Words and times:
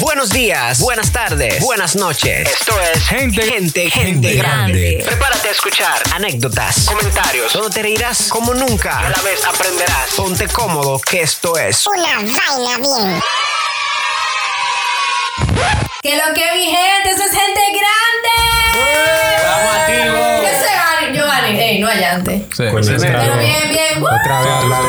Buenos 0.00 0.30
días, 0.30 0.80
buenas 0.80 1.12
tardes, 1.12 1.60
buenas 1.60 1.94
noches. 1.96 2.48
Esto 2.48 2.72
es 2.80 3.02
Gente- 3.06 3.42
gente, 3.42 3.90
gente, 3.90 3.90
gente 3.90 4.34
grande. 4.34 4.78
grande. 4.96 5.02
Prepárate 5.06 5.48
a 5.48 5.50
escuchar 5.52 6.02
anécdotas, 6.14 6.84
comentarios, 6.86 7.52
donde 7.52 7.70
te 7.70 7.82
reirás 7.82 8.28
como 8.28 8.54
nunca. 8.54 9.00
Y 9.02 9.06
a 9.06 9.10
la 9.10 9.22
vez 9.22 9.44
aprenderás. 9.44 10.10
Ponte 10.16 10.48
cómodo, 10.48 10.98
que 11.00 11.20
esto 11.22 11.56
es 11.58 11.86
Una 11.86 12.14
vaina 12.20 12.78
bien. 12.78 13.20
Que 16.02 16.16
lo 16.16 16.34
que 16.34 16.52
mi 16.54 16.64
gente, 16.66 17.10
eso 17.10 17.22
es 17.24 17.30
gente 17.30 17.60
grande. 17.72 18.34
Activos. 19.80 20.40
¿Qué 20.40 20.56
se 20.56 20.74
gane? 20.74 21.16
Giovanni, 21.16 21.60
ey, 21.60 21.78
no 21.80 21.88
hay 21.88 22.04
antes. 22.04 22.42
Sí, 22.56 22.64
sí. 22.64 22.64
otra 23.06 23.20
Pero 23.22 23.36
vez. 23.36 23.46
bien, 23.46 23.68
bien. 23.70 24.02
Otra 24.02 24.40
vez 24.40 24.52
hablar 24.52 24.82
de 24.82 24.88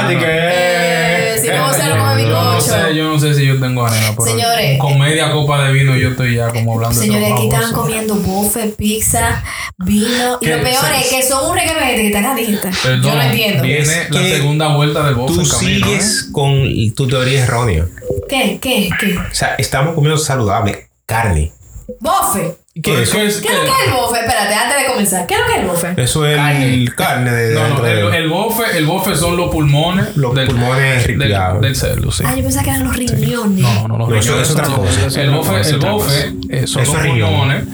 antes 0.01 0.19
que. 0.19 0.25
Eh, 0.29 1.39
si 1.41 1.49
no 1.49 1.73
se 1.73 1.85
lo 1.85 1.97
come 1.97 2.23
no 2.25 2.55
bizcocho. 2.57 2.61
sé, 2.89 2.95
yo 2.95 3.05
no 3.05 3.19
sé 3.19 3.35
si 3.35 3.47
yo 3.47 3.59
tengo 3.59 3.87
ánimo, 3.87 4.15
pero 4.17 4.37
Señores. 4.37 4.79
con 4.79 4.99
media 4.99 5.31
copa 5.33 5.65
de 5.65 5.73
vino 5.73 5.97
yo 5.97 6.11
estoy 6.11 6.37
ya 6.37 6.49
como 6.51 6.75
hablando 6.75 7.01
Señores, 7.01 7.29
de 7.29 7.33
aquí 7.35 7.49
cosa. 7.49 7.73
comiendo 7.73 8.15
buffet, 8.17 8.77
pizza, 8.77 9.43
vino. 9.79 10.39
Y 10.41 10.47
lo 10.47 10.61
peor 10.63 10.85
es 11.01 11.09
que 11.09 11.23
son 11.23 11.51
un 11.51 11.57
reguero 11.57 11.81
de 11.81 11.87
gente 11.87 12.03
que 12.03 12.07
está 12.09 12.23
caliente. 12.23 12.71
Perdón, 12.83 13.03
Yo 13.03 13.15
no 13.15 13.23
entiendo. 13.23 13.63
Viene 13.63 14.09
la 14.11 14.23
segunda 14.23 14.69
vuelta 14.77 15.05
del 15.05 15.15
bofe 15.15 15.35
Tú 15.35 15.49
camino, 15.49 15.87
sigues 15.87 16.27
¿eh? 16.29 16.33
con 16.33 16.95
tu 16.95 17.09
teoría 17.09 17.45
errónea. 17.45 17.87
¿Qué? 18.29 18.59
¿Qué? 18.61 18.91
¿Qué? 19.01 19.17
O 19.17 19.35
sea, 19.35 19.55
estamos 19.57 19.95
comiendo 19.95 20.19
saludable, 20.19 20.89
carne. 21.07 21.53
Bofe. 22.01 22.57
¿Qué 22.83 23.03
es 23.03 23.09
eso? 23.09 23.17
¿Qué 23.19 23.27
es- 23.27 23.37
¿Qué 23.41 23.49
es 23.49 23.55
lo 23.55 23.65
que 23.65 23.71
es 23.71 23.87
el 23.87 23.93
bofe? 23.93 24.21
Espérate, 24.21 24.55
antes 24.55 24.79
de 24.81 24.87
comenzar. 24.87 25.27
¿Qué 25.27 25.35
es 25.35 25.41
lo 25.41 25.47
que 25.47 25.53
es 25.53 25.59
el 25.61 25.67
bofe? 25.67 25.95
Eso 26.03 26.27
es 26.27 26.39
el 26.39 26.95
carne 26.95 27.31
de 27.33 27.55
No, 27.55 27.69
no, 27.69 27.87
el, 28.13 28.29
bofe, 28.29 28.79
el 28.79 28.87
bofe 28.87 29.17
son 29.17 29.37
los 29.37 29.51
pulmones 29.51 30.17
Los 30.17 30.33
pulmones 30.33 31.07
del, 31.07 31.19
ripiados. 31.19 31.61
del 31.61 31.77
cerdo, 31.77 32.11
sí. 32.13 32.25
Ah, 32.27 32.35
yo 32.37 32.43
pensaba 32.43 32.65
que 32.65 32.71
eran 32.71 32.85
los 32.85 32.97
riñones. 32.97 33.61
No, 33.63 33.89
no, 33.89 33.99
no, 33.99 34.09
No, 34.09 34.15
eso 34.17 34.29
riñones 34.31 34.49
es 34.49 34.55
otra 34.55 34.65
son- 34.67 34.75
cosa. 34.77 35.21
El 35.21 35.31
bofe, 35.31 35.61
el 35.71 35.79
bofe 35.79 36.33
eh, 36.51 36.67
son 36.67 36.83
Eso 36.83 36.95
los 36.95 37.07
pulmones 37.07 37.65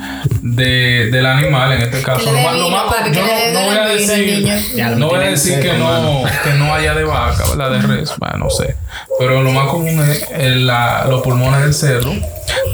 de, 0.43 1.09
del 1.11 1.27
animal, 1.27 1.73
en 1.73 1.83
este 1.83 2.03
caso. 2.03 2.25
Lo 2.31 2.39
más- 2.41 2.55
lo 2.57 2.67
yo 3.13 3.23
no, 3.23 3.61
no 3.61 3.67
voy 3.67 3.77
a 3.77 3.87
decir, 3.87 4.49
no 4.97 5.09
voy 5.09 5.19
a 5.25 5.31
decir 5.31 5.61
que 5.61 5.73
no, 5.75 6.23
que 6.45 6.51
no 6.55 6.75
haya 6.75 6.95
de 6.95 7.05
vaca, 7.05 7.45
¿verdad? 7.51 7.71
De 7.71 7.81
res, 7.83 8.13
bueno, 8.19 8.39
no 8.39 8.51
sé. 8.51 8.77
Pero 9.19 9.43
lo 9.43 9.51
más 9.53 9.69
común 9.69 10.01
es 10.09 10.27
el- 10.39 10.67
la- 10.67 11.07
los 11.09 11.23
pulmones 11.23 11.61
del 11.61 11.75
cerdo 11.75 12.13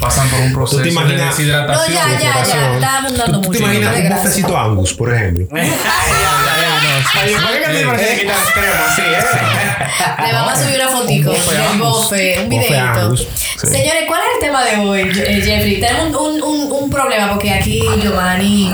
pasan 0.01 0.29
por 0.29 0.41
un 0.41 0.53
proceso 0.53 0.83
de 0.83 0.91
imaginas- 0.91 1.19
No, 1.21 1.37
deshidratación. 1.37 1.95
ya, 1.95 2.19
ya, 2.19 2.45
ya. 2.45 2.75
Está 2.75 2.99
abundando 2.99 3.33
¿Tú 3.33 3.39
mucho. 3.49 3.51
te 3.51 3.59
imaginas 3.59 3.95
de 3.97 4.01
un 4.03 4.09
bofecito 4.11 4.59
Angus, 4.59 4.95
por 4.95 5.15
ejemplo? 5.15 5.47
Oye, 5.53 7.37
¿por 7.85 7.97
qué 7.97 8.05
que 8.17 8.25
te 8.25 8.33
así, 8.33 9.03
eh? 9.03 10.27
Le 10.27 10.33
vamos 10.33 10.53
a 10.53 10.57
subir 10.57 10.77
una 10.77 10.89
fotico 10.89 11.31
Un 11.31 11.37
bofe 11.37 11.57
del 11.57 11.79
bofe, 11.79 12.41
un 12.43 12.49
videito. 12.49 13.17
Señores, 13.17 14.05
¿cuál 14.09 14.21
es 14.23 14.27
el 14.35 14.41
tema 14.41 14.65
de 14.65 14.77
hoy, 14.77 15.01
eh, 15.01 15.41
Jeffrey? 15.45 15.81
Tenemos 15.81 16.21
un, 16.21 16.43
un, 16.43 16.73
un 16.73 16.91
problema 16.91 17.31
porque 17.31 17.53
aquí 17.53 17.81
Giovanni 18.03 18.73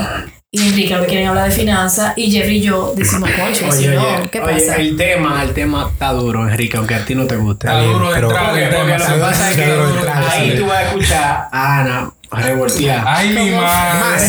y 0.51 0.67
Enrique 0.67 0.95
lo 0.95 1.01
que 1.01 1.07
quieren 1.09 1.27
hablar 1.27 1.49
de 1.49 1.55
finanzas 1.55 2.13
y 2.15 2.31
Jeffrey 2.31 2.57
y 2.57 2.61
yo 2.61 2.93
decimos, 2.95 3.29
concho, 3.29 3.71
si 3.71 3.87
Oye, 3.87 3.95
no, 3.95 4.31
¿qué 4.31 4.39
oye, 4.41 4.53
pasa? 4.65 4.75
el 4.77 4.97
tema, 4.97 5.43
el 5.43 5.53
tema 5.53 5.89
está 5.91 6.11
duro, 6.11 6.47
Enrique, 6.49 6.75
aunque 6.77 6.95
a 6.95 7.05
ti 7.05 7.13
no 7.13 7.27
te 7.27 7.35
guste. 7.35 7.67
Está 7.67 7.81
duro 7.83 8.09
Pero- 8.11 8.29
Porque, 8.29 8.65
lo 8.65 8.85
que 8.87 9.19
pasa 9.21 9.51
es 9.51 9.55
que 9.57 9.63
ahí 9.63 10.55
tú 10.57 10.65
vas 10.65 10.77
a 10.77 10.83
escuchar 10.87 11.47
a 11.51 11.79
Ana 11.81 12.11
revoltear. 12.31 13.03
Ay, 13.07 13.29
mi 13.29 13.51
madre. 13.51 14.27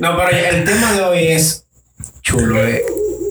No, 0.00 0.16
pero 0.16 0.30
el 0.30 0.64
tema 0.64 0.92
de 0.92 1.02
hoy 1.02 1.26
es 1.28 1.64
chulo. 2.22 2.64
eh. 2.66 2.82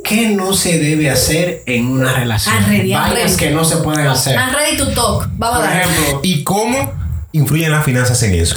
¿Qué 0.03 0.29
no 0.29 0.53
se 0.53 0.77
debe 0.79 1.09
hacer 1.09 1.61
en 1.65 1.87
una 1.87 2.13
relación? 2.13 2.55
Vainas 2.67 3.35
que 3.35 3.49
no 3.51 3.63
se 3.65 3.77
pueden 3.77 4.07
hacer. 4.07 4.37
Ready 4.53 4.77
to 4.77 4.87
talk. 4.93 5.27
Vamos 5.33 5.59
Por 5.59 5.67
a 5.69 5.81
ejemplo, 5.81 6.19
¿Y 6.23 6.43
cómo 6.43 6.93
influyen 7.31 7.71
las 7.71 7.83
finanzas 7.85 8.21
en 8.23 8.33
eso? 8.35 8.55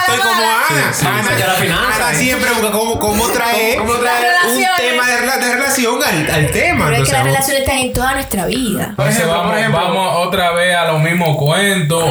Estoy 0.00 0.18
como 0.20 0.42
Ana. 0.42 0.92
sí, 0.92 1.06
Ana, 1.06 1.36
sí, 1.36 1.42
la 1.46 1.54
finanza. 1.54 2.06
Ana 2.08 2.14
siempre 2.18 2.50
busca 2.52 2.70
cómo, 2.70 2.98
cómo 2.98 3.28
traer, 3.28 3.78
¿Cómo 3.78 3.94
traer 3.94 4.37
un 4.50 4.56
relaciones? 4.62 4.90
tema 4.90 5.06
de, 5.06 5.18
rela- 5.18 5.38
de 5.44 5.54
relación 5.54 6.02
al, 6.02 6.30
al 6.30 6.50
tema. 6.50 6.84
Pero 6.86 7.02
es 7.02 7.08
que 7.08 7.12
las 7.14 7.24
relaciones 7.24 7.60
están 7.62 7.78
en 7.78 7.92
toda 7.92 8.14
nuestra 8.14 8.46
vida. 8.46 8.92
Por 8.96 9.06
ejemplo, 9.08 9.30
vamos, 9.32 9.50
por 9.50 9.58
ejemplo. 9.58 9.80
vamos 9.80 10.26
otra 10.26 10.52
vez 10.52 10.76
a 10.76 10.84
los 10.92 11.00
mismos 11.02 11.36
cuentos, 11.36 12.04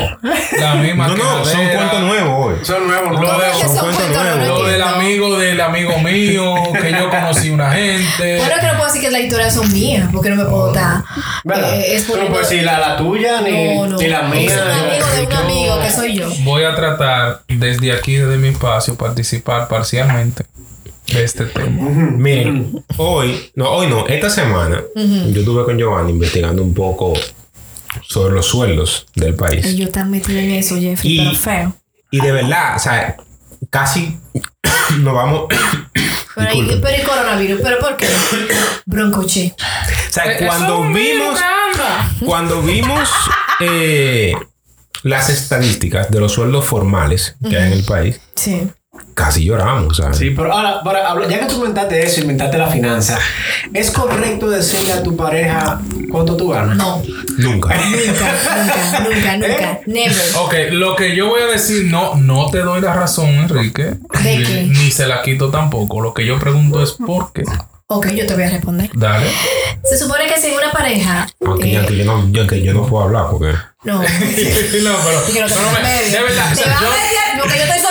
la 0.59 0.75
misma 0.75 1.07
No, 1.07 1.15
no, 1.17 1.45
son 1.45 1.67
cuentos 1.69 2.01
nuevos 2.01 2.45
hoy. 2.45 2.65
son 2.65 2.87
nuevos, 2.87 3.11
Lo 3.13 3.19
nuevos. 3.19 3.37
de- 3.41 3.47
¿Cómo 3.51 3.59
que 3.59 3.65
son 3.67 3.75
son 3.77 3.95
cuentos 3.95 4.23
nuevos. 4.23 4.47
Lo 4.61 4.67
del 4.67 4.81
amigo 4.81 5.37
del 5.37 5.61
amigo 5.61 5.97
mío, 5.99 6.53
que 6.81 6.91
yo 6.91 7.09
conocí 7.09 7.49
una 7.49 7.71
gente. 7.71 8.37
Bueno, 8.47 8.55
que 8.61 8.67
no 8.67 8.73
puedo 8.77 8.85
decir 8.87 9.01
que 9.01 9.11
las 9.11 9.21
historias 9.21 9.53
son 9.53 9.71
mías, 9.73 10.09
porque 10.13 10.29
no 10.29 10.35
me 10.37 10.45
puedo 10.45 10.67
estar. 10.69 11.03
¿Verdad? 11.43 11.73
eh, 11.75 12.03
Tú 12.05 12.15
no 12.17 12.27
puedes 12.27 12.49
decir 12.49 12.63
la, 12.63 12.77
la 12.79 12.97
tuya 12.97 13.41
ni, 13.41 13.75
No, 13.75 13.87
no. 13.87 13.97
ni 13.97 14.07
la 14.07 14.21
mía. 14.23 14.47
Es 14.49 14.61
un 14.61 14.71
amigo 14.71 15.07
de 15.07 15.25
un 15.25 15.33
amigo 15.33 15.81
que 15.81 15.91
soy 15.91 16.17
yo. 16.17 16.27
Voy 16.41 16.63
a 16.63 16.75
tratar 16.75 17.41
desde 17.47 17.91
aquí, 17.93 18.15
desde 18.15 18.37
mi 18.37 18.49
espacio, 18.49 18.95
participar 18.95 19.67
parcialmente 19.67 20.45
de 21.13 21.23
este 21.23 21.45
tema. 21.45 21.89
Miren, 21.89 22.83
hoy, 22.97 23.51
no, 23.55 23.69
hoy 23.69 23.87
no, 23.87 24.07
esta 24.07 24.29
semana, 24.29 24.81
yo 24.95 25.39
estuve 25.39 25.63
con 25.65 25.77
Giovanni 25.77 26.11
investigando 26.11 26.61
un 26.61 26.73
poco 26.73 27.13
sobre 28.07 28.33
los 28.35 28.45
sueldos 28.47 29.05
del 29.15 29.35
país. 29.35 29.65
Ellos 29.65 29.87
están 29.87 30.11
metidos 30.11 30.41
en 30.43 30.51
eso, 30.51 30.75
Jeffrey, 30.79 31.13
Y- 31.13 31.17
pero 31.19 31.33
feo. 31.35 31.73
Y 32.11 32.21
de 32.21 32.31
verdad, 32.31 32.75
o 32.75 32.79
sea, 32.79 33.17
casi 33.69 34.17
nos 34.99 35.13
vamos. 35.13 35.45
Pero, 36.35 36.53
y, 36.53 36.61
Disculpen. 36.61 36.81
pero 36.83 36.95
el 37.01 37.07
coronavirus, 37.07 37.61
¿pero 37.63 37.79
por 37.79 37.97
qué? 37.97 38.07
Broncoche. 38.85 39.55
O 39.57 40.11
sea, 40.13 40.37
cuando 40.45 40.83
vimos, 40.93 41.39
cuando 42.23 42.61
vimos 42.61 43.09
eh, 43.59 44.35
las 45.01 45.29
estadísticas 45.31 46.11
de 46.11 46.19
los 46.19 46.33
sueldos 46.33 46.63
formales 46.63 47.35
que 47.49 47.57
hay 47.57 47.71
en 47.71 47.79
el 47.79 47.83
país, 47.85 48.21
Sí. 48.35 48.67
Casi 49.13 49.45
lloramos. 49.45 49.97
¿sabes? 49.97 50.17
Sí, 50.17 50.31
pero 50.31 50.51
ahora, 50.53 50.81
ya 51.29 51.39
que 51.39 51.45
tú 51.45 51.55
inventaste 51.57 52.03
eso, 52.05 52.21
inventaste 52.21 52.57
la 52.57 52.67
finanza, 52.67 53.19
¿es 53.73 53.91
correcto 53.91 54.49
decirle 54.49 54.93
a 54.93 55.03
tu 55.03 55.15
pareja 55.15 55.81
cuánto 56.11 56.35
tú 56.37 56.49
ganas? 56.49 56.77
No, 56.77 57.01
Nunca. 57.37 57.75
nunca, 57.75 58.33
nunca, 58.63 58.99
nunca, 59.09 59.37
nunca. 59.37 59.79
Never. 59.85 60.25
Ok, 60.39 60.53
lo 60.71 60.95
que 60.95 61.15
yo 61.15 61.27
voy 61.27 61.41
a 61.41 61.47
decir, 61.47 61.85
no, 61.85 62.15
no 62.15 62.49
te 62.49 62.59
doy 62.59 62.81
la 62.81 62.93
razón, 62.93 63.27
Enrique. 63.29 63.95
¿De 64.23 64.37
ni, 64.37 64.43
qué? 64.43 64.63
ni 64.63 64.91
se 64.91 65.07
la 65.07 65.21
quito 65.21 65.49
tampoco. 65.49 66.01
Lo 66.01 66.13
que 66.13 66.25
yo 66.25 66.39
pregunto 66.39 66.81
es 66.83 66.91
por 66.93 67.31
qué. 67.33 67.43
Ok, 67.89 68.07
yo 68.07 68.27
te 68.27 68.33
voy 68.33 68.43
a 68.43 68.49
responder. 68.49 68.89
Dale. 68.93 69.27
Se 69.85 69.97
supone 69.97 70.27
que 70.27 70.37
si 70.41 70.47
una 70.51 70.71
pareja. 70.71 71.25
Aunque, 71.45 71.71
eh, 71.71 71.77
aunque 71.77 71.95
yo, 71.97 72.03
no, 72.05 72.27
yo- 72.31 72.41
aunque 72.41 72.61
yo 72.61 72.73
no 72.73 72.85
puedo 72.85 73.05
hablar 73.05 73.27
porque. 73.31 73.53
no. 73.85 73.93
no, 74.01 74.03
pero, 74.03 75.21
Y 75.29 75.31
que 75.33 75.39
no 75.41 75.47
te 75.47 75.53
pero 75.55 75.71
me- 75.71 75.83
medio. 75.87 76.11
de 76.17 76.23
verdad, 76.23 76.45
o 76.51 76.55
Te 76.55 76.63
sea, 76.63 76.73
vas 76.73 76.81
yo- 76.81 76.87
a 76.87 76.91
meter, 76.91 77.41
porque 77.41 77.57
yo 77.57 77.63
estoy 77.63 77.81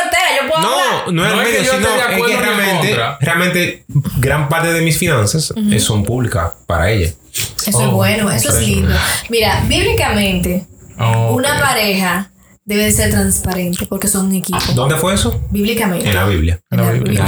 hablar. 0.56 0.70
No, 1.06 1.12
no 1.12 1.26
es 1.26 1.34
No 1.34 1.40
el 1.40 1.46
es 1.46 1.52
que 1.52 1.58
medio, 1.60 1.72
yo 1.72 1.78
esté 1.78 1.84
sino 1.84 1.90
de 1.94 1.98
es 1.98 2.04
acuerdo 2.04 2.26
que 2.26 2.36
realmente, 2.44 2.86
contra. 2.88 3.18
realmente 3.20 3.84
gran 4.18 4.48
parte 4.48 4.72
de 4.72 4.80
mis 4.82 4.98
finanzas 4.98 5.52
eh, 5.70 5.78
son 5.80 6.04
públicas 6.04 6.52
para 6.66 6.90
ella. 6.90 7.12
Eso 7.32 7.68
es 7.68 7.74
Oh, 7.76 7.90
bueno, 7.92 8.30
eso 8.30 8.48
es 8.58 8.66
lindo. 8.66 8.94
Mira, 9.28 9.62
bíblicamente, 9.66 10.66
Oh, 10.98 11.34
una 11.34 11.58
pareja 11.60 12.30
debe 12.64 12.84
de 12.84 12.90
ser 12.92 13.10
transparente 13.10 13.86
porque 13.86 14.08
son 14.08 14.26
un 14.26 14.34
equipo. 14.36 14.58
¿Dónde 14.74 14.96
fue 14.96 15.12
eso? 15.14 15.40
Bíblicamente. 15.50 16.08
En 16.08 16.14
la 16.14 16.24
Biblia. 16.24 16.58
En 16.70 16.78
la 16.84 16.90
Biblia. 16.90 17.22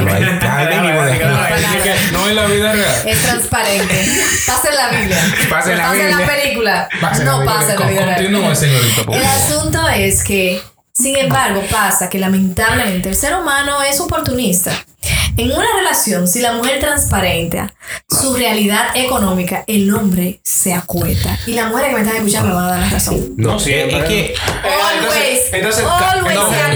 No 2.13 2.29
en 2.29 2.35
la 2.37 2.47
vida 2.47 2.73
real. 2.73 2.95
Es 3.07 3.23
transparente. 3.23 4.05
Pasa 4.47 4.69
en 4.71 4.77
la 4.77 4.89
Biblia. 4.99 5.35
Pasa 5.51 5.73
en 5.73 5.79
la 5.79 5.85
Pasa 5.85 5.95
en 5.97 6.01
Biblia. 6.09 6.19
la 6.27 6.27
película. 6.43 6.89
Pasa 7.01 7.25
la 7.25 7.31
no 7.31 7.39
Biblia. 7.41 7.55
pasa 7.59 7.73
en 7.75 7.81
la 7.81 7.87
vida 7.89 8.05
real. 8.07 8.17
Continúe, 8.25 8.55
señorita. 8.57 9.03
El 9.13 9.25
asunto 9.25 9.89
es 9.91 10.25
que, 10.25 10.61
sin 11.01 11.17
embargo, 11.17 11.63
pasa 11.71 12.09
que 12.09 12.19
lamentablemente 12.19 13.09
el 13.09 13.15
ser 13.15 13.35
humano 13.37 13.83
es 13.83 14.01
oportunista. 14.01 14.73
En 15.37 15.53
una 15.53 15.65
relación, 15.77 16.27
si 16.27 16.41
la 16.41 16.53
mujer 16.53 16.81
transparenta 16.81 17.73
su 18.09 18.35
realidad 18.35 18.89
económica, 18.97 19.63
el 19.69 19.95
hombre 19.95 20.41
se 20.43 20.75
acueta. 20.75 21.39
Y 21.47 21.53
las 21.53 21.69
mujeres 21.69 21.91
que 21.91 21.95
me 21.95 22.01
están 22.03 22.17
escuchando 22.17 22.49
me 22.49 22.55
van 22.57 22.65
a 22.65 22.69
dar 22.71 22.81
la 22.81 22.89
razón. 22.91 23.35
No, 23.37 23.51
No 23.53 23.57
es, 23.57 23.63
siempre. 23.63 23.99
es 23.99 24.05
que. 24.05 24.35
Always, 24.65 25.41
entonces, 25.53 25.85
always 25.85 26.35
no, 26.35 26.51
se 26.51 26.57
la 26.57 26.69
No, 26.69 26.75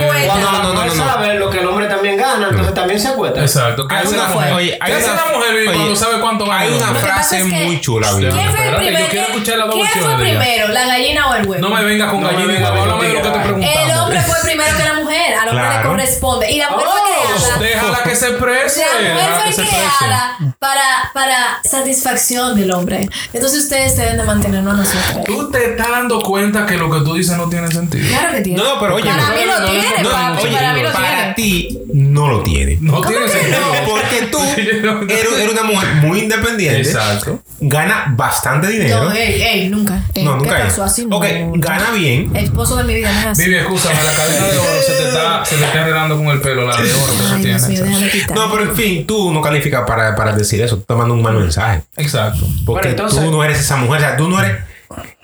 no, 0.52 0.62
no, 0.62 0.72
mujer 0.75 0.86
no, 0.88 0.94
no. 0.94 1.04
sabe 1.04 1.34
lo 1.34 1.50
que 1.50 1.58
el 1.58 1.66
hombre 1.66 1.88
gana, 2.32 2.49
entonces 2.50 2.75
también 2.75 3.00
se 3.00 3.08
acuesta. 3.08 3.40
Exacto. 3.40 3.87
¿Qué 3.88 3.94
Hay 3.94 4.05
hace 4.05 4.14
una- 4.14 4.23
la 4.25 4.29
mujer? 4.34 4.52
oye, 4.52 4.79
hay 4.81 4.93
¿Qué 4.93 4.99
hace 4.99 5.11
una- 5.12 5.25
la 5.26 5.32
mujer 5.38 5.55
oye, 5.55 5.64
cuando 5.64 5.96
sabe 5.96 6.20
cuánto 6.20 6.44
gana? 6.46 6.58
Hay 6.61 6.69
el 6.69 6.75
una 6.75 6.87
frase 6.94 7.38
es 7.38 7.44
que- 7.44 7.64
muy 7.64 7.81
chula. 7.81 8.08
¿Quién 8.19 8.31
fue 8.50 8.67
el 8.67 8.70
yo 8.73 8.76
primero? 8.79 9.06
quiero 9.11 9.26
escuchar 9.29 9.58
las 9.58 9.67
dos 9.67 9.76
¿Quién 9.76 9.87
fue 9.88 10.00
versiones 10.00 10.19
de 10.26 10.31
ella. 10.31 10.40
primero? 10.40 10.69
¿La 10.73 10.87
gallina 10.87 11.31
o 11.31 11.34
el 11.34 11.46
huevo? 11.46 11.69
No 11.69 11.75
me 11.75 11.84
vengas 11.84 12.11
con 12.11 12.20
No 12.20 12.26
gallina 12.29 12.44
y 12.44 12.55
venga 12.56 12.73
huevo. 12.73 12.81
con 12.84 12.90
Háblame 12.93 13.08
de 13.08 13.14
lo 13.14 13.23
que 13.23 13.29
te 13.29 13.32
tigre. 13.38 13.44
preguntamos. 13.44 13.90
El 13.93 13.99
hombre 13.99 14.20
fue 14.23 14.37
primero 14.44 14.76
que 14.76 14.84
la 14.84 14.91
mujer. 15.32 15.38
Al 15.43 15.49
hombre 15.49 15.64
le 15.64 15.70
Claro. 15.73 15.90
corresponde. 15.90 16.50
Y 16.52 16.58
la 16.58 16.70
mujer 16.70 16.87
Oh, 16.88 16.93
fue 16.93 17.58
creada. 17.58 17.58
Déjala 17.58 18.02
que 18.05 18.17
se 18.17 18.29
exprese. 18.29 18.81
La 19.02 19.14
mujer 19.14 19.31
fue 19.44 19.52
se 19.52 19.69
creada 19.70 20.37
para, 20.58 21.11
para 21.14 21.58
satisfacción 21.64 22.56
del 22.58 22.70
hombre. 22.73 23.08
Entonces 23.32 23.61
ustedes 23.64 23.96
deben 23.96 24.17
de 24.17 24.25
mantenernos 24.25 24.75
a 24.75 24.76
nosotros. 24.76 25.25
Tú 25.25 25.50
te 25.50 25.70
estás 25.73 25.88
dando 25.90 26.20
cuenta 26.20 26.67
que 26.67 26.76
lo 26.76 26.90
que 26.90 27.00
tú 27.00 27.14
dices 27.14 27.37
no 27.37 27.49
tiene 27.49 27.69
sentido. 27.70 28.06
Claro 28.08 28.34
que 28.34 28.40
tiene. 28.43 28.62
No, 28.62 28.75
no, 28.75 28.81
pero 28.81 28.94
oye. 28.96 29.05
Para 29.11 29.29
mí 29.31 29.44
lo 29.46 29.58
no, 29.61 29.67
tiene, 29.70 29.87
no, 30.02 30.11
papi. 30.11 30.43
oye, 30.46 30.52
para 30.56 30.73
mí 30.75 30.82
lo 30.82 30.93
para 30.93 31.35
tiene. 31.35 31.35
ti 31.35 31.78
no 31.94 32.28
lo 32.28 32.43
tiene. 32.43 32.78
No 32.81 33.00
tiene 33.00 33.28
sentido. 33.28 33.58
No, 33.61 33.85
porque 33.90 34.23
tú 34.31 34.38
Era, 34.56 35.00
era 35.43 35.50
una 35.50 35.62
mujer 35.64 35.88
muy 35.96 36.20
independiente. 36.20 36.81
Exacto. 36.81 37.43
Gana 37.61 38.06
bastante 38.17 38.67
dinero. 38.69 39.05
No, 39.05 39.12
ey, 39.12 39.40
ey, 39.43 39.69
nunca. 39.69 40.00
Ey, 40.14 40.25
No, 40.25 40.38
¿Qué 40.38 40.44
nunca 40.49 40.58
pasó 40.64 40.85
así? 40.85 41.06
No. 41.06 41.17
Ok, 41.19 41.25
gana 41.56 41.90
bien. 41.93 42.35
Esposo 42.37 42.76
de 42.76 42.85
mi 42.85 42.94
vida, 42.94 43.11
no 43.12 43.20
es 43.20 43.26
así. 43.26 43.55
Escúchame, 43.55 43.94
la 44.02 44.12
cabeza 44.14 44.46
de 44.46 44.58
oro 44.58 44.82
se 44.87 44.93
te 44.93 45.08
está, 45.08 45.21
se 45.44 45.56
te 45.56 45.64
está 45.64 45.80
enredando 45.80 46.16
con 46.16 46.26
el 46.28 46.40
pelo, 46.40 46.66
la 46.66 46.76
de 46.76 46.92
oro 46.92 47.12
que 47.12 47.19
Ay, 47.34 47.42
Dios 47.44 47.62
mío, 47.69 47.82
tienes. 47.82 47.84
déjame 47.84 48.10
quitar. 48.10 48.36
No, 48.36 48.50
pero 48.52 48.64
en 48.64 48.76
fin, 48.76 49.06
tú 49.06 49.32
no 49.32 49.40
calificas 49.42 49.82
para, 49.86 50.14
para 50.14 50.32
decir 50.32 50.60
eso. 50.62 50.76
Estás 50.76 50.96
mandando 50.96 51.14
un 51.14 51.22
mal 51.22 51.34
mensaje. 51.34 51.82
Exacto. 51.96 52.46
Porque 52.66 52.88
entonces- 52.90 53.22
tú 53.22 53.30
no 53.30 53.42
eres 53.44 53.58
esa 53.60 53.76
mujer. 53.76 54.00
O 54.00 54.04
sea, 54.04 54.16
tú 54.16 54.28
no 54.28 54.42
eres. 54.42 54.58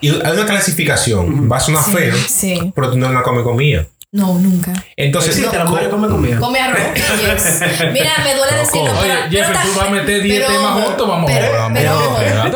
Y 0.00 0.08
hay 0.10 0.32
una 0.32 0.46
clasificación. 0.46 1.50
Va 1.50 1.56
a 1.58 1.60
sonar 1.60 1.82
Sí, 1.84 1.92
feo. 1.92 2.14
sí. 2.28 2.72
Pero 2.74 2.90
tú 2.90 2.96
no 2.98 3.06
eres 3.06 3.16
una 3.16 3.22
come 3.24 3.42
comida. 3.42 3.86
No, 4.10 4.38
nunca. 4.38 4.72
Entonces, 4.96 5.36
Existe, 5.36 5.58
la 5.58 5.66
mujer 5.66 5.90
come 5.90 6.08
comida. 6.08 6.38
Come 6.38 6.58
arroz. 6.60 6.80
yes. 6.94 7.60
Mira, 7.92 8.12
me 8.24 8.34
duele 8.34 8.56
decirlo. 8.56 8.84
Oye, 8.98 9.00
pero- 9.02 9.30
Jeffrey, 9.30 9.58
pero 9.62 9.72
tú 9.72 9.78
vas 9.78 9.86
a 9.86 9.90
meter 9.90 10.22
10 10.22 10.46
pero- 10.46 10.58
temas 10.58 10.84
juntos, 10.84 11.08
vamos 11.08 11.30
pero- 11.30 11.62
a 11.62 11.66
espérate, 11.66 11.78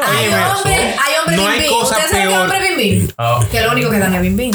Hay 0.03 0.29
hombres, 0.33 0.77
hay 0.77 1.13
hombres 1.21 1.37
No 1.41 1.49
hay 1.49 1.67
cosa 1.67 1.83
¿Ustedes 1.97 2.11
saben 2.11 2.11
qué 2.11 2.19
es 2.23 2.27
peor. 2.29 2.41
hombre 2.41 2.59
bim 2.77 2.77
bim? 3.03 3.09
Ah. 3.19 3.41
Que 3.51 3.61
lo 3.61 3.73
único 3.73 3.91
que 3.91 3.99
dan 3.99 4.15
es 4.15 4.23
bim 4.23 4.37
bim. 4.37 4.53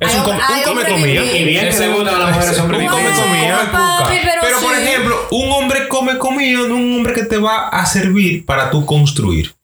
Es 0.00 0.14
un, 0.14 0.22
com- 0.22 0.32
hombre- 0.34 0.46
un 0.56 0.62
come 0.62 0.70
hombre 0.82 0.92
comida. 0.92 1.24
Y 1.24 1.44
bien 1.44 1.60
que 1.62 1.68
Ese- 1.70 1.86
le 1.88 1.94
gustan 1.94 2.14
a 2.14 2.18
las 2.18 2.34
mujeres 2.36 2.58
un 2.58 2.66
come 2.68 2.86
comida. 2.88 3.68
papi, 3.72 4.16
pero, 4.22 4.40
Pero, 4.42 4.60
por 4.60 4.74
ejemplo, 4.74 5.16
un 5.30 5.50
hombre 5.52 5.88
come 5.88 6.18
comida, 6.18 6.58
no 6.68 6.76
un 6.76 6.96
hombre 6.98 7.12
que 7.14 7.24
te 7.24 7.38
va 7.38 7.68
a 7.68 7.84
servir 7.86 8.44
para 8.46 8.70
tú 8.70 8.84
construir. 8.86 9.54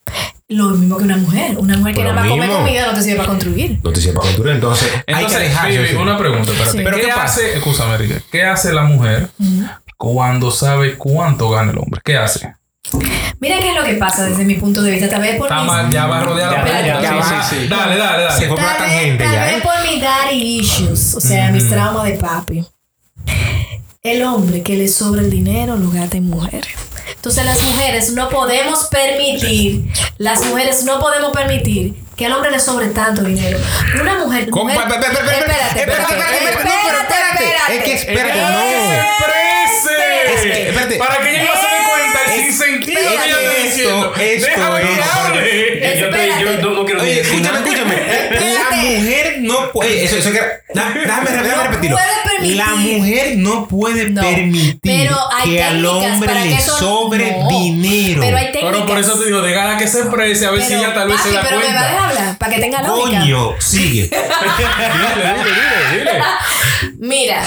Lo 0.48 0.64
mismo 0.70 0.98
que 0.98 1.04
una 1.04 1.16
mujer. 1.16 1.56
Una 1.56 1.76
mujer 1.78 1.94
que 1.94 2.02
nada 2.02 2.14
más 2.14 2.28
come 2.28 2.46
comida 2.48 2.86
no 2.86 2.94
te 2.94 3.02
sirve 3.02 3.16
para 3.16 3.28
construir. 3.28 3.80
No 3.82 3.92
te 3.92 4.00
sirve 4.00 4.14
para 4.14 4.26
construir. 4.26 4.54
Entonces, 4.54 4.92
hay 5.06 5.26
que 5.26 5.88
sí. 5.88 5.94
una 5.96 6.18
pregunta, 6.18 6.52
espérate. 6.52 6.82
¿Pero 6.84 6.96
¿Qué, 6.96 7.02
qué 7.02 7.08
pasa? 7.08 7.24
hace, 7.24 7.56
escúchame, 7.56 8.20
¿qué 8.30 8.42
hace 8.42 8.72
la 8.72 8.82
mujer 8.82 9.30
cuando 9.96 10.50
sabe 10.50 10.96
cuánto 10.96 11.48
gana 11.50 11.72
el 11.72 11.78
hombre? 11.78 12.00
¿Qué 12.04 12.16
hace? 12.18 12.54
Mira 13.40 13.58
qué 13.58 13.70
es 13.70 13.76
lo 13.76 13.84
que 13.84 13.94
pasa 13.94 14.24
desde 14.26 14.44
mi 14.44 14.54
punto 14.54 14.82
de 14.82 14.90
vista. 14.92 15.08
Tal 15.08 15.22
vez 15.22 15.36
por 15.36 15.52
mis- 15.52 15.64
mal, 15.64 15.90
ya 15.90 16.06
va 16.06 16.18
a 16.20 16.24
rodear 16.24 16.50
la 16.52 16.56
Ya, 16.58 16.62
pregunta. 16.62 16.86
ya, 16.86 17.00
ya, 17.00 17.08
Sí, 17.24 17.34
va. 17.34 17.42
sí, 17.42 17.56
sí. 17.62 17.68
Dale, 17.68 17.96
dale, 17.96 18.22
dale. 18.24 18.38
Se 18.40 18.46
fue 18.46 18.56
por 18.56 18.64
la 18.64 18.76
Tal 18.76 18.82
vez, 18.82 18.90
tangente 18.90 19.24
tal 19.24 19.32
ya, 19.34 19.44
vez 19.44 19.54
¿eh? 19.56 19.60
por 19.62 19.82
mi 19.92 20.00
daddy 20.00 20.58
issues, 20.60 21.14
o 21.14 21.20
sea, 21.20 21.50
mis 21.50 21.68
traumas 21.68 22.04
de 22.04 22.12
papi. 22.12 22.64
El 24.02 24.22
hombre 24.22 24.62
que 24.62 24.76
le 24.76 24.86
sobra 24.88 25.22
el 25.22 25.30
dinero 25.30 25.76
lo 25.76 25.90
gasta 25.90 26.16
en 26.18 26.28
mujeres. 26.28 26.68
Entonces 27.16 27.44
las 27.46 27.62
mujeres 27.62 28.12
no 28.12 28.28
podemos 28.28 28.84
permitir, 28.88 29.90
las 30.18 30.44
mujeres 30.44 30.84
no 30.84 31.00
podemos 31.00 31.32
permitir 31.32 31.94
que 32.16 32.26
al 32.26 32.32
hombre 32.32 32.50
le 32.50 32.60
sobre 32.60 32.88
tanto 32.88 33.22
dinero. 33.22 33.58
Una 34.00 34.18
mujer, 34.18 34.50
mujer- 34.50 34.76
Espérate, 34.76 35.06
espérate, 35.06 35.38
espérate, 35.38 35.80
espérate, 35.80 36.14
espérate. 36.20 37.76
Es 37.76 37.82
que 37.84 37.94
espérate, 37.94 38.40
no. 38.40 38.60
¡Exprese! 38.60 40.34
Es 40.34 40.40
que, 40.42 40.68
espérate. 40.68 40.96
Para 40.98 41.18
que 41.18 41.30
ella 41.30 41.44
no 41.44 41.54
se 42.34 42.56
cuenta 42.56 42.84
el 42.84 42.84
sinsentido 42.84 43.00
que 43.00 43.14
ella 43.14 43.24
está 43.24 43.52
Esto, 43.52 43.62
diciendo. 43.64 44.14
esto 44.14 44.46
Déjame 44.46 44.80
que 44.80 44.92
es- 44.92 45.14
hable. 45.14 46.00
Yo, 46.00 46.10
te- 46.10 46.28
yo 46.40 46.62
no, 46.62 46.70
no 46.76 46.84
quiero 46.84 47.00
Oye, 47.02 47.14
decir 47.14 47.32
escúchame, 47.34 47.58
escúchame. 47.58 47.94
La 48.54 48.76
mujer 48.76 49.36
no 49.40 49.72
puede. 49.72 50.04
Eso, 50.04 50.16
eso 50.16 50.30
que. 50.32 50.38
da- 50.74 50.90
Déjame, 50.94 51.30
déjame 51.30 51.48
No 51.56 51.62
repetirlo. 51.70 51.98
La 52.40 52.66
mujer 52.74 53.36
no 53.38 53.66
puede 53.68 54.10
No, 54.10 54.20
permitir 54.20 54.78
pero 54.82 55.16
hay 55.34 55.50
que 55.50 55.62
al 55.62 55.86
hombre 55.86 56.32
que 56.32 56.38
le 56.40 56.54
eso- 56.56 56.76
sobre 56.78 57.30
no, 57.38 57.48
dinero. 57.48 58.20
Pero 58.20 58.36
hay 58.36 58.46
técnicas. 58.52 58.70
Pero 58.72 58.86
por 58.86 58.98
eso 58.98 59.18
te 59.18 59.24
digo, 59.26 59.40
déjala 59.40 59.78
que 59.78 59.88
se 59.88 60.00
exprese 60.00 60.46
a 60.46 60.50
ver 60.50 60.60
si 60.62 60.68
Pero, 60.68 60.80
ella 60.80 60.94
tal 60.94 61.08
vez 61.08 61.16
se 61.22 61.28
papi, 61.30 61.34
da 61.36 61.42
pero 61.42 61.56
me 61.60 61.64
va 61.64 61.70
a 61.70 61.74
cuenta. 61.74 61.88
dejar 61.92 62.10
hablar 62.10 62.38
para 62.38 62.54
que 62.54 62.60
tenga 62.60 62.82
lógica. 62.82 63.20
Coño, 63.20 63.54
sigue. 63.60 64.02
Dile, 64.10 64.68
dile, 65.14 65.44
dile, 65.94 65.98
dile. 65.98 66.22
Mira, 66.98 67.42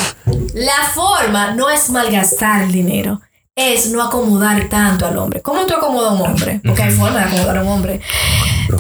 la 0.54 0.90
forma 0.94 1.52
no 1.52 1.70
es 1.70 1.90
malgastar 1.90 2.64
el 2.64 2.72
dinero, 2.72 3.22
es 3.58 3.90
no 3.90 4.02
acomodar 4.04 4.70
tanto 4.70 5.06
al 5.08 5.18
hombre. 5.18 5.42
¿Cómo 5.42 5.66
tú 5.66 5.74
acomodas 5.74 6.12
a 6.12 6.14
un 6.14 6.22
hombre? 6.22 6.62
Porque 6.64 6.84
hay 6.84 6.92
forma 6.92 7.18
de 7.20 7.26
acomodar 7.26 7.58
a 7.58 7.62
un 7.64 7.68
hombre. 7.70 8.00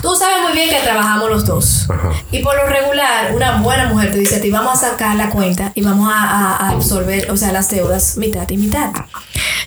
Tú 0.01 0.15
sabes 0.15 0.37
muy 0.43 0.53
bien 0.53 0.69
que 0.69 0.79
trabajamos 0.81 1.29
los 1.29 1.45
dos. 1.45 1.89
Ajá. 1.89 2.11
Y 2.31 2.39
por 2.43 2.55
lo 2.55 2.67
regular, 2.67 3.33
una 3.33 3.59
buena 3.61 3.87
mujer 3.89 4.11
te 4.11 4.19
dice 4.19 4.35
a 4.35 4.41
ti, 4.41 4.51
vamos 4.51 4.73
a 4.83 4.89
sacar 4.91 5.15
la 5.15 5.29
cuenta 5.31 5.71
y 5.73 5.81
vamos 5.81 6.09
a, 6.13 6.23
a- 6.23 6.55
a 6.57 6.69
absorber, 6.69 7.31
o 7.31 7.37
sea, 7.37 7.51
las 7.51 7.69
deudas 7.69 8.17
mitad 8.17 8.47
y 8.49 8.57
mitad. 8.57 8.91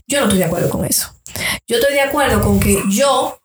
Yo 0.06 0.18
no 0.20 0.24
estoy 0.26 0.38
de 0.38 0.44
acuerdo 0.44 0.70
con 0.70 0.84
eso. 0.84 1.12
Yo 1.66 1.76
estoy 1.78 1.94
de 1.94 2.02
acuerdo 2.02 2.40
con 2.40 2.60
que 2.60 2.80
yo 2.88 3.39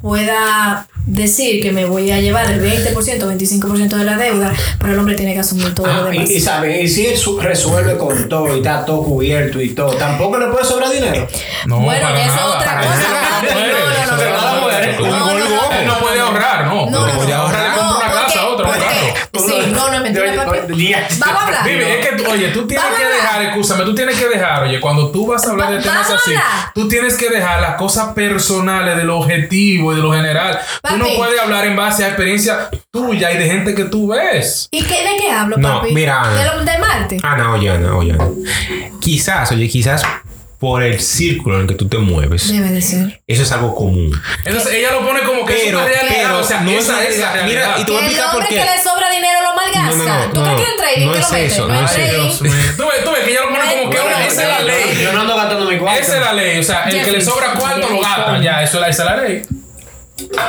pueda 0.00 0.86
decir 1.06 1.62
que 1.62 1.72
me 1.72 1.84
voy 1.84 2.10
a 2.10 2.20
llevar 2.20 2.50
el 2.50 2.62
20%, 2.62 2.94
25% 2.94 3.88
de 3.96 4.04
la 4.04 4.16
deuda, 4.16 4.52
pero 4.78 4.92
el 4.92 4.98
hombre 4.98 5.14
tiene 5.14 5.34
que 5.34 5.40
asumir 5.40 5.74
todo 5.74 5.86
lo 5.86 5.92
Ah, 5.92 6.14
y, 6.14 6.18
demás. 6.18 6.30
y 6.30 6.80
y 6.80 6.88
si 6.88 7.06
él 7.06 7.18
resuelve 7.40 7.96
con 7.96 8.28
todo 8.28 8.54
y 8.54 8.58
está 8.60 8.84
todo 8.84 9.02
cubierto 9.02 9.60
y 9.60 9.70
todo, 9.70 9.92
tampoco 9.94 10.38
le 10.38 10.46
puede 10.46 10.64
sobrar 10.64 10.90
dinero. 10.90 11.26
No, 11.66 11.80
Bueno, 11.80 12.02
para 12.08 12.24
eso 12.24 12.34
es 12.34 12.40
otra 12.42 12.64
Para 12.64 12.80
cosa. 12.82 12.94
nada. 12.94 13.42
No, 13.42 13.60
no, 13.60 13.66
no, 13.66 13.66
no, 13.66 14.02
Eso 14.02 14.10
no, 14.12 14.18
te 14.18 14.24
no, 14.24 14.30
va 14.32 14.50
a 14.50 14.54
no, 14.54 14.60
joder. 14.62 15.00
no, 15.00 15.04
Un 15.04 15.10
no, 15.10 15.24
gol, 15.24 15.38
no, 15.38 15.44
gol. 15.48 15.58
no, 15.70 15.78
Él 15.80 15.86
no 15.86 15.92
no, 15.94 16.00
puede 16.00 16.18
no. 16.18 16.26
ahorrar, 16.26 16.66
no. 16.66 16.90
No, 16.90 17.06
no, 17.06 17.12
puede 17.14 17.28
no, 17.28 17.34
ahorrar. 17.36 17.38
no, 17.38 17.42
compra 17.42 17.49
Sí, 19.46 19.72
no, 19.72 19.88
no 19.88 19.94
es 19.94 20.02
mentira, 20.02 20.44
papi. 20.44 20.58
Vamos 21.18 21.42
a 21.42 21.46
hablar. 21.46 21.64
Vivi, 21.64 21.82
es 21.84 22.06
que, 22.06 22.26
oye, 22.26 22.48
tú 22.48 22.66
tienes 22.66 22.84
Vamos 22.84 22.98
que 23.00 23.06
dejar, 23.06 23.42
escúchame, 23.42 23.84
tú 23.84 23.94
tienes 23.94 24.16
que 24.18 24.28
dejar, 24.28 24.62
oye, 24.64 24.80
cuando 24.80 25.10
tú 25.10 25.26
vas 25.26 25.46
a 25.46 25.50
hablar 25.50 25.72
de 25.72 25.78
temas 25.80 26.08
vamos 26.08 26.22
así, 26.22 26.34
tú 26.74 26.88
tienes 26.88 27.16
que 27.16 27.28
dejar 27.28 27.60
las 27.60 27.74
cosas 27.76 28.12
personales 28.14 28.96
de 28.96 29.04
lo 29.04 29.18
objetivo 29.18 29.92
y 29.92 29.96
de 29.96 30.02
lo 30.02 30.12
general. 30.12 30.58
Tú 30.88 30.96
no 30.96 31.06
puedes 31.16 31.40
hablar 31.40 31.64
en 31.66 31.76
base 31.76 32.04
a 32.04 32.08
experiencia 32.08 32.68
tuya 32.90 33.30
y 33.32 33.38
de 33.38 33.46
gente 33.46 33.74
que 33.74 33.84
tú 33.84 34.08
ves. 34.08 34.68
¿Y 34.70 34.82
qué, 34.82 34.94
de 35.02 35.16
qué 35.20 35.30
hablo, 35.30 35.56
No, 35.56 35.80
papi? 35.80 35.92
mira, 35.92 36.22
Ana. 36.22 36.34
De, 36.34 36.44
lo, 36.44 36.64
de 36.64 36.78
Marte. 36.78 37.16
Ana, 37.22 37.52
oye, 37.52 37.70
Ana, 37.70 37.96
oye, 37.96 38.12
Ana. 38.12 38.28
Quizás, 39.00 39.50
oye, 39.52 39.68
quizás 39.68 40.02
por 40.60 40.82
el 40.82 41.00
círculo 41.00 41.56
en 41.56 41.62
el 41.62 41.66
que 41.66 41.74
tú 41.74 41.88
te 41.88 41.96
mueves, 41.98 42.52
Debe 42.52 42.68
de 42.68 42.82
ser. 42.82 43.20
eso 43.26 43.42
es 43.42 43.50
algo 43.50 43.74
común. 43.74 44.12
Entonces 44.44 44.74
ella 44.74 44.92
lo 44.92 45.06
pone 45.06 45.20
como 45.22 45.44
que 45.46 45.54
Pero, 45.54 45.80
es 45.80 45.84
una 45.86 45.92
realidad. 45.92 46.14
pero, 46.22 46.38
o 46.38 46.44
sea, 46.44 46.60
no 46.60 46.70
es 46.70 46.84
esa 46.84 47.02
es 47.02 47.18
la 47.18 47.32
realidad. 47.32 47.46
Mira, 47.70 47.80
y 47.80 47.84
te 47.84 47.92
voy 47.92 48.00
a 48.02 48.04
Que 48.04 48.06
el 48.06 48.12
explicar 48.12 48.24
por 48.32 48.42
hombre 48.42 48.48
qué. 48.50 48.62
que 48.62 48.76
le 48.76 48.82
sobra 48.82 49.10
dinero 49.10 49.38
lo 49.42 49.54
malgasta. 49.56 49.96
No, 49.96 50.04
no, 50.04 50.26
no, 50.26 50.32
¿Tú 50.32 50.40
no, 50.40 50.44
crees 50.54 50.60
que 50.66 50.70
entra 50.72 50.86
ahí? 50.88 51.06
no 51.06 51.12
¿Qué 51.12 51.18
es 51.18 51.52
eso, 51.52 51.66
No 51.66 51.84
es 51.86 51.98
mío. 51.98 52.28
Tú 52.38 52.44
ves, 52.44 53.04
tú 53.04 53.10
ves 53.12 53.24
que 53.24 53.30
ella 53.30 53.40
lo 53.40 53.48
pone 53.48 53.74
como 53.74 53.90
que 53.90 53.96
esa 54.26 54.42
es 54.42 54.48
la 54.48 54.60
ley. 54.60 55.00
Yo 55.02 55.12
no 55.14 55.20
ando 55.22 55.36
gastando 55.36 55.64
mi 55.70 55.78
cuarto. 55.78 56.00
Esa 56.02 56.14
es 56.18 56.20
la 56.20 56.32
ley. 56.34 56.58
O 56.58 56.62
sea, 56.62 56.84
el 56.84 57.04
que 57.04 57.12
le 57.12 57.20
sobra 57.22 57.54
cuarto 57.54 57.88
lo 57.88 58.00
gasta. 58.00 58.38
Ya, 58.42 58.62
eso 58.62 58.76
es 58.76 58.80
la, 58.82 58.88
esa 58.90 59.02
es 59.04 59.10
la 59.10 59.16
ley. 59.16 59.42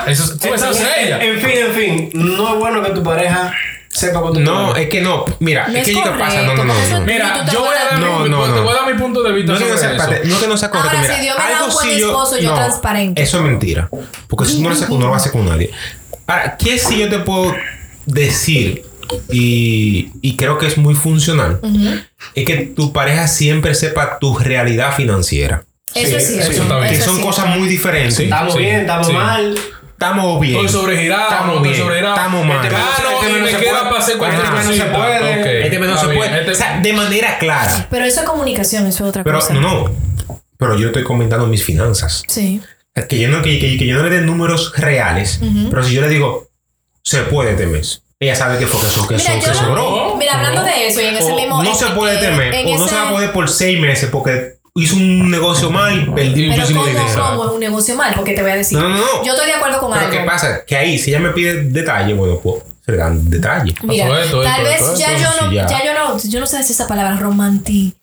Eso, 0.08 0.24
es- 0.26 0.40
tú 0.40 0.54
esa 0.54 0.72
es 0.72 0.84
ella. 1.00 1.20
En 1.24 1.40
fin, 1.40 1.52
en 1.56 1.74
fin, 1.74 2.10
no 2.14 2.54
es 2.54 2.60
bueno 2.60 2.84
que 2.84 2.90
tu 2.92 3.02
pareja 3.02 3.54
sepa 3.92 4.22
cuánto 4.22 4.40
No, 4.40 4.76
es 4.76 4.88
que 4.90 5.02
no. 5.02 5.26
Mira, 5.40 5.68
No 5.68 5.78
es 5.78 5.86
que 5.86 5.94
¿qué 5.94 6.02
pasa? 6.02 6.42
No, 6.42 6.56
no, 6.56 6.56
correcto, 6.56 6.64
no. 6.66 6.74
eso- 6.74 7.00
no. 7.00 7.06
Mira, 7.06 7.46
te 7.46 7.52
yo 7.52 7.60
voy 7.60 7.70
a 7.76 7.86
dar 7.92 8.00
No, 8.00 8.20
mi, 8.22 8.30
no, 8.30 8.44
te 8.46 8.50
no. 8.52 8.64
voy 8.64 8.72
a 8.72 8.76
dar 8.82 8.94
mi 8.94 9.00
punto 9.00 9.22
de 9.24 9.32
vista 9.34 9.54
No 9.54 9.60
no 9.60 9.66
sobre 9.66 9.80
sea, 9.80 9.92
eso. 9.94 10.10
no 10.26 10.40
que 10.40 10.48
no 10.48 10.58
sea 10.58 10.70
correcto. 10.70 10.90
Ahora, 10.98 11.02
mira, 11.02 11.16
si 11.16 11.22
Dios 11.22 11.38
me 11.38 11.44
da 11.44 11.50
algo 11.58 11.68
un 11.68 11.74
buen 11.74 11.88
sí 11.90 12.00
yo- 12.00 12.08
esposo, 12.08 12.38
yo 12.40 12.50
no, 12.50 12.56
transparente. 12.56 13.22
Eso 13.22 13.38
es 13.38 13.44
mentira. 13.44 13.90
Porque 14.28 14.46
si 14.50 14.56
tú 14.58 14.62
no 14.62 14.70
lo 14.70 14.98
no 15.00 15.08
lo 15.08 15.16
haces 15.16 15.32
con 15.32 15.46
nadie. 15.46 15.72
Ahora, 16.28 16.56
¿qué 16.58 16.78
sí 16.80 16.98
yo 17.00 17.10
te 17.10 17.20
puedo 17.20 17.54
decir? 18.06 18.84
Y, 19.30 20.12
y 20.22 20.36
creo 20.38 20.58
que 20.58 20.68
es 20.68 20.78
muy 20.78 20.96
funcional. 20.96 21.60
Es 22.34 22.46
que 22.46 22.56
tu 22.76 22.94
pareja 22.94 23.28
siempre 23.28 23.76
sepa 23.76 24.20
tu 24.20 24.38
realidad 24.38 24.96
financiera. 24.96 25.64
Eso 25.94 26.16
es 26.18 26.28
cierto. 26.28 26.52
eso 26.52 26.64
bien. 26.80 26.90
Que 26.90 26.96
Eso 26.96 27.06
son 27.14 27.22
cosas 27.22 27.58
muy 27.58 27.68
diferentes. 27.68 28.16
Sí. 28.16 28.24
Estamos 28.24 28.56
bien, 28.56 28.82
estamos 28.82 29.08
sí. 29.08 29.14
mal. 29.14 29.56
Estamos 30.02 30.40
bien. 30.40 30.56
Estoy 30.66 30.82
sobregirado, 30.82 31.30
Estamos 31.30 31.62
bien. 31.62 31.76
sobregirado. 31.78 32.16
Estamos 32.16 32.46
mal. 32.48 32.66
Este 32.66 32.74
y 32.74 33.32
mes 33.32 33.38
no 33.40 33.46
me 33.46 33.52
se 33.52 33.58
queda 33.60 33.84
para 33.84 33.98
hacer 34.00 34.18
cualquier 34.18 34.42
Este 34.46 34.56
mes 34.56 34.66
no 34.66 34.74
se 34.74 34.84
puede. 34.90 35.40
Ok, 35.40 35.46
Este 35.66 35.80
mes 35.80 35.90
no 35.90 35.98
se 35.98 36.06
bien. 36.08 36.18
puede. 36.18 36.40
Este- 36.40 36.52
O 36.52 36.56
sea, 36.56 36.80
de 36.80 36.94
manera 36.94 37.38
clara. 37.38 37.88
Pero 37.92 38.06
eso 38.06 38.22
es 38.22 38.26
comunicación, 38.26 38.88
eso 38.88 39.04
es 39.04 39.10
otra 39.12 39.24
Pero 39.24 39.36
cosa. 39.38 39.54
no, 39.54 39.62
no. 39.62 39.92
Pero 40.58 40.76
yo 40.76 40.88
estoy 40.88 41.04
comentando 41.04 41.46
mis 41.46 41.64
finanzas. 41.64 42.24
Sí. 42.28 42.62
Que 43.08 43.20
yo 43.20 43.28
no, 43.30 43.44
que, 43.44 43.60
que- 43.60 43.78
que 43.78 43.86
yo 43.86 43.96
no 43.96 44.04
le 44.04 44.10
dé 44.10 44.22
números 44.22 44.74
reales. 44.76 45.40
Pero 45.70 45.84
si 45.84 45.94
yo 45.94 46.02
le 46.02 46.10
digo, 46.10 46.48
se 47.04 47.20
puede 47.22 47.52
este 47.52 47.68
mes. 47.68 48.02
Ella 48.20 48.36
sabe 48.36 48.58
que 48.58 48.66
fue 48.66 48.82
que, 48.82 48.88
so- 48.88 49.08
que, 49.08 49.16
Mira, 49.18 49.36
que 49.40 49.54
sobró. 49.54 50.16
Mira, 50.18 50.34
hablando 50.38 50.62
No. 50.62 50.68
de 50.68 50.88
eso 50.88 51.00
y 51.02 51.06
en 51.06 51.16
ese 51.16 51.32
O 51.32 51.36
mismo. 51.36 51.64
no 51.64 51.70
en- 51.70 51.76
se 51.76 51.86
puede 51.92 52.16
este 52.16 52.28
en- 52.30 52.38
mes. 52.38 52.54
en 52.56 52.68
O 52.76 52.78
no 52.80 52.88
se 52.88 52.96
va 52.96 53.08
a 53.08 53.12
poder 53.12 53.32
por 53.32 53.50
seis 53.50 53.80
meses 53.80 54.10
porque 54.12 54.56
hizo 54.76 54.96
un 54.96 55.30
negocio 55.30 55.70
mal 55.70 56.02
y 56.02 56.12
perdí 56.12 56.48
Pero 56.48 56.56
muchísimo 56.56 56.82
¿cómo, 56.82 56.92
dinero. 56.94 57.26
cómo 57.30 57.46
es 57.46 57.52
un 57.52 57.60
negocio 57.60 57.96
mal? 57.96 58.14
Porque 58.16 58.34
te 58.34 58.42
voy 58.42 58.52
a 58.52 58.56
decir. 58.56 58.78
No, 58.78 58.90
no, 58.90 58.96
no. 58.98 59.24
Yo 59.24 59.34
estoy 59.34 59.48
de 59.48 59.54
acuerdo 59.54 59.80
con 59.80 59.92
Pero 59.92 60.06
algo. 60.06 60.18
¿qué 60.18 60.24
pasa? 60.26 60.66
Que 60.66 60.78
ahí, 60.78 60.98
si 60.98 61.10
ella 61.12 61.20
me 61.20 61.32
pide 61.32 61.64
detalle, 61.64 62.14
bueno, 62.14 62.40
pues 62.40 62.64
se 62.86 62.92
le 62.92 62.98
dan 62.98 63.30
detalle. 63.30 63.76
Mira, 63.84 64.24
esto, 64.24 64.42
tal 64.42 64.66
esto, 64.66 64.70
vez 64.70 64.82
esto, 64.82 65.00
ya 65.00 65.18
yo 65.18 65.46
no, 65.46 65.52
ya. 65.52 65.68
yo 65.86 65.94
no, 65.94 66.18
yo 66.18 66.40
no 66.40 66.46
sé 66.46 66.64
si 66.64 66.74
esa 66.74 66.88
palabra 66.88 67.16
romanti, 67.18 67.94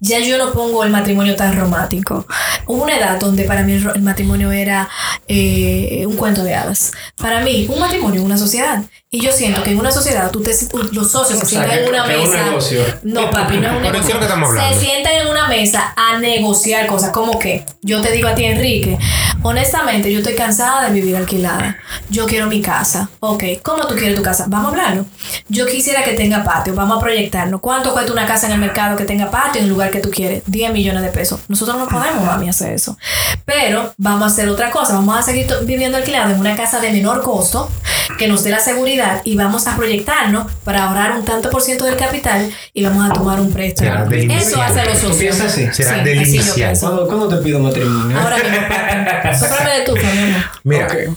ya 0.00 0.18
yo 0.20 0.38
no 0.38 0.52
pongo 0.52 0.84
el 0.84 0.90
matrimonio 0.90 1.36
tan 1.36 1.56
romántico. 1.56 2.26
Hubo 2.66 2.84
una 2.84 2.96
edad 2.96 3.18
donde 3.18 3.44
para 3.44 3.62
mí 3.62 3.72
el, 3.72 4.02
matrimonio 4.02 4.52
era 4.52 4.88
eh, 5.26 6.04
un 6.06 6.16
cuento 6.16 6.42
de 6.44 6.54
hadas. 6.54 6.92
Para 7.16 7.40
mí, 7.40 7.66
un 7.68 7.78
matrimonio 7.78 8.20
es 8.20 8.26
una 8.26 8.38
sociedad. 8.38 8.82
Y 9.10 9.20
yo 9.22 9.32
siento 9.32 9.62
que 9.62 9.70
en 9.70 9.78
una 9.78 9.90
sociedad, 9.90 10.30
tú 10.30 10.42
te, 10.42 10.50
los 10.92 11.10
socios 11.10 11.38
se 11.38 11.44
O 11.46 11.48
sea, 11.48 11.62
sientan 11.62 11.78
en 11.78 11.88
una 11.88 12.04
que 12.04 12.12
es 12.12 12.24
un 12.26 12.30
mesa. 12.30 12.44
negocio. 12.44 12.84
No, 13.04 13.30
papi, 13.30 13.56
no 13.56 13.68
es 13.68 13.72
un 13.72 13.78
Pero 13.80 13.92
¿qué 13.92 13.98
es 14.00 14.04
negocio. 14.04 14.18
que 14.18 14.24
estamos 14.24 14.48
hablando? 14.50 14.74
Se 14.78 14.84
sientan 14.84 15.12
en 15.14 15.26
una 15.28 15.48
mesa 15.48 15.94
a 15.96 16.18
negociar 16.18 16.86
cosas. 16.86 17.10
Como 17.10 17.38
que 17.38 17.64
yo 17.80 18.02
te 18.02 18.12
digo 18.12 18.28
a 18.28 18.34
ti, 18.34 18.44
Enrique, 18.44 18.98
honestamente, 19.42 20.12
yo 20.12 20.18
estoy 20.18 20.34
cansada 20.34 20.86
de 20.86 20.92
vivir 20.92 21.16
alquilada. 21.16 21.78
Yo 22.10 22.26
quiero 22.26 22.48
mi 22.48 22.60
casa. 22.60 23.08
Ok, 23.20 23.44
¿cómo 23.62 23.86
tú 23.86 23.94
quieres 23.94 24.14
tu 24.14 24.22
casa? 24.22 24.44
Vamos 24.46 24.66
a 24.66 24.70
hablarlo. 24.76 25.06
Yo 25.48 25.64
quisiera 25.64 26.04
que 26.04 26.12
tenga 26.12 26.44
patio. 26.44 26.74
Vamos 26.74 26.98
a 26.98 27.00
proyectarnos. 27.00 27.62
¿Cuánto 27.62 27.94
cuesta 27.94 28.12
una 28.12 28.26
casa 28.26 28.46
en 28.46 28.52
el 28.52 28.58
mercado 28.58 28.94
que 28.98 29.04
tenga 29.06 29.30
patio? 29.30 29.57
Patio 29.58 29.64
en 29.64 29.64
el 29.64 29.68
lugar 29.70 29.90
que 29.90 30.00
tú 30.00 30.10
quieres, 30.10 30.42
10 30.46 30.72
millones 30.72 31.02
de 31.02 31.08
pesos. 31.08 31.40
Nosotros 31.48 31.76
no 31.78 31.86
podemos, 31.88 32.24
mami, 32.24 32.48
hacer 32.48 32.72
eso. 32.72 32.96
Pero 33.44 33.92
vamos 33.98 34.22
a 34.22 34.26
hacer 34.26 34.48
otra 34.48 34.70
cosa, 34.70 34.94
vamos 34.94 35.18
a 35.18 35.22
seguir 35.22 35.46
to- 35.46 35.60
viviendo 35.64 35.96
alquilado 35.98 36.30
en 36.32 36.40
una 36.40 36.56
casa 36.56 36.80
de 36.80 36.90
menor 36.92 37.22
costo 37.22 37.70
que 38.18 38.26
nos 38.28 38.42
dé 38.44 38.50
la 38.50 38.60
seguridad 38.60 39.20
y 39.24 39.36
vamos 39.36 39.66
a 39.66 39.76
proyectarnos 39.76 40.50
para 40.64 40.84
ahorrar 40.88 41.12
un 41.18 41.24
tanto 41.24 41.50
por 41.50 41.62
ciento 41.62 41.84
del 41.84 41.96
capital 41.96 42.50
y 42.72 42.84
vamos 42.84 43.08
a 43.10 43.12
tomar 43.12 43.40
un 43.40 43.52
préstamo. 43.52 43.90
Será 43.90 44.04
del 44.04 44.30
Eso 44.30 44.60
hace 44.62 44.84
los 44.84 44.94
¿Tú 45.00 45.08
socios. 45.08 45.16
piensas 45.18 45.52
así? 45.52 45.68
Será 45.72 45.94
Sí, 45.98 46.04
del 46.04 46.18
así. 46.20 46.80
¿Cuándo, 46.80 47.06
cuándo 47.06 47.28
te 47.28 47.36
pido 47.42 47.58
matrimonio? 47.58 48.18
Ahora 48.18 48.36
mismo. 48.38 48.58
Sóprame 49.38 49.78
de 49.78 49.84
tu 49.84 49.94
mi 49.96 50.00
amor. 50.02 50.42
Mira, 50.64 50.88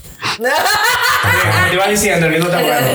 Te 1.69 1.75
iba 1.75 1.87
diciendo, 1.87 2.27
el 2.27 2.35
está 2.35 2.61
bueno. 2.61 2.87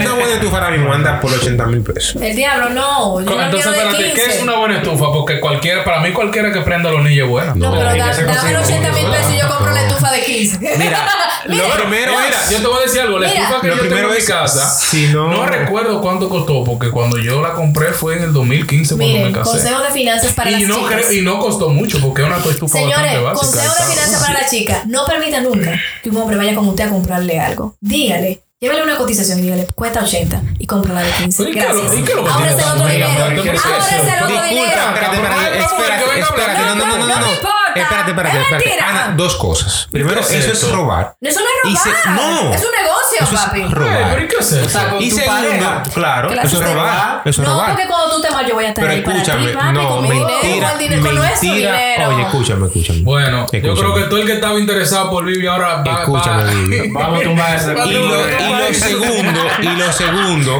una 0.00 0.14
buena 0.14 0.34
estufa 0.34 0.56
ahora 0.56 0.70
mismo 0.70 0.92
anda 0.92 1.20
por 1.20 1.32
80 1.32 1.66
mil 1.66 1.80
pesos. 1.82 2.20
El 2.22 2.36
diablo, 2.36 2.70
no. 2.70 3.20
Yo 3.20 3.26
no 3.26 3.42
Entonces, 3.42 3.50
quiero 3.50 3.70
de 3.72 3.78
espérate, 3.78 4.04
15. 4.04 4.14
¿qué 4.14 4.36
es 4.36 4.42
una 4.42 4.56
buena 4.56 4.76
estufa? 4.78 5.06
Porque 5.12 5.40
cualquiera, 5.40 5.84
para 5.84 6.00
mí 6.00 6.12
cualquiera 6.12 6.52
que 6.52 6.60
prenda 6.60 6.90
los 6.90 7.02
niños 7.02 7.24
es 7.24 7.28
buena. 7.30 7.54
No, 7.54 7.72
pero 7.72 7.84
da- 7.84 7.96
dame 7.96 8.52
los 8.52 8.62
consciente. 8.62 8.88
80 8.88 8.92
mil 8.92 9.06
pesos 9.10 9.32
y 9.34 9.38
yo 9.40 9.48
compro 9.48 9.72
la 9.72 9.82
estufa 9.86 10.10
de 10.12 10.24
15. 10.24 10.58
Mira, 10.78 11.08
Mira, 11.48 11.66
lo 11.68 11.74
primero 11.74 12.12
Mira, 12.12 12.42
es. 12.44 12.50
yo 12.50 12.58
te 12.60 12.66
voy 12.66 12.78
a 12.78 12.82
decir 12.82 13.00
algo. 13.00 13.18
La 13.18 13.28
Mira. 13.28 13.42
estufa 13.42 13.60
que 13.60 13.66
Lo 13.68 13.74
yo 13.74 13.80
tengo 13.82 13.88
primero 13.90 14.08
en 14.08 14.14
mi 14.14 14.18
es, 14.20 14.28
casa, 14.28 14.70
si 14.70 15.08
no- 15.08 15.28
no 15.28 15.46
recuerdo 15.46 16.00
cuánto 16.00 16.28
costó, 16.28 16.64
porque 16.64 16.90
cuando 16.90 17.18
yo 17.18 17.42
la 17.42 17.52
compré 17.52 17.92
fue 17.92 18.16
en 18.16 18.22
el 18.24 18.32
2015 18.32 18.94
cuando 18.94 19.06
Miren, 19.12 19.26
me 19.26 19.32
casé. 19.32 19.50
consejo 19.50 19.82
de 19.82 19.90
finanzas 19.90 20.32
para 20.32 20.50
Y 20.50 20.60
las 20.60 20.62
no, 20.68 20.76
chicas. 20.76 20.92
creo, 20.92 21.12
y 21.12 21.22
no 21.22 21.38
costó 21.38 21.68
mucho, 21.68 21.98
porque 22.00 22.22
es 22.22 22.28
una 22.28 22.36
estufa 22.38 22.78
Señores, 22.78 22.96
bastante 22.96 23.24
básica. 23.24 23.34
consejo 23.62 23.74
de 23.84 23.92
finanzas 23.94 24.20
para 24.26 24.40
la 24.40 24.48
chica. 24.48 24.82
No 24.86 25.04
permita 25.06 25.40
nunca 25.40 25.72
que 26.02 26.10
un 26.10 26.16
hombre 26.18 26.36
vaya 26.36 26.54
con 26.54 26.68
usted 26.68 26.84
a 26.84 26.90
comprarle 26.90 27.38
algo. 27.40 27.71
Dígale. 27.80 28.42
Llévele 28.60 28.82
una 28.84 28.96
cotización 28.96 29.40
y 29.40 29.42
dígale, 29.42 29.66
cuesta 29.74 30.04
80 30.04 30.40
y 30.60 30.66
cómprala 30.66 31.02
de 31.02 31.10
15. 31.10 31.42
¿Y 31.42 31.46
qué 31.52 31.60
lo- 31.62 31.66
Gracias. 31.74 31.98
y 31.98 32.02
qué 32.04 32.14
lo 32.14 32.22
que 32.24 32.30
Ahora 32.30 32.46
es 32.50 32.58
el 32.58 32.64
otro 32.70 32.86
dinero. 32.86 33.08
¿Qué 33.34 33.40
quieres 33.42 33.60
Ahora 33.66 33.78
es 33.78 33.92
el 33.92 33.98
otro 33.98 34.26
Disculpa, 34.28 34.46
dinero. 34.48 34.66
espérate, 34.70 35.00
Cabrón, 35.00 35.24
espérate, 35.24 35.58
espérate, 35.58 36.04
que 36.04 36.10
venga 36.10 36.26
espérate, 36.26 36.60
no, 36.62 36.74
no, 36.76 36.86
no, 36.86 37.06
no, 37.06 37.26
no, 37.74 37.82
No 37.82 37.82
no. 37.82 37.82
Espérate, 37.82 38.10
espérate, 38.10 38.36
Es 38.38 38.42
espérate. 38.62 38.80
Ana, 38.82 39.14
dos 39.16 39.36
cosas. 39.36 39.88
Primero, 39.90 40.20
¿Qué 40.20 40.38
es 40.38 40.44
eso 40.44 40.52
es 40.52 40.62
esto? 40.62 40.76
robar. 40.76 41.14
Eso 41.20 41.40
no 41.40 41.70
es 41.70 41.80
se- 41.80 41.90
robar. 41.90 42.06
no. 42.16 42.52
Es 42.54 42.64
un 42.64 42.70
negocio, 42.82 43.18
Eso 43.20 43.34
es 43.34 43.40
papi. 43.40 43.60
Ay, 43.62 43.68
robar. 43.68 44.10
pero 44.12 44.24
¿y 44.24 44.28
qué 44.28 44.36
es 44.40 44.52
eso? 44.52 44.66
O 44.66 44.68
sea, 44.68 44.90
con 44.90 45.02
Y 45.02 45.10
segundo, 45.10 45.32
pareja. 45.32 45.82
claro, 45.94 46.30
la 46.34 46.42
eso 46.42 46.62
es 46.62 46.72
robar. 46.74 47.22
Eso 47.24 47.42
es 47.42 47.48
no, 47.48 47.54
robar. 47.54 47.70
porque 47.70 47.86
cuando 47.88 48.16
tú 48.16 48.22
te 48.22 48.30
vas 48.30 48.46
yo 48.48 48.54
voy 48.54 48.64
a 48.64 48.68
estar 48.68 48.82
Pero 48.84 48.94
ahí 48.96 49.00
para 49.02 49.14
ti, 49.16 49.20
escúchame, 49.22 49.52
papi, 49.52 49.72
no, 49.74 49.88
con 49.88 50.02
mi 50.02 50.10
dinero, 50.10 50.28
mentira, 50.42 50.66
con 50.66 50.72
el 50.72 50.78
dinero, 50.88 51.02
con 51.02 51.14
nuestro 51.16 51.48
mentira. 51.48 51.72
dinero. 51.76 52.08
Oye, 52.14 52.22
escúchame, 52.22 52.66
escúchame. 52.66 53.00
Bueno, 53.02 53.46
yo 53.52 53.58
Escúchame. 53.58 53.74
creo 53.80 53.94
que 53.94 54.02
todo 54.10 54.18
el 54.20 54.26
que 54.26 54.32
estaba 54.34 54.58
interesado 54.58 55.10
por 55.10 55.24
Vivi 55.24 55.46
ahora 55.46 55.82
va, 55.82 56.00
Escúchame, 56.02 56.44
va- 56.44 56.50
Vivi. 56.50 56.88
Vamos 56.92 57.20
a 57.20 57.22
tumbar 57.22 57.56
ese 57.56 57.74
Va 57.74 57.82
a 57.82 57.86
Y 57.86 57.92
lo, 57.92 58.00
y 58.00 58.08
lo 58.08 58.74
segundo, 58.74 59.40
y 59.62 59.66
lo 59.76 59.92
segundo, 59.92 60.58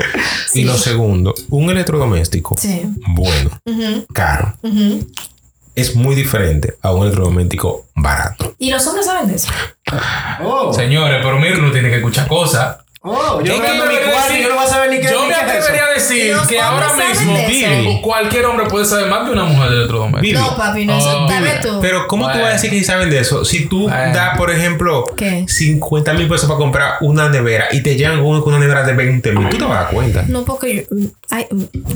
y 0.55 0.65
lo 0.65 0.77
segundo, 0.77 1.35
un 1.51 1.71
electrodoméstico 1.71 2.55
Sí. 2.59 2.83
bueno, 3.09 3.51
caro, 4.13 4.55
es 5.75 5.95
muy 5.95 6.15
diferente 6.15 6.77
a 6.83 6.93
un 6.93 7.03
electrodoméstico 7.05 7.87
barato. 7.95 8.55
Y 8.59 8.71
los 8.71 8.87
hombres 8.87 9.07
saben 9.07 9.29
de 9.29 9.37
eso. 9.37 9.49
Oh, 10.43 10.73
Señores, 10.73 11.21
pero 11.23 11.39
mira, 11.39 11.59
uno 11.59 11.71
tiene 11.73 11.89
que 11.91 11.97
escuchar 11.97 12.27
cosas. 12.29 12.79
oh, 13.01 13.41
yo 13.43 13.57
cuarto 13.59 13.91
y 13.93 13.97
decir- 14.37 14.43
yo 14.43 14.49
no 14.51 14.55
voy 14.57 14.65
a 14.65 14.69
saber 14.69 14.82
decir 16.15 16.35
Los 16.37 16.47
que 16.47 16.61
ahora 16.61 16.89
mismo 16.95 17.37
eso. 17.37 17.49
Vivi. 17.49 18.01
cualquier 18.03 18.47
hombre 18.47 18.67
puede 18.67 18.85
saber 18.85 19.07
más 19.09 19.27
de 19.27 19.33
una 19.33 19.45
mujer 19.45 19.71
de 19.71 19.77
electrodoméstico. 19.77 20.41
No, 20.41 20.57
papi, 20.57 20.87
no, 20.87 20.97
eso 20.99 21.25
Oh, 21.25 21.29
dame 21.29 21.51
Vivi. 21.51 21.63
tú. 21.63 21.79
Pero 21.81 22.07
¿cómo 22.07 22.31
tú 22.33 22.39
vas 22.39 22.49
a 22.49 22.53
decir 22.53 22.71
que 22.71 22.79
sí 22.79 22.85
saben 22.85 23.11
de 23.11 23.19
eso? 23.21 23.45
Si 23.45 23.67
tú 23.67 23.89
Bueno. 23.89 24.15
das, 24.15 24.37
por 24.37 24.51
ejemplo, 24.51 25.05
¿Qué? 25.17 25.45
50 25.49 26.13
mil 26.15 26.29
pesos 26.29 26.47
para 26.47 26.59
comprar 26.59 26.95
una 27.01 27.29
nevera 27.29 27.67
y 27.73 27.83
te 27.83 27.97
llegan 27.97 28.21
uno 28.21 28.43
con 28.43 28.55
una 28.55 28.63
nevera 28.65 28.83
de 28.85 28.93
20 28.95 29.33
mil, 29.33 29.49
tú 29.49 29.59
te 29.59 29.65
vas 29.65 29.73
a 29.79 29.83
dar 29.85 29.93
cuenta. 29.93 30.25
No, 30.29 30.45
porque 30.45 30.87
yo- 30.91 30.97
hay, 31.31 31.47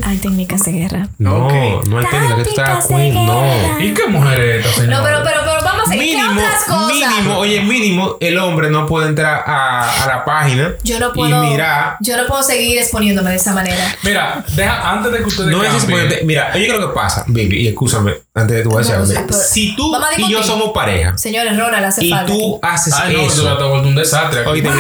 hay 0.02 0.16
técnicas 0.18 0.64
de 0.64 0.72
guerra. 0.72 1.08
No, 1.18 1.48
no 1.84 1.98
hay 1.98 2.06
técnica 2.06 2.36
que 2.36 2.44
tú 2.44 2.54
te 2.54 2.60
das 2.60 2.70
Tácticas 2.70 2.88
de 2.88 2.94
cuenta. 2.94 3.20
No. 3.22 3.40
guerra. 3.42 3.84
¿Y 3.84 3.94
qué 3.94 4.06
mujer 4.08 4.40
es 4.40 4.66
esta 4.66 4.80
señora? 4.80 4.98
No, 4.98 5.04
pero, 5.04 5.18
pero, 5.24 5.40
pero 5.88 6.00
vamos 6.02 6.04
a 6.04 6.08
seguir. 6.08 6.16
¿Qué 6.16 6.22
Mínimo, 6.22 6.40
otras 6.40 6.64
cosas? 6.64 7.14
mínimo, 7.16 7.38
oye, 7.38 7.60
mínimo, 7.62 8.16
el 8.20 8.38
hombre 8.38 8.70
no 8.70 8.86
puede 8.86 9.08
entrar 9.08 9.44
a, 9.46 10.02
a 10.02 10.06
la 10.06 10.24
página 10.24 10.74
Yo 10.82 10.98
no 11.00 11.12
puedo. 11.12 11.44
y 11.44 11.48
mirar. 11.50 11.96
Yo 12.00 12.16
no 12.16 12.26
puedo 12.26 12.42
seguir 12.42 12.78
exponiéndome 12.78 13.30
de 13.30 13.36
esa 13.36 13.52
manera. 13.52 13.84
Mira, 14.02 14.44
deja, 14.54 14.90
antes 14.90 15.12
de 15.12 15.18
que 15.18 15.24
ustedes 15.24 15.50
No 15.50 15.62
es 15.62 15.68
cambien, 15.70 15.98
exponente. 16.00 16.24
Mira, 16.24 16.50
oye, 16.54 16.66
¿qué 16.66 16.72
es 16.72 16.78
lo 16.80 16.88
que 16.88 16.94
pasa, 16.94 17.24
baby? 17.26 17.56
Y 17.62 17.68
escúchame, 17.68 18.14
antes 18.34 18.56
de 18.56 18.62
tu 18.62 18.76
decir 18.76 18.96
No, 18.96 19.32
Si 19.32 19.76
tú 19.76 19.92
y 20.18 20.30
yo 20.30 20.42
somos 20.42 20.70
pareja 20.72 21.16
Señores, 21.16 21.56
Ronald 21.58 21.84
hace 21.86 22.04
y 22.04 22.10
falta. 22.10 22.26
tú 22.26 22.56
aquí. 22.62 22.74
haces 22.74 22.94
Ay, 22.94 23.14
no, 23.16 23.22
eso, 23.22 23.58
yo 23.58 23.72
un 23.82 23.94
desastre. 23.94 24.44
mira, 24.52 24.70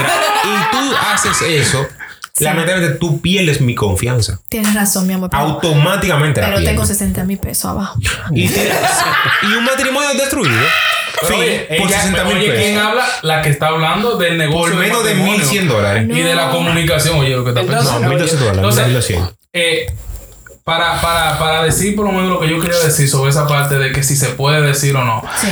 y 0.44 0.76
tú 0.76 0.94
haces 1.12 1.42
eso, 1.42 1.86
lamentablemente 2.44 2.98
tú 2.98 3.20
pierdes 3.20 3.60
mi 3.60 3.74
confianza. 3.74 4.40
Tienes 4.48 4.74
razón, 4.74 5.06
mi 5.06 5.14
amor. 5.14 5.30
Pero, 5.30 5.42
Automáticamente 5.42 6.40
la 6.40 6.46
pero 6.48 6.58
tengo 6.58 6.82
pierdes. 6.82 6.88
60 6.98 7.24
mil 7.24 7.38
pesos 7.38 7.64
abajo. 7.70 7.98
Y, 8.32 8.46
un 9.56 9.64
matrimonio 9.64 10.08
destruido. 10.14 10.54
Pero 11.22 11.28
Fin, 11.34 11.40
oye, 11.40 11.66
por 11.78 11.88
ella- 11.88 12.00
60 12.00 12.24
mil 12.24 12.36
oye, 12.36 12.46
¿quién 12.54 12.74
pesos. 12.74 12.82
habla? 12.88 13.04
La 13.22 13.42
que 13.42 13.48
está 13.48 13.68
hablando 13.68 14.16
del 14.18 14.36
negocio. 14.36 14.74
Por 14.74 14.82
menos 14.82 15.02
de 15.04 15.14
matrimonio. 15.14 15.38
1100 15.38 15.68
dólares. 15.68 16.08
Y 16.10 16.20
de 16.20 16.34
la 16.34 16.50
comunicación, 16.50 17.18
oye, 17.18 17.30
lo 17.30 17.42
que 17.44 17.50
está 17.50 17.62
pensando. 17.62 18.00
No, 18.00 18.08
1200 18.10 18.38
dólares, 18.40 18.58
Entonces, 18.58 18.84
1200. 18.86 19.34
eh, 19.54 19.86
para, 20.64 21.00
para, 21.00 21.38
para 21.38 21.62
decir 21.62 21.94
por 21.96 22.04
lo 22.06 22.12
menos 22.12 22.28
lo 22.28 22.40
que 22.40 22.48
yo 22.50 22.60
quería 22.60 22.78
decir 22.80 23.08
sobre 23.08 23.30
esa 23.30 23.46
parte 23.46 23.78
de 23.78 23.92
que 23.92 24.02
si 24.02 24.14
se 24.16 24.26
puede 24.30 24.60
decir 24.62 24.94
o 24.96 25.04
no. 25.04 25.22
Sí. 25.40 25.48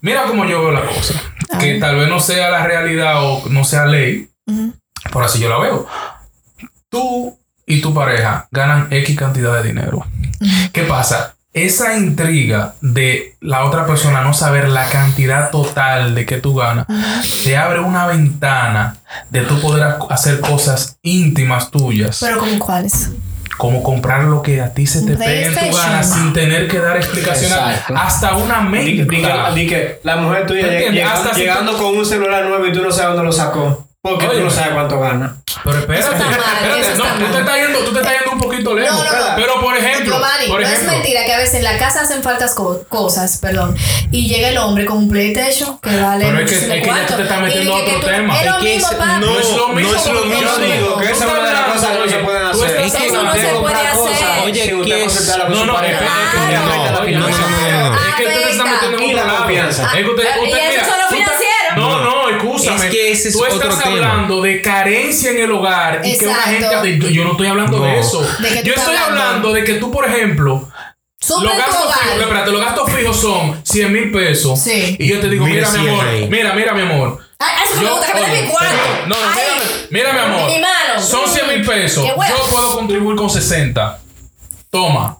Mira 0.00 0.22
cómo 0.24 0.44
yo 0.46 0.60
veo 0.60 0.70
la 0.70 0.82
cosa. 0.86 1.14
Que 1.58 1.78
tal 1.80 1.96
vez 1.96 2.08
no 2.08 2.20
sea 2.20 2.50
la 2.50 2.64
realidad 2.64 3.24
o 3.24 3.48
no 3.48 3.64
sea 3.64 3.86
ley, 3.86 4.28
por 5.12 5.24
así 5.24 5.38
yo 5.40 5.48
la 5.48 5.58
veo. 5.58 5.86
Tú 6.88 7.38
y 7.66 7.80
tu 7.80 7.92
pareja 7.92 8.48
ganan 8.50 8.88
X 8.90 9.16
cantidad 9.16 9.54
de 9.60 9.68
dinero. 9.68 10.04
¿Qué 10.72 10.82
pasa? 10.82 11.34
Esa 11.52 11.96
intriga 11.96 12.74
de 12.82 13.34
la 13.40 13.64
otra 13.64 13.86
persona 13.86 14.20
no 14.20 14.34
saber 14.34 14.68
la 14.68 14.88
cantidad 14.90 15.50
total 15.50 16.14
de 16.14 16.26
que 16.26 16.36
tú 16.36 16.54
ganas, 16.54 16.86
te 17.44 17.56
abre 17.56 17.80
una 17.80 18.06
ventana 18.06 18.96
de 19.30 19.40
tú 19.40 19.58
poder 19.62 19.82
ac- 19.84 20.06
hacer 20.10 20.40
cosas 20.40 20.98
íntimas 21.02 21.70
tuyas, 21.70 22.18
Pero 22.20 22.38
como 22.38 22.58
cuáles. 22.58 23.10
como 23.56 23.82
comprar 23.82 24.24
lo 24.24 24.42
que 24.42 24.60
a 24.60 24.74
ti 24.74 24.86
se 24.86 25.00
te 25.06 25.16
pegue 25.16 25.46
en 25.46 25.54
tu 25.54 25.74
gana 25.74 26.02
sin 26.02 26.34
tener 26.34 26.68
que 26.68 26.78
dar 26.78 26.98
explicaciones, 26.98 27.56
hasta 27.94 28.34
una 28.36 28.60
Di, 28.70 28.78
di 28.92 28.96
que, 28.98 29.04
menta. 29.06 29.50
di 29.52 29.66
que 29.66 30.00
la 30.04 30.16
mujer 30.16 30.46
tuya 30.46 30.66
llegando, 30.90 31.32
llegando 31.32 31.72
tú- 31.72 31.78
con 31.78 31.96
un 31.96 32.04
celular 32.04 32.44
nuevo 32.44 32.66
y 32.66 32.72
tú 32.74 32.82
no 32.82 32.90
sabes 32.92 33.08
dónde 33.16 33.22
lo 33.24 33.32
sacó. 33.32 33.85
Porque 34.10 34.26
Oye. 34.28 34.38
tú 34.38 34.44
no 34.44 34.50
sabes 34.50 34.72
cuánto 34.74 35.00
gana. 35.00 35.36
Pero 35.64 35.78
espérate, 35.78 36.00
Eso 36.06 36.12
está 36.12 36.24
mal, 36.26 36.40
espérate, 36.60 36.80
eso 36.80 36.98
no, 36.98 37.04
está 37.06 37.18
tú 37.18 37.32
te 37.32 37.38
estás 37.40 37.56
yendo, 37.56 37.78
tú 37.80 37.92
te 37.92 37.98
estás 38.00 38.12
yendo 38.18 38.32
un 38.32 38.38
poquito 38.40 38.74
lejos. 38.74 38.96
No, 38.98 39.04
no, 39.04 39.18
no. 39.30 39.36
Pero 39.36 39.60
por 39.60 39.76
ejemplo, 39.76 40.14
Giovanni, 40.16 40.46
por 40.48 40.60
no 40.60 40.66
es 40.66 40.72
ejemplo, 40.72 40.92
mentira 40.92 41.24
que 41.24 41.32
a 41.34 41.38
veces 41.38 41.54
en 41.56 41.64
la 41.64 41.78
casa 41.78 42.00
hacen 42.02 42.22
faltas 42.22 42.54
co- 42.54 42.84
cosas, 42.88 43.38
perdón, 43.38 43.74
y 44.10 44.28
llega 44.28 44.48
el 44.50 44.58
hombre 44.58 44.84
con 44.84 44.98
un 44.98 45.10
PlayStation 45.10 45.78
que 45.78 45.96
vale 46.00 46.26
Pero 46.26 46.38
es 46.40 46.50
que- 46.50 46.56
es 46.56 46.82
que 46.82 46.86
ya 46.86 47.06
tú 47.06 47.14
te 47.14 47.22
estás 47.22 47.40
metiendo 47.40 47.74
a 47.76 47.84
que 47.84 47.90
otro 47.90 48.00
tú- 48.00 48.06
tema. 48.06 48.38
Es 48.40 48.46
lo 48.46 48.58
que 48.58 48.64
mismo, 48.64 48.88
no, 48.92 49.18
no 49.18 49.38
es 49.40 49.50
lo 49.56 49.68
mismo. 49.68 49.90
no 49.92 49.96
es 49.98 50.06
lo 50.06 50.24
mismo. 50.26 50.40
yo 50.42 50.58
digo 50.58 50.96
que 50.98 51.06
tú 51.06 51.12
esa 51.12 51.12
es 51.12 51.20
estás 51.20 51.30
una 51.38 51.48
de 51.48 51.54
las 51.54 51.64
cosas 51.64 51.90
que 51.90 51.98
no 51.98 52.08
se 52.08 52.14
oye, 52.16 52.24
pueden 52.24 52.42
tú 52.52 52.64
hacer. 52.64 52.80
estás 52.80 52.86
Es 52.86 52.92
que 53.08 53.12
no 53.12 53.32
se 53.34 53.48
puede 53.60 53.74
hacer. 53.74 54.26
Oye, 54.44 54.54
sin 54.64 54.68
¿qué 54.68 54.74
usted 54.76 54.96
es? 55.06 55.38
No, 55.48 55.64
no, 55.66 55.74
es 55.82 55.86
que- 55.86 55.92
es 55.92 55.98
que- 55.98 56.06
Ah, 56.06 56.90
no. 57.16 57.28
Es 58.06 58.14
que 58.16 58.26
usted 58.26 58.42
se 58.44 58.50
está 58.50 58.62
Afecta. 58.64 58.88
metiendo 58.90 59.20
en 59.22 59.26
lado. 59.26 59.38
confianza. 59.38 59.82
Es 59.86 60.04
que 60.04 60.10
usted, 60.10 60.24
escúchame. 62.36 62.84
Es 62.86 62.90
que 62.92 63.12
ese 63.12 63.28
es 63.28 63.34
Tú 63.36 63.44
estás 63.44 63.58
otro 63.58 63.76
tema. 63.78 63.90
hablando 64.12 64.42
de 64.42 64.62
carencia 64.62 65.30
en 65.30 65.38
el 65.40 65.52
hogar 65.52 66.00
y 66.04 66.16
que 66.18 66.26
una 66.26 66.52
Exacto. 66.52 66.82
gente. 66.84 67.12
Yo 67.12 67.24
no 67.24 67.32
estoy 67.32 67.46
hablando 67.48 67.80
de 67.80 67.92
No. 67.92 67.98
eso. 67.98 68.20
¿De 68.40 68.48
qué 68.48 68.56
tú 68.60 68.64
Yo 68.66 68.70
estás 68.74 68.84
estoy 68.84 68.96
hablando? 68.96 69.22
hablando 69.22 69.52
de 69.52 69.64
que 69.64 69.74
tú, 69.74 69.90
por 69.90 70.06
ejemplo, 70.06 70.68
los 71.28 71.42
gastos 71.58 71.94
fijos, 71.94 72.20
espérate, 72.20 72.50
los 72.50 72.60
gastos 72.60 72.92
fijos 72.92 73.16
son 73.16 73.60
100 73.64 73.92
mil 73.92 74.10
pesos. 74.12 74.60
Sí. 74.60 74.96
Y 74.98 75.08
yo 75.08 75.20
te 75.20 75.28
digo, 75.28 75.44
Mira 75.46 75.68
mira, 75.68 75.70
mi 75.72 75.78
100 75.88 75.94
amor, 75.94 76.06
ahí. 76.08 76.28
mira, 76.28 76.52
mira, 76.54 76.72
mi 76.74 76.82
amor. 76.82 77.18
Ay, 77.38 77.54
eso 77.64 77.76
me 77.80 77.82
Yo- 77.86 77.96
gusta, 77.96 78.06
que 78.12 78.14
me 78.14 78.20
dé 78.20 78.32
oye, 78.32 78.42
mi 78.42 78.48
cuarto. 78.48 78.76
No, 79.08 79.14
no, 79.16 79.30
mira, 79.30 79.52
mira, 79.90 80.12
mi 80.12 80.18
amor. 80.20 80.50
mi 80.50 80.58
mano. 80.60 81.02
Son 81.02 81.28
100 81.28 81.48
mil 81.48 81.66
pesos. 81.66 82.06
Yo 82.06 82.14
puedo 82.14 82.74
contribuir 82.76 83.16
con 83.16 83.28
60. 83.28 83.98
Toma. 84.70 85.18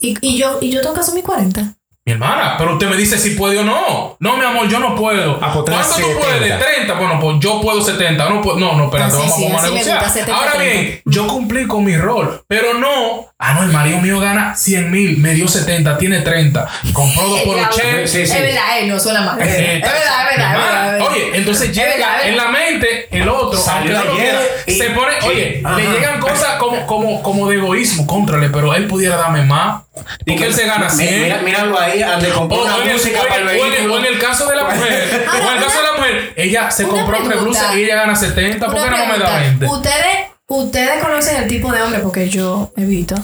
Y, 0.00 0.16
y 0.20 0.36
yo, 0.36 0.58
y 0.60 0.70
yo 0.70 0.80
tengo 0.82 0.94
que 0.94 1.00
asumir 1.00 1.24
40. 1.24 1.74
Mi 2.06 2.12
hermana, 2.12 2.54
pero 2.56 2.74
usted 2.74 2.86
me 2.88 2.96
dice 2.96 3.18
si 3.18 3.30
puede 3.30 3.58
o 3.58 3.64
no. 3.64 4.16
No, 4.20 4.36
mi 4.36 4.44
amor, 4.44 4.68
yo 4.68 4.78
no 4.78 4.94
puedo. 4.94 5.40
Ah, 5.42 5.50
pues 5.52 5.64
tú 5.64 5.72
¿Cuánto 5.72 5.88
tú 5.88 6.02
70. 6.02 6.20
puedes? 6.20 6.58
30. 6.76 6.94
Bueno, 6.94 7.18
pues 7.20 7.36
yo 7.40 7.60
puedo 7.60 7.82
70. 7.82 8.28
No, 8.28 8.40
puedo- 8.40 8.60
no, 8.60 8.74
no, 8.76 8.84
espérate, 8.84 9.16
vamos, 9.16 9.34
sí, 9.34 9.42
vamos 9.44 9.60
a 9.64 9.66
negociar. 9.66 9.96
gusta, 9.98 10.12
70, 10.12 10.36
Ahora 10.38 10.52
30. 10.52 10.72
bien, 10.82 11.02
yo 11.04 11.26
cumplí 11.26 11.66
con 11.66 11.84
mi 11.84 11.96
rol, 11.96 12.44
pero 12.46 12.74
no. 12.74 13.26
Ah, 13.40 13.54
no, 13.54 13.64
el 13.64 13.72
marido 13.72 13.98
mío 13.98 14.20
gana 14.20 14.54
100 14.54 14.88
mil, 14.90 15.18
me 15.18 15.34
dio 15.34 15.48
70, 15.48 15.98
tiene 15.98 16.20
30. 16.20 16.68
Compró 16.92 17.28
dos 17.28 17.40
por 17.40 17.58
El 17.58 17.64
80. 17.64 18.06
Sí, 18.06 18.24
sí. 18.24 18.32
Es 18.36 18.40
verdad, 18.40 18.78
él 18.78 18.88
no 18.88 19.00
suena 19.00 19.20
mal. 19.22 19.42
Es 19.42 19.48
Eh, 19.48 19.80
verdad, 19.82 19.96
es 20.30 20.36
verdad, 20.36 20.52
es 20.86 20.92
verdad. 20.92 21.08
Oye, 21.10 21.30
entonces 21.38 21.70
Es 21.70 21.76
llega 21.76 22.22
en 22.24 22.36
la 22.36 22.48
mente 22.48 23.08
Salió 23.56 23.98
ayer 23.98 24.64
se 24.66 24.90
pone, 24.90 25.12
oye, 25.26 25.62
ajá. 25.64 25.76
le 25.76 25.90
llegan 25.90 26.20
cosas 26.20 26.56
como, 26.58 26.86
como, 26.86 27.22
como 27.22 27.48
de 27.48 27.56
egoísmo, 27.56 28.06
contrale, 28.06 28.48
pero 28.50 28.74
él 28.74 28.86
pudiera 28.86 29.16
darme 29.16 29.42
más. 29.44 29.82
Y 30.24 30.32
Porque 30.32 30.46
él 30.46 30.54
se 30.54 30.66
gana 30.66 30.88
mi- 30.88 31.06
100. 31.06 31.22
Mira, 31.22 31.38
míralo 31.38 31.78
ahí, 31.80 32.02
compró 32.34 32.62
una 32.62 32.76
el, 32.76 32.92
música 32.92 33.20
o 33.20 33.22
en 33.22 33.28
para 33.28 33.40
el 33.40 33.46
vehículo. 33.46 33.94
o 33.94 33.98
en 33.98 34.18
caso 34.18 34.46
de 34.48 34.56
la 34.56 34.64
mujer, 34.68 35.26
o 35.28 35.50
en 35.50 35.56
el 35.58 35.64
caso 35.64 35.78
de 35.78 35.84
la 35.84 35.92
mujer, 35.96 36.32
ella 36.36 36.70
se 36.70 36.84
una 36.84 36.92
compró 37.02 37.18
tres 37.28 37.40
blusas 37.40 37.74
y 37.76 37.82
ella 37.84 37.96
gana 37.96 38.14
70, 38.16 38.66
¿por 38.66 38.74
qué 38.74 38.90
no 38.90 38.96
me 38.96 38.98
da 38.98 39.06
pregunta. 39.06 39.38
20? 39.40 39.66
Ustedes, 39.66 40.16
ustedes 40.48 41.02
conocen 41.02 41.36
el 41.42 41.48
tipo 41.48 41.72
de 41.72 41.82
hombre, 41.82 42.00
porque 42.00 42.28
yo 42.28 42.72
he 42.76 42.84
visto, 42.84 43.14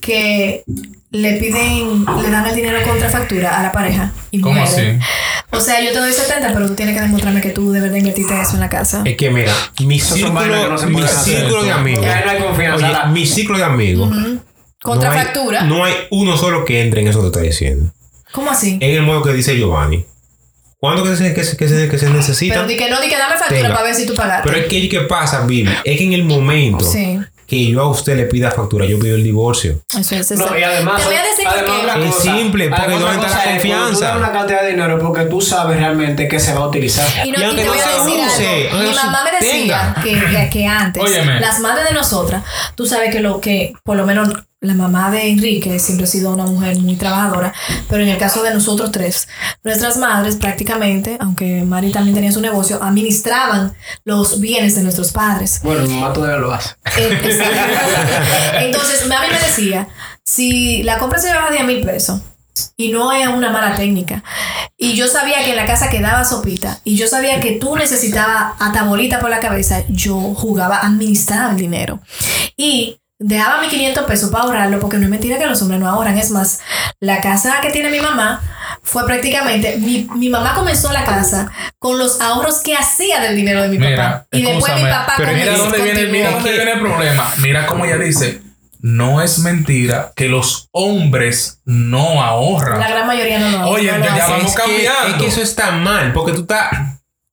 que 0.00 0.64
le 1.12 1.34
piden, 1.34 2.04
le 2.22 2.30
dan 2.30 2.46
el 2.46 2.54
dinero 2.56 2.78
contra 2.88 3.08
factura 3.10 3.58
a 3.58 3.62
la 3.62 3.70
pareja 3.72 4.12
y 4.30 4.40
¿Cómo 4.40 4.60
mueren. 4.60 5.00
así? 5.00 5.06
O 5.54 5.60
sea, 5.60 5.82
yo 5.84 5.92
te 5.92 5.98
doy 5.98 6.12
70, 6.12 6.52
pero 6.54 6.66
tú 6.66 6.74
tienes 6.74 6.94
que 6.94 7.02
demostrarme 7.02 7.40
que 7.42 7.50
tú 7.50 7.70
de 7.72 7.80
verdad 7.80 7.96
invertiste 7.96 8.40
eso 8.40 8.54
en 8.54 8.60
la 8.60 8.70
casa. 8.70 9.02
Es 9.04 9.16
que 9.18 9.30
mira, 9.30 9.52
mi 9.84 10.00
son 10.00 10.34
vainas 10.34 10.48
que 10.48 10.54
círculo, 10.56 10.68
no 10.70 10.78
se 10.78 10.86
mi 10.86 10.92
pueden 10.94 11.08
hacer. 11.10 11.36
círculo 11.36 11.62
de 11.64 11.70
amigos. 11.72 12.04
Ya 12.06 12.24
no 12.24 12.30
hay 12.30 12.38
confianza. 12.38 12.86
Oye, 12.86 12.92
La- 12.94 13.06
mi 13.06 13.26
círculo 13.26 13.58
de 13.58 13.64
amigos. 13.64 14.10
Contra 14.82 15.10
no 15.10 15.14
hay- 15.18 15.24
factura. 15.24 15.62
No 15.64 15.84
hay 15.84 15.94
uno 16.10 16.36
solo 16.38 16.64
que 16.64 16.80
entre 16.80 17.02
en 17.02 17.08
eso 17.08 17.20
que 17.20 17.26
está 17.26 17.40
diciendo. 17.40 17.92
¿Cómo 18.32 18.50
así? 18.50 18.78
En 18.80 18.90
el 18.96 19.02
modo 19.02 19.22
que 19.22 19.32
dice 19.34 19.54
Giovanni. 19.56 20.06
¿Cuándo 20.78 21.04
que 21.04 21.14
se, 21.14 21.32
que 21.34 21.44
se, 21.44 21.56
que 21.56 21.68
se, 21.68 21.88
que 21.88 21.98
se 21.98 22.10
necesita? 22.10 22.54
Pero 22.54 22.66
di 22.66 22.76
que 22.76 22.90
no, 22.90 23.00
di 23.00 23.08
que 23.08 23.16
dame 23.16 23.36
factura 23.36 23.60
Tenga. 23.60 23.74
para 23.74 23.84
ver 23.84 23.94
si 23.94 24.06
tú 24.06 24.14
pagaste. 24.14 24.48
Pero 24.48 24.62
es 24.62 24.66
que 24.68 24.88
¿qué 24.88 25.00
pasa, 25.02 25.46
Bibi? 25.46 25.70
Es 25.84 25.98
que 25.98 26.04
en 26.04 26.12
el 26.14 26.24
momento 26.24 26.84
Sí. 26.84 27.20
Que 27.52 27.66
yo 27.70 27.82
a 27.82 27.90
usted 27.90 28.16
le 28.16 28.24
pida 28.24 28.50
factura, 28.50 28.86
yo 28.86 28.98
pido 28.98 29.14
el 29.14 29.22
divorcio. 29.22 29.78
Eso 29.98 30.14
es 30.16 30.30
No, 30.30 30.46
eso. 30.46 30.58
y 30.58 30.62
además, 30.62 31.00
Te 31.02 31.06
voy 31.06 31.16
a 31.16 31.22
decir 31.22 31.46
además 31.46 31.80
otra 31.82 31.98
Es 31.98 32.14
cosa, 32.16 32.36
simple, 32.36 32.68
porque 32.70 32.82
además 32.82 33.00
¿dónde 33.02 33.16
otra 33.18 33.28
está 33.28 33.38
la 33.44 33.44
es, 33.44 33.56
confianza? 33.56 34.16
Una 34.16 34.32
cantidad 34.32 34.62
de 34.62 34.70
dinero 34.70 34.98
porque 34.98 35.24
tú 35.26 35.40
sabes 35.42 35.76
realmente 35.76 36.28
que 36.28 36.40
se 36.40 36.54
va 36.54 36.60
a 36.60 36.68
utilizar. 36.68 37.06
Y, 37.26 37.30
no, 37.30 37.38
Y 37.38 37.42
y 37.42 37.44
aunque 37.44 37.60
te 37.60 37.66
no 37.66 37.72
voy 37.74 37.80
a 37.82 37.84
se 37.84 37.90
use, 38.00 38.70
Mi 38.72 38.84
no 38.86 38.94
mamá 38.94 39.24
me 39.24 39.46
decía 39.46 39.94
que, 40.02 40.12
que, 40.18 40.50
que 40.50 40.66
antes, 40.66 41.02
Óyeme. 41.02 41.40
las 41.40 41.60
madres 41.60 41.88
de 41.90 41.94
nosotras, 41.94 42.42
tú 42.74 42.86
sabes 42.86 43.12
que 43.12 43.20
lo 43.20 43.38
que, 43.38 43.74
por 43.84 43.98
lo 43.98 44.06
menos 44.06 44.30
la 44.62 44.74
mamá 44.74 45.10
de 45.10 45.28
Enrique 45.28 45.76
siempre 45.80 46.04
ha 46.04 46.06
sido 46.06 46.32
una 46.32 46.46
mujer 46.46 46.78
muy 46.78 46.94
trabajadora, 46.94 47.52
pero 47.88 48.04
en 48.04 48.08
el 48.10 48.16
caso 48.16 48.44
de 48.44 48.54
nosotros 48.54 48.92
tres, 48.92 49.26
nuestras 49.64 49.96
madres 49.96 50.36
prácticamente, 50.36 51.18
aunque 51.20 51.64
Mari 51.64 51.90
también 51.90 52.14
tenía 52.14 52.30
su 52.30 52.40
negocio, 52.40 52.80
administraban 52.80 53.74
los 54.04 54.38
bienes 54.38 54.76
de 54.76 54.84
nuestros 54.84 55.10
padres. 55.10 55.60
Bueno, 55.64 55.82
mi 55.82 55.94
mamá 55.94 56.12
todavía 56.12 56.38
lo 56.38 56.52
hace. 56.52 56.70
Eh, 56.96 57.20
exacto. 57.24 57.58
Entonces, 58.60 59.06
mami 59.08 59.26
me 59.32 59.48
decía, 59.48 59.88
si 60.22 60.84
la 60.84 60.98
compra 60.98 61.18
se 61.18 61.28
llevaba 61.28 61.50
10 61.50 61.64
mil 61.64 61.84
pesos 61.84 62.20
y 62.76 62.92
no 62.92 63.10
es 63.12 63.26
una 63.26 63.50
mala 63.50 63.74
técnica, 63.74 64.22
y 64.78 64.92
yo 64.92 65.08
sabía 65.08 65.42
que 65.42 65.50
en 65.50 65.56
la 65.56 65.66
casa 65.66 65.90
quedaba 65.90 66.24
sopita, 66.24 66.78
y 66.84 66.96
yo 66.96 67.08
sabía 67.08 67.40
que 67.40 67.52
tú 67.52 67.74
necesitabas 67.74 68.54
atabolita 68.60 69.18
por 69.18 69.30
la 69.30 69.40
cabeza, 69.40 69.82
yo 69.88 70.14
jugaba 70.34 70.76
a 70.76 70.86
administrar 70.86 71.50
el 71.50 71.56
dinero. 71.56 71.98
Y 72.56 73.01
dejaba 73.22 73.60
mis 73.60 73.70
500 73.70 74.04
pesos 74.04 74.30
para 74.30 74.44
ahorrarlo, 74.44 74.80
porque 74.80 74.96
no 74.98 75.04
es 75.04 75.10
mentira 75.10 75.38
que 75.38 75.46
los 75.46 75.60
hombres 75.62 75.80
no 75.80 75.88
ahorran. 75.88 76.18
Es 76.18 76.30
más, 76.30 76.60
la 77.00 77.20
casa 77.20 77.60
que 77.62 77.70
tiene 77.70 77.90
mi 77.90 78.00
mamá 78.00 78.42
fue 78.82 79.04
prácticamente, 79.06 79.76
mi, 79.78 80.08
mi 80.16 80.28
mamá 80.28 80.54
comenzó 80.54 80.92
la 80.92 81.04
casa 81.04 81.50
con 81.78 81.98
los 81.98 82.20
ahorros 82.20 82.60
que 82.60 82.74
hacía 82.76 83.20
del 83.20 83.36
dinero 83.36 83.62
de 83.62 83.68
mi 83.68 83.78
Mira, 83.78 83.96
papá. 84.12 84.26
Y 84.32 84.42
después 84.42 84.74
mi 84.76 84.82
papá 84.82 85.14
pero 85.16 85.32
mira 85.32 85.44
comenzó- 85.52 85.62
dónde 85.64 85.82
viene, 85.82 86.06
mira 86.12 86.30
dónde 86.32 86.52
viene 86.52 86.72
el 86.72 86.80
problema. 86.80 87.32
Mira 87.38 87.66
cómo 87.66 87.84
ella 87.84 87.96
dice, 87.98 88.42
no 88.80 89.22
es 89.22 89.38
mentira 89.38 90.12
que 90.16 90.28
los 90.28 90.68
hombres 90.72 91.60
no 91.64 92.22
ahorran. 92.22 92.80
La 92.80 92.88
gran 92.90 93.06
mayoría 93.06 93.38
no. 93.38 93.68
Oye, 93.68 93.92
no 93.92 93.98
lo 93.98 94.04
ya 94.16 94.26
vamos 94.28 94.46
es 94.46 94.54
que, 94.56 94.62
cambiando. 94.62 95.08
es 95.08 95.14
que 95.22 95.26
eso 95.28 95.40
está 95.42 95.70
mal, 95.72 96.12
porque 96.12 96.32
tú 96.32 96.40
estás 96.42 96.70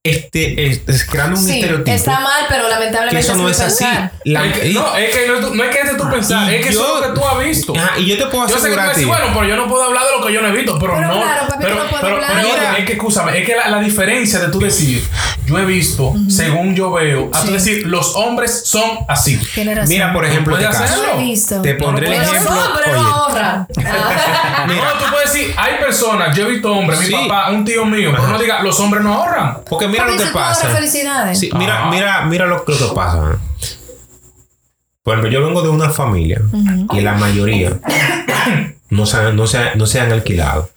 este, 0.01 0.68
este, 0.68 0.94
creando 1.12 1.38
un 1.38 1.46
Sí, 1.46 1.56
estereotipo. 1.60 1.91
está 1.94 2.22
mal, 2.22 2.46
pero 2.48 2.70
lamentablemente 2.70 3.15
que 3.18 3.20
eso 3.20 3.36
no 3.36 3.50
es 3.50 3.60
así. 3.60 3.84
pensar. 3.84 4.12
La- 4.24 4.46
Es 4.46 4.58
que- 4.58 4.68
y- 4.70 4.74
no, 4.74 4.96
es 4.96 5.13
que 5.15 5.27
no, 5.27 5.36
es 5.36 5.41
tu- 5.41 5.56
no 5.56 5.63
es 5.65 5.75
que 5.75 5.82
ese 5.82 5.96
tú 5.96 6.10
pensar, 6.10 6.50
y 6.50 6.56
es 6.56 6.65
que 6.65 6.72
yo- 6.74 6.79
eso 6.82 6.96
es 6.96 7.01
lo 7.08 7.13
que 7.13 7.20
tú 7.20 7.27
has 7.27 7.46
visto. 7.46 7.74
Ajá, 7.75 8.00
y 8.00 8.06
yo 8.06 8.18
te 8.18 8.25
puedo 8.27 8.48
Yo 8.48 8.56
sé 8.56 8.56
que 8.56 8.60
tú 8.60 8.65
asegurar 8.65 8.89
decís, 8.96 9.06
bueno, 9.08 9.25
pero 9.34 9.46
yo 9.46 9.56
no 9.58 9.68
puedo 9.68 9.84
hablar 9.84 10.03
de 10.06 10.12
lo 10.18 10.25
que 10.25 10.32
yo 10.34 10.41
no 10.41 10.48
he 10.48 10.51
visto, 10.51 10.79
pero, 10.79 10.94
Pero 10.96 11.08
no. 11.08 11.22
claro, 11.22 11.48
papi, 11.50 11.63
pero, 11.63 11.75
tú 11.75 11.84
no 11.84 11.89
puedes 11.89 12.01
pero- 12.06 12.15
hablar. 12.15 12.32
pero 12.34 12.48
Mira. 12.48 12.77
es 12.77 12.86
que 12.86 12.94
escúchame, 12.94 13.39
es 13.39 13.46
que 13.46 13.56
la, 13.58 13.68
la 13.68 13.79
diferencia 13.82 14.39
de 14.39 14.48
tú 14.48 14.60
decir, 14.62 15.06
yo 15.46 15.60
he 15.60 15.65
visto, 15.65 16.13
según 16.29 16.75
yo 16.75 16.91
veo, 16.94 17.29
a 17.34 17.41
tú 17.41 17.48
Sí. 17.48 17.53
decir, 17.53 17.88
los 17.88 18.15
hombres 18.15 18.62
son 18.65 19.00
así. 19.10 19.36
Razón. 19.38 19.84
Mira, 19.89 20.13
por 20.13 20.24
ejemplo, 20.25 20.58
este 20.58 20.70
caso. 20.77 21.18
visto. 21.18 21.62
Te 21.62 21.74
pondré 21.75 22.06
el 22.08 22.13
No, 22.13 22.18
Pero 22.20 22.32
no, 22.32 22.38
ejemplo. 22.38 22.56
los 22.56 22.68
hombres 22.70 22.88
no 22.94 23.00
Oye, 23.01 23.10
ahorran. 23.12 23.68
Ah. 23.86 24.46
No, 24.70 24.75
tú 24.75 25.06
puedes 25.12 25.34
decir, 25.34 25.53
hay 25.58 25.75
personas, 25.79 26.36
yo 26.36 26.46
he 26.46 26.51
visto 26.51 26.72
hombres, 26.72 27.00
mi 27.01 27.10
papá, 27.27 27.50
un 27.51 27.65
tío 27.65 27.86
mío, 27.86 28.12
pero 28.15 28.27
no 28.27 28.38
diga, 28.39 28.62
los 28.62 28.79
hombres 28.79 29.03
no 29.03 29.13
ahorran. 29.13 29.58
porque 29.68 29.88
mira 29.88 29.99
Papi, 30.00 30.12
lo 30.18 30.24
que 30.24 30.29
pasa. 30.32 30.68
felicidades. 30.70 31.40
Sí, 31.40 31.50
mira, 31.57 31.85
Ah. 31.85 31.90
mira, 31.92 32.25
mira 32.25 32.46
lo, 32.46 32.57
lo 32.57 32.66
que 32.66 32.96
pasa. 32.96 33.40
Por 35.03 35.14
ejemplo, 35.18 35.31
yo 35.31 35.46
vengo 35.46 35.62
de 35.62 35.70
una 35.70 35.90
familia 35.90 36.42
y 36.94 37.01
la 37.01 37.14
mayoría 37.16 37.79
no 38.90 39.05
se, 39.05 39.18
han- 39.18 39.35
no, 39.35 39.48
se, 39.48 39.75
no 39.75 39.85
se 39.85 40.00
han 40.00 40.12
alquilado. 40.12 40.70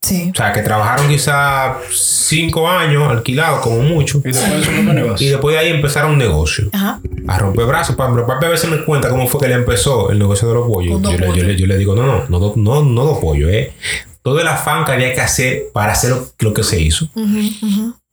Sí. 0.00 0.30
O 0.32 0.34
sea, 0.34 0.52
que 0.54 0.62
trabajaron 0.62 1.08
quizá 1.08 1.76
cinco 1.92 2.68
años 2.68 3.08
alquilados, 3.10 3.60
como 3.60 3.82
mucho. 3.82 4.20
Y 4.24 4.32
después 4.32 5.20
Y 5.20 5.26
después 5.28 5.54
de 5.54 5.60
ahí 5.60 5.68
empezaron 5.68 6.12
un 6.12 6.18
negocio. 6.18 6.70
Ajá. 6.72 7.00
A 7.28 7.38
romper 7.38 7.66
brazos. 7.66 7.94
Ejemplo, 7.96 8.26
papi 8.26 8.46
a 8.46 8.48
veces 8.48 8.70
me 8.70 8.82
cuenta 8.82 9.10
cómo 9.10 9.28
fue 9.28 9.40
que 9.42 9.48
le 9.48 9.54
empezó 9.54 10.10
el 10.10 10.18
negocio 10.18 10.48
de 10.48 10.54
los 10.54 10.66
pollos. 10.66 10.94
Yo 10.94 10.98
dos 10.98 11.12
le, 11.20 11.26
yo, 11.36 11.44
le, 11.44 11.56
yo 11.56 11.66
le 11.66 11.76
digo, 11.78 11.94
no, 11.94 12.04
no, 12.06 12.24
no, 12.30 12.38
no, 12.40 12.52
no, 12.56 12.82
no 12.82 13.04
dos 13.04 13.18
pollos, 13.18 13.50
eh. 13.52 13.74
Todo 14.22 14.40
el 14.40 14.48
afán 14.48 14.84
que 14.86 14.92
había 14.92 15.12
que 15.12 15.20
hacer 15.20 15.64
para 15.74 15.92
hacer 15.92 16.10
lo, 16.10 16.26
lo 16.38 16.54
que 16.54 16.62
se 16.64 16.80
hizo. 16.80 17.08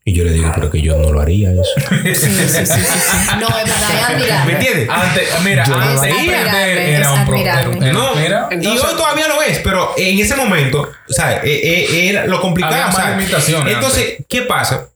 Y 0.10 0.14
yo 0.14 0.24
le 0.24 0.32
digo, 0.32 0.52
pero 0.56 0.72
que 0.72 0.82
yo 0.82 0.98
no 0.98 1.12
lo 1.12 1.22
haría 1.22 1.52
eso. 1.52 1.62
Sí, 2.04 2.16
sí, 2.16 2.30
sí, 2.48 2.66
sí, 2.66 2.82
sí. 2.82 3.28
No, 3.40 3.48
es 3.48 3.66
verdad, 3.66 4.40
es 4.40 4.46
¿Me 4.46 4.54
entiendes? 4.54 4.90
Antes, 4.90 5.30
mira, 5.44 5.64
Yo 5.66 5.76
antes 5.76 6.02
de 6.02 6.10
perder 6.10 6.78
era 6.80 7.12
un 7.12 7.26
pro- 7.26 7.36
admirable. 7.36 7.78
era- 7.78 7.94
No, 7.94 8.16
mira, 8.16 8.48
y 8.50 8.54
entonces- 8.56 8.84
hoy 8.86 8.96
todavía 8.98 9.28
lo 9.28 9.42
es, 9.44 9.60
pero 9.60 9.92
en 9.98 10.20
ese 10.20 10.36
momento, 10.36 10.82
o 11.10 11.14
sea, 11.14 11.42
eh, 11.44 11.62
eh, 11.64 12.10
era 12.10 12.26
lo 12.26 12.42
complicado. 12.42 12.74
Había 12.76 12.88
o 12.88 12.92
sea, 12.92 13.06
más 13.06 13.18
limitaciones 13.18 13.74
Entonces, 13.76 14.26
¿qué 14.28 14.42
pasa? 14.44 14.88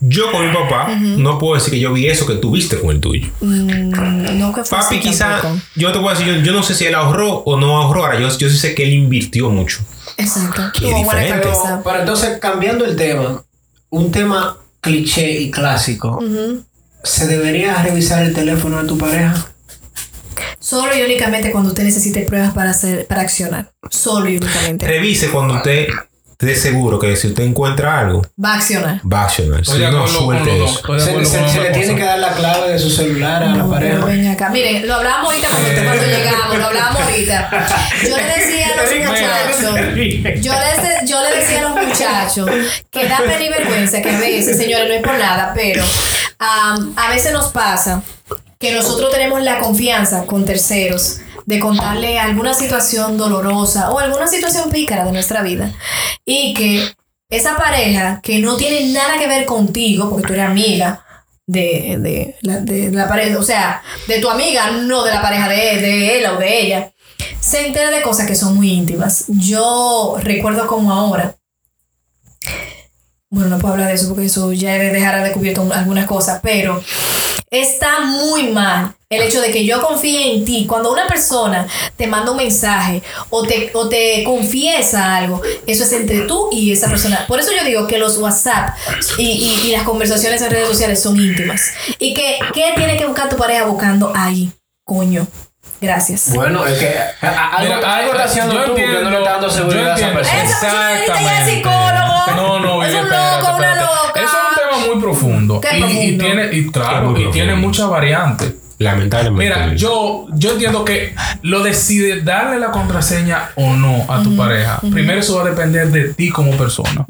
Yo 0.00 0.30
con 0.30 0.46
mi 0.46 0.54
papá 0.54 0.90
no 1.00 1.38
puedo 1.38 1.54
decir 1.54 1.72
que 1.72 1.80
yo 1.80 1.92
vi 1.92 2.06
eso 2.06 2.24
que 2.26 2.34
tú 2.34 2.52
viste 2.52 2.78
con 2.78 2.90
el 2.90 3.00
tuyo. 3.00 3.26
Mm, 3.40 4.38
No 4.38 4.52
que 4.54 4.62
fue 4.64 4.78
Papi, 4.78 5.00
quizá, 5.00 5.40
tampoco. 5.40 5.56
yo 5.74 5.92
te 5.92 5.98
puedo 5.98 6.14
decir, 6.16 6.32
yo, 6.34 6.40
yo 6.42 6.52
no 6.52 6.62
sé 6.62 6.74
si 6.74 6.84
él 6.84 6.94
ahorró 6.94 7.38
o 7.38 7.56
no 7.58 7.76
ahorró. 7.82 8.04
Ahora, 8.04 8.20
yo, 8.20 8.28
yo 8.38 8.48
sí 8.48 8.58
sé 8.58 8.74
que 8.74 8.84
él 8.84 8.92
invirtió 8.92 9.50
mucho. 9.50 9.80
Exacto. 10.16 10.62
Qué 10.78 10.94
diferente. 10.94 11.40
Pero, 11.42 11.80
pero 11.84 12.00
entonces, 12.00 12.38
cambiando 12.40 12.84
el 12.84 12.94
tema, 12.96 13.42
un 13.90 14.10
tema 14.10 14.58
cliché 14.80 15.40
y 15.40 15.50
clásico, 15.50 16.22
¿se 17.02 17.26
debería 17.26 17.82
revisar 17.82 18.22
el 18.24 18.34
teléfono 18.34 18.80
de 18.82 18.88
tu 18.88 18.98
pareja? 18.98 19.52
Solo 20.60 20.96
y 20.96 21.02
únicamente 21.02 21.50
cuando 21.50 21.70
usted 21.70 21.84
necesite 21.84 22.22
pruebas 22.22 22.52
para 22.52 22.70
hacer, 22.70 23.06
para 23.06 23.22
accionar. 23.22 23.72
Solo 23.90 24.28
y 24.28 24.36
únicamente. 24.36 24.86
Revise 24.86 25.30
cuando 25.30 25.54
usted 25.54 25.88
esté 26.40 26.54
seguro 26.54 27.00
que 27.00 27.16
si 27.16 27.26
usted 27.28 27.42
encuentra 27.42 27.98
algo, 27.98 28.22
Va 28.42 28.52
a 28.52 28.56
accionar. 28.58 29.00
va 29.04 29.22
a 29.22 29.24
accionar. 29.24 29.66
Si 29.66 29.76
de 29.76 29.90
no, 29.90 29.98
con 30.04 30.08
suelte 30.08 30.64
eso. 30.64 30.92
De 30.92 31.00
Se, 31.00 31.40
le 31.60 31.70
tiene 31.70 31.96
que 31.96 32.04
dar 32.04 32.18
la 32.20 32.32
clave 32.34 32.72
de 32.72 32.78
su 32.78 32.90
celular 32.90 33.42
a 33.42 33.46
la 33.46 33.52
No, 33.56 33.70
pero 33.70 34.00
pareja. 34.00 34.04
ven 34.04 34.28
acá. 34.28 34.48
Miren, 34.50 34.86
lo 34.86 34.94
hablábamos 34.94 35.26
ahorita 35.32 35.48
cuando, 35.48 35.68
Eh. 35.68 35.84
cuando 35.84 36.04
llegamos, 36.06 36.58
lo 36.58 36.64
hablábamos 36.66 37.02
ahorita. 37.02 37.50
Yo 38.08 38.16
le 38.16 38.22
decía 38.22 38.66
a 38.68 38.76
los 38.76 38.94
muchachos, 38.94 40.42
yo 40.42 40.52
les, 40.52 41.10
yo 41.10 41.20
le 41.22 41.36
decía 41.40 41.58
a 41.58 41.62
los 41.62 41.86
muchachos 41.86 42.50
que 42.90 43.08
da 43.08 43.18
pena 43.18 43.42
y 43.44 43.48
vergüenza 43.48 44.00
que 44.00 44.10
a 44.10 44.18
veces, 44.20 44.56
señores, 44.56 44.86
no 44.88 44.94
es 44.94 45.02
por 45.02 45.18
nada, 45.18 45.52
pero 45.56 45.84
am, 46.38 46.92
a 46.96 47.10
veces 47.10 47.32
nos 47.32 47.46
pasa 47.50 48.02
que 48.60 48.72
nosotros 48.72 49.10
tenemos 49.12 49.42
la 49.42 49.58
confianza 49.58 50.24
con 50.24 50.44
terceros 50.44 51.18
de 51.48 51.60
contarle 51.60 52.18
alguna 52.18 52.52
situación 52.52 53.16
dolorosa 53.16 53.90
o 53.90 53.98
alguna 53.98 54.28
situación 54.28 54.68
pícara 54.68 55.06
de 55.06 55.12
nuestra 55.12 55.40
vida 55.40 55.72
y 56.26 56.52
que 56.52 56.92
esa 57.30 57.56
pareja 57.56 58.20
que 58.22 58.38
no 58.40 58.58
tiene 58.58 58.92
nada 58.92 59.18
que 59.18 59.26
ver 59.26 59.46
contigo, 59.46 60.10
porque 60.10 60.26
tú 60.26 60.34
eres 60.34 60.44
amiga 60.44 61.06
de, 61.46 61.96
de, 62.00 62.36
la, 62.42 62.58
de 62.58 62.90
la 62.90 63.08
pareja, 63.08 63.38
o 63.38 63.42
sea, 63.42 63.82
de 64.06 64.18
tu 64.18 64.28
amiga, 64.28 64.72
no 64.72 65.02
de 65.04 65.10
la 65.10 65.22
pareja 65.22 65.48
de, 65.48 65.80
de 65.80 66.18
él 66.18 66.26
o 66.26 66.36
de 66.36 66.60
ella, 66.60 66.92
se 67.40 67.66
entera 67.66 67.90
de 67.90 68.02
cosas 68.02 68.26
que 68.26 68.34
son 68.34 68.54
muy 68.54 68.70
íntimas. 68.70 69.24
Yo 69.28 70.18
recuerdo 70.20 70.66
como 70.66 70.92
ahora, 70.92 71.34
bueno, 73.30 73.48
no 73.48 73.58
puedo 73.58 73.72
hablar 73.72 73.88
de 73.88 73.94
eso 73.94 74.08
porque 74.08 74.26
eso 74.26 74.52
ya 74.52 74.76
he 74.76 74.78
de 74.78 74.90
dejar 74.90 75.14
a 75.14 75.24
descubierto 75.24 75.66
algunas 75.72 76.04
cosas, 76.04 76.40
pero 76.42 76.84
está 77.50 78.00
muy 78.00 78.44
mal 78.48 78.94
el 79.10 79.22
hecho 79.22 79.40
de 79.40 79.50
que 79.50 79.64
yo 79.64 79.80
confíe 79.80 80.34
en 80.34 80.44
ti. 80.44 80.66
Cuando 80.68 80.92
una 80.92 81.06
persona 81.06 81.66
te 81.96 82.06
manda 82.06 82.30
un 82.30 82.36
mensaje 82.36 83.02
o 83.30 83.42
te, 83.46 83.70
o 83.72 83.88
te 83.88 84.22
confiesa 84.24 85.16
algo, 85.16 85.40
eso 85.66 85.84
es 85.84 85.92
entre 85.92 86.20
tú 86.22 86.48
y 86.52 86.72
esa 86.72 86.88
persona. 86.88 87.24
Por 87.26 87.40
eso 87.40 87.50
yo 87.56 87.64
digo 87.64 87.86
que 87.86 87.96
los 87.98 88.18
WhatsApp 88.18 88.76
y, 89.16 89.22
y- 89.30 89.68
y 89.68 89.72
las 89.72 89.84
conversaciones 89.84 90.42
en 90.42 90.50
redes 90.50 90.68
sociales 90.68 91.00
son 91.02 91.18
íntimas. 91.18 91.70
Y 91.98 92.12
que, 92.14 92.38
¿qué 92.52 92.72
tiene 92.76 92.96
que 92.98 93.06
buscar 93.06 93.28
tu 93.30 93.36
pareja 93.36 93.64
buscando 93.64 94.12
ahí? 94.14 94.52
Coño. 94.84 95.26
Gracias. 95.80 96.34
Bueno, 96.34 96.66
es 96.66 96.76
que 96.78 96.88
algo, 97.22 97.76
Mira, 97.76 97.96
algo 97.96 98.10
está 98.12 98.24
haciendo 98.24 98.52
yo 98.54 98.64
tú 98.64 98.74
que 98.74 98.84
no 98.86 99.10
le 99.10 99.18
está 99.18 99.30
dando 99.32 99.48
seguridad 99.48 99.92
a 99.92 99.96
esa 99.96 100.12
persona. 100.12 100.40
Persona 100.42 100.42
necesita 100.42 100.72
ya 100.72 100.98
Exactamente. 100.98 101.54
psicólogo. 101.54 102.36
No, 102.36 102.58
no, 102.58 102.82
Es 102.84 102.94
un 102.94 103.08
loco, 103.08 103.56
una 103.56 103.74
loca. 103.76 104.20
Es 104.20 104.30
muy 104.98 105.02
profundo. 105.02 105.60
¿Qué 105.60 105.78
y, 105.78 106.18
tiene, 106.18 106.48
y 106.52 106.66
claro, 106.70 107.18
y 107.18 107.30
tiene 107.30 107.54
muchas 107.54 107.88
variantes. 107.88 108.54
Lamentablemente. 108.78 109.44
Mira, 109.44 109.74
yo, 109.74 110.26
yo 110.34 110.52
entiendo 110.52 110.84
que 110.84 111.14
lo 111.42 111.64
decide 111.64 112.22
darle 112.22 112.60
la 112.60 112.70
contraseña 112.70 113.50
o 113.56 113.74
no 113.74 114.06
a 114.08 114.22
tu 114.22 114.36
pareja. 114.36 114.80
Primero 114.92 115.18
eso 115.18 115.36
va 115.36 115.42
a 115.42 115.50
depender 115.50 115.90
de 115.90 116.14
ti 116.14 116.30
como 116.30 116.52
persona. 116.52 117.04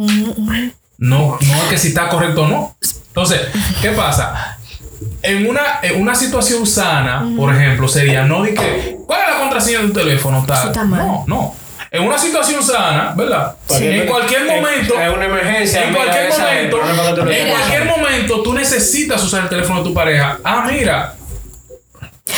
No, 0.96 1.38
no 1.40 1.54
es 1.62 1.68
que 1.68 1.78
si 1.78 1.88
está 1.88 2.08
correcto 2.08 2.42
o 2.42 2.48
no. 2.48 2.76
Entonces, 3.08 3.40
¿qué 3.82 3.90
pasa? 3.90 4.58
En 5.22 5.46
una, 5.46 5.80
en 5.82 6.00
una 6.00 6.14
situación 6.14 6.66
sana, 6.66 7.28
por 7.36 7.54
ejemplo, 7.54 7.86
sería 7.86 8.24
no 8.24 8.42
de 8.42 8.54
que 8.54 8.98
¿Cuál 9.08 9.22
es 9.22 9.30
la 9.30 9.40
contraseña 9.40 9.78
de 9.80 9.86
tu 9.86 9.92
teléfono? 9.94 10.44
Tal. 10.46 10.58
Eso 10.58 10.66
está 10.66 10.84
mal. 10.84 11.00
No, 11.00 11.24
no. 11.26 11.54
En 11.90 12.02
una 12.02 12.18
situación 12.18 12.62
sana, 12.62 13.12
¿verdad? 13.16 13.54
En 13.80 14.06
cualquier 14.06 14.44
momento. 14.44 15.00
Es 15.00 15.10
una 15.10 15.24
emergencia. 15.24 15.84
En 15.84 15.94
cualquier 15.94 16.30
momento, 16.30 17.30
en 17.30 17.48
cualquier 17.48 17.84
momento, 17.84 18.42
tú 18.42 18.52
necesitas 18.52 19.22
usar 19.22 19.44
el 19.44 19.48
teléfono 19.48 19.82
de 19.82 19.88
tu 19.88 19.94
pareja. 19.94 20.38
Ah, 20.44 20.66
mira. 20.70 21.14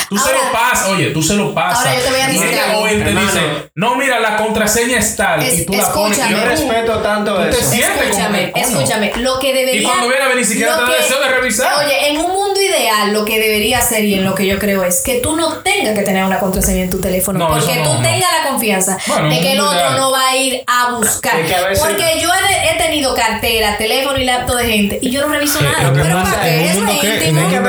Tú 0.08 0.18
se 0.18 0.32
lo 0.32 0.52
pasas, 0.52 0.88
oye, 0.88 1.10
tú 1.10 1.22
se 1.22 1.34
lo 1.34 1.54
pasas. 1.54 1.78
Ahora 1.86 1.94
yo 1.98 2.02
te 2.04 2.10
voy 2.10 2.20
a 2.20 2.30
Y 2.30 2.32
decir 2.32 2.48
ella- 2.52 2.64
algo. 2.70 2.80
O 2.82 2.86
él 2.86 3.04
te 3.04 3.10
dice, 3.10 3.40
no, 3.74 3.94
mira, 3.96 4.20
la 4.20 4.36
contraseña 4.36 4.98
es 4.98 5.16
tal. 5.16 5.42
Es- 5.42 5.60
y 5.60 5.66
tú 5.66 5.72
la 5.74 5.92
pones. 5.92 6.18
y. 6.18 6.30
Yo 6.30 6.44
respeto 6.44 6.98
tanto 6.98 7.34
tú 7.36 7.42
te 7.42 7.48
eso. 7.50 7.70
sientes 7.70 7.90
como 7.92 8.04
Escúchame, 8.10 8.52
escúchame. 8.54 9.12
Lo 9.16 9.38
que 9.38 9.52
debería. 9.54 9.80
Y 9.80 9.84
cuando 9.84 10.08
viene 10.08 10.24
a 10.24 10.28
ver, 10.28 10.36
ni 10.36 10.44
siquiera 10.44 10.76
te 10.76 10.82
da 10.82 10.96
deseo 10.98 11.20
de 11.20 11.28
revisar. 11.28 11.84
Oye, 11.84 12.08
en 12.10 12.18
un 12.18 12.32
mundo 12.32 12.60
ideal, 12.60 13.12
lo 13.12 13.24
que 13.24 13.38
debería 13.38 13.80
ser 13.80 14.04
y 14.04 14.14
en 14.14 14.24
lo 14.24 14.34
que 14.34 14.46
yo 14.46 14.58
creo 14.58 14.84
es 14.84 15.00
que 15.02 15.20
tú 15.20 15.36
no 15.36 15.58
tengas 15.58 15.94
que 15.94 16.02
tener 16.02 16.24
una 16.24 16.38
contraseña 16.38 16.82
en 16.82 16.90
tu 16.90 17.00
teléfono. 17.00 17.38
No, 17.38 17.48
porque 17.48 17.76
no, 17.76 17.84
tú 17.84 17.92
no. 17.94 18.02
tengas 18.02 18.30
la 18.42 18.48
confianza 18.50 18.98
Bueno, 19.06 19.28
de 19.28 19.40
que 19.40 19.52
el 19.52 19.60
otro 19.60 19.74
ideal. 19.78 19.96
no 19.96 20.10
va 20.12 20.28
a 20.28 20.36
ir 20.36 20.62
a 20.66 20.92
buscar. 20.92 21.38
Es 21.40 21.46
que 21.48 21.54
a 21.54 21.66
veces- 21.68 21.84
porque 21.84 22.20
yo 22.20 22.28
he, 22.32 22.70
he 22.70 22.78
tenido 22.78 23.14
cartera, 23.14 23.76
teléfono 23.76 24.18
y 24.18 24.24
laptop 24.24 24.56
de 24.56 24.64
gente 24.66 24.98
y 25.02 25.10
yo 25.10 25.26
no 25.26 25.32
reviso 25.32 25.60
nada. 25.60 25.92
Pero 25.94 26.22
¿para 26.22 26.40
qué? 26.42 26.64
es 26.66 26.76
íntimo. 26.76 26.90
un 26.90 26.96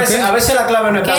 Es 0.02 0.10
que 0.10 0.22
a 0.22 0.32
veces, 0.32 0.56
la 0.56 0.66
clave 0.66 0.92
no 0.92 1.00
es 1.00 1.04
¿Qué? 1.08 1.12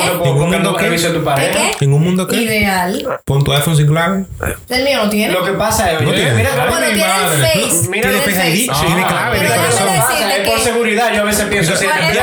Revise 0.92 1.09
tu 1.09 1.18
¿Qué, 1.18 1.24
pareja. 1.24 1.52
qué? 1.78 1.85
¿En 1.85 1.92
un 1.92 2.02
mundo 2.02 2.26
qué? 2.26 2.37
Ideal. 2.37 3.07
Pon 3.24 3.42
tu 3.44 3.52
iPhone 3.52 3.76
sin 3.76 3.87
clave. 3.87 4.24
El 4.68 4.85
mío 4.85 5.05
no 5.05 5.11
tiene. 5.11 5.33
Lo 5.33 5.44
que 5.44 5.52
pasa 5.52 5.92
es, 5.92 6.00
No 6.02 6.11
oye, 6.11 6.20
tiene. 6.20 6.35
mira, 6.35 6.50
bueno, 6.68 6.87
mi 6.87 6.94
tiene 6.94 7.02
el 7.02 7.09
madre. 7.22 7.38
Face. 7.42 7.88
Mira, 7.90 8.11
tiene 8.11 8.20
Face 8.22 8.50
ID, 8.50 8.70
tiene 8.87 9.07
clave, 9.07 9.38
pero 9.38 9.48
tiene 9.52 9.62
déjame 9.66 9.68
corazón. 9.68 9.87
pasa, 9.96 10.37
es 10.37 10.48
por 10.48 10.59
que- 10.59 10.64
seguridad. 10.64 11.12
Yo 11.14 11.20
a 11.20 11.24
veces 11.24 11.46
pienso 11.46 11.72
te 11.72 11.85
por 11.87 11.94
seguridad 11.94 12.22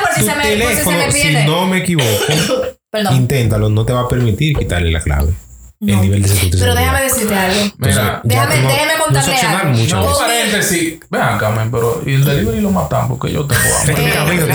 por 0.00 0.08
si 0.14 0.20
Tu 0.20 0.26
se 0.26 0.34
me, 0.36 0.42
por 0.42 0.46
si 0.46 0.76
se 0.76 0.86
me 0.86 0.96
teléfono, 0.96 0.96
pierde. 1.12 1.40
si 1.42 1.46
no 1.46 1.66
me 1.66 1.78
equivoco, 1.78 2.08
Perdón. 2.90 3.16
inténtalo, 3.16 3.68
no 3.68 3.84
te 3.84 3.92
va 3.92 4.00
a 4.02 4.08
permitir 4.08 4.56
quitarle 4.56 4.90
la 4.90 5.00
clave. 5.00 5.32
El 5.78 5.88
No. 5.94 6.00
nivel 6.02 6.22
de 6.22 6.28
seguridad. 6.28 6.58
Pero 6.58 6.74
déjame 6.74 7.00
decirte 7.02 7.34
algo. 7.34 7.60
Mira, 7.76 8.20
Déjame- 8.24 8.62
no- 8.62 8.68
déjame 8.68 8.92
no 8.96 9.04
contarle 9.04 9.34
algo. 9.36 9.68
mucho. 9.74 9.96
No, 9.96 10.18
paréntesis. 10.18 11.00
Vean, 11.10 11.38
Carmen, 11.38 11.70
pero. 11.70 12.02
Y 12.06 12.14
el 12.14 12.24
delivery 12.24 12.60
lo 12.62 12.70
matan 12.70 13.08
porque 13.08 13.30
yo 13.32 13.46
tengo 13.46 13.60
hambre. 13.80 13.94
Más. 13.94 14.26
venga, 14.26 14.26
¿qué 14.26 14.34
es 14.34 14.40
lo 14.40 14.46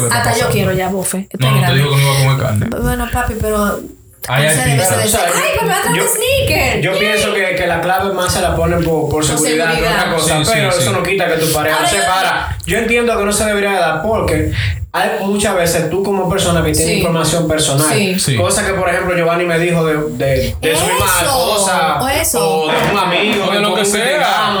que 0.00 0.06
está 0.06 0.18
Hasta 0.18 0.38
yo 0.38 0.48
quiero 0.50 0.72
ya, 0.72 0.88
bofe. 0.88 1.28
No, 1.38 1.50
no 1.50 1.66
te 1.66 1.74
digo 1.74 1.90
que 1.90 1.96
no 1.96 2.02
iba 2.02 2.12
a 2.12 2.18
comer 2.18 2.38
carne. 2.38 2.66
Bueno, 2.82 3.06
papi, 3.12 3.34
pero. 3.40 3.80
Hay 4.28 4.46
Usted 4.46 4.64
debe 4.64 4.84
ser 4.84 4.96
de- 4.98 5.18
Ay, 5.34 5.42
pero 5.54 5.66
me 5.66 5.68
va 5.74 5.80
a 5.80 5.96
yo- 5.96 6.02
un 6.02 6.08
sneaker. 6.08 6.80
Yo 6.80 6.90
Yay. 6.92 7.00
pienso 7.00 7.34
que, 7.34 7.54
que 7.54 7.66
la 7.66 7.80
clave 7.80 8.12
más 8.14 8.32
se 8.32 8.40
la 8.40 8.56
ponen 8.56 8.82
por, 8.82 9.08
por 9.10 9.24
seguridad, 9.24 9.66
que 9.70 9.76
seguridad. 9.76 9.98
otra 10.00 10.14
cosa, 10.14 10.44
Sí, 10.44 10.50
pero 10.54 10.72
sí. 10.72 10.78
eso 10.82 10.92
no 10.92 11.02
quita 11.02 11.26
que 11.28 11.34
tu 11.36 11.52
pareja 11.52 11.76
Ahora 11.76 11.88
se 11.88 11.98
para. 12.02 12.58
Yo 12.66 12.78
entiendo 12.78 13.18
que 13.18 13.24
no 13.24 13.32
se 13.32 13.44
debería 13.44 13.72
dar 13.72 14.02
porque 14.02 14.52
hay 14.92 15.10
muchas 15.22 15.54
veces 15.56 15.90
tú 15.90 16.02
como 16.02 16.30
persona 16.30 16.60
que 16.64 16.72
tienes 16.72 16.86
Sí. 16.94 16.98
información 16.98 17.46
personal, 17.48 17.92
Sí. 17.92 18.18
Sí. 18.18 18.36
cosa 18.36 18.64
que 18.66 18.72
por 18.74 18.88
ejemplo 18.88 19.14
Giovanni 19.16 19.44
me 19.44 19.58
dijo 19.58 19.84
de, 19.84 19.94
de, 20.12 20.56
de 20.60 20.76
su 20.76 20.84
misma 20.86 21.06
esposa 21.20 21.98
o 22.00 22.08
eso. 22.08 22.62
o 22.62 22.68
de 22.70 22.76
un 22.92 22.98
amigo 22.98 23.44
O 23.46 23.50
de 23.52 23.60
lo 23.60 23.74
que 23.74 23.84
sea. 23.84 24.52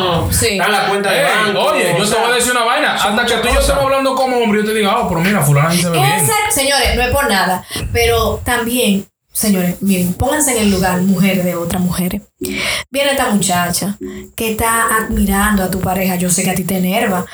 en 0.42 0.58
la 0.72 0.88
cuenta 0.88 1.10
de 1.10 1.22
banco. 1.24 1.58
oye, 1.60 1.94
yo 1.98 2.04
te 2.08 2.16
voy 2.16 2.32
a 2.32 2.34
decir 2.34 2.52
una 2.52 2.64
vaina. 2.64 2.94
Hasta 2.96 3.24
que 3.24 3.34
tú 3.34 3.38
y 3.48 3.48
yo 3.48 3.48
cosas. 3.48 3.62
estamos 3.62 3.84
hablando 3.84 4.14
como 4.14 4.36
hombre, 4.38 4.60
yo 4.62 4.66
te 4.66 4.74
digo, 4.74 4.90
ah, 4.90 5.06
pero 5.08 5.20
mira, 5.20 5.40
fulana 5.42 5.70
sí 5.72 5.82
se 5.82 5.88
ve 5.88 5.98
bien. 5.98 6.30
Señores, 6.50 6.94
no 6.96 7.02
es 7.02 7.08
por 7.10 7.28
nada. 7.28 7.64
Pero 7.92 8.40
también, 8.44 9.06
señores, 9.34 9.82
miren, 9.82 10.14
pónganse 10.14 10.52
en 10.52 10.62
el 10.62 10.70
lugar, 10.70 11.02
mujeres 11.02 11.44
de 11.44 11.56
otras 11.56 11.82
mujeres. 11.82 12.22
Viene 12.38 13.10
esta 13.10 13.30
muchacha 13.30 13.98
que 14.34 14.52
está 14.52 14.96
admirando 14.96 15.62
a 15.62 15.70
tu 15.70 15.80
pareja. 15.80 16.16
Yo 16.16 16.30
sé 16.30 16.44
que 16.44 16.50
a 16.50 16.54
ti 16.54 16.64
te 16.64 16.78
enerva, 16.78 17.26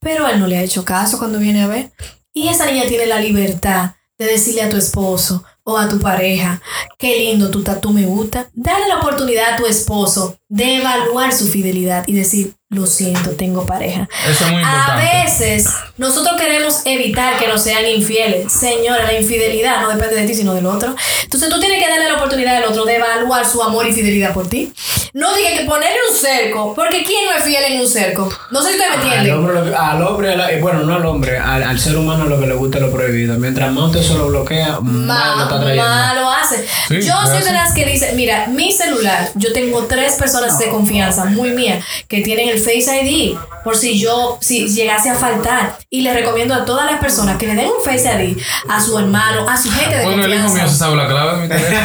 pero 0.00 0.26
él 0.28 0.40
no 0.40 0.46
le 0.46 0.56
ha 0.56 0.62
hecho 0.62 0.84
caso 0.84 1.18
cuando 1.18 1.38
viene 1.38 1.62
a 1.62 1.66
ver. 1.66 1.90
Y 2.32 2.48
esa 2.48 2.66
niña 2.66 2.86
tiene 2.86 3.06
la 3.06 3.20
libertad 3.20 3.96
de 4.16 4.26
decirle 4.26 4.62
a 4.62 4.68
tu 4.68 4.76
esposo 4.76 5.44
o 5.64 5.76
a 5.76 5.88
tu 5.88 6.00
pareja, 6.00 6.62
qué 6.96 7.18
lindo 7.18 7.50
tu 7.50 7.62
tatu 7.62 7.92
me 7.92 8.06
gusta. 8.06 8.48
Dale 8.54 8.88
la 8.88 8.98
oportunidad 8.98 9.54
a 9.54 9.56
tu 9.56 9.66
esposo 9.66 10.38
de 10.48 10.78
evaluar 10.78 11.32
su 11.34 11.46
fidelidad 11.48 12.04
y 12.06 12.14
decir, 12.14 12.54
lo 12.70 12.86
siento, 12.86 13.30
tengo 13.30 13.64
pareja. 13.64 14.06
Eso 14.28 14.44
es 14.44 14.50
muy 14.52 14.62
A 14.62 14.66
importante. 14.66 15.22
veces 15.24 15.68
nosotros 15.96 16.38
queremos 16.38 16.82
evitar 16.84 17.38
que 17.38 17.48
nos 17.48 17.62
sean 17.62 17.86
infieles. 17.86 18.52
Señora, 18.52 19.04
la 19.04 19.18
infidelidad 19.18 19.80
no 19.80 19.88
depende 19.88 20.16
de 20.16 20.26
ti, 20.26 20.34
sino 20.34 20.52
del 20.52 20.66
otro. 20.66 20.94
Entonces 21.22 21.48
tú 21.48 21.58
tienes 21.60 21.82
que 21.82 21.88
darle 21.88 22.08
la 22.10 22.16
oportunidad 22.16 22.56
al 22.58 22.64
otro 22.64 22.84
de 22.84 22.96
evaluar 22.96 23.46
su 23.46 23.62
amor 23.62 23.86
y 23.86 23.94
fidelidad 23.94 24.34
por 24.34 24.48
ti. 24.48 24.70
No 25.14 25.34
diga 25.34 25.48
que 25.56 25.64
ponerle 25.64 25.96
un 26.12 26.16
cerco, 26.18 26.74
porque 26.74 27.02
¿quién 27.04 27.24
no 27.24 27.32
es 27.32 27.42
fiel 27.42 27.64
en 27.72 27.80
un 27.80 27.88
cerco? 27.88 28.28
No 28.50 28.60
sé 28.62 28.74
si 28.74 28.78
ustedes 28.78 28.90
me 28.90 28.96
Al 29.12 29.18
entienden. 29.26 29.34
hombre, 29.34 29.74
al 29.74 30.02
hombre, 30.02 30.34
a 30.34 30.50
eh, 30.52 30.60
bueno, 30.60 30.80
no 30.80 30.94
al 30.94 31.06
hombre, 31.06 31.38
al, 31.38 31.62
al 31.62 31.80
ser 31.80 31.96
humano 31.96 32.26
lo 32.26 32.38
que 32.38 32.46
le 32.46 32.54
gusta 32.54 32.78
lo 32.78 32.92
prohibido. 32.92 33.38
Mientras 33.38 33.72
más 33.72 33.84
usted 33.84 34.02
se 34.02 34.12
lo 34.14 34.26
bloquea, 34.28 34.78
más 34.82 35.36
lo 35.38 35.42
está 35.44 35.58
trayendo. 35.60 35.82
Más 35.88 36.14
lo 36.14 36.30
hace. 36.30 36.66
Sí, 36.88 37.00
yo 37.00 37.14
soy 37.26 37.42
de 37.42 37.52
las 37.52 37.72
que 37.72 37.86
dice, 37.86 38.12
mira, 38.14 38.46
mi 38.48 38.70
celular, 38.72 39.30
yo 39.36 39.54
tengo 39.54 39.84
tres 39.86 40.12
personas 40.16 40.58
de 40.58 40.68
confianza 40.68 41.24
muy 41.24 41.50
mía 41.50 41.80
que 42.06 42.20
tienen 42.20 42.50
el 42.50 42.57
Face 42.58 43.02
ID 43.02 43.36
por 43.64 43.76
si 43.76 43.98
yo, 44.00 44.38
si 44.40 44.68
llegase 44.68 45.10
a 45.10 45.14
faltar. 45.14 45.76
Y 45.90 46.02
le 46.02 46.12
recomiendo 46.14 46.54
a 46.54 46.64
todas 46.64 46.90
las 46.90 47.00
personas 47.00 47.36
que 47.38 47.46
le 47.46 47.54
den 47.54 47.66
un 47.66 47.84
Face 47.84 48.08
ID 48.12 48.38
a 48.68 48.80
su 48.80 48.98
hermano, 48.98 49.48
a 49.48 49.56
su 49.56 49.70
gente 49.70 49.96
de 49.96 50.04
Bueno, 50.04 50.24
el 50.24 50.34
hijo 50.34 50.42
mío 50.44 50.48
se 50.50 50.58
confianza. 50.58 50.76
sabe 50.84 50.96
la 50.96 51.08
clave 51.08 51.32
de 51.36 51.42
mi 51.42 51.48
teléfono. 51.48 51.78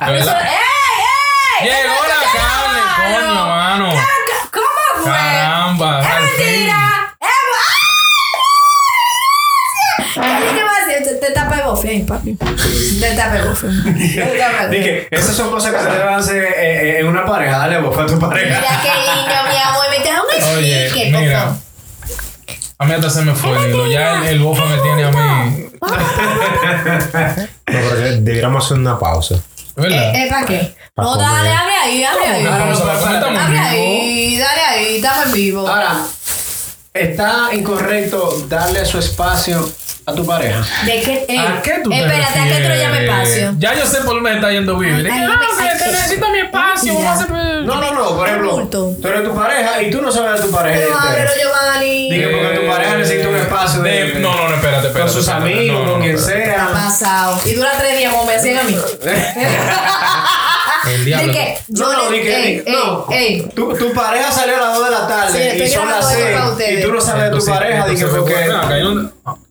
Pero 0.00 0.14
eso- 0.18 0.26
¿Verdad? 0.26 0.42
¡Ey, 0.42 1.62
ey! 1.62 1.68
Llegó 1.68 1.94
¡Espérate, 1.94 2.26
la 2.26 2.32
carne, 2.40 2.80
coño, 3.20 3.34
No. 3.34 3.46
mano. 3.46 3.88
¿Cómo 4.52 5.04
fue? 5.04 5.12
Caramba, 5.12 6.00
¡Es 6.00 6.08
mentira! 6.38 6.85
Ahí, 11.88 12.02
papi. 12.02 12.36
Dije, 14.70 15.08
esas 15.10 15.34
son 15.36 15.50
cosas 15.50 15.72
que 15.74 15.78
se 15.80 15.90
deben 15.90 16.14
hacer 16.14 16.42
eh, 16.42 16.52
eh, 16.56 17.00
en 17.00 17.06
una 17.06 17.24
pareja. 17.24 17.58
Dale 17.58 17.78
vos 17.80 17.96
a 17.98 18.06
tu 18.06 18.18
pareja. 18.18 18.60
Mira 18.60 18.80
qué 18.82 18.88
lindo, 18.88 19.34
mi 19.50 19.56
amor. 19.62 19.84
Me 19.90 20.00
trajo 20.04 20.24
un 20.24 20.58
Oye, 20.58 20.90
sticker, 20.90 21.20
mira. 21.20 21.44
Coco. 21.44 21.56
A 22.78 22.84
mí 22.84 22.92
hasta 22.92 23.10
se 23.10 23.22
me 23.22 23.34
fue 23.34 23.50
el 23.56 23.70
hilo. 23.70 23.86
Ya 23.86 24.20
el, 24.22 24.26
el 24.28 24.38
bofe 24.40 24.62
me 24.66 24.78
tiene 24.82 25.04
a 25.04 25.10
mí. 25.10 25.66
No, 25.80 25.88
pero 27.66 27.88
que 27.96 28.02
deberíamos 28.20 28.64
hacer 28.64 28.78
una 28.78 28.98
pausa. 28.98 29.36
¿Verdad? 29.76 30.14
¿Eh, 30.14 30.26
¿Para 30.30 30.46
qué? 30.46 30.74
Pa' 30.94 31.02
No, 31.02 31.12
comer. 31.12 31.26
dale, 31.26 31.52
abre 31.52 31.74
ahí, 31.74 32.04
abre 32.04 32.26
ahí. 32.26 32.46
Ah, 32.46 32.58
vamos 32.58 32.80
a 32.80 32.84
ver, 32.84 32.96
¿cómo 32.98 33.14
estamos 33.14 33.42
Abre 33.42 33.56
en 33.56 33.62
vivo? 33.62 33.68
ahí, 33.70 34.38
dale 34.38 34.60
ahí, 34.62 34.96
estamos 34.96 35.26
en 35.26 35.32
vivo. 35.32 35.68
Ahora, 35.68 35.96
¿está 36.94 37.48
incorrecto 37.52 38.46
darle 38.48 38.84
su 38.86 38.98
espacio 38.98 39.70
a 40.08 40.12
tu 40.14 40.24
pareja? 40.24 40.64
¿De 40.84 41.00
qué? 41.02 41.24
ey, 41.28 41.36
¿A 41.36 41.60
qué 41.62 41.80
tú 41.82 41.90
te 41.90 41.96
Espérate, 41.98 42.38
¿a 42.38 42.44
qué 42.44 42.62
tú 42.62 42.68
le 42.68 42.78
llamas 42.78 43.00
refieres? 43.00 43.28
espacio? 43.28 43.54
Ya 43.58 43.74
yo 43.74 43.86
sé 43.86 43.96
por 44.02 44.14
dónde 44.14 44.34
está 44.34 44.50
yendo 44.52 44.78
Vivi. 44.78 45.08
Ah, 45.10 45.12
ay, 45.40 45.46
sí, 45.58 45.64
ay, 45.68 45.78
que 45.78 45.84
necesito 45.90 46.30
mi 46.30 46.38
espacio. 46.38 46.92
No, 47.64 47.80
no, 47.80 47.92
no. 47.92 48.16
Por 48.16 48.28
ejemplo, 48.28 48.68
tú 48.70 48.96
eres 49.04 49.24
tu 49.24 49.34
pareja 49.34 49.82
y 49.82 49.90
tú 49.90 50.00
no 50.00 50.12
sabes 50.12 50.40
de 50.40 50.46
tu 50.46 50.52
pareja. 50.54 50.78
Pero 51.12 51.30
te- 51.32 51.40
Giovanni. 51.42 52.10
Dije, 52.10 52.28
porque 52.28 52.56
tu 52.60 52.66
pareja 52.68 52.96
necesita 52.96 53.28
un 53.28 53.36
espacio 53.36 53.82
de, 53.82 53.90
De- 53.90 54.20
no, 54.20 54.32
no, 54.34 54.48
no, 54.48 54.54
espérate, 54.54 54.86
espérate. 54.86 55.00
con 55.00 55.10
sus 55.10 55.26
espérate, 55.28 55.52
amigos, 55.52 55.74
no, 55.80 55.84
no, 55.84 55.90
con 55.90 55.98
no, 55.98 56.04
quien 56.04 56.18
sea. 56.18 56.68
Pasado. 56.72 57.40
Y 57.44 57.54
dura 57.54 57.70
tres 57.78 57.98
días 57.98 58.12
como 58.12 58.24
me 58.26 58.34
hacían 58.36 58.58
a 58.58 58.62
mí. 58.62 58.76
El 60.86 60.98
De 61.00 61.04
diablo. 61.04 61.32
que 61.32 61.58
No, 61.68 61.92
no, 61.92 62.10
di 62.12 62.20
que- 62.20 62.64
no. 62.68 63.06
ey. 63.10 63.42
Tu, 63.56 63.74
tu 63.76 63.92
pareja 63.92 64.30
salió 64.30 64.56
a 64.56 64.60
las 64.60 64.74
2 64.74 64.84
de 64.84 64.90
la 64.92 65.08
tarde 65.08 65.56
y 65.64 65.68
son 65.68 65.88
las 65.90 65.96
grabando 65.98 66.10
esto 66.10 66.22
6 66.24 66.36
para 66.36 66.50
ustedes. 66.52 66.78
y 66.78 66.82
tú 66.86 66.92
no 66.92 67.00
sabes 67.00 67.24
de 67.32 67.38
tu 67.38 67.44
pareja. 67.44 67.86
Dije, 67.88 68.06
porque. 68.06 68.34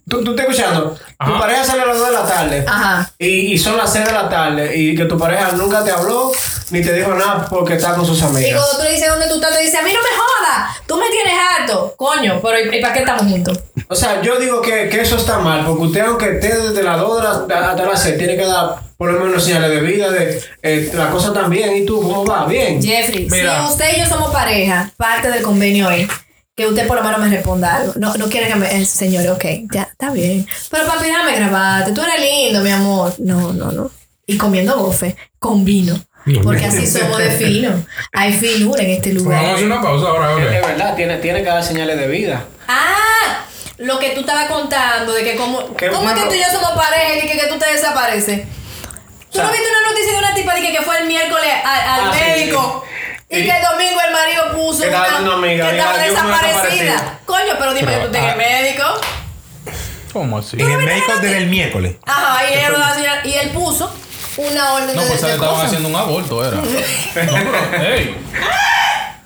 ¿Tú, 0.08 0.24
tú 0.24 0.32
estás 0.32 0.46
escuchando? 0.50 0.98
Tu 1.26 1.39
pareja 1.39 1.63
salió 1.63 1.84
a 1.84 1.88
las 1.88 1.98
2 1.98 2.06
de 2.08 2.13
la 2.13 2.26
tarde. 2.28 2.65
Ajá. 2.68 3.12
Y, 3.18 3.54
y 3.54 3.58
son 3.58 3.76
las 3.78 3.91
6 3.91 4.06
de 4.06 4.12
la 4.12 4.30
tarde 4.30 4.76
y 4.78 4.96
que 4.96 5.06
tu 5.06 5.18
pareja 5.18 5.52
nunca 5.54 5.84
te 5.84 5.91
habló 5.91 6.32
ni 6.70 6.82
te 6.84 6.94
dijo 6.94 7.13
nada 7.15 7.48
porque 7.50 7.74
está 7.76 7.96
con 7.96 8.06
sus 8.06 8.20
Y 8.22 8.26
amigas. 8.26 8.52
cuando 8.62 8.78
tú 8.78 8.84
le 8.84 8.91
dices 8.94 9.10
dónde 9.10 9.28
tú 9.28 9.36
estás, 9.36 9.56
te 9.58 9.63
dice, 9.63 9.78
a 9.78 9.82
mí 9.82 9.91
no 9.94 10.00
me 10.00 10.15
jodas, 10.15 10.78
tú 10.88 10.98
me 10.98 11.10
tienes 11.10 11.34
harto. 11.34 11.94
Coño, 11.98 12.39
pero 12.41 12.60
¿y, 12.60 12.78
y 12.78 12.82
para 12.82 12.94
qué 12.94 13.00
estamos 13.00 13.24
juntos? 13.24 13.60
O 13.88 13.96
sea, 13.96 14.22
yo 14.22 14.39
digo 14.39 14.62
que, 14.62 14.89
que 14.89 15.02
eso 15.02 15.15
está 15.15 15.39
mal 15.39 15.63
porque 15.65 15.84
usted, 15.84 16.02
aunque 16.02 16.36
esté 16.36 16.56
desde 16.56 16.84
las 16.84 17.00
2 17.00 17.18
de 17.48 17.56
la, 17.56 17.70
hasta 17.72 17.86
las 17.86 18.02
6, 18.04 18.18
tiene 18.18 18.36
que 18.38 18.46
dar 18.46 18.76
por 18.98 19.12
lo 19.12 19.20
menos 19.26 19.44
señales 19.44 19.70
de 19.72 19.80
vida, 19.82 20.10
de 20.10 20.41
eh, 20.62 20.91
la 20.94 21.10
cosa 21.10 21.34
también. 21.34 21.76
¿Y 21.78 21.86
tú 21.86 22.02
cómo 22.02 22.26
va? 22.26 22.46
Bien. 22.46 22.82
Jeffrey, 22.82 23.28
Mira. 23.30 23.62
si 23.65 23.72
usted 23.72 23.98
y 23.98 24.00
yo 24.02 24.06
somos 24.08 24.32
pareja, 24.32 24.89
parte 24.98 25.30
del 25.30 25.41
convenio 25.44 25.89
es 25.91 26.08
que 26.56 26.68
usted 26.68 26.88
por 26.88 26.98
lo 26.98 27.04
menos 27.04 27.20
me 27.20 27.30
responda 27.30 27.76
algo. 27.78 27.94
No, 27.98 28.13
no 28.15 28.30
quiere 28.30 28.48
que 28.48 28.56
me... 28.56 28.76
eh, 28.82 28.86
señor, 28.86 29.28
ok, 29.36 29.46
ya, 29.74 29.84
está 29.84 30.12
bien. 30.12 30.48
Pero 30.72 30.86
papi, 30.88 31.06
déjame 31.06 31.36
grabarte. 31.36 31.91
Tú 31.91 32.02
eres 32.02 32.20
lindo, 32.22 32.62
mi 32.62 32.72
amor. 32.72 33.13
No, 33.20 33.52
no, 33.54 33.72
no. 33.72 33.91
Y 34.26 34.38
comiendo 34.38 34.78
bofe, 34.78 35.15
con 35.39 35.65
vino. 35.65 36.00
Porque 36.44 36.65
así 36.65 36.88
somos 36.88 37.18
de 37.20 37.30
fino. 37.32 37.86
Hay 38.13 38.34
finura 38.34 38.82
en 38.82 38.89
este 38.91 39.13
Vamos 39.13 39.22
a 39.22 39.26
lugar. 39.41 39.54
hacer 39.54 39.65
una 39.65 39.82
pausa 39.82 40.08
ahora, 40.08 40.32
Es, 40.56 40.65
verdad, 40.68 40.96
tiene, 40.96 41.18
tiene 41.18 41.44
que 41.44 41.50
dar 41.50 41.63
señales 41.63 42.00
de 42.00 42.08
vida. 42.08 42.46
Ah, 42.68 43.46
lo 43.78 44.00
que 44.00 44.10
tú 44.12 44.22
estabas 44.22 44.46
contando 44.50 45.13
de 45.13 45.24
que 45.24 45.36
como... 45.36 45.60
¿Cómo 45.68 46.10
es 46.10 46.15
que 46.20 46.28
tú 46.30 46.34
y 46.34 46.39
yo 46.39 46.46
somos 46.52 46.72
pareja 46.72 47.18
y 47.18 47.28
que, 47.28 47.38
que 47.38 47.48
tú 47.48 47.60
te 47.60 47.72
desapareces? 47.72 48.41
¿Tú 49.30 49.38
sea- 49.38 49.44
no 49.44 49.52
viste 49.52 49.68
una 49.70 49.89
noticia 49.91 50.13
de 50.13 50.18
una 50.18 50.34
tipa 50.34 50.56
de 50.56 50.62
que, 50.62 50.72
que 50.78 50.82
fue 50.82 50.98
el 51.02 51.08
miércoles 51.08 51.52
al, 51.63 51.82
al 51.82 52.06
Ah, 52.10 52.12
médico? 52.20 52.84
sí. 52.88 52.94
Y- 53.30 53.44
que 53.44 53.50
el 53.58 53.64
domingo 53.64 54.00
el 54.06 54.14
marido 54.14 54.52
puso 54.56 54.82
Que 54.82 54.86
estaba 54.88 55.08
una, 55.08 55.20
una 55.20 55.34
amiga, 55.34 55.70
que 55.70 55.76
y 55.76 55.80
estaba 55.80 55.98
desaparecida. 55.98 57.20
Coño, 57.26 57.54
pero 57.58 57.74
dime 57.74 57.88
Pero, 57.88 58.00
que 58.02 58.06
tú 58.08 58.12
tienes 58.12 58.34
ah, 58.34 58.38
médico. 58.38 58.84
¿Cómo 60.14 60.38
así? 60.38 60.58
En 60.62 60.72
el 60.72 60.78
médico 60.86 61.12
desde 61.22 61.38
el 61.38 61.48
miércoles. 61.48 61.96
Ajá, 62.06 62.44
y 62.50 62.54
él, 62.54 62.74
y 63.26 63.34
él 63.38 63.50
puso 63.50 63.94
una 64.38 64.74
orden 64.74 64.96
No, 64.96 65.02
de, 65.02 65.08
pues 65.08 65.22
de 65.22 65.28
le 65.28 65.34
estaban 65.34 65.56
cosas. 65.56 65.66
haciendo 65.68 65.90
un 65.90 65.96
aborto, 65.96 66.46
era. 66.46 66.58
No, 67.26 67.34
pero, 67.72 67.84
ey. 67.84 68.16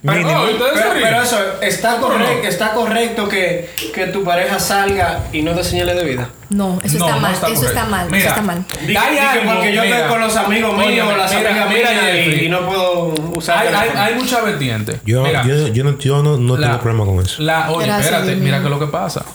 Mínimo. 0.01 0.29
No, 0.31 0.45
Pero, 0.73 0.93
pero 1.01 1.21
eso, 1.21 1.37
¿está 1.61 1.97
correcto, 1.97 2.47
está 2.47 2.71
correcto 2.71 3.27
que, 3.27 3.69
que 3.93 4.07
tu 4.07 4.23
pareja 4.23 4.57
salga 4.57 5.25
y 5.33 5.41
no 5.41 5.51
te 5.53 5.63
señale 5.63 5.93
de 5.93 6.03
vida? 6.05 6.29
No, 6.49 6.79
eso 6.83 6.97
No, 6.99 7.05
está 7.05 7.15
no 7.15 7.21
mal, 7.21 7.33
está 7.33 7.47
eso 7.47 7.55
correcto. 7.57 7.77
está 7.79 7.89
mal, 7.89 8.05
Mira, 8.05 8.17
eso 8.19 8.29
está 8.29 8.41
mal. 8.41 8.65
Algo, 8.79 9.51
porque 9.53 9.73
yo 9.73 9.81
mira. 9.83 9.95
estoy 9.97 10.09
con 10.09 10.21
los 10.21 10.35
amigos 10.37 10.77
míos 10.77 11.07
o 11.13 11.17
las 11.17 11.35
mira, 11.35 11.49
amigas 11.49 11.69
mira, 11.69 11.89
mías 12.13 12.41
y- 12.43 12.49
no 12.49 12.65
puedo 12.65 13.13
usar 13.35 13.57
Hay, 13.67 13.73
hay, 13.73 13.89
hay 13.97 14.15
mucha 14.15 14.41
vertiente. 14.41 15.01
Yo, 15.05 15.21
Mira, 15.23 15.43
yo, 15.45 15.67
yo 15.67 15.83
no, 15.83 15.97
yo 15.99 16.23
no, 16.23 16.37
no 16.37 16.55
la- 16.55 16.67
tengo 16.67 16.79
problema 16.81 17.05
con 17.05 17.19
eso. 17.19 17.41
La, 17.43 17.69
oye, 17.69 17.85
Gracias, 17.87 18.05
espérate, 18.13 18.35
mira 18.37 18.61
que 18.63 18.69
lo 18.69 18.79
que 18.79 18.87
pasa. 18.87 19.25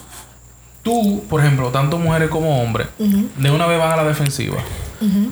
Tú, 0.82 1.24
por 1.28 1.40
ejemplo, 1.40 1.68
tanto 1.68 1.98
mujeres 1.98 2.28
como 2.30 2.62
hombres, 2.62 2.88
de 2.98 3.50
una 3.50 3.66
vez 3.66 3.78
van 3.78 3.92
a 3.92 3.96
la 3.96 4.04
defensiva. 4.04 4.56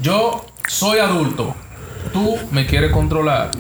Yo 0.03 0.45
soy 0.69 0.99
adulto. 0.99 1.55
Tú 2.13 2.37
me 2.51 2.67
quieres 2.67 2.91
controlar. 2.93 3.51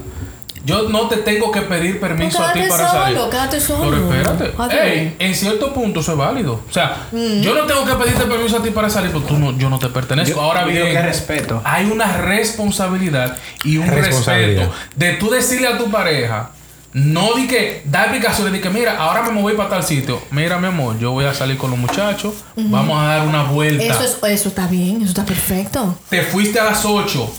Yo 0.65 0.89
no 0.89 1.09
te 1.09 1.17
tengo 1.19 1.51
que 1.51 1.63
pedir 1.63 1.99
permiso 1.99 2.39
No, 2.39 2.47
a 2.47 2.53
ti 2.53 2.61
para 2.69 2.89
salir. 2.89 3.17
solo, 3.19 3.31
quédate 3.31 3.61
solo. 3.61 4.09
Pero 4.09 4.33
espérate. 4.33 4.89
Ey, 4.99 5.17
en 5.19 5.35
cierto 5.35 5.73
punto 5.75 6.01
eso 6.01 6.13
es 6.13 6.19
válido. 6.19 6.61
O 6.69 6.73
sea, 6.73 7.09
yo 7.13 7.55
no 7.55 7.65
tengo 7.67 7.85
que 7.85 7.95
pedirte 7.95 8.25
permiso 8.25 8.59
a 8.59 8.63
ti 8.63 8.71
para 8.71 8.89
salir 8.89 9.11
porque 9.11 9.29
tú 9.29 9.39
no, 9.39 9.57
yo 9.59 9.69
no 9.69 9.79
te 9.79 9.89
pertenezco. 9.89 10.37
Yo- 10.37 10.41
Ahora 10.43 10.65
bien, 10.65 10.87
que 10.93 11.03
respeto. 11.03 11.61
hay 11.65 11.87
una 11.87 12.17
responsabilidad 12.17 13.37
y 13.65 13.79
un 13.79 13.89
Responsabilidad. 13.89 14.63
respeto 14.67 14.75
de 14.97 15.13
tú 15.15 15.31
decirle 15.31 15.67
a 15.69 15.79
tu 15.79 15.91
pareja, 15.91 16.51
no 16.93 17.33
di 17.35 17.47
que, 17.47 17.83
da 17.87 18.03
explicaciones 18.03 18.53
de 18.53 18.61
que, 18.61 18.69
mira, 18.71 18.99
ahora 18.99 19.23
me 19.31 19.41
voy 19.41 19.55
para 19.55 19.71
tal 19.71 19.83
sitio. 19.83 20.21
Mira, 20.31 20.59
mi 20.59 20.67
amor, 20.69 20.99
yo 20.99 21.11
voy 21.13 21.25
a 21.25 21.33
salir 21.35 21.57
con 21.57 21.71
los 21.71 21.79
muchachos, 21.79 22.35
vamos 22.55 23.01
a 23.03 23.07
dar 23.07 23.27
una 23.27 23.45
vuelta. 23.45 23.83
Eso, 23.83 24.05
es, 24.05 24.19
eso 24.31 24.49
está 24.51 24.67
bien, 24.67 24.97
eso 25.01 25.09
está 25.09 25.25
perfecto. 25.25 25.97
Te 26.11 26.23
fuiste 26.23 26.61
a 26.61 26.65
las 26.65 26.85
8. 26.85 27.33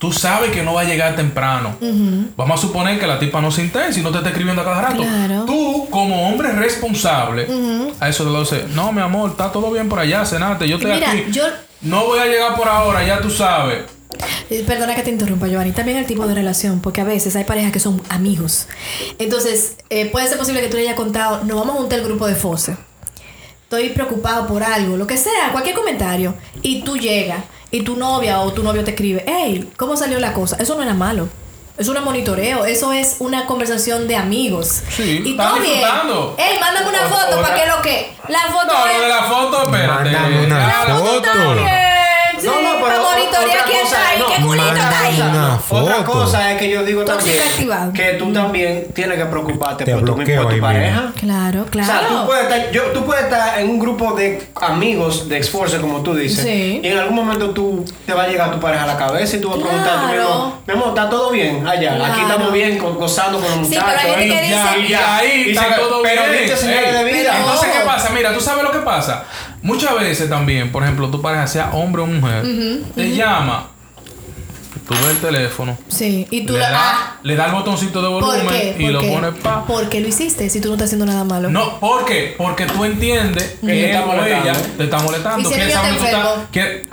Tú 0.00 0.12
sabes 0.12 0.50
que 0.50 0.62
no 0.62 0.72
va 0.74 0.80
a 0.80 0.84
llegar 0.84 1.14
temprano. 1.14 1.76
Vamos 2.36 2.58
a 2.58 2.62
suponer 2.66 2.98
que 2.98 3.06
la 3.06 3.18
tipa 3.18 3.40
no 3.40 3.50
se 3.52 3.62
intensa 3.62 4.00
y 4.00 4.02
no 4.02 4.10
te 4.10 4.16
está 4.18 4.30
escribiendo 4.30 4.62
a 4.62 4.64
cada 4.64 4.80
rato. 4.80 5.02
Claro. 5.02 5.44
Tú, 5.44 5.86
como 5.90 6.26
hombre 6.26 6.50
responsable, 6.52 7.46
a 8.00 8.08
eso 8.08 8.24
te 8.24 8.30
lo 8.30 8.40
dice, 8.40 8.64
no, 8.74 8.90
mi 8.92 9.02
amor, 9.02 9.30
está 9.32 9.52
todo 9.52 9.70
bien 9.70 9.88
por 9.90 9.98
allá, 9.98 10.24
cenate, 10.24 10.66
yo 10.66 10.76
estoy 10.76 10.92
Mira, 10.94 11.10
aquí. 11.12 11.24
yo- 11.30 11.44
No 11.82 12.06
voy 12.06 12.18
a 12.18 12.26
llegar 12.26 12.56
por 12.56 12.66
ahora, 12.68 13.06
ya 13.06 13.20
tú 13.20 13.30
sabes. 13.30 13.84
Eh, 14.50 14.64
Perdona 14.66 14.94
que 14.94 15.02
te 15.02 15.10
interrumpa, 15.10 15.46
Giovanni. 15.48 15.72
También 15.72 15.98
el 15.98 16.06
tipo 16.06 16.26
de 16.26 16.34
relación, 16.34 16.80
porque 16.80 17.00
a 17.02 17.04
veces 17.04 17.36
hay 17.36 17.44
parejas 17.44 17.70
que 17.70 17.78
son 17.80 18.02
amigos. 18.08 18.66
Entonces, 19.18 19.76
eh, 19.90 20.06
puede 20.10 20.26
ser 20.28 20.38
posible 20.38 20.60
que 20.62 20.68
tú 20.68 20.76
le 20.76 20.82
hayas 20.84 20.94
contado, 20.96 21.44
nos 21.44 21.58
vamos 21.58 21.76
a 21.76 21.78
juntar 21.78 21.98
el 22.00 22.04
grupo 22.06 22.26
de 22.26 22.34
Fose. 22.34 22.74
Estoy 23.64 23.90
preocupado 23.90 24.46
por 24.48 24.62
algo, 24.64 24.96
lo 24.96 25.06
que 25.06 25.16
sea, 25.16 25.52
cualquier 25.52 25.76
comentario. 25.76 26.34
Y 26.62 26.82
tú 26.82 26.96
llegas 26.96 27.44
y 27.70 27.82
tu 27.82 27.96
novia 27.96 28.40
o 28.40 28.52
tu 28.52 28.62
novio 28.62 28.82
te 28.84 28.90
escribe, 28.92 29.24
hey, 29.26 29.70
¿cómo 29.76 29.96
salió 29.96 30.18
la 30.20 30.32
cosa? 30.32 30.56
Eso 30.58 30.74
no 30.76 30.82
era 30.82 30.94
malo. 30.94 31.28
Es 31.78 31.88
un 31.88 32.02
monitoreo, 32.04 32.66
eso 32.66 32.92
es 32.92 33.16
una 33.20 33.46
conversación 33.46 34.06
de 34.06 34.14
amigos. 34.16 34.82
Sí, 34.90 35.22
y 35.24 35.34
todo 35.36 35.54
bien. 35.60 35.78
Ey, 36.36 36.58
mándame 36.60 36.88
una 36.90 37.06
O- 37.06 37.08
foto 37.08 37.40
para 37.40 37.54
que 37.54 37.66
lo 37.66 37.80
que. 37.80 38.12
La 38.28 38.40
foto 38.52 38.66
No, 38.66 38.86
es. 38.86 38.96
lo 38.96 39.02
de 39.02 39.08
la 39.08 39.22
foto, 39.22 39.62
espérate. 39.62 40.10
Mándame 40.10 40.44
una 40.46 40.66
La 40.66 40.72
foto 40.98 41.06
foto. 41.06 41.30
Sí, 42.40 42.46
No, 42.46 42.60
no, 42.62 42.84
pero 42.84 43.02
monitorear 43.02 43.64
quién 43.66 43.82
cosa 43.82 43.96
está 43.96 44.08
ahí, 44.08 44.18
es- 44.20 44.36
qué 44.36 44.42
culito 44.42 44.66
está 44.74 45.00
ahí. 45.00 45.22
Otra 45.70 46.04
cosa 46.04 46.52
es 46.52 46.58
que 46.58 46.70
yo 46.70 46.84
digo 46.84 47.04
también 47.04 47.92
que 47.94 48.04
tú 48.14 48.32
también 48.32 48.86
tienes 48.94 49.18
que 49.18 49.24
preocuparte 49.26 49.84
Te 49.84 49.92
por 49.92 50.04
tu, 50.04 50.14
bloqueo 50.14 50.42
por 50.42 50.48
tu 50.50 50.54
ahí 50.54 50.60
pareja. 50.60 51.12
Claro, 51.18 51.60
O 51.68 51.72
sea, 51.84 52.00
tú 52.00 52.06
claro. 52.08 52.26
puedes, 52.26 52.42
estar, 52.44 52.70
yo- 52.70 52.82
tú 52.92 53.04
puedes 53.04 53.24
estar 53.24 53.58
en 53.58 53.68
un 53.70 53.78
grupo 53.78 54.12
de 54.14 54.48
amigos 54.60 55.28
de 55.28 55.38
esfuerzo, 55.38 55.80
como 55.80 56.00
tú 56.02 56.14
dices, 56.14 56.42
Sí. 56.44 56.80
y 56.82 56.86
en 56.86 56.98
algún 56.98 57.16
momento 57.16 57.50
tú 57.50 57.84
te 58.06 58.12
va 58.14 58.24
a 58.24 58.28
llegar 58.28 58.50
tu 58.50 58.60
pareja 58.60 58.84
a 58.84 58.86
la 58.86 58.96
cabeza 58.96 59.36
y 59.36 59.40
tú 59.40 59.50
vas 59.50 59.58
a 59.58 59.62
preguntar 59.62 59.98
a 59.98 60.00
tu 60.02 60.12
Claro. 60.12 60.52
mi 60.66 60.72
amor, 60.74 60.88
¿está 60.88 61.10
todo 61.10 61.30
bien 61.30 61.66
allá? 61.66 61.96
Claro. 61.96 62.12
Aquí 62.12 62.22
estamos 62.22 62.52
bien, 62.52 62.78
go- 62.78 62.94
gozando 62.94 63.38
con 63.40 63.58
los 63.58 63.68
Sí, 63.68 63.74
pero 63.78 63.86
muchachos. 63.86 64.24
y 64.78 64.88
ya. 64.88 65.16
ahí 65.16 65.44
Y 65.46 65.50
está 65.50 65.76
todo 65.76 66.02
pero 66.02 66.22
bien. 66.24 66.42
diste 66.42 66.56
señales 66.56 66.88
Ey, 66.94 67.04
de 67.04 67.04
vida. 67.12 67.30
pero- 67.32 67.44
Entonces, 67.44 67.70
¿qué 67.72 67.86
pasa? 67.86 68.10
Mira, 68.10 68.32
tú 68.34 68.40
sabes 68.40 68.62
lo 68.64 68.70
que 68.70 68.78
pasa. 68.78 69.24
Muchas 69.62 69.94
veces 69.98 70.28
también, 70.30 70.72
por 70.72 70.82
ejemplo, 70.82 71.08
tu 71.10 71.20
pareja, 71.20 71.46
sea 71.46 71.70
hombre 71.72 72.02
o 72.02 72.06
mujer, 72.06 72.44
te 72.94 73.14
llama, 73.14 73.68
tú 74.88 74.94
ves 74.94 75.10
el 75.10 75.18
teléfono, 75.18 75.76
Sí, 75.88 76.26
y 76.30 76.46
tú 76.46 76.54
le, 76.54 76.60
lo. 76.60 76.64
da, 76.64 76.80
Ah, 76.82 77.16
le 77.22 77.36
da 77.36 77.46
el 77.46 77.52
botoncito 77.52 78.00
de 78.00 78.08
¿Por 78.08 78.22
volumen 78.24 78.48
qué? 78.48 78.76
y 78.78 78.82
¿Por 78.84 78.92
lo 78.92 79.00
qué? 79.00 79.08
pones 79.12 79.34
pa. 79.42 79.64
¿Por 79.66 79.88
qué 79.90 80.00
lo 80.00 80.08
hiciste 80.08 80.48
si 80.48 80.60
tú 80.60 80.68
no 80.68 80.74
estás 80.74 80.86
haciendo 80.86 81.04
nada 81.06 81.24
malo? 81.24 81.50
No, 81.50 81.78
¿por 81.78 82.06
qué? 82.06 82.34
Porque 82.38 82.64
tú 82.66 82.84
entiendes 82.84 83.60
te 83.60 83.66
que 83.66 83.84
él 83.84 83.90
está 83.90 84.04
o 84.04 84.06
molestando. 84.06 84.48
ella 84.50 84.60
te 84.78 84.84
está 84.84 84.98
molestando. 84.98 85.40
¿Y 85.40 85.44
si 85.44 85.52
el 85.54 85.60
que 85.60 85.66
niño 85.66 85.80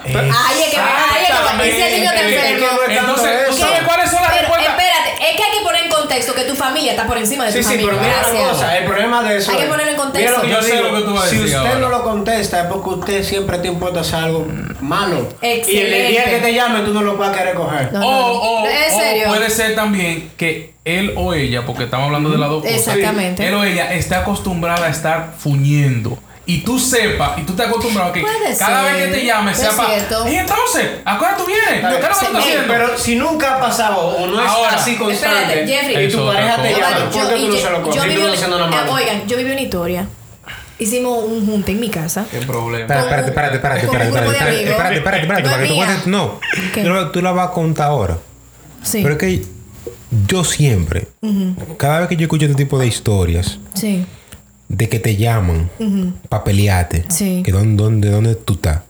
Ay, 0.04 0.58
es 0.60 0.70
que, 0.74 0.78
ay, 0.78 1.24
es 1.24 1.30
que, 1.62 1.68
¿y 1.68 1.72
si 1.72 1.82
el 1.82 2.00
niño 2.00 2.12
que 2.12 2.36
enfermo? 2.36 2.68
Entonces, 2.90 3.32
¿tú 3.50 3.58
sabes 3.58 3.84
cuáles 3.84 4.12
son 4.12 4.22
las 4.22 4.32
respuestas? 4.40 4.68
espérate, 4.70 5.07
es 5.20 5.36
que 5.38 5.44
hay 5.44 5.58
que 5.58 5.64
poner 5.64 5.84
en 5.84 5.90
contexto 5.92 6.34
que 6.34 6.44
tu 6.44 6.56
familia 6.56 6.92
está 6.92 7.06
por 7.08 7.18
encima 7.18 7.46
de 7.46 7.52
Sí, 7.52 7.58
tu 7.60 7.64
sí, 7.64 7.70
familia. 7.72 7.90
pero 7.92 8.02
mira 8.04 8.18
una 8.20 8.28
Gracias. 8.30 8.50
cosa, 8.52 8.78
el 8.78 8.86
problema 8.86 9.24
de 9.24 9.38
eso 9.38 9.52
Hay 9.52 9.58
que 9.58 9.64
es- 9.64 9.70
ponerlo 9.70 9.92
en 9.92 9.98
contexto. 9.98 10.42
que 10.42 10.50
Yo 10.50 10.62
sé 10.62 10.76
digo, 10.76 10.88
lo 10.90 10.98
que 10.98 11.04
tú 11.04 11.14
vas 11.14 11.24
a 11.24 11.28
Si 11.28 11.36
decir 11.38 11.56
usted 11.56 11.68
ahora. 11.70 11.80
no 11.80 11.90
lo 11.90 12.04
contesta 12.04 12.62
es 12.62 12.68
porque 12.68 12.90
usted 12.90 13.24
siempre 13.24 13.58
te 13.60 13.68
importa 13.68 14.00
hacer 14.02 14.16
algo 14.16 14.48
malo. 14.82 15.28
Y 15.42 15.46
el 15.46 15.58
Excelente. 15.60 16.08
día 16.10 16.24
que 16.26 16.38
te 16.40 16.54
llame 16.54 16.82
tú 16.82 16.94
no 16.94 17.02
lo 17.02 17.18
vas 17.18 17.30
a 17.34 17.38
querer 17.38 17.56
coger. 17.56 17.92
No, 17.94 18.00
no, 18.00 18.08
o, 18.08 18.22
no. 18.22 18.64
o- 18.64 18.68
¿Es 18.68 18.94
o 18.94 19.00
serio? 19.00 19.28
puede 19.28 19.50
ser 19.50 19.76
también 19.76 20.32
que 20.38 20.74
él 20.86 21.14
o 21.18 21.34
ella, 21.34 21.66
porque 21.66 21.84
estamos 21.86 22.06
hablando 22.08 22.30
de 22.30 22.38
las 22.38 22.50
dos 22.50 22.62
cosas, 22.64 22.78
Exactamente. 22.78 23.46
él 23.48 23.54
o 23.56 23.64
ella 23.64 23.94
está 23.94 24.20
acostumbrada 24.20 24.86
a 24.86 24.90
estar 24.90 25.34
fuñendo. 25.38 26.18
Y 26.50 26.60
tú 26.62 26.80
sepas, 26.80 27.38
y 27.38 27.42
tú 27.44 27.54
te 27.54 27.64
acostumbrado 27.64 28.10
a 28.10 28.14
que 28.14 28.22
Puede 28.22 28.58
cada 28.58 28.84
ser. 28.86 28.94
vez 28.96 29.06
que 29.08 29.14
te 29.20 29.26
llame 29.26 29.52
Es 29.52 29.58
sea 29.58 29.72
para. 29.72 29.94
Y 30.32 30.36
entonces, 30.38 30.90
¿a 31.04 31.18
hora 31.20 31.36
tú 31.36 31.46
vienes? 31.46 31.68
¿Qué 31.68 31.76
es 31.76 31.84
lo 31.84 31.90
que 31.90 32.08
tú 32.08 32.14
Sí, 32.20 32.26
estás 32.26 32.42
haciendo? 32.42 32.68
Pero 32.74 32.98
si 32.98 33.16
nunca 33.18 33.56
ha 33.56 33.60
pasado 33.60 33.98
o 34.00 34.26
no 34.28 34.42
es 34.42 34.50
Ahora, 34.50 34.76
así 34.76 34.96
constante 34.96 35.60
espérate, 35.62 35.68
Jeffrey. 35.68 36.06
y 36.08 36.10
tu 36.10 36.18
es 36.30 36.36
pareja 36.36 36.62
te 36.62 36.72
llama, 36.72 36.98
Yo- 37.00 37.04
¿por 37.04 37.12
qué 37.12 37.36
tú 37.36 37.36
y 37.36 37.48
no 37.50 37.54
yo- 37.54 37.60
se 37.62 37.70
lo 37.70 37.78
yo 37.78 37.84
coges? 37.84 37.98
No 38.48 38.58
nada 38.58 38.66
eh, 38.66 38.70
malo. 38.70 38.94
Oigan, 38.94 39.28
yo 39.28 39.38
viví 39.38 39.52
una 39.52 39.62
historia. 39.62 40.08
Hicimos 40.80 41.24
un 41.26 41.46
junte 41.46 41.72
en 41.74 41.80
mi 41.82 41.90
casa. 41.90 42.26
¿Qué 42.32 42.38
problema? 42.38 42.82
Espérate, 42.84 43.28
espérate, 43.30 43.56
espérate, 43.56 43.56
espérate, 43.86 44.08
espérate, 44.08 44.28
espérate, 44.70 44.98
espérate, 44.98 45.22
espérate, 45.22 45.44
No 45.44 45.50
para 45.50 45.58
que 45.58 45.64
es 45.66 45.70
tú 45.70 45.76
cuentes- 45.76 46.08
No, 46.08 46.40
tú, 46.74 46.90
la- 46.94 47.12
tú 47.12 47.22
la 47.22 47.32
vas 47.34 47.50
a 47.50 47.52
contar 47.52 47.88
ahora. 47.88 48.18
Sí. 48.84 49.00
Pero 49.02 49.16
es 49.16 49.20
que 49.20 49.42
yo 50.28 50.44
siempre, 50.46 51.08
cada 51.78 52.00
vez 52.00 52.08
que 52.08 52.16
yo 52.16 52.22
escucho 52.24 52.46
este 52.46 52.56
tipo 52.64 52.80
de 52.80 52.88
historias, 52.88 53.60
Sí. 53.74 54.06
De 54.70 54.90
que 54.90 55.00
te 55.00 55.16
llaman 55.16 55.70
para 56.30 56.44
pelearte, 56.44 57.06
Sí. 57.10 57.42
que 57.44 57.52
dónde, 57.52 57.82
dónde, 57.84 58.10
dónde 58.10 58.36
tú 58.36 58.54
estás, 58.54 58.82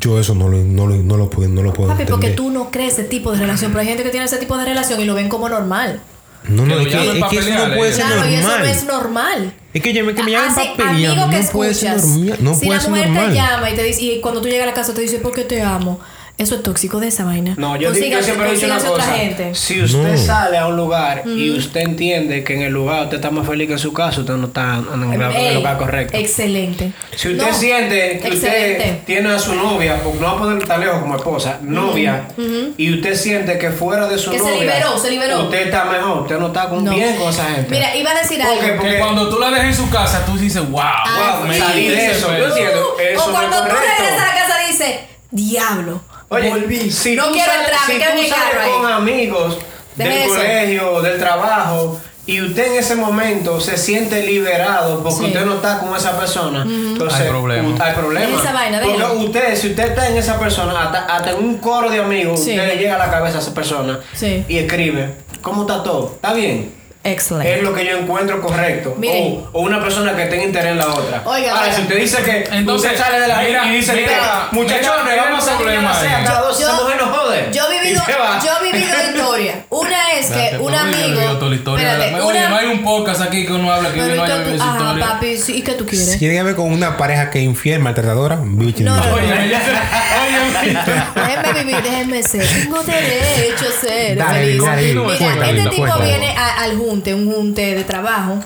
yo 0.00 0.18
eso 0.20 0.34
no 0.34 0.48
lo, 0.48 0.58
no 0.58 0.86
lo, 0.86 0.96
no 0.96 1.16
lo 1.16 1.28
puedo, 1.30 1.48
no 1.48 1.62
lo 1.62 1.72
puedo 1.72 1.88
Papi, 1.90 2.04
porque 2.04 2.28
entender. 2.28 2.36
tú 2.36 2.50
no 2.50 2.70
crees 2.70 2.94
ese 2.94 3.04
tipo 3.04 3.32
de 3.32 3.38
relación. 3.38 3.70
Pero 3.72 3.80
hay 3.82 3.86
gente 3.88 4.02
que 4.04 4.10
tiene 4.10 4.26
ese 4.26 4.38
tipo 4.38 4.56
de 4.56 4.64
relación 4.64 5.00
y 5.00 5.04
lo 5.04 5.14
ven 5.14 5.28
como 5.28 5.48
normal. 5.48 6.00
No, 6.48 6.64
no, 6.64 6.78
es 6.80 6.86
que, 6.88 7.18
es 7.18 7.24
que 7.26 7.38
eso 7.38 7.68
no 7.68 7.74
puede 7.76 7.90
eh. 7.90 7.94
ser 7.94 8.06
Claro, 8.06 8.28
y 8.30 8.34
eso 8.34 8.48
normal. 8.48 8.60
no 8.66 8.70
es 8.72 8.84
normal. 8.86 9.54
Es 9.74 9.82
que, 9.82 9.92
llame- 9.92 10.14
que 10.14 10.22
me 10.22 10.30
llamen 10.30 10.50
Así, 10.50 10.70
para 10.76 10.90
pelear, 10.92 11.12
amigo 11.12 11.30
que 11.30 11.42
no 11.44 11.50
puede 11.50 11.74
ser 11.74 11.96
escuchas. 11.96 12.16
normal. 12.16 12.38
No 12.40 12.54
si 12.54 12.66
puede 12.66 12.82
la 12.82 12.88
mujer 12.88 13.06
normal. 13.08 13.28
te 13.28 13.34
llama 13.34 13.70
y 13.70 13.74
te 13.74 13.82
dice, 13.82 14.02
y 14.02 14.20
cuando 14.20 14.40
tú 14.40 14.48
llegas 14.48 14.62
a 14.62 14.66
la 14.66 14.74
casa 14.74 14.94
te 14.94 15.00
dice, 15.02 15.18
¿por 15.18 15.32
qué 15.32 15.44
te 15.44 15.60
amo? 15.60 16.00
Eso 16.40 16.54
es 16.54 16.62
tóxico 16.62 17.00
de 17.00 17.08
esa 17.08 17.26
vaina. 17.26 17.54
No, 17.58 17.76
yo, 17.76 17.92
digo- 17.92 18.06
yo 18.06 18.22
siempre 18.22 18.48
he 18.48 18.54
dicho 18.54 18.64
una 18.64 18.78
cosa. 18.78 19.12
gente. 19.14 19.54
Si 19.54 19.82
usted 19.82 20.12
No. 20.12 20.16
sale 20.16 20.56
a 20.56 20.66
un 20.68 20.76
lugar 20.76 21.22
y 21.26 21.50
usted 21.50 21.82
entiende 21.82 22.42
que 22.44 22.54
en 22.54 22.62
el 22.62 22.72
lugar 22.72 23.02
usted 23.04 23.16
está 23.16 23.30
más 23.30 23.46
feliz 23.46 23.66
que 23.66 23.74
en 23.74 23.78
su 23.78 23.92
casa, 23.92 24.20
usted 24.22 24.32
no 24.34 24.46
está 24.46 24.76
en 24.94 25.02
el, 25.02 25.12
en 25.12 25.20
el 25.22 25.36
Ey, 25.36 25.54
lugar 25.56 25.76
correcto. 25.76 26.16
Excelente. 26.16 26.92
Si 27.14 27.28
usted 27.28 27.46
No, 27.46 27.52
siente 27.52 28.20
que 28.20 28.30
usted 28.30 29.00
tiene 29.04 29.28
a 29.34 29.38
su 29.38 29.54
novia, 29.54 30.00
porque 30.02 30.18
no 30.18 30.26
va 30.28 30.32
a 30.32 30.38
poder 30.38 30.58
estar 30.62 30.78
lejos 30.78 30.98
como 31.00 31.16
esposa, 31.16 31.58
novia, 31.60 32.24
y 32.78 32.94
usted 32.94 33.14
siente 33.16 33.58
que 33.58 33.70
fuera 33.70 34.08
de 34.08 34.16
su 34.16 34.30
Que 34.30 34.38
se 34.38 34.44
novia, 34.44 34.60
liberó, 34.60 34.98
se 34.98 35.10
liberó. 35.10 35.42
usted 35.42 35.66
está 35.66 35.84
mejor, 35.84 36.22
usted 36.22 36.38
no 36.38 36.46
está 36.46 36.70
con 36.70 36.82
No. 36.86 36.94
bien 36.94 37.16
con 37.16 37.28
esa 37.28 37.44
gente. 37.50 37.68
Mira, 37.70 37.94
iba 37.94 38.12
a 38.12 38.14
decir 38.14 38.40
algo. 38.40 38.54
porque- 38.78 38.88
Que 38.94 38.98
cuando 38.98 39.28
tú 39.28 39.38
la 39.38 39.50
dejes 39.50 39.78
en 39.78 39.84
su 39.84 39.90
casa, 39.90 40.24
tú 40.24 40.38
dices, 40.38 40.62
wow, 40.70 40.80
Ah, 40.82 41.36
Wow, 41.40 41.48
me 41.48 41.58
salí 41.58 41.86
de 41.88 42.06
eso. 42.12 42.28
pero- 42.28 42.48
Yo 42.48 42.56
entiendo, 42.56 42.96
eso 42.98 43.24
o 43.28 43.30
cuando 43.30 43.58
tú 43.58 43.64
regresas 43.64 44.22
a 44.22 44.26
la 44.26 44.32
casa 44.34 44.54
dices, 44.66 44.94
diablo. 45.30 46.00
Oye, 46.32 46.48
volví. 46.48 46.90
si 46.90 47.16
no 47.16 47.26
tú 47.26 47.32
quiero 47.32 47.50
sales, 47.52 47.66
entrar, 47.68 47.86
si 47.86 47.92
me 47.92 47.98
quedo 47.98 48.10
en 48.10 48.16
tú 48.16 48.22
mi 48.22 48.28
sales 48.28 48.44
carro 48.54 48.60
ahí. 48.62 48.70
con 48.80 48.92
amigos 48.92 49.58
Deje 49.96 50.10
del 50.10 50.18
eso. 50.22 50.28
colegio, 50.36 51.02
del 51.02 51.18
trabajo, 51.18 52.00
y 52.26 52.40
usted 52.42 52.66
en 52.72 52.78
ese 52.78 52.94
momento 52.94 53.60
se 53.60 53.76
siente 53.76 54.22
liberado 54.24 55.02
porque 55.02 55.18
Sí. 55.18 55.24
usted 55.26 55.44
no 55.44 55.54
está 55.56 55.80
con 55.80 55.96
esa 55.96 56.16
persona, 56.16 56.62
entonces 56.62 57.20
Hay 57.20 57.28
problema. 57.28 57.84
hay 57.84 57.94
problema. 57.94 58.26
Deje 58.26 58.40
esa 58.40 58.52
vaina, 58.52 58.80
porque 58.80 59.02
usted, 59.24 59.56
si 59.56 59.70
usted 59.70 59.88
está 59.88 60.08
en 60.08 60.16
esa 60.18 60.38
persona, 60.38 60.82
hasta, 60.84 60.98
hasta 61.06 61.30
en 61.32 61.38
un 61.38 61.58
coro 61.58 61.90
de 61.90 61.98
amigos, 61.98 62.38
Sí. 62.44 62.50
usted 62.50 62.68
le 62.68 62.76
llega 62.76 62.94
a 62.94 62.98
la 62.98 63.10
cabeza 63.10 63.38
a 63.38 63.40
esa 63.40 63.52
persona 63.52 63.98
Sí. 64.14 64.44
y 64.46 64.58
escribe, 64.58 65.16
¿cómo 65.42 65.62
está 65.62 65.82
todo? 65.82 66.12
¿Está 66.14 66.32
bien? 66.32 66.72
Excelente. 67.02 67.56
es 67.56 67.62
lo 67.62 67.72
que 67.74 67.84
yo 67.86 67.96
encuentro 67.96 68.40
correcto. 68.42 68.94
Miren. 68.98 69.44
O, 69.52 69.58
o 69.58 69.62
una 69.62 69.80
persona 69.82 70.14
que 70.14 70.26
tenga 70.26 70.44
interés 70.44 70.72
en 70.72 70.78
la 70.78 70.88
otra. 70.88 71.22
Oiga, 71.24 71.50
Ahora, 71.52 71.62
oiga. 71.64 71.74
si 71.74 71.82
usted 71.82 71.96
dice 71.98 72.22
que 72.22 72.48
Entonces, 72.52 72.90
usted 72.92 73.02
sale 73.02 73.20
de 73.20 73.28
la 73.28 73.38
mira, 73.38 73.62
vida 73.62 73.66
y 73.72 73.76
dice, 73.78 73.92
mira, 73.94 74.08
mira, 74.08 74.48
muchachones, 74.52 75.16
vamos 75.16 75.48
a 75.48 75.56
problema 75.56 75.98
ahí. 75.98 76.24
cada 76.24 76.40
dos, 76.42 76.60
esa 76.60 76.76
Yo- 76.76 76.82
mujer 76.82 76.96
no 77.00 77.06
jode. 77.06 77.48
Yo 77.52 77.62
he 77.70 77.80
vivido, 77.80 78.02
yo 78.06 78.50
he 78.60 78.72
vivido 78.72 78.96
historias. 79.14 79.56
Una 79.70 80.12
es 80.12 80.26
que 80.30 80.58
un 80.58 80.74
amigo. 80.74 81.20
Historia 81.54 81.92
Espérate, 81.94 82.14
Oye, 82.20 82.38
una- 82.38 82.48
no 82.50 82.56
hay 82.56 82.66
un 82.66 82.82
podcast 82.82 83.20
aquí 83.22 83.46
que 83.46 83.52
uno 83.52 83.72
habla 83.72 83.92
que 83.92 84.00
Pero 84.00 84.14
no 84.16 84.22
¿y 84.22 84.26
qué 84.26 84.32
haya 84.32 84.42
vivido 84.42 84.56
esa 84.56 84.64
Ajá, 84.68 84.78
historia. 84.78 85.06
papi, 85.06 85.26
¿y 85.48 85.62
qué 85.62 85.72
tú 85.72 85.86
quieres? 85.86 86.12
Si 86.12 86.18
tiene 86.18 86.34
que 86.34 86.42
ver 86.42 86.54
con 86.54 86.70
una 86.72 86.96
pareja 86.98 87.30
que 87.30 87.38
es 87.38 87.44
infiel, 87.44 87.80
maltratadora, 87.80 88.36
No, 88.36 88.44
no, 88.44 88.96
no. 88.96 89.02
Déjenme 90.52 91.64
vivir, 91.64 91.82
déjenme 91.82 92.22
ser. 92.22 92.46
Tengo 92.46 92.82
derecho 92.82 93.64
a 93.68 93.80
ser 93.80 94.16
Dale, 94.18 94.38
feliz. 94.40 94.62
dale, 94.62 94.94
Mira, 94.94 95.50
este 95.50 95.70
tipo 95.70 95.98
viene 96.02 96.28
a- 96.36 96.62
al 96.62 96.76
junte, 96.78 97.14
un 97.14 97.32
junte 97.32 97.74
de 97.74 97.84
trabajo. 97.84 98.38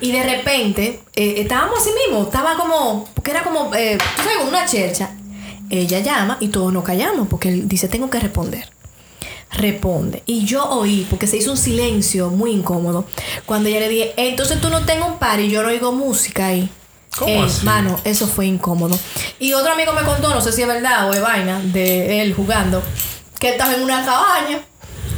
Y 0.00 0.12
de 0.12 0.22
repente, 0.22 1.00
eh, 1.14 1.34
estábamos 1.38 1.78
así 1.80 1.90
mismo, 2.06 2.24
estaba 2.24 2.56
como, 2.56 3.08
porque 3.14 3.30
era 3.30 3.42
como, 3.42 3.74
eh, 3.74 3.96
tú 4.16 4.22
sabes, 4.22 4.48
una 4.48 4.66
chercha. 4.66 5.10
Ella 5.70 6.00
llama 6.00 6.36
y 6.40 6.48
todos 6.48 6.72
nos 6.72 6.84
callamos 6.84 7.26
porque 7.28 7.48
él 7.48 7.68
dice, 7.68 7.88
tengo 7.88 8.10
que 8.10 8.20
responder. 8.20 8.68
Responde. 9.52 10.22
Y 10.26 10.44
yo 10.44 10.64
oí, 10.68 11.06
porque 11.08 11.26
se 11.26 11.36
hizo 11.36 11.50
un 11.52 11.56
silencio 11.56 12.30
muy 12.30 12.50
incómodo, 12.50 13.06
cuando 13.46 13.68
ella 13.68 13.80
le 13.80 13.88
dije, 13.88 14.04
"Eh, 14.16 14.28
entonces 14.28 14.60
tú 14.60 14.68
no 14.68 14.84
tengo 14.84 15.06
un 15.06 15.18
par 15.18 15.38
y 15.40 15.48
yo 15.48 15.62
no 15.62 15.68
oigo 15.68 15.92
música 15.92 16.46
ahí. 16.48 16.68
¿Cómo 17.18 17.30
Eh, 17.32 17.46
así? 17.46 17.64
Mano, 17.64 17.98
eso 18.04 18.26
fue 18.26 18.46
incómodo. 18.46 18.98
Y 19.38 19.52
otro 19.52 19.72
amigo 19.72 19.92
me 19.92 20.02
contó, 20.02 20.28
no 20.34 20.40
sé 20.40 20.52
si 20.52 20.62
es 20.62 20.68
verdad 20.68 21.08
o 21.08 21.14
es 21.14 21.20
vaina, 21.20 21.60
de 21.62 22.22
él 22.22 22.34
jugando, 22.34 22.82
que 23.38 23.50
estaba 23.50 23.72
en 23.74 23.82
una 23.82 24.04
cabaña 24.04 24.58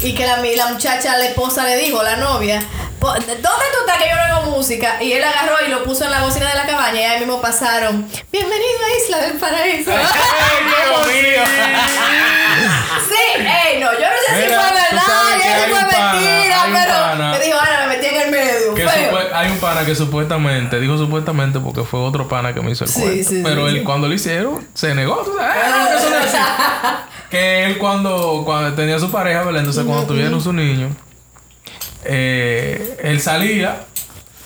y 0.02 0.12
que 0.14 0.26
la, 0.26 0.36
la 0.36 0.66
muchacha, 0.68 1.16
la 1.16 1.26
esposa 1.26 1.64
le 1.64 1.76
dijo, 1.78 2.02
la 2.02 2.16
novia, 2.16 2.62
"Po- 3.00 3.12
¿dónde 3.14 3.34
tú 3.36 3.48
estás 3.80 3.98
que 4.02 4.08
yo 4.10 4.16
no 4.16 4.40
oigo 4.40 4.56
música? 4.56 5.02
Y 5.02 5.12
él 5.12 5.24
agarró 5.24 5.54
y 5.66 5.70
lo 5.70 5.84
puso 5.84 6.04
en 6.04 6.10
la 6.10 6.22
bocina 6.22 6.48
de 6.50 6.54
la 6.56 6.66
cabaña 6.66 7.00
y 7.00 7.04
ahí 7.04 7.18
mismo 7.20 7.40
pasaron, 7.40 8.06
bienvenido 8.30 8.78
a 8.84 9.04
Isla 9.04 9.18
del 9.26 9.32
Paraíso. 9.38 9.90
Dios 9.90 11.06
mío. 11.06 11.42
sí, 13.08 13.40
ey, 13.40 13.80
no, 13.80 13.92
yo 13.92 14.00
no 14.00 14.16
sé 14.26 14.42
si 14.42 14.46
fue 14.48 14.56
verdad 14.56 15.05
que 15.54 15.70
fue 15.70 15.82
un 15.82 15.90
pana, 15.90 16.12
mentira, 16.12 16.62
hay 16.62 16.70
un 16.70 16.76
pero 16.76 16.92
pana. 16.92 17.30
me 17.32 17.40
dijo, 17.44 17.58
Ana, 17.58 17.86
me 17.86 17.96
metí 17.96 18.06
en 18.06 18.22
el 18.22 18.30
medio. 18.30 18.74
Que 18.74 18.82
hay 19.34 19.50
un 19.50 19.58
pana 19.58 19.84
que 19.84 19.94
supuestamente, 19.94 20.80
digo 20.80 20.98
supuestamente 20.98 21.60
porque 21.60 21.82
fue 21.84 22.00
otro 22.00 22.28
pana 22.28 22.52
que 22.54 22.60
me 22.60 22.70
hizo 22.72 22.84
el 22.84 22.90
Sí, 22.90 23.00
cuento. 23.00 23.28
sí, 23.30 23.40
pero 23.44 23.68
sí, 23.68 23.76
él 23.76 23.84
cuando 23.84 24.08
lo 24.08 24.14
hicieron, 24.14 24.66
se 24.74 24.94
negó. 24.94 25.16
tú 25.24 25.32
sabes, 25.36 25.56
"Ah, 25.64 25.78
no, 25.84 25.88
que 25.90 25.96
eso 25.96 26.10
no 26.10 26.16
es 26.18 26.34
así". 26.34 26.36
que 27.30 27.64
él 27.64 27.78
cuando, 27.78 28.42
cuando 28.44 28.72
tenía 28.74 28.98
su 28.98 29.10
pareja, 29.10 29.42
¿verdad? 29.42 29.60
Entonces 29.60 29.84
cuando 29.84 30.06
tuvieron 30.06 30.40
su 30.40 30.52
niño, 30.52 30.94
eh, 32.04 32.96
él 33.02 33.20
salía 33.20 33.84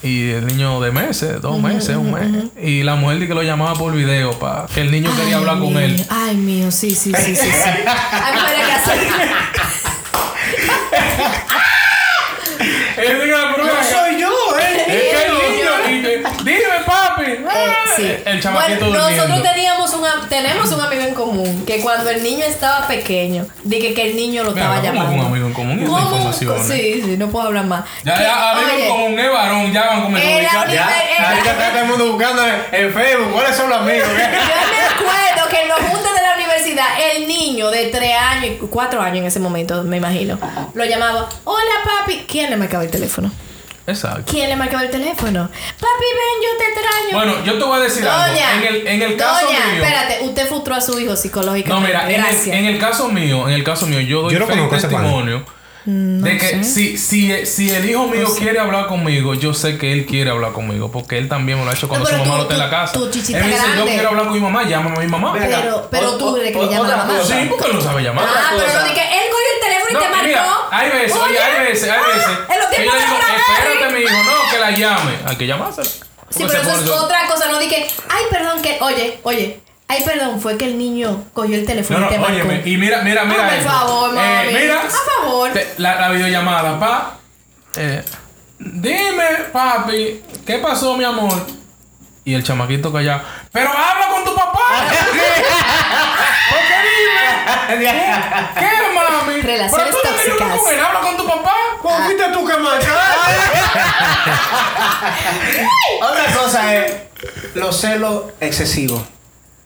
y 0.03 0.31
el 0.31 0.47
niño 0.47 0.81
de 0.81 0.91
meses, 0.93 1.41
dos 1.43 1.59
meses, 1.61 1.95
un 1.97 2.13
mes. 2.13 2.45
Y 2.63 2.83
la 2.85 2.95
mujer 2.95 3.19
di 3.19 3.27
que 3.29 3.35
lo 3.35 3.43
llamaba 3.43 3.75
por 3.75 3.93
video 3.93 4.33
para 4.39 4.67
que 4.67 4.81
el 4.81 4.91
niño 4.91 5.15
quería 5.15 5.37
hablar 5.37 5.59
con 5.59 5.77
él. 5.77 6.03
Ay, 6.09 6.37
mío, 6.37 6.71
sí, 6.71 6.95
sí, 6.95 7.13
sí, 7.15 7.37
sí. 7.37 7.47
sí. 7.47 7.51
Ay, 7.87 8.33
mujeres 8.35 8.67
que 8.67 8.73
hacen- 8.73 9.09
Él 13.11 13.25
dijo, 13.25 13.37
"Pero 13.55 13.64
ven 13.64 13.66
No 13.66 13.73
acá". 13.73 13.85
soy 13.85 14.20
yo, 14.20 14.29
¿eh? 14.59 14.85
Es 14.87 15.03
que 15.11 15.27
el 15.27 15.33
niño, 15.33 15.70
que, 15.85 16.44
dime 16.44 16.85
papi. 16.87 17.23
Eh, 17.33 17.75
sí. 17.96 18.12
El 18.25 18.40
chamaquito 18.42 18.87
bueno, 18.88 19.09
nosotros 19.11 19.42
teníamos 19.42 19.92
un, 19.94 20.05
am- 20.07 20.29
tenemos 20.29 20.70
un 20.73 20.81
amigo 20.81 21.03
en 21.03 21.14
común 21.14 21.64
que 21.66 21.81
cuando 21.81 22.11
el 22.11 22.23
niño 22.23 22.44
estaba 22.44 22.87
pequeño, 22.87 23.46
dije 23.64 23.92
que 23.94 24.11
el 24.11 24.16
niño 24.16 24.42
lo 24.44 24.51
Mira, 24.53 24.62
estaba 24.62 24.81
¿cómo 24.81 24.92
llamando. 24.92 25.20
un 25.23 25.27
amigo 25.27 25.46
en 25.49 25.53
común? 25.53 25.79
¿Y 25.81 25.85
esa 25.85 25.92
información, 26.44 26.59
Sí, 26.66 27.03
sí, 27.05 27.16
no 27.16 27.29
puedo 27.29 27.46
hablar 27.49 27.64
más. 27.66 27.85
Ya, 28.05 28.14
Que, 28.16 28.23
ya, 28.25 28.51
amigo 28.53 28.88
como 28.88 29.07
un 29.07 29.18
es 29.18 29.31
varón, 29.33 29.73
ya 29.73 29.83
van 29.87 29.99
a 29.99 30.03
comenzar 30.03 30.31
a 30.31 30.33
en 30.33 30.38
ubicar. 30.46 30.70
Ya, 30.70 31.03
Eh, 31.03 31.27
ahorita 31.27 31.51
está 31.51 31.68
todo 31.70 31.81
el 31.81 31.87
mundo 31.87 32.12
buscando 32.12 32.46
en, 32.46 32.55
en 32.73 32.92
Facebook 32.94 33.33
cuáles 33.33 33.57
son 33.57 33.68
los 33.70 33.79
amigos. 33.81 34.09
Yo 34.09 34.16
me 34.16 34.87
acuerdo 34.87 35.49
que 35.51 35.62
en 35.62 35.68
los 35.68 35.81
el 37.14 37.27
niño 37.29 37.71
de 37.71 37.87
3 37.87 38.12
años, 38.16 38.55
4 38.71 39.01
años 39.01 39.19
en 39.19 39.27
ese 39.27 39.40
momento, 39.40 39.83
me 39.85 39.97
imagino, 39.99 40.38
lo 40.75 40.85
llamaba, 40.85 41.29
hola 41.45 41.75
papi. 41.85 42.25
¿Quién 42.27 42.51
le 42.51 42.57
marcaba 42.57 42.85
el 42.85 42.90
teléfono? 42.90 43.31
Exacto. 43.87 44.23
¿Quién 44.31 44.49
le 44.49 44.57
marcaba 44.57 44.83
el 44.85 44.90
teléfono? 44.90 45.49
Papi, 45.49 46.05
ven, 46.14 46.43
yo 46.43 46.59
te 46.59 46.64
extraño. 46.73 47.12
Bueno, 47.12 47.45
yo 47.45 47.59
te 47.59 47.64
voy 47.64 47.81
a 47.81 47.83
decir 47.83 48.07
algo. 48.07 48.29
Doña, 48.29 48.55
En 48.57 48.64
el, 48.75 48.87
en 48.87 49.03
el 49.03 49.16
caso 49.16 49.47
doña, 49.47 49.66
mío. 49.66 49.83
espérate, 49.83 50.19
usted 50.25 50.47
frustró 50.47 50.75
a 50.77 50.81
su 50.81 51.01
hijo 51.01 51.11
No, 51.11 51.16
psicológicamente. 51.16 51.87
mira, 51.88 52.05
en 52.05 52.14
el, 52.14 52.23
Gracias. 52.23 52.57
en 52.57 52.64
el 52.66 52.79
caso 52.79 53.09
mío, 53.09 53.49
en 53.49 53.55
el 53.55 53.64
caso 53.64 53.87
mío, 53.87 54.01
yo 54.01 54.23
doy 54.23 54.33
Yo 54.35 54.38
no 54.40 54.47
fe 54.47 54.53
conozco 54.53 54.77
de 55.90 56.38
que 56.38 56.64
si, 56.64 56.96
si, 56.96 57.46
si 57.46 57.70
el 57.70 57.88
hijo 57.88 58.07
mío 58.07 58.26
quiere 58.38 58.59
hablar 58.61 58.87
conmigo, 58.87 59.35
yo 59.35 59.53
sé 59.55 59.76
que 59.79 59.92
él 59.92 60.07
quiere 60.07 60.31
hablar 60.31 60.53
conmigo, 60.53 60.90
porque 60.90 61.18
él 61.18 61.29
también 61.29 61.59
me 61.59 61.64
lo 61.64 61.70
ha 61.70 61.74
hecho 61.74 61.88
cuando 61.88 62.09
No, 62.09 62.16
su 62.16 62.18
mamá 62.22 62.31
tú- 62.33 62.37
no 62.37 62.42
está 62.42 62.55
en 62.55 62.61
la 62.61 62.70
casa. 62.70 62.98
él 62.98 63.00
me 63.44 63.48
dice, 63.48 63.62
yo 63.76 63.85
quiero 63.87 64.09
hablar 64.11 64.24
con 64.26 64.35
mi 64.35 64.40
mamá, 64.40 64.62
llámame 64.68 64.96
a 64.96 65.00
mi 65.00 65.09
mamá. 65.09 65.35
Pero- 65.38 65.88
pero 65.90 66.11
O- 66.12 66.16
tú 66.18 66.35
crees 66.35 66.53
que 66.53 66.59
le 66.59 66.64
o- 66.66 66.70
llama 66.70 66.85
a 66.87 66.90
la 66.90 66.96
mamá. 66.98 67.18
cosa. 67.18 67.40
Sí, 67.40 67.46
porque 67.48 67.66
él 67.66 67.74
no 67.74 67.81
sabe 67.81 68.03
llamar. 68.03 68.24
Ah, 68.29 68.50
pero 68.57 68.64
cosa. 68.66 68.85
que 68.94 69.00
él 69.03 69.24
cogió 69.31 69.48
el 69.55 69.61
teléfono 69.62 69.90
y 69.90 70.03
te 70.03 70.09
marcó. 70.11 70.26
mira, 70.26 70.46
hay 70.70 70.88
veces, 70.90 71.16
oye, 71.16 71.38
hay 71.38 71.66
veces, 71.66 71.90
hay 71.90 71.98
Ah, 72.03 72.09
veces. 72.09 72.26
En 72.48 72.59
los 72.61 72.70
tiempos 72.70 72.94
de 72.94 73.00
digo, 73.00 73.16
espérate, 73.18 73.94
mi 73.94 74.00
hijo, 74.05 74.22
no, 74.24 74.50
que 74.50 74.59
la 74.59 74.70
llame. 74.70 75.12
Hay 75.26 75.37
que 75.37 75.46
llamársela. 75.46 75.88
Sí, 75.88 76.44
pero 76.46 76.62
eso 76.62 76.70
es 76.85 76.88
otra 76.90 77.26
cosa. 77.26 77.48
No 77.50 77.59
dije, 77.59 77.88
ay, 78.09 78.22
perdón, 78.31 78.62
que. 78.62 78.79
Oye, 78.81 79.18
oye. 79.24 79.61
Ay, 79.92 80.05
perdón, 80.05 80.40
fue 80.40 80.57
que 80.57 80.66
el 80.66 80.79
niño 80.79 81.24
cogió 81.33 81.57
el 81.57 81.66
teléfono 81.66 81.98
No, 81.98 82.07
y 82.07 82.11
te 82.11 82.16
no, 82.18 82.22
marcó. 82.22 82.37
óyeme, 82.46 82.62
y 82.64 82.76
mira, 82.76 83.03
mira, 83.03 83.24
mira. 83.24 83.40
Hazme 83.44 83.55
el 83.55 83.59
esto. 83.61 83.72
favor, 83.72 84.12
mami. 84.12 84.29
Eh, 84.29 84.59
mira. 84.62 84.83
A 84.83 84.88
favor. 85.22 85.50
te- 85.53 85.74
la, 85.79 85.94
la 85.96 86.09
videollamada, 86.11 86.79
pa. 86.79 87.16
Eh, 87.76 88.05
dime, 88.61 89.24
papi, 89.53 90.22
¿qué 90.46 90.59
pasó, 90.59 90.96
mi 90.96 91.03
amor? 91.03 91.44
Y 92.24 92.35
el 92.35 92.44
chamaquito 92.44 92.92
callado. 92.92 93.22
Pero 93.50 93.68
habla 93.68 94.07
con 94.14 94.22
tu 94.24 94.33
papá. 94.33 94.61
¿Por 96.50 96.61
qué 96.68 96.79
dime? 96.87 97.26
¿Qué, 98.61 98.68
mami? 98.94 99.40
Relaciones 99.40 99.88
Pero 99.88 99.90
tú 99.90 99.96
no 100.09 100.16
querías 100.16 100.40
hablar 100.40 100.48
tóxicas. 100.50 100.62
con 100.62 100.72
él, 100.72 100.81
habla 100.85 101.00
con 101.00 101.16
tu 101.16 101.26
papá. 101.26 101.55
¿Cómo 101.83 101.96
fuiste 102.05 102.24
tú 102.33 102.46
que? 102.46 102.53
Otra 106.03 106.24
cosa 106.40 106.74
es 106.76 106.92
los 107.55 107.81
celos 107.81 108.24
excesivos. 108.40 109.03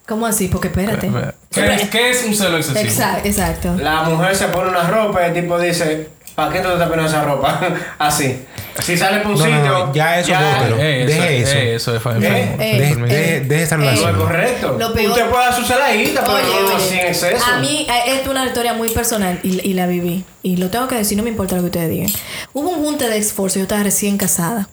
¿Cómo 0.06 0.26
así? 0.26 0.48
Porque 0.48 0.68
espérate. 0.68 1.10
¿Qué, 1.50 1.74
es- 1.74 1.88
qué 1.88 2.10
es 2.10 2.24
un 2.24 2.34
celo 2.34 2.56
excesivo? 2.58 2.84
Exacto, 2.84 3.28
exacto. 3.28 3.74
La 3.78 4.02
mujer 4.02 4.36
se 4.36 4.48
pone 4.48 4.68
una 4.68 4.82
ropa 4.88 5.22
y 5.22 5.28
el 5.28 5.34
tipo 5.34 5.58
dice, 5.58 6.08
¿para 6.34 6.52
qué 6.52 6.58
tú 6.60 6.66
te 6.68 6.72
estás 6.74 6.88
poniendo 6.88 7.10
esa 7.10 7.24
ropa? 7.24 7.60
Así. 7.98 8.44
Si 8.82 8.96
sale 8.98 9.20
por 9.20 9.32
un 9.32 9.38
No, 9.38 9.44
sitio. 9.44 9.60
no, 9.64 9.94
ya 9.94 10.18
eso 10.18 10.32
bótelo. 10.34 10.76
Eh, 10.80 11.04
Deje 11.06 11.38
eso. 11.42 11.52
eh, 11.56 11.74
eso 11.76 11.94
es 11.96 12.02
fa- 12.02 12.18
¿Qué? 12.18 12.26
enfermo. 12.26 12.62
Eh, 12.62 12.80
Deje, 12.80 12.94
deje- 12.96 13.40
deje 13.42 13.62
esa 13.62 13.74
eh, 13.76 13.78
No 13.78 13.84
es 13.84 13.90
relación. 14.00 14.20
correcto. 14.20 14.76
Lo 14.78 14.92
peor- 14.92 15.10
Usted 15.10 15.26
puede 15.30 15.44
dar 15.44 15.54
su 15.54 15.62
celadita, 15.64 16.20
pero 16.24 16.34
Oye, 16.34 16.44
no 16.44 17.00
en 17.00 17.06
exceso. 17.06 17.44
A 17.46 17.58
mí, 17.60 17.86
eh, 17.88 18.02
esto 18.08 18.22
es 18.24 18.28
una 18.28 18.44
historia 18.46 18.74
muy 18.74 18.90
personal 18.90 19.38
y, 19.44 19.60
y 19.66 19.74
la 19.74 19.86
viví. 19.86 20.24
Y 20.42 20.56
lo 20.56 20.68
tengo 20.70 20.88
que 20.88 20.96
decir, 20.96 21.16
no 21.16 21.22
me 21.22 21.30
importa 21.30 21.54
lo 21.54 21.62
que 21.62 21.66
ustedes 21.66 21.88
digan. 21.88 22.10
Hubo 22.52 22.70
un 22.70 22.84
junte 22.84 23.08
de 23.08 23.16
esfuerzo, 23.16 23.58
yo 23.60 23.62
estaba 23.62 23.84
recién 23.84 24.18
casada. 24.18 24.68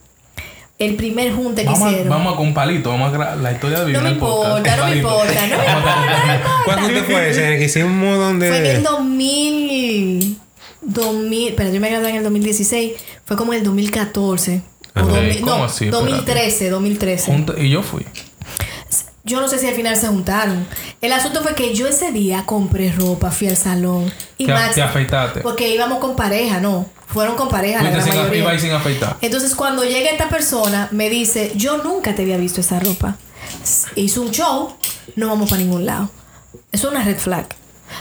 El 0.84 0.96
primer 0.96 1.32
junte 1.34 1.62
que 1.62 1.68
Vamos, 1.68 1.84
a, 1.84 1.90
hicieron. 1.92 2.10
vamos 2.10 2.34
a 2.34 2.38
con 2.38 2.48
un 2.48 2.54
palito, 2.54 2.90
vamos 2.90 3.14
a 3.14 3.36
la 3.36 3.52
historia 3.52 3.84
de 3.84 3.94
no 3.94 4.02
me 4.02 4.10
importa, 4.10 4.76
no 4.78 4.86
me 4.88 4.96
importa, 4.98 5.48
no 5.48 5.58
me 5.58 5.66
importa, 5.66 6.16
no 6.18 6.28
me 6.28 6.34
importa. 6.36 6.62
¿Cuándo 6.66 6.88
te 6.88 7.04
fue 7.04 7.30
ese? 7.30 7.58
Que 7.60 7.66
hicimos 7.66 8.18
donde. 8.18 8.48
Fue 8.48 8.58
en 8.58 8.66
el 8.78 8.84
2000. 8.84 10.38
2000. 10.82 11.54
Pero 11.56 11.72
yo 11.72 11.80
me 11.80 11.90
gradué 11.90 12.10
en 12.10 12.16
el 12.18 12.24
2016. 12.24 12.94
Fue 13.26 13.38
como 13.38 13.54
en 13.54 13.60
el 13.60 13.66
2014. 13.66 14.62
O 14.96 15.00
Ajá. 15.00 15.08
2000 15.08 15.42
¿Cómo 15.42 15.58
no, 15.58 15.64
así? 15.66 15.86
2013, 15.88 16.70
2013. 16.70 17.32
Junto- 17.32 17.58
y 17.62 17.70
yo 17.70 17.84
fui. 17.84 18.06
Yo 19.24 19.40
no 19.40 19.48
sé 19.48 19.60
si 19.60 19.68
al 19.68 19.76
final 19.76 19.96
se 19.96 20.08
juntaron. 20.08 20.66
El 21.02 21.14
asunto 21.14 21.44
fue 21.44 21.54
que 21.54 21.76
yo 21.76 21.88
ese 21.88 22.12
día 22.12 22.44
compré 22.46 22.92
ropa, 22.92 23.30
fui 23.32 23.48
al 23.48 23.58
salón. 23.58 24.12
Y 24.38 24.46
Te, 24.48 24.54
Max. 24.54 24.76
te 24.76 24.82
afeitaste. 24.82 25.42
Porque 25.42 25.70
íbamos 25.70 26.00
con 26.00 26.16
pareja, 26.16 26.60
no. 26.60 26.90
Fueron 27.08 27.36
con 27.36 27.50
pareja 27.50 27.84
la 27.84 27.92
gran 27.92 28.04
sin, 28.04 28.16
mayoría. 28.16 28.40
iba 28.42 28.52
ahí 28.52 28.60
sin 28.60 28.72
afeitar. 28.72 29.18
Entonces 29.22 29.54
cuando 29.54 29.84
llega 29.84 30.10
esta 30.10 30.30
persona, 30.30 30.88
me 30.92 31.10
dice, 31.10 31.52
yo 31.56 31.78
nunca 31.80 32.16
te 32.16 32.22
había 32.24 32.38
visto 32.38 32.62
esa 32.62 32.80
ropa. 32.80 33.18
Hizo 33.96 34.22
un 34.22 34.32
show, 34.32 34.74
no 35.16 35.28
vamos 35.28 35.50
para 35.50 35.62
ningún 35.62 35.86
lado. 35.86 36.10
Eso 36.72 36.88
es 36.88 36.94
una 36.96 37.04
red 37.04 37.18
flag. 37.18 37.46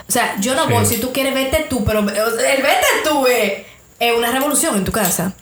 O 0.09 0.13
sea, 0.13 0.37
yo 0.41 0.55
no 0.55 0.67
Sí. 0.69 0.73
voy, 0.73 0.87
si 0.87 0.97
tú 0.99 1.13
quieres, 1.13 1.35
vete 1.35 1.67
tú, 1.69 1.85
pero 1.85 1.99
el 2.01 2.07
vete 2.07 2.87
tú 3.05 3.27
es, 3.27 3.63
es 3.99 4.17
una 4.17 4.31
revolución 4.31 4.77
en 4.77 4.85
tu 4.85 4.93
casa. 4.93 5.35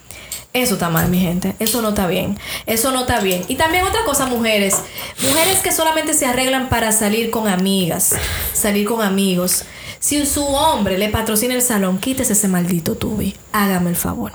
Eso 0.54 0.74
está 0.74 0.88
mal, 0.88 1.08
mi 1.08 1.20
gente. 1.20 1.54
Eso 1.58 1.82
no 1.82 1.90
está 1.90 2.06
bien. 2.06 2.38
Eso 2.66 2.90
no 2.90 3.02
está 3.02 3.20
bien. 3.20 3.44
Y 3.48 3.56
también 3.56 3.84
otra 3.84 4.04
cosa, 4.04 4.26
mujeres. 4.26 4.76
Mujeres 5.22 5.60
que 5.60 5.70
solamente 5.72 6.14
se 6.14 6.26
arreglan 6.26 6.68
para 6.68 6.90
salir 6.90 7.30
con 7.30 7.46
amigas, 7.48 8.14
salir 8.54 8.86
con 8.86 9.02
amigos. 9.02 9.64
Si 10.00 10.24
su 10.26 10.44
hombre 10.46 10.96
le 10.96 11.08
patrocina 11.10 11.54
el 11.54 11.62
salón, 11.62 11.98
quítese 11.98 12.32
ese 12.32 12.48
maldito 12.48 12.94
tubi. 12.96 13.36
Hágame 13.52 13.90
el 13.90 13.96
favor. 13.96 14.32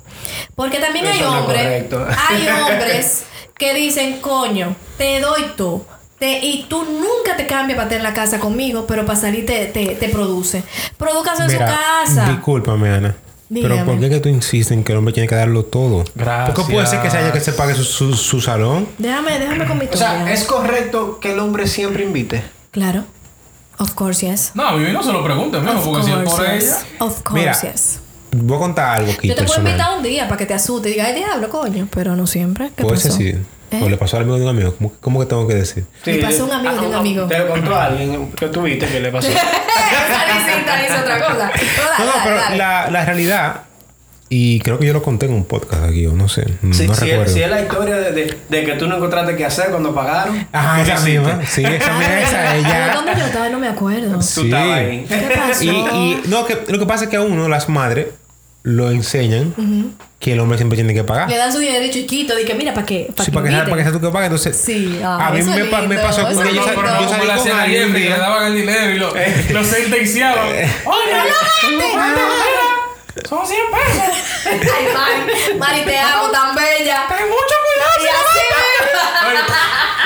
Porque 0.56 0.78
también 0.80 1.08
hay 1.08 1.20
Eso 1.20 1.32
hombres, 1.32 1.86
hay 2.30 2.48
hombres 2.62 3.24
que 3.58 3.74
dicen, 3.74 4.20
coño, 4.22 4.76
te 4.98 5.20
doy 5.20 5.44
todo. 5.58 5.86
Te- 6.20 6.40
y 6.46 6.66
tú 6.70 6.84
nunca 6.84 7.36
te 7.38 7.48
cambias 7.48 7.76
para 7.76 7.88
estar 7.88 7.98
en 7.98 8.04
la 8.04 8.14
casa 8.14 8.40
conmigo, 8.40 8.86
pero 8.88 9.06
para 9.06 9.20
salir 9.20 9.46
te, 9.46 9.66
te, 9.66 9.96
te 9.96 10.10
produce. 10.10 10.64
Produzcas 10.98 11.40
en 11.40 11.48
Mira, 11.48 11.68
su 11.68 11.74
casa. 11.76 12.30
Discúlpame, 12.30 12.90
Ana. 12.94 13.16
Pero. 13.52 13.86
¿por 13.86 14.00
qué 14.00 14.10
que 14.10 14.20
tú 14.20 14.30
insistes 14.30 14.72
en 14.72 14.84
que 14.84 14.92
el 14.94 14.98
hombre 14.98 15.14
tiene 15.14 15.28
que 15.30 15.36
darlo 15.36 15.64
todo? 15.66 16.04
Gracias. 16.16 16.56
Porque 16.56 16.74
puede 16.74 16.88
ser 16.88 17.02
que 17.02 17.10
sea 17.10 17.22
ella 17.22 17.32
que 17.32 17.40
se 17.40 17.54
pague 17.54 17.76
su, 17.76 17.84
su, 17.84 18.14
su 18.16 18.42
salón. 18.42 18.88
Déjame, 18.98 19.38
déjame 19.40 19.66
con 19.66 19.78
mi 19.78 19.86
O 19.86 19.96
sea. 19.98 20.32
¿es 20.32 20.44
correcto 20.46 21.20
que 21.20 21.34
el 21.34 21.40
hombre 21.40 21.68
siempre 21.68 22.04
invite? 22.04 22.44
Claro. 22.72 23.04
Of 23.80 23.94
course, 23.94 24.26
yes. 24.30 24.52
No, 24.54 24.68
a 24.68 24.76
Vivi 24.76 24.92
no 24.92 25.02
se 25.04 25.12
lo 25.12 25.24
pregunten, 25.24 25.62
mijo, 25.64 25.78
Of 25.80 25.86
porque 25.86 26.04
si 26.04 26.12
es 26.12 26.16
por 26.18 26.26
course, 26.26 26.46
ella. 26.56 26.60
yes. 26.60 26.86
Of 27.00 27.22
course, 27.24 27.40
Mira, 27.40 27.62
yes. 27.62 28.00
Voy 28.36 28.56
a 28.56 28.60
contar 28.60 28.98
algo 28.98 29.12
aquí 29.12 29.28
Yo 29.28 29.36
te 29.36 29.44
puedo 29.44 29.60
invitar 29.60 29.98
un 29.98 30.04
día 30.04 30.28
para 30.28 30.38
que 30.38 30.46
te 30.46 30.54
asuste 30.54 30.90
y 30.90 30.94
diga, 30.94 31.06
ay, 31.06 31.16
diablo, 31.16 31.50
coño. 31.50 31.88
Pero 31.92 32.16
no 32.16 32.26
siempre. 32.28 32.72
¿Qué 32.76 32.82
Puede 32.84 32.96
pasó? 32.96 33.12
ser 33.12 33.36
sí. 33.36 33.40
¿Eh? 33.74 33.82
O 33.84 33.90
le 33.90 33.98
pasó 33.98 34.18
al 34.18 34.24
amigo 34.24 34.38
de 34.38 34.44
un 34.44 34.50
amigo. 34.50 34.76
¿Cómo, 34.78 34.94
cómo 35.02 35.20
que 35.20 35.26
tengo 35.26 35.48
que 35.48 35.56
decir? 35.56 35.86
Le 36.06 36.20
pasó 36.20 36.44
a 36.44 36.46
un 36.46 36.52
amigo 36.54 36.82
de 36.82 36.88
un 36.88 36.94
amigo. 36.96 37.26
Te 37.28 37.40
lo 37.40 37.48
contó 37.50 37.76
a 37.76 37.86
alguien 37.86 38.32
que 38.32 38.48
tuviste 38.48 38.86
que 38.88 39.00
le 39.00 39.12
pasó. 39.12 39.28
Esa 39.34 40.78
dice 40.82 41.00
otra 41.02 41.20
cosa. 41.26 41.52
No, 42.00 42.06
no, 42.06 42.12
dale, 42.12 42.22
pero 42.24 42.36
dale. 42.38 42.58
la, 42.58 42.90
la 42.90 43.06
realidad, 43.06 43.62
y 44.30 44.60
creo 44.62 44.80
que 44.80 44.86
yo 44.88 44.94
lo 44.94 45.04
conté 45.04 45.26
en 45.28 45.34
un 45.34 45.46
podcast 45.46 45.84
aquí, 45.86 46.06
o 46.08 46.14
no 46.14 46.28
sé, 46.30 46.46
no, 46.62 46.74
Si, 46.74 46.88
no 46.88 46.94
si 46.96 47.06
es, 47.06 47.10
recuerdo. 47.12 47.34
si 47.34 47.42
es 47.44 47.50
la 47.50 47.62
historia 47.62 47.96
de, 47.98 48.12
de- 48.12 48.38
de 48.50 48.64
que 48.66 48.74
tú 48.74 48.88
no 48.88 48.96
encontraste 48.98 49.36
qué 49.36 49.46
hacer 49.46 49.70
cuando 49.70 49.94
pagaron. 49.94 50.48
Ajá, 50.52 50.84
¿qué 50.84 50.92
esa 50.92 51.04
misma. 51.06 51.40
Sí, 51.46 51.64
esa 51.64 51.94
misma, 51.94 52.20
esa, 52.22 52.56
ella. 52.56 52.94
¿Dónde 52.94 53.12
yo 53.18 53.26
estaba? 53.26 53.50
No 53.50 53.60
me 53.60 53.68
acuerdo. 53.68 54.16
Tú 54.16 54.22
Sí. 54.22 54.46
estabas 54.46 54.78
ahí. 54.80 55.06
¿Qué 55.08 55.32
pasó? 55.48 55.64
Y, 55.64 55.68
y 55.70 56.22
no, 56.28 56.46
que, 56.46 56.58
lo 56.68 56.80
que 56.80 56.86
pasa 56.86 57.04
es 57.06 57.10
que 57.10 57.18
a 57.18 57.22
uno, 57.22 57.48
las 57.50 57.70
madres, 57.70 58.08
lo 58.64 58.90
enseñan 58.92 59.54
que 60.20 60.34
el 60.34 60.40
hombre 60.40 60.58
siempre 60.58 60.78
tiene 60.78 60.94
que 60.94 61.04
pagar. 61.04 61.30
Le 61.30 61.36
dan 61.38 61.52
su 61.52 61.60
dinero 61.60 61.86
chiquito. 61.92 62.34
Dije, 62.36 62.54
mira, 62.56 62.74
¿para 62.74 62.86
qué? 62.86 63.08
Sí, 63.24 63.30
para 63.32 63.46
que, 63.46 63.52
sea- 63.52 63.66
para 63.66 63.76
que 63.78 63.84
sea 63.84 63.92
tú 63.92 64.00
que 64.00 64.08
pagues. 64.10 64.28
Entonces, 64.28 64.56
Sí, 64.58 65.00
ah, 65.04 65.28
a 65.28 65.32
mí 65.32 65.42
me, 65.42 65.66
pa- 65.66 65.82
me 65.82 65.88
lindo, 65.96 66.02
pasó 66.02 66.26
que 66.28 66.34
yo, 66.36 66.44
lindo. 66.44 66.64
Pero 66.66 66.82
yo 66.82 67.02
no 67.02 67.10
salí 67.10 67.28
con 67.28 67.32
hacían 67.32 67.58
a 67.60 67.64
alguien 67.64 67.82
un 67.84 67.88
Jeffrey, 67.90 68.04
que 68.04 68.10
le 68.10 68.18
daban 68.18 68.46
el 68.48 68.56
dinero 68.56 68.92
y 68.92 69.00
lo, 69.00 69.14
lo 69.54 69.64
sentenciaban. 69.66 70.48
Oye, 70.48 70.68
son 73.30 73.46
100 73.46 73.60
pesos. 73.72 74.18
Ay, 74.46 74.88
Mari, 74.94 75.58
Mari, 75.60 75.82
te 75.86 75.98
amo 76.00 76.30
tan 76.32 76.56
bella. 76.56 77.06
Ten 77.08 77.28
mucho 77.28 77.56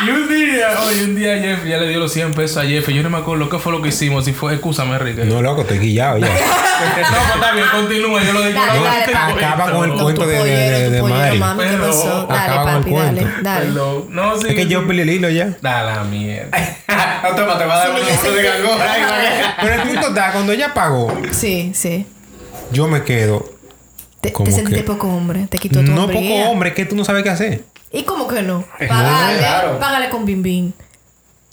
Y 0.08 0.10
un 0.10 0.28
día, 0.30 0.68
oye, 0.88 1.04
un 1.04 1.16
día 1.16 1.38
Jeffrey 1.38 1.72
ya 1.72 1.78
le 1.78 1.90
dio 1.90 2.00
los 2.00 2.12
100 2.14 2.34
pesos 2.34 2.58
a 2.58 2.66
Jeffrey. 2.66 2.96
Yo 2.96 3.04
no 3.04 3.10
me 3.10 3.18
acuerdo 3.18 3.50
qué 3.50 3.60
fue 3.60 3.72
lo 3.72 3.82
que 3.82 3.90
hicimos. 3.90 4.24
Si 4.26 4.32
fue, 4.34 4.54
excúsame, 4.54 4.96
Enrique. 4.96 5.26
No, 5.26 5.42
loco, 5.42 5.62
estoy 5.62 5.80
guillado 5.80 6.18
ya. 6.20 6.28
No, 6.78 6.94
pues 6.94 7.36
está 7.36 7.52
bien, 7.54 7.66
continúa. 7.72 8.24
Yo 8.24 8.34
lo 8.34 8.42
digo. 8.46 8.60
Dale, 8.60 8.80
dale, 8.84 9.06
te. 9.06 9.16
Acaba 9.16 9.72
con 9.72 9.90
el 9.90 9.96
No, 9.98 10.04
cuento 10.04 10.28
de, 10.28 10.34
de, 10.36 10.40
pollero, 10.40 10.78
de, 10.78 10.86
tu 10.86 10.92
de 10.92 11.00
pollero, 11.00 11.20
Mari. 11.20 11.40
mami, 11.40 11.64
¿qué 11.64 11.70
Pero 11.72 11.88
pasó? 11.88 12.28
Dale, 12.28 12.40
acaba 12.40 12.64
con 12.64 12.74
el 12.76 12.80
papi, 12.82 12.92
dale, 12.94 13.22
cuento. 13.22 13.40
dale. 13.42 13.68
No, 14.10 14.38
sí. 14.40 14.48
Es 14.50 14.56
que 14.56 14.68
yo 14.68 14.86
peleé 14.88 15.04
el 15.04 15.10
hilo 15.10 15.30
ya. 15.32 15.58
Da 15.62 15.84
la 15.84 16.04
mierda. 16.04 16.50
no, 17.24 17.36
toma, 17.36 17.58
te 17.58 17.66
va 17.66 17.76
a 17.76 17.78
dar 17.80 17.90
un 17.90 17.96
de. 17.96 18.04
Pero 19.62 19.74
el 19.74 19.82
punto 19.90 20.08
está, 20.10 20.32
cuando 20.34 20.52
ella 20.54 20.74
pagó, 20.74 21.20
Sí, 21.32 21.72
sí. 21.74 22.06
yo 22.72 22.88
me 22.88 23.04
quedo. 23.04 23.44
Te, 24.22 24.32
¿Cómo 24.32 24.46
te 24.50 24.52
sentiste 24.56 24.82
que? 24.82 24.84
poco 24.86 25.08
hombre. 25.08 25.48
Te 25.50 25.58
quitó 25.58 25.84
tu 25.84 25.92
No 25.92 26.04
hombría. 26.04 26.22
poco 26.22 26.50
hombre, 26.52 26.70
es 26.70 26.76
que 26.76 26.86
tú 26.86 26.96
no 26.96 27.06
sabes 27.06 27.24
qué 27.24 27.30
hacer. 27.30 27.64
¿Y 27.92 28.04
cómo 28.04 28.28
que 28.28 28.42
no? 28.42 28.66
Págale, 28.88 29.38
claro. 29.40 29.80
págale 29.80 30.10
con 30.10 30.26
bim 30.26 30.42
bim. 30.44 30.72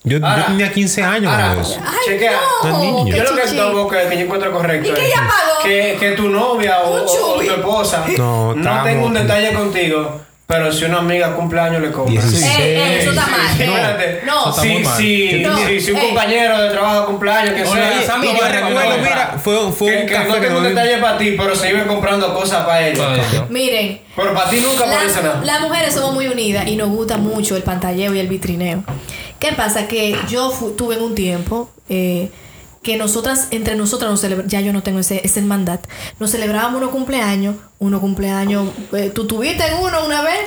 Yo, 0.07 0.19
yo 0.19 0.27
Ahora- 0.27 0.47
tenía 0.47 0.71
15 0.71 1.03
años 1.03 1.33
Ahora, 1.33 1.61
eso. 1.63 1.81
Ay, 1.83 1.97
chequea. 2.07 2.39
No 2.63 2.69
es 2.69 2.75
no. 2.75 2.81
niño. 2.83 3.05
qué 3.15 3.17
Yo 3.19 3.25
lo 3.25 3.37
que 3.37 3.43
chichi. 3.45 3.57
tomo 3.57 3.89
que, 3.89 3.97
que 4.09 4.17
yo 4.17 4.21
encuentro 4.25 4.53
correcto 4.53 4.89
¿Y 4.91 4.93
que 4.93 5.01
es 5.01 5.07
ella 5.07 5.17
pagó? 5.23 5.63
Que, 5.63 5.97
que 5.99 6.11
tu 6.13 6.29
novia 6.29 6.81
o, 6.81 7.05
o- 7.05 7.35
tu 7.37 7.41
esposa 7.41 8.05
No, 8.19 8.55
no, 8.55 8.83
tenga 8.83 9.07
un 9.07 9.15
detalle 9.15 9.55
contigo, 9.55 10.21
pero 10.47 10.71
si 10.73 10.85
una 10.85 10.99
amiga 10.99 11.35
cumple 11.35 11.61
años 11.61 11.81
le 11.83 11.91
compra. 11.91 12.13
16. 12.21 12.45
Eh, 12.45 12.51
eh, 12.59 12.99
eso 13.01 13.11
está 13.11 13.25
Sí, 13.25 13.31
mal. 13.31 13.41
sí, 13.57 13.63
espérate. 13.63 14.21
No. 14.27 14.41
Eso 14.41 14.51
está 14.51 14.63
Si, 14.63 14.69
muy 14.69 14.83
mal. 14.83 14.97
si, 14.99 15.43
No, 15.43 15.57
si, 15.67 15.81
si 15.81 15.91
un 15.93 15.97
eh. 15.97 16.01
compañero 16.07 16.63
de 16.63 16.71
trabajo 16.71 17.07
cumpleaños 17.07 17.55
que 17.55 17.65
sea. 17.67 18.03
Sandro, 18.03 18.31
Y 18.31 18.37
yo 18.37 18.49
recuerdo, 18.49 18.99
mira, 18.99 19.37
fue, 19.43 19.73
fue 19.73 19.91
que, 19.93 20.01
un 20.03 20.07
que 20.07 20.13
café 20.15 20.29
no 20.29 20.35
tengo 20.37 20.59
un 20.59 20.65
detalle 20.65 20.99
para 20.99 21.17
ti, 21.19 21.35
pero 21.37 21.57
se 21.57 21.71
iba 21.71 21.85
comprando 21.87 22.35
cosas 22.35 22.65
para 22.65 22.87
ella. 22.87 23.09
Bueno, 23.09 23.47
Miren, 23.49 24.01
Pero 24.15 24.35
para 24.35 24.51
ti 24.51 24.61
nunca 24.61 24.85
aparece 24.85 25.23
nada. 25.23 25.41
las 25.45 25.61
mujeres 25.63 25.95
somos 25.95 26.13
muy 26.13 26.27
unidas 26.29 26.67
y 26.67 26.77
nos 26.77 26.89
gusta 26.91 27.17
mucho 27.17 27.57
el 27.57 27.63
pantalleo 27.63 28.15
y 28.15 28.19
el 28.19 28.29
vitrineo. 28.29 28.85
¿Qué 29.39 29.53
pasa? 29.53 29.89
Que 29.89 30.17
yo 30.29 30.51
tuve 30.77 30.97
en 30.97 31.03
un 31.03 31.15
tiempo 31.15 31.71
eh, 31.89 32.31
que 32.85 32.97
nosotras, 32.97 33.49
entre 33.51 33.75
nosotras, 33.75 34.11
nos 34.11 34.21
celebra- 34.23 34.47
ya 34.47 34.61
yo 34.61 34.73
no 34.73 34.83
tengo 34.85 35.01
ese, 35.01 35.21
ese 35.25 35.41
hermandad, 35.41 35.81
nos 36.21 36.31
celebrábamos 36.31 36.79
unos 36.79 36.91
cumpleaños, 36.91 37.57
uno 37.81 38.01
cumpleaños, 38.01 38.69
eh, 38.93 39.11
tú 39.13 39.27
tuviste 39.27 39.67
en 39.67 39.75
uno 39.83 40.05
una 40.07 40.23
vez, 40.23 40.39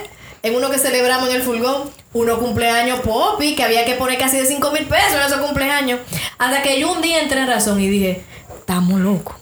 en 0.44 0.56
uno 0.56 0.70
que 0.70 0.78
celebramos 0.78 1.28
en 1.30 1.36
el 1.36 1.42
furgón, 1.42 1.90
uno 2.14 2.40
cumpleaños 2.40 3.02
popi, 3.02 3.56
que 3.56 3.64
había 3.64 3.84
que 3.86 3.96
poner 3.96 4.18
casi 4.18 4.38
de 4.38 4.46
5 4.46 4.72
mil 4.72 4.86
pesos 4.86 5.14
en 5.16 5.22
esos 5.28 5.40
cumpleaños, 5.42 6.00
hasta 6.38 6.62
que 6.62 6.80
yo 6.80 6.92
un 6.94 7.02
día 7.02 7.22
entré 7.22 7.42
en 7.42 7.48
razón 7.48 7.82
y 7.82 7.90
dije, 7.90 8.24
estamos 8.60 9.00
locos, 9.02 9.36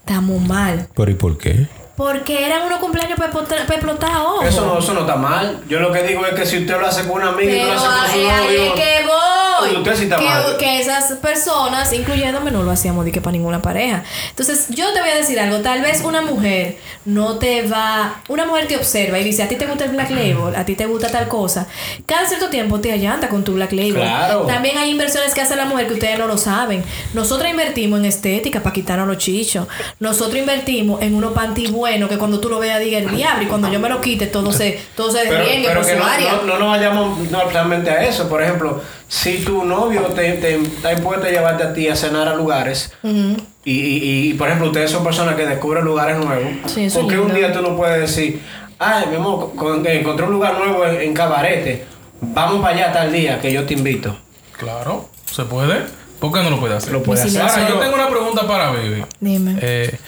estamos 0.00 0.40
mal. 0.42 0.88
Pero 0.94 1.10
¿y 1.10 1.14
por 1.14 1.38
qué? 1.38 1.68
Porque 2.00 2.46
eran 2.46 2.62
unos 2.62 2.78
cumpleaños 2.78 3.18
ojo. 4.24 4.42
Eso 4.42 4.64
no, 4.64 4.78
eso 4.78 4.94
no 4.94 5.00
está 5.00 5.16
mal. 5.16 5.60
Yo 5.68 5.80
lo 5.80 5.92
que 5.92 6.02
digo 6.02 6.24
es 6.24 6.34
que 6.34 6.46
si 6.46 6.58
usted 6.58 6.78
lo 6.80 6.86
hace 6.86 7.06
con 7.06 7.20
una 7.20 7.28
amiga 7.28 7.52
y 7.52 7.60
no 7.60 7.66
lo 7.66 7.72
hace 7.72 7.86
con 7.86 8.06
su 8.06 8.44
novio. 8.44 8.74
que 8.74 9.06
voy. 9.06 9.76
Usted 9.76 9.96
sí 9.96 10.02
está 10.04 10.16
que, 10.16 10.24
mal. 10.24 10.56
que 10.58 10.80
esas 10.80 11.12
personas, 11.18 11.92
incluyéndome, 11.92 12.50
no 12.50 12.62
lo 12.62 12.70
hacíamos 12.70 13.04
de 13.04 13.12
que 13.12 13.20
para 13.20 13.32
ninguna 13.32 13.60
pareja. 13.60 14.04
Entonces, 14.30 14.68
yo 14.70 14.90
te 14.94 15.00
voy 15.00 15.10
a 15.10 15.16
decir 15.16 15.38
algo. 15.38 15.58
Tal 15.58 15.82
vez 15.82 16.02
una 16.02 16.22
mujer 16.22 16.78
no 17.04 17.36
te 17.36 17.68
va. 17.68 18.22
Una 18.28 18.46
mujer 18.46 18.66
te 18.66 18.76
observa 18.76 19.18
y 19.18 19.24
dice: 19.24 19.42
A 19.42 19.48
ti 19.48 19.56
te 19.56 19.66
gusta 19.66 19.84
el 19.84 19.90
Black 19.90 20.10
Label, 20.10 20.56
a 20.56 20.64
ti 20.64 20.76
te 20.76 20.86
gusta 20.86 21.10
tal 21.10 21.28
cosa. 21.28 21.66
Cada 22.06 22.26
cierto 22.26 22.48
tiempo 22.48 22.80
te 22.80 22.90
allanta 22.92 23.28
con 23.28 23.44
tu 23.44 23.52
Black 23.52 23.72
Label. 23.72 23.96
Claro. 23.96 24.46
También 24.46 24.78
hay 24.78 24.90
inversiones 24.90 25.34
que 25.34 25.42
hace 25.42 25.54
la 25.54 25.66
mujer 25.66 25.86
que 25.86 25.94
ustedes 25.94 26.18
no 26.18 26.26
lo 26.26 26.38
saben. 26.38 26.82
Nosotros 27.12 27.50
invertimos 27.50 27.98
en 27.98 28.06
estética 28.06 28.62
para 28.62 28.72
quitarnos 28.72 29.06
los 29.06 29.18
chichos. 29.18 29.68
Nosotros 29.98 30.38
invertimos 30.38 31.02
en 31.02 31.14
unos 31.14 31.34
panty 31.34 31.66
buenos 31.66 31.89
que 32.08 32.18
cuando 32.18 32.38
tú 32.40 32.48
lo 32.48 32.58
veas 32.58 32.80
diga 32.80 32.98
el 32.98 33.10
diablo 33.14 33.42
y 33.42 33.46
cuando 33.46 33.70
yo 33.70 33.80
me 33.80 33.88
lo 33.88 34.00
quite 34.00 34.26
todo 34.26 34.52
se, 34.52 34.80
todo 34.96 35.10
se 35.10 35.20
Pero, 35.26 35.34
derriengue 35.38 35.68
pero 35.68 35.80
por 35.80 35.88
que 35.88 35.94
su 35.96 35.98
no, 35.98 36.06
área. 36.06 36.32
no, 36.32 36.42
no 36.44 36.58
nos 36.58 36.68
vayamos 36.70 37.30
no, 37.30 37.44
realmente 37.50 37.90
a 37.90 38.04
eso. 38.04 38.28
Por 38.28 38.42
ejemplo, 38.42 38.82
si 39.08 39.38
tu 39.44 39.64
novio 39.64 40.02
te, 40.14 40.32
te 40.34 40.54
está 40.56 40.92
impuesto 40.92 41.26
a 41.26 41.30
llevarte 41.30 41.64
a 41.64 41.72
ti 41.72 41.88
a 41.88 41.96
cenar 41.96 42.28
a 42.28 42.34
lugares, 42.34 42.92
y, 43.02 43.72
y, 43.72 44.30
y, 44.30 44.34
por 44.34 44.48
ejemplo, 44.48 44.68
ustedes 44.68 44.90
son 44.90 45.02
personas 45.04 45.34
que 45.34 45.44
descubren 45.46 45.84
lugares 45.84 46.16
nuevos, 46.16 46.50
Sí, 46.66 46.88
¿por 46.92 47.06
qué 47.08 47.18
un 47.18 47.34
día 47.34 47.52
tú 47.52 47.60
no 47.60 47.76
puedes 47.76 48.00
decir, 48.00 48.40
ay, 48.78 49.06
mi 49.10 49.16
amor, 49.16 49.52
con- 49.56 49.86
encontré 49.86 50.24
un 50.26 50.32
lugar 50.32 50.56
nuevo 50.58 50.86
en, 50.86 51.00
en 51.00 51.12
Cabarete, 51.14 51.84
vamos 52.20 52.62
para 52.62 52.74
allá 52.74 52.92
tal 52.92 53.12
día 53.12 53.40
que 53.40 53.52
yo 53.52 53.64
te 53.66 53.74
invito? 53.74 54.16
Claro, 54.56 55.08
se 55.30 55.44
puede. 55.44 55.84
¿Por 56.20 56.32
qué 56.32 56.42
no 56.42 56.50
lo 56.50 56.60
puede 56.60 56.74
hacer? 56.74 56.92
Lo 56.92 57.02
puede 57.02 57.22
hacer. 57.22 57.40
Ahora, 57.40 57.66
yo 57.68 57.78
tengo 57.78 57.94
una 57.94 58.08
pregunta 58.08 58.46
para 58.46 58.70
Baby. 58.72 59.04
Dime. 59.20 59.56
Eh, 59.62 59.98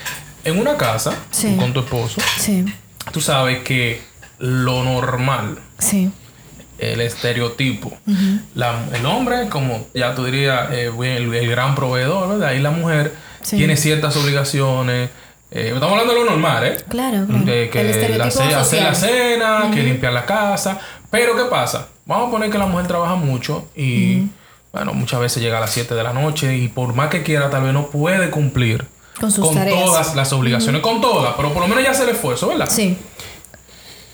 en 0.45 0.59
una 0.59 0.77
casa 0.77 1.15
Sí. 1.31 1.57
con 1.59 1.73
tu 1.73 1.81
esposo, 1.81 2.21
Sí, 2.39 2.65
tú 3.13 3.21
sabes 3.21 3.61
que 3.63 4.01
lo 4.39 4.83
normal, 4.85 5.59
sí. 5.79 6.11
el 6.79 7.01
estereotipo, 7.01 7.97
la- 8.55 8.85
el 8.93 9.07
hombre, 9.07 9.49
como 9.49 9.87
ya 9.95 10.15
tú 10.15 10.25
dirías, 10.25 10.71
eh, 10.73 10.91
el, 11.01 11.33
el 11.35 11.51
gran 11.51 11.75
proveedor, 11.75 12.29
¿verdad? 12.29 12.53
Y 12.55 12.59
la 12.61 12.71
mujer 12.71 13.15
tiene 13.49 13.77
ciertas 13.77 14.17
obligaciones. 14.17 15.11
eh, 15.55 15.73
estamos 15.75 15.93
hablando 15.93 16.15
de 16.15 16.21
lo 16.21 16.25
normal, 16.31 16.65
¿eh? 16.65 16.77
Claro, 16.89 17.27
claro. 17.27 17.45
De 17.45 17.65
El 17.65 17.71
que 17.71 17.91
estereotipo 17.91 18.25
la 18.25 18.31
ce- 18.31 18.55
hacer 18.55 18.83
la 18.85 18.95
cena, 18.95 19.71
que 19.73 19.83
limpiar 19.83 20.13
la 20.15 20.25
casa. 20.25 20.79
Pero 21.11 21.37
¿qué 21.37 21.45
pasa? 21.45 21.89
Vamos 22.07 22.29
a 22.29 22.31
poner 22.31 22.49
que 22.51 22.57
la 22.57 22.65
mujer 22.65 22.87
trabaja 22.87 23.17
mucho 23.17 23.69
y, 23.77 24.29
bueno, 24.73 24.95
muchas 24.95 25.21
veces 25.21 25.43
llega 25.43 25.59
a 25.59 25.61
las 25.61 25.71
7 25.71 25.95
de 25.95 26.03
la 26.03 26.15
noche 26.15 26.57
y 26.57 26.69
por 26.69 26.95
más 26.95 27.11
que 27.11 27.23
quiera, 27.23 27.51
tal 27.51 27.65
vez 27.65 27.75
no 27.75 27.89
puede 27.89 28.31
cumplir 28.31 28.87
Con 29.21 29.31
sus 29.31 29.53
tareas. 29.53 29.85
todas 29.85 30.15
las 30.15 30.33
obligaciones, 30.33 30.81
con 30.83 31.01
todas, 31.01 31.35
pero 31.37 31.53
por 31.53 31.63
lo 31.63 31.69
menos 31.69 31.85
ya 31.85 31.91
hace 31.91 32.05
el 32.05 32.11
esfuerzo, 32.11 32.49
¿verdad? 32.49 32.69
Sí. 32.71 32.97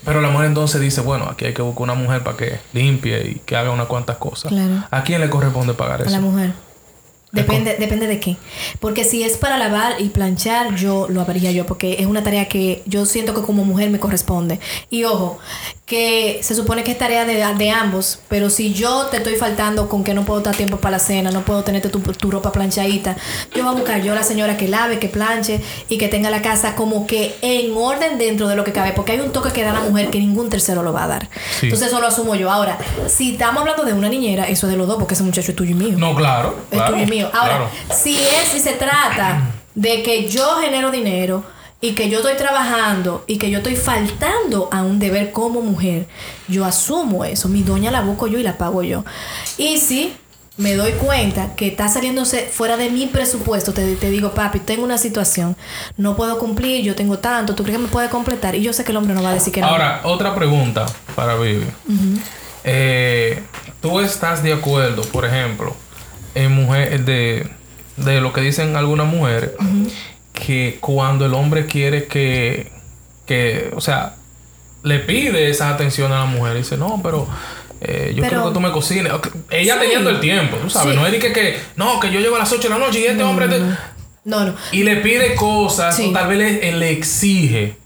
Pero 0.05 0.21
la 0.21 0.29
mujer 0.29 0.47
entonces 0.47 0.79
dice, 0.81 1.01
bueno, 1.01 1.25
aquí 1.29 1.45
hay 1.45 1.53
que 1.53 1.61
buscar 1.61 1.83
una 1.83 1.93
mujer 1.93 2.23
para 2.23 2.37
que 2.37 2.59
limpie 2.73 3.31
y 3.31 3.35
que 3.45 3.55
haga 3.55 3.71
unas 3.71 3.87
cuantas 3.87 4.17
cosas. 4.17 4.51
Claro. 4.51 4.83
¿A 4.89 5.03
quién 5.03 5.19
le 5.21 5.29
corresponde 5.29 5.73
pagar 5.73 6.01
A 6.01 6.03
eso? 6.03 6.11
la 6.11 6.19
mujer. 6.21 6.53
Depende, 7.31 7.75
depende 7.77 8.07
de 8.07 8.19
qué. 8.19 8.37
Porque 8.79 9.03
si 9.03 9.23
es 9.23 9.37
para 9.37 9.57
lavar 9.57 10.01
y 10.01 10.09
planchar, 10.09 10.75
yo 10.75 11.07
lo 11.09 11.21
haría 11.21 11.51
yo, 11.51 11.65
porque 11.67 11.97
es 11.99 12.07
una 12.07 12.23
tarea 12.23 12.47
que 12.47 12.81
yo 12.87 13.05
siento 13.05 13.35
que 13.35 13.41
como 13.43 13.65
mujer 13.65 13.91
me 13.91 13.99
corresponde. 13.99 14.59
Y 14.89 15.03
ojo, 15.03 15.37
que 15.89 16.39
se 16.43 16.53
supone 16.53 16.83
que 16.83 16.91
es 16.91 16.99
tarea 16.99 17.25
de, 17.25 17.43
de 17.57 17.71
ambos, 17.71 18.19
pero 18.27 18.51
si 18.51 18.75
yo 18.75 19.07
te 19.07 19.17
estoy 19.17 19.37
faltando 19.37 19.89
con 19.89 20.03
que 20.03 20.13
no 20.13 20.23
puedo 20.23 20.41
dar 20.41 20.55
tiempo 20.55 20.77
para 20.77 20.91
la 20.91 20.99
cena, 20.99 21.31
no 21.31 21.41
puedo 21.41 21.63
tenerte 21.63 21.89
tu, 21.89 21.99
tu 21.99 22.29
ropa 22.29 22.51
planchadita, 22.51 23.17
yo 23.55 23.63
voy 23.63 23.73
a 23.73 23.75
buscar 23.75 24.03
yo 24.03 24.13
la 24.13 24.21
señora 24.21 24.55
que 24.55 24.67
lave, 24.67 24.99
que 24.99 25.09
planche 25.09 25.59
y 25.89 25.97
que 25.97 26.07
tenga 26.07 26.29
la 26.29 26.43
casa 26.43 26.75
como 26.75 27.07
que 27.07 27.35
en 27.41 27.75
orden 27.75 28.19
dentro 28.19 28.47
de 28.47 28.55
lo 28.55 28.63
que 28.63 28.71
cabe, 28.71 28.91
porque 28.91 29.13
hay 29.13 29.19
un 29.19 29.31
toque 29.31 29.51
que 29.51 29.63
da 29.63 29.73
la 29.73 29.79
mujer 29.79 30.11
que 30.11 30.19
ningún 30.19 30.51
tercero 30.51 30.83
lo 30.83 30.93
va 30.93 31.05
a 31.05 31.07
dar. 31.07 31.29
Sí. 31.59 31.65
Entonces 31.65 31.87
eso 31.87 31.99
lo 31.99 32.05
asumo 32.05 32.35
yo. 32.35 32.51
Ahora, 32.51 32.77
si 33.07 33.31
estamos 33.31 33.61
hablando 33.61 33.83
de 33.83 33.93
una 33.93 34.09
niñera, 34.09 34.47
eso 34.47 34.67
es 34.67 34.71
de 34.71 34.77
los 34.77 34.85
dos, 34.85 34.99
porque 34.99 35.15
ese 35.15 35.23
muchacho 35.23 35.49
es 35.49 35.55
tuyo 35.55 35.71
y 35.71 35.73
mío. 35.73 35.97
No, 35.97 36.13
claro. 36.13 36.55
Es 36.69 36.77
claro, 36.77 36.93
tuyo 36.93 37.03
y 37.03 37.09
mío. 37.09 37.31
Ahora, 37.33 37.57
claro. 37.57 37.69
si 37.99 38.15
es, 38.15 38.49
si 38.51 38.59
se 38.59 38.73
trata 38.73 39.41
de 39.73 40.03
que 40.03 40.29
yo 40.29 40.57
genero 40.61 40.91
dinero 40.91 41.43
y 41.81 41.93
que 41.93 42.09
yo 42.09 42.19
estoy 42.19 42.35
trabajando 42.35 43.23
y 43.27 43.37
que 43.37 43.49
yo 43.49 43.59
estoy 43.59 43.75
faltando 43.75 44.67
a 44.71 44.81
un 44.83 44.99
deber 44.99 45.31
como 45.31 45.61
mujer, 45.61 46.07
yo 46.47 46.65
asumo 46.65 47.23
eso. 47.23 47.47
Mi 47.47 47.63
doña 47.63 47.89
la 47.89 48.01
busco 48.01 48.27
yo 48.27 48.37
y 48.37 48.43
la 48.43 48.57
pago 48.57 48.83
yo. 48.83 49.05
Y 49.57 49.77
si 49.77 50.13
me 50.57 50.75
doy 50.75 50.91
cuenta 50.93 51.55
que 51.55 51.67
está 51.67 51.87
saliéndose 51.87 52.41
fuera 52.51 52.75
de 52.75 52.89
mi 52.89 53.07
presupuesto, 53.07 53.71
te, 53.71 53.95
te 53.95 54.09
digo, 54.09 54.31
papi, 54.33 54.59
tengo 54.59 54.83
una 54.83 54.97
situación, 54.97 55.55
no 55.95 56.17
puedo 56.17 56.37
cumplir, 56.37 56.83
yo 56.83 56.95
tengo 56.95 57.19
tanto, 57.19 57.55
¿tú 57.55 57.63
crees 57.63 57.77
que 57.77 57.83
me 57.83 57.89
puede 57.89 58.09
completar? 58.09 58.55
Y 58.55 58.61
yo 58.61 58.73
sé 58.73 58.83
que 58.83 58.91
el 58.91 58.97
hombre 58.97 59.13
no 59.13 59.23
va 59.23 59.29
a 59.29 59.33
decir 59.35 59.53
que 59.53 59.61
no. 59.61 59.67
Ahora, 59.67 60.01
otra 60.03 60.35
pregunta 60.35 60.85
para 61.15 61.35
Vivi. 61.35 61.65
Eh, 62.65 63.41
¿Tú 63.81 64.01
estás 64.01 64.43
de 64.43 64.51
acuerdo, 64.51 65.03
por 65.03 65.23
ejemplo, 65.23 65.73
en 66.35 66.51
mujer, 66.51 67.05
de, 67.05 67.49
de 67.95 68.19
lo 68.19 68.33
que 68.33 68.41
dicen 68.41 68.75
algunas 68.75 69.07
mujeres, 69.07 69.51
que 70.45 70.77
cuando 70.81 71.25
el 71.25 71.33
hombre 71.33 71.65
quiere 71.65 72.05
que, 72.05 72.71
que, 73.25 73.71
o 73.75 73.81
sea, 73.81 74.15
le 74.83 74.99
pide 74.99 75.49
esa 75.49 75.69
atención 75.69 76.11
a 76.11 76.19
la 76.19 76.25
mujer, 76.25 76.57
dice, 76.57 76.77
no, 76.77 76.99
pero... 77.03 77.27
eh, 77.81 78.13
yo 78.15 78.21
Pero- 78.23 78.29
quiero 78.29 78.47
que 78.47 78.53
tú 78.53 78.59
me 78.59 78.71
cocines. 78.71 79.11
Ella 79.49 79.73
Sí. 79.75 79.79
teniendo 79.81 80.09
el 80.09 80.19
tiempo, 80.19 80.57
tú 80.57 80.69
sabes. 80.69 80.93
Sí. 80.93 80.99
No 80.99 81.05
es 81.05 81.11
de 81.11 81.19
que, 81.19 81.31
que, 81.33 81.57
no, 81.75 81.99
que 81.99 82.11
yo 82.11 82.19
llego 82.19 82.35
a 82.35 82.39
las 82.39 82.51
8 82.51 82.63
de 82.63 82.69
la 82.69 82.77
noche 82.77 82.99
y 82.99 83.05
este 83.05 83.23
hombre... 83.23 83.47
te- 83.47 83.59
No, 84.25 84.45
no. 84.45 84.55
y 84.71 84.83
le 84.83 84.97
pide 84.97 85.35
cosas, 85.35 85.95
Sí. 85.95 86.07
o 86.09 86.11
tal 86.13 86.27
vez 86.27 86.37
le, 86.37 86.71
le 86.73 86.91
exige 86.91 87.77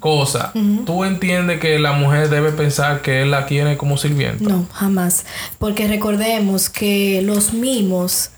cosas. 0.00 0.50
¿Tú 0.84 1.04
entiendes 1.04 1.60
que 1.60 1.78
la 1.78 1.92
mujer 1.92 2.28
debe 2.28 2.50
pensar 2.50 3.00
que 3.02 3.22
él 3.22 3.30
la 3.30 3.46
quiere 3.46 3.76
como 3.76 3.96
sirvienta? 3.96 4.42
No, 4.48 4.66
jamás. 4.72 5.24
Porque 5.58 5.86
recordemos 5.86 6.68
que 6.68 7.22
los 7.22 7.52
mimos 7.52 8.30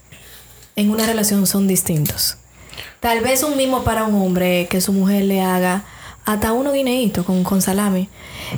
en 0.77 0.91
una 0.91 1.07
relación 1.07 1.47
son 1.47 1.67
distintos. 1.67 2.37
Tal 3.01 3.21
vez 3.21 3.43
un 3.43 3.57
mimo 3.57 3.85
para 3.85 4.05
un 4.05 4.15
hombre 4.21 4.67
que 4.71 4.81
su 4.81 4.93
mujer 4.93 5.25
le 5.25 5.41
haga 5.43 5.85
hasta 6.25 6.53
uno 6.53 6.73
guineíto 6.73 7.25
con, 7.25 7.45
con 7.45 7.61
salami. 7.61 8.09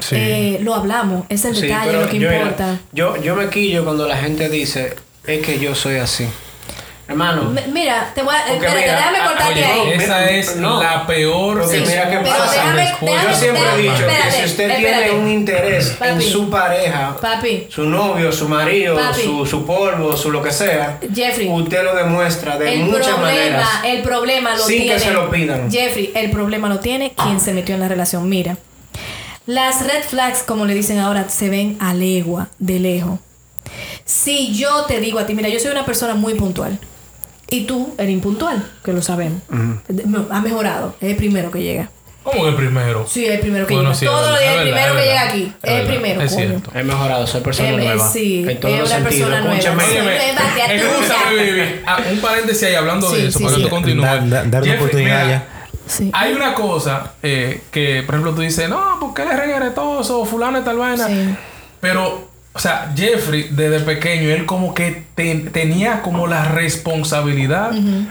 Sí. 0.00 0.14
Eh, 0.16 0.58
lo 0.62 0.74
hablamos, 0.74 1.24
es 1.28 1.44
el 1.44 1.54
Sí, 1.56 1.62
detalle 1.62 1.92
lo 1.92 2.08
que 2.08 2.18
yo, 2.18 2.32
importa. 2.32 2.78
yo, 2.92 3.16
yo 3.22 3.34
me 3.34 3.48
quillo 3.50 3.84
cuando 3.84 4.06
la 4.06 4.16
gente 4.16 4.48
dice, 4.48 4.94
es 5.26 5.44
que 5.44 5.58
yo 5.58 5.74
soy 5.74 5.96
así. 5.96 6.26
Hermano, 7.09 7.42
M- 7.52 7.66
Mira, 7.68 8.11
te 8.14 8.22
voy 8.22 8.34
a. 8.34 8.52
Espérate, 8.52 8.80
mira, 8.80 8.96
déjame 8.96 9.18
ah, 9.20 9.48
oye, 9.48 9.64
ahí. 9.64 9.90
Esa 9.92 10.28
es 10.30 10.57
no. 10.57 10.82
la 10.82 11.07
peor 11.07 11.61
Porque 11.61 11.78
mira 11.80 12.11
qué 12.11 12.16
pasa. 12.18 12.52
déjame- 12.52 12.74
respuesta. 12.90 13.22
yo 13.22 13.28
déjame- 13.28 13.36
siempre 13.38 13.62
he 13.62 13.64
déjame- 13.64 13.82
dicho 13.82 14.07
que 14.09 14.30
si 14.32 14.44
usted 14.44 14.70
espérate. 14.70 15.04
tiene 15.04 15.11
un 15.20 15.28
interés 15.30 15.96
en 16.00 16.20
su 16.20 16.50
pareja, 16.50 17.16
Papi. 17.20 17.66
su 17.70 17.84
novio, 17.84 18.32
su 18.32 18.48
marido, 18.48 18.96
Papi. 18.96 19.22
su, 19.22 19.46
su 19.46 19.64
polvo, 19.64 20.16
su 20.16 20.32
lo 20.32 20.42
que 20.42 20.50
sea, 20.50 20.98
Jeffrey. 21.14 21.48
usted 21.48 21.84
lo 21.84 21.94
demuestra 21.94 22.59
de 22.59 22.72
el 22.72 22.80
muchas 22.86 23.07
problema, 23.07 23.20
maneras. 23.22 23.68
el 23.84 24.02
problema 24.02 24.57
lo 24.57 24.64
Sin 24.64 24.78
que 24.78 24.82
tiene. 24.84 24.98
se 24.98 25.11
lo 25.12 25.30
pidan. 25.30 25.70
Jeffrey, 25.70 26.11
el 26.12 26.30
problema 26.32 26.68
lo 26.68 26.80
tiene 26.80 27.12
quien 27.14 27.38
se 27.38 27.52
metió 27.52 27.76
en 27.76 27.82
la 27.82 27.88
relación. 27.88 28.28
Mira, 28.28 28.57
las 29.46 29.86
red 29.86 30.02
flags, 30.02 30.42
como 30.42 30.64
le 30.64 30.74
dicen 30.74 30.98
ahora, 30.98 31.28
se 31.28 31.48
ven 31.50 31.76
a 31.78 31.94
legua, 31.94 32.48
de 32.59 32.80
lejos. 32.80 33.20
Si 34.04 34.54
yo 34.57 34.84
te 34.86 34.98
digo 35.00 35.20
a 35.20 35.26
ti, 35.26 35.34
mira, 35.34 35.48
yo 35.48 35.61
soy 35.61 35.70
una 35.70 35.84
persona 35.86 36.14
muy 36.14 36.34
puntual. 36.34 36.78
Y 37.49 37.64
tú 37.64 37.94
eres 37.99 38.11
impuntual, 38.12 38.64
que 38.84 38.92
lo 38.92 39.03
sabemos. 39.03 39.40
No, 39.49 40.26
Ha 40.30 40.40
mejorado, 40.40 40.97
es 41.01 41.11
el 41.11 41.16
primero 41.16 41.51
que 41.51 41.62
llega. 41.62 41.90
¿Cómo 42.24 42.42
que 42.42 42.49
el 42.49 42.55
primero? 42.57 43.07
Sí, 43.09 43.24
es 43.24 43.34
el 43.34 43.40
primero 43.40 43.68
que 43.68 43.74
Bueno, 43.74 43.90
llega. 43.90 44.01
sí, 44.01 44.05
Todos 44.07 44.30
los 44.30 44.40
días 44.40 44.51
es 44.53 44.57
el 44.59 44.62
primero 44.64 44.86
es 44.94 45.01
que 45.01 45.07
llega 45.07 45.22
aquí. 45.22 45.53
Es 45.62 45.70
Es 45.72 45.80
el 45.80 45.86
primero, 45.86 46.20
es 46.22 46.32
coño. 46.34 46.47
cierto. 46.49 46.70
He 46.74 46.82
mejorado, 46.82 47.26
soy 47.28 47.40
persona 47.40 47.70
nueva. 47.70 48.09
sí, 48.12 48.44
en 48.49 48.59
todos 48.61 48.74
es 48.74 48.80
los 48.80 48.90
una 48.90 48.99
sentidos. 48.99 49.30
persona 49.30 49.40
nueva. 49.42 49.57
Escúchame. 50.74 51.82
Ah, 51.86 51.99
un 52.11 52.18
paréntesis 52.20 52.62
ahí 52.64 52.74
hablando 52.74 53.11
Sí, 53.11 53.16
de 53.22 53.28
eso, 53.28 53.38
sí, 53.38 53.44
para 53.44 53.57
sí. 53.57 53.62
que 53.62 53.68
tú 53.68 53.74
continúes. 53.74 54.30
Da- 54.30 54.42
oportunidad 54.74 55.24
mira, 55.24 55.28
ya. 55.28 55.49
Sí. 55.86 56.11
Hay 56.12 56.32
una 56.32 56.53
cosa 56.55 57.12
eh, 57.22 57.61
que, 57.70 58.03
por 58.05 58.16
ejemplo, 58.16 58.34
tú 58.34 58.40
dices, 58.40 58.68
no, 58.68 58.97
porque 59.01 59.22
él 59.22 59.28
es 59.30 59.38
reggaetoso, 59.38 60.24
fulano 60.24 60.59
y 60.59 60.62
tal 60.62 60.78
vaina. 60.78 61.07
Sí. 61.07 61.34
Pero, 61.80 62.28
o 62.57 62.59
sea, 62.59 62.90
Jeffrey, 62.96 63.48
desde 63.50 63.80
pequeño, 63.80 64.30
él 64.30 64.46
como 64.46 64.74
que 64.74 65.02
te- 65.14 65.34
tenía 65.52 66.00
como 66.02 66.26
la 66.26 66.44
responsabilidad 66.46 67.70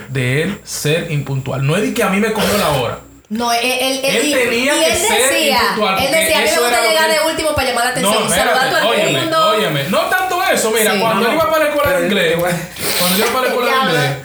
de 0.10 0.44
él 0.44 0.60
ser 0.64 1.12
impuntual. 1.12 1.66
No 1.66 1.76
es 1.76 1.82
de 1.82 1.94
que 1.94 2.04
a 2.04 2.10
mí 2.10 2.20
me 2.20 2.32
cogió 2.32 2.58
la 2.58 2.70
hora. 2.70 3.00
No, 3.28 3.52
él, 3.52 3.60
él, 3.64 4.00
él- 4.04 4.16
Él 4.18 4.26
y- 4.28 4.34
tenía 4.34 4.76
y 4.76 4.80
que 4.86 4.92
él 4.92 4.98
ser 5.00 5.32
decía, 5.32 5.60
impuntual, 5.62 5.98
él 6.04 6.12
decía, 6.12 6.36
a 6.38 6.40
mí 6.42 6.46
me 6.46 6.52
eso 6.52 6.62
gusta 6.62 6.82
llegar 6.88 7.08
que- 7.08 7.14
de 7.14 7.20
último 7.32 7.56
para 7.56 7.68
llamar 7.70 7.84
la 7.86 7.90
atención, 7.92 8.14
No, 8.24 8.30
saludar 8.30 8.48
a 8.48 8.54
todo 8.54 8.78
espérate, 8.78 9.02
el 9.02 9.08
óyeme, 9.08 9.22
mundo. 9.22 9.50
óyeme. 9.50 9.84
No 9.90 10.00
tanto 10.02 10.44
eso, 10.54 10.72
mira, 10.72 10.94
Sí. 10.94 11.00
cuando 11.00 11.22
No, 11.24 11.28
él 11.30 11.34
iba 11.34 11.50
para 11.52 11.64
la 11.64 11.70
escuela 11.72 12.00
de 12.00 12.06
inglés, 12.06 12.36
cuando 12.38 13.18
yo 13.18 13.26
iba 13.26 13.34
para 13.34 13.42
la 13.42 13.48
escuela 13.54 13.72
de 13.72 13.82
inglés, 13.82 14.18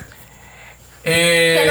eh, 1.04 1.70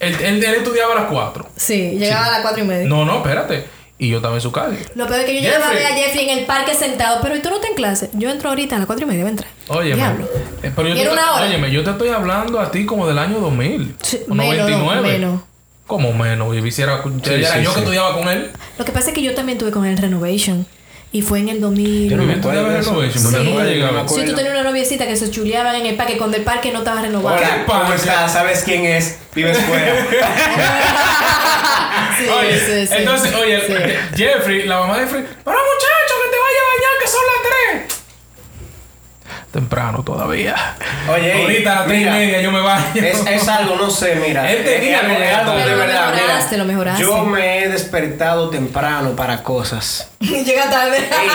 él, 0.00 0.16
él- 0.20 0.44
él 0.44 0.54
estudiaba 0.56 0.92
a 0.92 0.96
las 0.96 1.04
4. 1.06 1.48
Sí, 1.56 1.90
llegaba 1.98 2.26
a 2.26 2.30
las 2.32 2.40
cuatro 2.40 2.62
y 2.62 2.66
media. 2.66 2.88
No, 2.88 3.04
no, 3.04 3.18
espérate. 3.18 3.64
Y 4.00 4.08
yo 4.08 4.18
estaba 4.18 4.36
en 4.36 4.40
su 4.40 4.52
calle. 4.52 4.78
Lo 4.94 5.06
peor 5.08 5.20
es 5.20 5.26
que 5.26 5.34
yo 5.34 5.40
llegaba 5.40 5.70
a 5.70 5.74
ver 5.74 5.86
a 5.86 5.88
Jeffrey 5.88 6.28
en 6.28 6.38
el 6.38 6.46
parque 6.46 6.74
sentado, 6.74 7.18
pero 7.20 7.34
¿y 7.36 7.40
tú 7.40 7.48
no 7.50 7.56
estás 7.56 7.70
en 7.70 7.76
clase? 7.76 8.10
Yo 8.12 8.30
entro 8.30 8.48
ahorita 8.50 8.76
a 8.76 8.78
las 8.78 8.86
cuatro 8.86 9.04
y 9.04 9.08
media, 9.08 9.22
voy 9.24 9.28
a 9.28 9.30
entrar. 9.32 9.50
Diablo. 9.82 10.28
eh, 10.62 10.72
pero 10.74 10.88
yo 10.88 10.94
¿Y 10.94 10.98
te, 10.98 11.02
era 11.02 11.12
una 11.12 11.32
hora? 11.34 11.46
óyeme, 11.46 11.70
yo 11.72 11.82
te 11.82 11.90
estoy 11.90 12.08
hablando 12.10 12.60
a 12.60 12.70
ti 12.70 12.86
como 12.86 13.08
del 13.08 13.18
año 13.18 13.40
2000. 13.40 13.96
Sí, 14.00 14.20
o 14.28 14.34
menos, 14.34 14.70
99. 14.70 15.02
menos. 15.08 15.40
¿Cómo 15.88 16.12
menos? 16.12 16.54
Y 16.54 16.58
hiciera, 16.58 17.02
ya 17.24 17.34
era 17.38 17.52
sí, 17.54 17.62
yo 17.64 17.70
sí. 17.70 17.74
que 17.74 17.80
estudiaba 17.80 18.14
con 18.14 18.28
él. 18.28 18.50
Lo 18.78 18.84
que 18.84 18.92
pasa 18.92 19.08
es 19.08 19.14
que 19.14 19.22
yo 19.22 19.34
también 19.34 19.58
tuve 19.58 19.72
con 19.72 19.84
el 19.84 19.96
Renovation. 19.98 20.66
Y 21.10 21.22
fue 21.22 21.38
en 21.38 21.48
el 21.48 21.60
2000. 21.60 22.10
Yo 22.10 22.16
no 22.18 22.24
me 22.24 22.34
acuerdo 22.34 22.68
de 22.68 22.80
eso. 22.80 23.02
Sí. 23.10 23.18
nunca 23.42 23.64
llegaba. 23.64 24.02
me 24.02 24.08
Si 24.08 24.24
tú 24.26 24.34
tenías 24.34 24.52
una 24.52 24.62
noviecita 24.64 25.06
que 25.06 25.16
se 25.16 25.30
chuleaban 25.30 25.74
en 25.76 25.86
el 25.86 25.96
parque 25.96 26.18
cuando 26.18 26.36
el 26.36 26.44
parque 26.44 26.70
no 26.70 26.80
estaba 26.80 27.00
renovado. 27.00 27.36
Hola, 27.38 27.64
¿cómo 27.66 27.92
estás? 27.94 28.30
¿Sabes 28.32 28.62
quién 28.62 28.84
es? 28.84 29.18
Vives 29.34 29.58
fuera. 29.58 29.94
Sí, 32.18 32.24
Oye, 32.28 32.58
sí, 32.58 32.86
sí. 32.86 32.94
entonces, 32.98 33.32
oye, 33.34 33.60
Sí. 33.64 33.74
Jeffrey, 34.16 34.64
la 34.66 34.80
mamá 34.80 34.96
de 34.98 35.04
Jeffrey, 35.04 35.22
pero 35.44 35.56
muchacho, 35.56 36.14
que 36.24 36.30
te 36.30 36.38
vaya 36.46 36.60
a 36.60 36.68
bañar, 36.74 36.94
que 37.00 37.06
son 37.08 37.20
las 37.28 37.40
3. 37.86 39.37
Temprano 39.52 40.02
todavía. 40.02 40.54
Oye, 41.10 41.32
Ahorita 41.42 41.72
a 41.72 41.74
las 41.76 41.86
3 41.86 42.00
y 42.02 42.04
media 42.04 42.42
yo 42.42 42.52
me 42.52 42.60
baño. 42.60 42.84
Es, 42.96 43.26
es 43.26 43.48
algo, 43.48 43.76
no 43.76 43.88
sé, 43.90 44.16
mira. 44.16 44.50
Él 44.50 44.62
tenía 44.62 45.00
es 45.00 45.20
es 45.30 45.36
algo 45.38 45.52
de 45.56 45.74
verdad. 45.74 46.10
Lo 46.10 46.12
mira. 46.12 46.22
mejoraste, 46.26 46.56
lo 46.58 46.64
mejoraste. 46.66 47.02
Yo 47.02 47.24
me 47.24 47.58
he 47.64 47.68
despertado 47.70 48.50
temprano 48.50 49.12
para 49.16 49.42
cosas. 49.42 50.10
Llega 50.20 50.68
tarde. 50.68 50.98
Ey, 50.98 51.30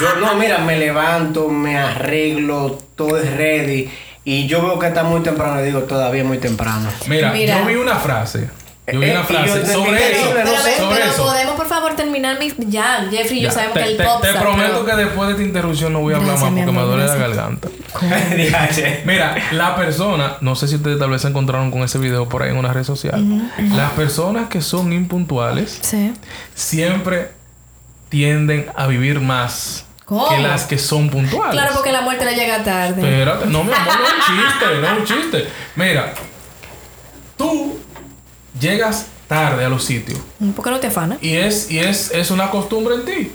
yo 0.00 0.16
no, 0.16 0.34
mira, 0.34 0.58
me 0.58 0.76
levanto, 0.76 1.48
me 1.48 1.78
arreglo, 1.78 2.78
todo 2.94 3.18
es 3.18 3.34
ready. 3.34 3.90
Y 4.24 4.46
yo 4.46 4.60
veo 4.60 4.78
que 4.78 4.88
está 4.88 5.02
muy 5.04 5.22
temprano 5.22 5.58
y 5.62 5.64
digo, 5.64 5.80
todavía 5.84 6.22
muy 6.24 6.36
temprano. 6.36 6.90
Mira, 7.06 7.32
Mira. 7.32 7.60
yo 7.60 7.64
vi 7.64 7.76
una 7.76 7.96
frase. 7.96 8.50
Yo 8.92 9.00
vi 9.00 9.06
Eh, 9.06 9.12
una 9.12 9.24
frase 9.24 9.66
sobre 9.72 10.12
eso. 10.12 10.30
Pero, 10.34 10.56
sé, 10.56 10.76
sobre 10.78 10.96
pero 11.00 11.10
eso. 11.10 11.22
podemos 11.24 11.54
por 11.56 11.66
favor 11.68 11.94
terminar 11.96 12.38
mi. 12.38 12.52
Ya, 12.68 13.06
Jeffrey 13.10 13.38
y 13.38 13.42
yo 13.42 13.48
Ya, 13.48 13.52
sabemos 13.54 13.74
te, 13.74 13.82
que 13.82 13.88
el 13.90 13.96
te- 13.96 14.04
pop. 14.04 14.22
te 14.22 14.32
prometo 14.34 14.72
pero- 14.72 14.84
que 14.86 14.96
después 15.04 15.26
de 15.28 15.32
esta 15.34 15.44
interrupción 15.44 15.92
no 15.92 16.00
voy 16.00 16.14
a 16.14 16.16
hablar 16.16 16.30
Gracias, 16.32 16.50
más 16.52 16.60
porque 16.64 16.78
me 16.78 16.84
duele 16.86 17.06
la 17.06 17.14
garganta. 17.16 17.68
Mira, 19.04 19.36
la 19.52 19.76
persona, 19.76 20.36
no 20.40 20.54
sé 20.56 20.68
si 20.68 20.76
ustedes 20.76 20.98
tal 20.98 21.10
vez 21.10 21.22
se 21.22 21.28
encontraron 21.28 21.70
con 21.70 21.82
ese 21.82 21.98
video 21.98 22.28
por 22.28 22.42
ahí 22.42 22.50
en 22.50 22.56
una 22.56 22.72
red 22.72 22.84
social. 22.84 23.22
Las 23.74 23.90
personas 23.92 24.48
que 24.48 24.60
son 24.62 24.92
impuntuales 24.92 25.78
Sí. 25.82 26.12
siempre 26.54 27.32
tienden 28.08 28.70
a 28.74 28.86
vivir 28.86 29.20
más 29.20 29.84
¿Cómo? 30.06 30.28
que 30.30 30.38
las 30.38 30.64
que 30.64 30.78
son 30.78 31.10
puntuales. 31.10 31.52
Claro, 31.52 31.72
porque 31.74 31.92
la 31.92 32.00
muerte 32.00 32.24
le 32.24 32.34
llega 32.34 32.62
tarde. 32.64 33.00
Espérate, 33.02 33.46
no, 33.46 33.64
mi 33.64 33.72
amor, 33.72 33.94
no 33.98 34.06
es 34.06 34.12
un 34.12 34.20
chiste, 34.48 34.80
no 34.80 34.86
es 34.86 34.98
un 34.98 35.04
chiste. 35.04 35.48
Mira, 35.76 36.14
tú 37.36 37.78
llegas 38.60 39.06
tarde 39.26 39.64
a 39.64 39.68
los 39.68 39.84
sitios 39.84 40.18
¿Por 40.56 40.64
qué 40.64 40.70
no 40.70 40.80
te 40.80 40.86
afanas? 40.86 41.18
y 41.22 41.34
es, 41.34 41.70
y 41.70 41.78
es, 41.78 42.10
es 42.12 42.30
una 42.30 42.50
costumbre 42.50 42.94
en 42.96 43.04
ti. 43.04 43.30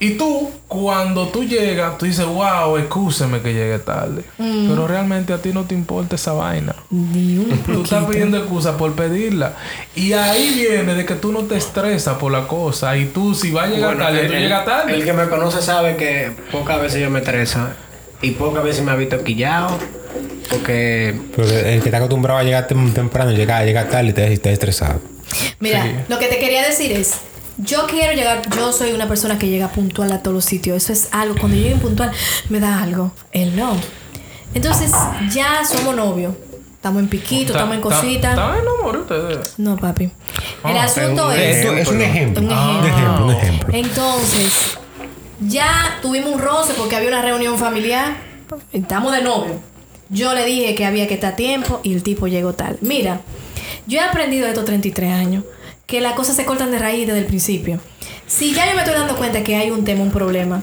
Y 0.00 0.10
tú, 0.18 0.50
cuando 0.66 1.28
tú 1.28 1.44
llegas, 1.44 1.96
tú 1.96 2.04
dices, 2.04 2.26
wow, 2.26 2.76
excúseme 2.76 3.40
que 3.40 3.54
llegue 3.54 3.78
tarde. 3.78 4.24
Mm. 4.36 4.68
Pero 4.68 4.86
realmente 4.88 5.32
a 5.32 5.38
ti 5.38 5.50
no 5.54 5.64
te 5.64 5.74
importa 5.74 6.16
esa 6.16 6.32
vaina. 6.32 6.74
Ni 6.90 7.38
un 7.38 7.56
Tú 7.64 7.84
estás 7.84 8.04
pidiendo 8.04 8.36
excusa 8.36 8.76
por 8.76 8.92
pedirla. 8.94 9.54
Y 9.94 10.12
ahí 10.12 10.50
viene 10.52 10.94
de 10.94 11.06
que 11.06 11.14
tú 11.14 11.32
no 11.32 11.44
te 11.44 11.56
estresas 11.56 12.18
por 12.18 12.32
la 12.32 12.46
cosa. 12.48 12.94
Y 12.98 13.06
tú, 13.06 13.34
si 13.34 13.52
vas 13.52 13.66
a 13.66 13.68
llegar 13.68 13.90
Bueno, 13.94 14.04
tarde, 14.04 14.20
el, 14.22 14.26
tú 14.26 14.32
llegas 14.34 14.64
tarde. 14.66 14.94
el 14.94 15.04
que 15.04 15.12
me 15.12 15.28
conoce 15.28 15.62
sabe 15.62 15.96
que 15.96 16.32
pocas 16.50 16.82
veces 16.82 17.00
yo 17.00 17.08
me 17.08 17.20
estreso. 17.20 17.60
Y 18.20 18.32
pocas 18.32 18.64
veces 18.64 18.84
me 18.84 18.90
ha 18.90 18.96
visto 18.96 19.22
quillado. 19.22 19.78
Porque 20.50 21.14
Porque 21.34 21.74
el 21.74 21.80
que 21.82 21.88
está 21.88 21.98
acostumbrado 21.98 22.38
a 22.40 22.42
llegar 22.44 22.66
tem- 22.68 22.92
temprano, 22.92 23.32
llega, 23.32 23.64
llega 23.64 23.88
tarde 23.88 24.08
y 24.08 24.12
te, 24.12 24.38
te 24.38 24.52
estresado. 24.52 25.00
Mira, 25.60 25.82
Sí. 25.84 25.90
lo 26.08 26.18
que 26.18 26.26
te 26.26 26.38
quería 26.38 26.62
decir 26.62 26.92
es, 26.92 27.14
yo 27.56 27.86
quiero 27.86 28.12
llegar, 28.12 28.42
yo 28.56 28.72
soy 28.72 28.92
una 28.92 29.08
persona 29.08 29.38
que 29.38 29.48
llega 29.48 29.68
puntual 29.68 30.12
a 30.12 30.22
todos 30.22 30.34
los 30.34 30.44
sitios. 30.44 30.76
Eso 30.76 30.92
es 30.92 31.08
algo, 31.12 31.34
cuando 31.38 31.56
yo 31.56 31.64
llego 31.64 31.78
puntual 31.80 32.12
me 32.48 32.60
da 32.60 32.82
algo. 32.82 33.12
Él 33.32 33.56
no. 33.56 33.76
Entonces, 34.54 34.92
ya 35.32 35.62
somos 35.64 35.96
novios. 35.96 36.34
Estamos 36.74 37.00
en 37.02 37.08
piquito, 37.08 37.52
Ta- 37.54 37.60
estamos 37.60 37.76
en 37.76 37.82
ta- 37.82 37.88
cositas. 37.88 38.30
¿Están 38.32 38.58
enamorados 38.58 39.10
ustedes? 39.10 39.58
No, 39.58 39.76
papi. 39.76 40.04
El 40.04 40.76
Ah, 40.76 40.82
asunto 40.84 41.28
un 41.28 41.32
es... 41.32 41.64
Es 41.64 41.88
un 41.88 42.00
ejemplo. 42.02 42.42
Un 42.44 42.50
ejemplo, 42.52 43.24
un 43.26 43.32
ejemplo. 43.32 43.68
Entonces, 43.74 44.76
ya 45.40 45.98
tuvimos 46.02 46.30
un 46.32 46.38
roce 46.40 46.74
porque 46.76 46.94
había 46.96 47.08
una 47.08 47.22
reunión 47.22 47.58
familiar. 47.58 48.16
Estamos 48.72 49.12
de 49.12 49.22
novio. 49.22 49.60
Yo 50.10 50.34
le 50.34 50.44
dije 50.44 50.74
que 50.74 50.84
había 50.84 51.08
que 51.08 51.14
estar 51.14 51.32
a 51.32 51.36
tiempo 51.36 51.80
y 51.82 51.94
el 51.94 52.02
tipo 52.02 52.26
llegó 52.26 52.52
tal. 52.52 52.78
Mira, 52.80 53.20
yo 53.86 53.98
he 53.98 54.02
aprendido 54.02 54.44
de 54.44 54.50
estos 54.50 54.64
33 54.64 55.12
años 55.12 55.44
que 55.86 56.00
las 56.00 56.14
cosas 56.14 56.36
se 56.36 56.44
cortan 56.44 56.70
de 56.70 56.78
raíz 56.78 57.06
desde 57.06 57.20
el 57.20 57.26
principio. 57.26 57.80
Si 58.26 58.54
ya 58.54 58.66
yo 58.68 58.74
me 58.74 58.82
estoy 58.82 58.94
dando 58.94 59.16
cuenta 59.16 59.42
que 59.42 59.56
hay 59.56 59.70
un 59.70 59.84
tema, 59.84 60.02
un 60.02 60.10
problema, 60.10 60.62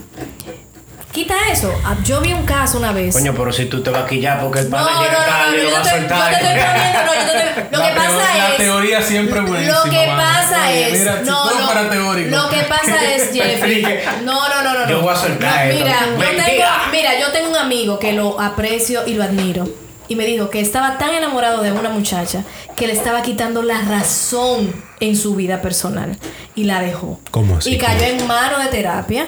Quita 1.12 1.36
eso. 1.52 1.74
Ah, 1.84 1.96
Yo 2.04 2.22
vi 2.22 2.32
un 2.34 2.46
caso 2.46 2.78
una 2.78 2.92
vez. 2.94 3.14
Coño, 3.14 3.34
pero 3.36 3.52
si 3.52 3.66
tú 3.66 3.82
te 3.84 3.90
vas 3.90 4.04
a 4.04 4.08
quillar 4.08 4.40
porque 4.42 4.60
el 4.60 4.70
no, 4.70 4.78
pana 4.78 4.92
no, 4.94 5.02
llega 5.02 5.20
no, 5.20 5.26
tarde 5.26 5.52
no, 5.52 5.58
y 5.58 5.58
yo 5.58 5.70
lo 5.70 5.72
va 5.76 5.80
a 5.80 5.84
te, 5.84 5.90
yo 5.90 5.98
soltar. 5.98 6.30
te 6.30 6.36
estoy 6.36 6.62
poniendo, 6.64 7.00
no, 7.06 7.14
yo 7.14 7.32
te- 7.32 7.52
Lo 7.72 7.78
La 7.80 7.88
que 7.90 7.96
pasa 7.96 8.10
teo- 8.10 8.38
La 8.38 8.50
es. 8.52 8.58
teoría 8.58 9.02
siempre 9.02 9.40
es 9.40 9.46
buenísima. 9.46 9.78
Lo 9.78 9.92
que 9.92 10.06
pasa 10.16 10.72
es. 10.72 11.00
Mira, 11.00 11.22
no, 11.26 11.46
no. 11.46 11.66
fueras 11.66 11.90
teórico. 11.90 12.36
Lo 12.38 12.50
que 12.50 12.58
pasa 12.64 13.14
es, 13.14 13.32
Jeffrey. 13.34 13.84
No, 14.24 14.50
no, 14.50 14.64
no, 14.64 14.74
no. 14.74 14.80
no. 14.86 14.90
Yo 14.90 15.02
voy 15.02 15.14
a 15.14 15.18
soltar 15.18 15.66
No, 15.68 15.72
esto. 15.72 15.86
Mira, 15.86 16.00
yo 16.00 16.46
tengo, 16.46 16.64
mira, 16.92 17.20
yo 17.20 17.32
tengo 17.32 17.50
un 17.50 17.58
amigo 17.58 18.00
que 18.00 18.14
lo 18.14 18.40
aprecio 18.40 19.06
y 19.06 19.14
lo 19.14 19.24
admiro. 19.24 19.68
Y 20.08 20.16
me 20.16 20.26
dijo 20.26 20.50
que 20.50 20.60
estaba 20.60 20.98
tan 20.98 21.12
enamorado 21.14 21.62
de 21.62 21.72
una 21.72 21.90
muchacha 21.90 22.44
que 22.76 22.88
le 22.88 22.94
estaba 22.94 23.22
quitando 23.22 23.64
la 23.64 23.82
razón 23.82 24.74
en 25.00 25.16
su 25.16 25.36
vida 25.36 25.62
personal. 25.62 26.18
Y 26.56 26.66
la 26.66 26.82
dejó. 26.82 27.20
¿Cómo 27.32 27.58
así? 27.58 27.76
Y 27.76 27.78
cayó 27.78 28.04
en 28.06 28.28
mano 28.28 28.60
de 28.60 28.66
terapia. 28.68 29.28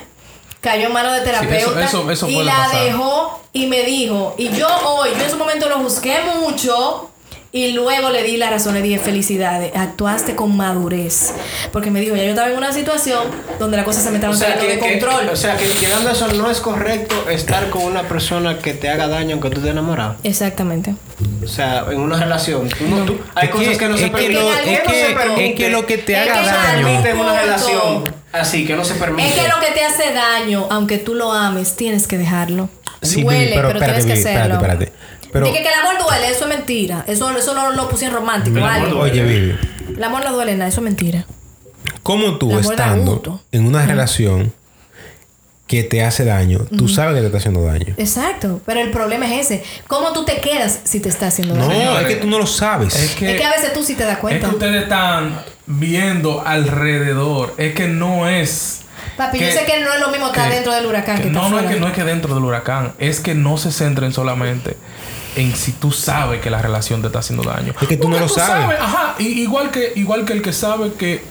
Cayó 0.63 0.87
en 0.87 0.93
mano 0.93 1.11
de 1.11 1.21
terapeuta. 1.21 1.83
eso- 1.85 2.09
eso 2.09 2.27
y 2.29 2.41
la 2.41 2.55
pasar. 2.55 2.83
dejó 2.85 3.39
y 3.51 3.67
me 3.67 3.83
dijo. 3.83 4.33
Y 4.37 4.49
yo 4.49 4.67
hoy, 4.85 5.09
yo 5.17 5.23
en 5.25 5.29
su 5.29 5.37
momento 5.37 5.67
lo 5.69 5.77
juzgué 5.79 6.21
mucho. 6.39 7.09
Y 7.55 7.71
luego 7.73 8.09
le 8.09 8.23
di 8.23 8.37
la 8.37 8.49
razón, 8.49 8.73
le 8.73 8.81
dije 8.81 8.97
felicidades, 8.97 9.71
actuaste 9.75 10.35
con 10.35 10.57
madurez. 10.57 11.35
Porque 11.71 11.91
me 11.91 11.99
dijo, 12.01 12.15
ya 12.15 12.23
yo 12.23 12.29
estaba 12.31 12.49
en 12.49 12.57
una 12.57 12.73
situación 12.73 13.27
donde 13.59 13.77
las 13.77 13.85
cosas 13.85 14.01
se 14.03 14.09
me 14.09 14.15
O 14.15 14.17
estaban 14.17 14.35
sea, 14.35 14.55
saliendo 14.55 14.67
que, 14.67 14.73
de 14.73 14.79
que- 14.97 14.99
control. 15.05 15.29
o 15.29 15.35
sea, 15.35 15.55
que 15.55 15.67
llegando 15.79 16.09
a 16.09 16.13
eso 16.13 16.27
no 16.33 16.49
es 16.49 16.59
correcto 16.59 17.29
estar 17.29 17.69
con 17.69 17.83
una 17.83 18.01
persona 18.07 18.57
que 18.57 18.73
te 18.73 18.89
haga 18.89 19.07
daño 19.07 19.33
aunque 19.33 19.51
tú 19.51 19.57
estés 19.57 19.71
enamorado. 19.71 20.15
Exactamente. 20.23 20.95
O 21.43 21.47
sea, 21.47 21.85
en 21.91 21.99
una 21.99 22.17
relación. 22.17 22.69
tú 22.69 22.87
no- 22.87 23.05
tú- 23.05 23.19
hay 23.35 23.45
Es 23.49 23.53
cosas 23.53 23.67
que- 23.69 23.77
que, 23.77 23.87
no 23.89 23.97
se 23.97 24.05
es 24.05 24.09
que 24.09 24.17
permiten. 24.17 24.33
lo- 24.43 24.49
¿Qué 24.49 24.73
es 24.73 24.83
no 24.83 24.91
que- 25.35 25.45
es 25.51 25.55
que 25.55 25.69
lo 25.69 25.85
que 25.85 25.97
te 25.99 26.05
¿Qué 26.13 26.17
haga 26.17 26.35
no 26.41 26.43
se 26.47 26.51
daño- 26.55 26.87
permite 26.87 27.09
en 27.11 27.17
una 27.19 27.39
relación 27.39 28.15
así, 28.31 28.65
que 28.65 28.75
no 28.75 28.83
se 28.83 28.95
permite. 28.95 29.27
Es 29.29 29.35
que 29.35 29.47
lo 29.47 29.59
que 29.59 29.71
te 29.75 29.85
hace 29.85 30.11
daño, 30.11 30.65
aunque 30.71 30.97
tú 30.97 31.13
lo 31.13 31.31
ames, 31.31 31.75
tienes 31.75 32.07
que 32.07 32.17
dejarlo. 32.17 32.69
Sí, 33.03 33.21
duele, 33.21 33.51
pero 33.53 33.67
pero, 33.67 33.79
espérate, 33.79 33.99
tienes 34.05 34.23
que 34.23 34.29
hacerlo. 34.29 34.55
espérate, 34.55 34.83
espérate. 34.85 35.03
Pero- 35.33 35.47
Dije 35.47 35.61
que 35.63 35.67
el 35.67 35.79
amor 35.79 35.95
duele, 36.01 36.29
eso 36.29 36.43
es 36.43 36.49
mentira. 36.55 37.03
Eso, 37.07 37.29
eso 37.35 37.53
no 37.53 37.71
lo 37.71 37.89
puse 37.89 38.05
en 38.05 38.13
romántico. 38.13 38.55
El 38.57 38.63
amor. 38.63 38.93
Oye, 38.93 39.23
Vivi, 39.23 39.55
El 39.97 40.03
amor 40.03 40.23
no 40.23 40.31
duele 40.33 40.53
nada, 40.55 40.69
eso 40.69 40.79
es 40.79 40.85
mentira. 40.85 41.25
¿cómo 42.03 42.37
tú 42.37 42.57
estando 42.59 43.41
en 43.51 43.65
una 43.65 43.85
relación 43.85 44.53
que 45.67 45.83
te 45.83 46.03
hace 46.03 46.25
daño, 46.25 46.59
tú 46.77 46.87
sabes 46.89 47.15
que 47.15 47.21
te 47.21 47.25
está 47.27 47.37
haciendo 47.39 47.63
daño? 47.63 47.93
Exacto. 47.97 48.61
Pero 48.65 48.81
el 48.81 48.91
problema 48.91 49.25
es 49.33 49.45
ese. 49.49 49.63
¿Cómo 49.87 50.11
tú 50.13 50.25
te 50.25 50.39
quedas 50.41 50.81
si 50.83 50.99
te 50.99 51.09
está 51.09 51.27
haciendo 51.27 51.55
No, 51.55 51.67
daño? 51.67 51.99
es 51.99 52.07
que 52.07 52.15
tú 52.17 52.27
no 52.27 52.37
lo 52.39 52.45
sabes. 52.45 52.93
Es 52.95 53.11
que, 53.15 53.31
Es 53.33 53.37
que 53.39 53.45
a 53.45 53.51
veces 53.51 53.73
tú 53.73 53.83
sí 53.83 53.95
te 53.95 54.03
das 54.03 54.13
es 54.15 54.19
cuenta. 54.19 54.47
que 54.49 54.53
ustedes 54.53 54.83
están 54.83 55.41
viendo 55.65 56.45
alrededor. 56.45 57.53
Es 57.57 57.73
que 57.73 57.87
no 57.87 58.27
es. 58.27 58.81
Papi, 59.17 59.39
yo 59.39 59.47
sé 59.51 59.65
que 59.65 59.79
no 59.81 59.93
es 59.93 59.99
lo 60.01 60.09
mismo 60.09 60.27
estar 60.27 60.49
que- 60.49 60.55
dentro 60.55 60.73
del 60.73 60.85
huracán 60.85 61.17
que, 61.17 61.23
que 61.23 61.27
estar 61.29 61.43
no, 61.43 61.49
no 61.49 61.59
es 61.59 61.73
que 61.73 61.79
no 61.79 61.87
es 61.87 61.93
que 61.93 62.03
dentro 62.03 62.35
del 62.35 62.43
huracán. 62.43 62.93
Es 62.99 63.19
que 63.21 63.33
no 63.35 63.57
se 63.57 63.71
centren 63.71 64.11
solamente 64.11 64.75
en 65.35 65.55
si 65.55 65.71
tú 65.73 65.91
sabes 65.91 66.41
que 66.41 66.49
la 66.49 66.61
relación 66.61 67.01
te 67.01 67.07
está 67.07 67.19
haciendo 67.19 67.43
daño. 67.43 67.73
Es 67.81 67.87
que 67.87 67.97
tú 67.97 68.09
no 68.09 68.19
lo 68.19 68.27
sabes. 68.27 68.79
Ajá. 68.79 69.15
y- 69.19 69.41
igual 69.41 69.71
que 69.71 69.93
igual 69.95 70.25
que 70.25 70.33
el 70.33 70.41
que 70.41 70.53
sabe 70.53 70.93
que 70.93 71.23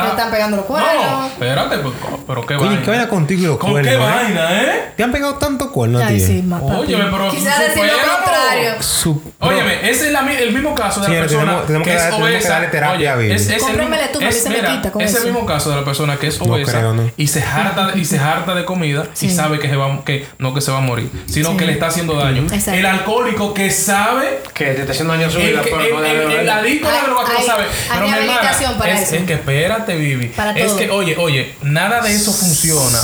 está. 0.00 0.08
Están 0.10 0.30
pegando 0.30 0.56
los 0.56 0.66
cuernos. 0.66 0.92
No, 0.94 1.26
espérate, 1.26 1.78
pues, 1.78 1.94
pero 2.26 2.46
qué 2.46 2.56
vaina. 2.56 2.82
¿qué 2.82 2.90
vaina 2.90 3.08
contigo 3.08 3.42
y 3.42 3.46
los 3.46 3.58
¿Con 3.58 3.72
cuernos? 3.72 3.90
qué 3.92 3.98
eh? 3.98 4.04
vaina, 4.06 4.62
eh? 4.62 4.92
¿Te 4.96 5.02
han 5.02 5.12
pegado 5.12 5.34
tanto 5.34 5.70
cuernos 5.72 6.02
Ay, 6.02 6.20
sí. 6.20 6.44
Óyeme, 6.60 7.04
pero 7.10 7.30
Quisiera 7.30 7.58
decir 7.58 7.84
lo 7.84 7.92
contrario. 8.16 8.82
Su- 8.82 9.22
Óyeme, 9.40 9.90
ese 9.90 10.06
es 10.06 10.12
la 10.12 10.20
el 10.34 10.52
mismo 10.52 10.74
caso 10.74 11.00
de 11.00 11.08
la 11.08 11.20
persona 11.20 11.42
tenemos- 11.44 11.66
tenemos 11.66 11.84
que, 11.86 11.90
que 11.92 11.96
es 11.96 12.02
dar- 12.02 12.10
tenemos 12.12 12.28
que 12.30 12.34
obesa. 12.36 12.48
darle 12.50 12.68
terapia 12.68 13.12
a 13.12 13.16
Oye, 13.16 13.34
es, 13.34 13.42
es 13.42 13.48
el 13.48 13.54
mismo, 13.54 13.68
Cómpramele 13.68 14.08
tú, 14.08 14.18
para 14.18 14.28
es, 14.30 14.34
que 14.36 14.40
se 14.42 14.48
me 14.50 14.56
mira, 14.56 14.70
quita 14.70 14.92
con 14.92 15.02
es 15.02 15.10
el 15.10 15.16
eso. 15.16 15.24
mismo 15.26 15.46
caso 15.46 15.70
de 15.70 15.76
la 15.76 15.84
persona 15.84 16.16
que 16.16 16.26
es 16.28 16.40
No 16.40 16.52
obesa 16.54 16.72
creo, 16.72 16.94
¿no? 16.94 17.10
y 17.16 17.26
se 17.26 17.42
harta 17.42 17.92
y 17.94 18.04
se 18.04 18.18
harta 18.18 18.54
de 18.54 18.64
comida 18.64 19.04
Sí. 19.12 19.26
y 19.26 19.30
sabe 19.30 19.58
que 19.58 19.68
se 19.68 19.76
va 19.76 20.04
que 20.04 20.26
no 20.38 20.54
que 20.54 20.60
se 20.60 20.70
va 20.70 20.78
a 20.78 20.80
morir, 20.80 21.10
sino 21.26 21.50
Sí. 21.50 21.56
que 21.56 21.66
le 21.66 21.72
está 21.72 21.86
haciendo 21.88 22.14
daño. 22.16 22.42
Exacto. 22.42 22.72
El 22.78 22.86
alcohólico 22.86 23.54
que 23.54 23.70
sabe 23.70 24.40
Que 24.54 24.66
te 24.66 24.80
está 24.82 24.92
haciendo 24.92 25.14
daño 25.14 25.26
a 25.26 25.30
su 25.30 25.38
vida, 25.38 25.60
el, 25.62 26.46
no 26.46 26.52
adicto 26.52 26.88
droga 26.88 27.24
que 27.26 27.32
lo 27.32 27.38
hay- 27.38 27.44
sabe. 27.46 27.62
hay 27.64 27.68
Pero 27.92 28.06
mi 28.06 28.12
hermana, 28.12 28.50
es 28.50 29.24
que 29.26 29.32
espérate, 29.34 29.83
Vivi. 29.94 30.28
Para 30.28 30.52
es 30.52 30.66
todo. 30.66 30.76
que, 30.78 30.90
oye, 30.90 31.16
oye, 31.18 31.54
nada 31.62 32.00
de 32.00 32.14
eso 32.14 32.32
funciona. 32.32 32.98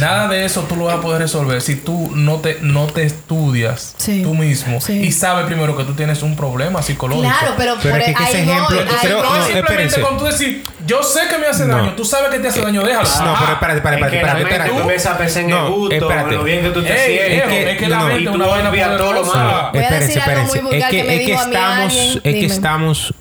Nada 0.00 0.28
de 0.28 0.46
eso 0.46 0.62
tú 0.62 0.76
lo 0.76 0.86
vas 0.86 0.94
a 0.96 1.00
poder 1.02 1.20
resolver 1.20 1.60
si 1.60 1.76
tú 1.76 2.10
no 2.14 2.36
te, 2.40 2.56
no 2.62 2.86
te 2.86 3.02
estudias 3.02 3.94
Sí. 3.98 4.22
tú 4.22 4.34
mismo 4.34 4.80
Sí. 4.80 4.94
y 4.94 5.12
sabes 5.12 5.44
primero 5.44 5.76
que 5.76 5.84
tú 5.84 5.92
tienes 5.92 6.22
un 6.22 6.36
problema 6.36 6.82
psicológico. 6.82 7.28
Claro, 7.28 7.54
pero, 7.58 7.74
Pero 7.82 7.90
por 7.96 8.00
es 8.00 8.16
que 8.16 8.22
ese 8.24 8.42
ejemplo- 8.44 8.66
creo- 8.68 9.18
voy. 9.18 9.22
No, 9.28 9.36
no, 9.38 9.44
simplemente 9.46 10.00
con 10.00 10.16
tú 10.18 10.24
decir, 10.24 10.64
yo 10.86 11.02
sé 11.02 11.20
que 11.28 11.36
me 11.36 11.46
hace 11.48 11.66
No. 11.66 11.76
daño, 11.76 11.92
tú 11.96 12.04
sabes 12.06 12.30
que 12.30 12.38
te 12.38 12.48
hace 12.48 12.62
daño, 12.62 12.82
déjalo. 12.82 13.06
No, 13.06 13.36
pero 13.38 13.52
espérate, 13.52 13.76
espérate, 13.76 14.04
Es 14.04 14.10
que 14.10 14.16
espérate, 14.16 14.40
la 14.40 14.48
espérate. 14.48 14.48
mente 14.48 14.48
tú 14.48 14.48
espérate. 14.48 14.80
empiezas 14.80 15.12
a 15.12 15.18
pensar 15.18 15.42
en 15.42 15.50
No, 15.50 15.66
el 15.66 15.72
gusto, 15.74 15.94
espérate. 15.96 16.28
en 16.30 16.34
lo 16.38 16.44
bien 16.44 16.62
que 16.62 16.70
tú 16.70 16.82
te 16.82 16.88
Ey, 16.88 17.06
sientes. 17.06 17.28
viejo, 17.30 17.48
que- 17.50 17.70
es 17.72 17.78
que 17.78 17.84
no, 17.84 17.90
la 17.90 17.96
no. 17.98 18.06
mente 18.06 18.30
es 18.30 18.34
una 18.34 18.46
vaina 18.46 18.96
todo 18.96 19.12
lo 19.12 19.24
malo. 19.26 19.66
Espérense, 19.74 20.18
espérense. 20.18 20.60
que, 20.60 21.00
es 21.00 22.24
es 22.24 22.52
estamos 22.52 23.14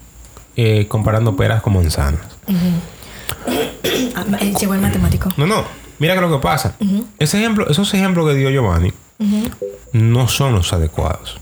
eh, 0.56 0.86
comparando 0.88 1.36
peras 1.36 1.62
con 1.62 1.74
manzanas. 1.74 2.22
Eh, 2.48 4.14
Llegó 4.60 4.74
el 4.74 4.82
matemático. 4.82 5.30
No, 5.38 5.46
no. 5.46 5.64
Mira 6.00 6.16
que 6.16 6.22
lo 6.22 6.32
que 6.32 6.39
pasa. 6.41 6.76
Ese 7.20 7.38
ejemplo, 7.39 7.70
esos 7.70 7.94
ejemplos 7.94 8.28
que 8.28 8.36
dio 8.36 8.50
Giovanni 8.50 8.91
no 9.94 10.28
son 10.28 10.54
los 10.54 10.74
adecuados. 10.74 11.38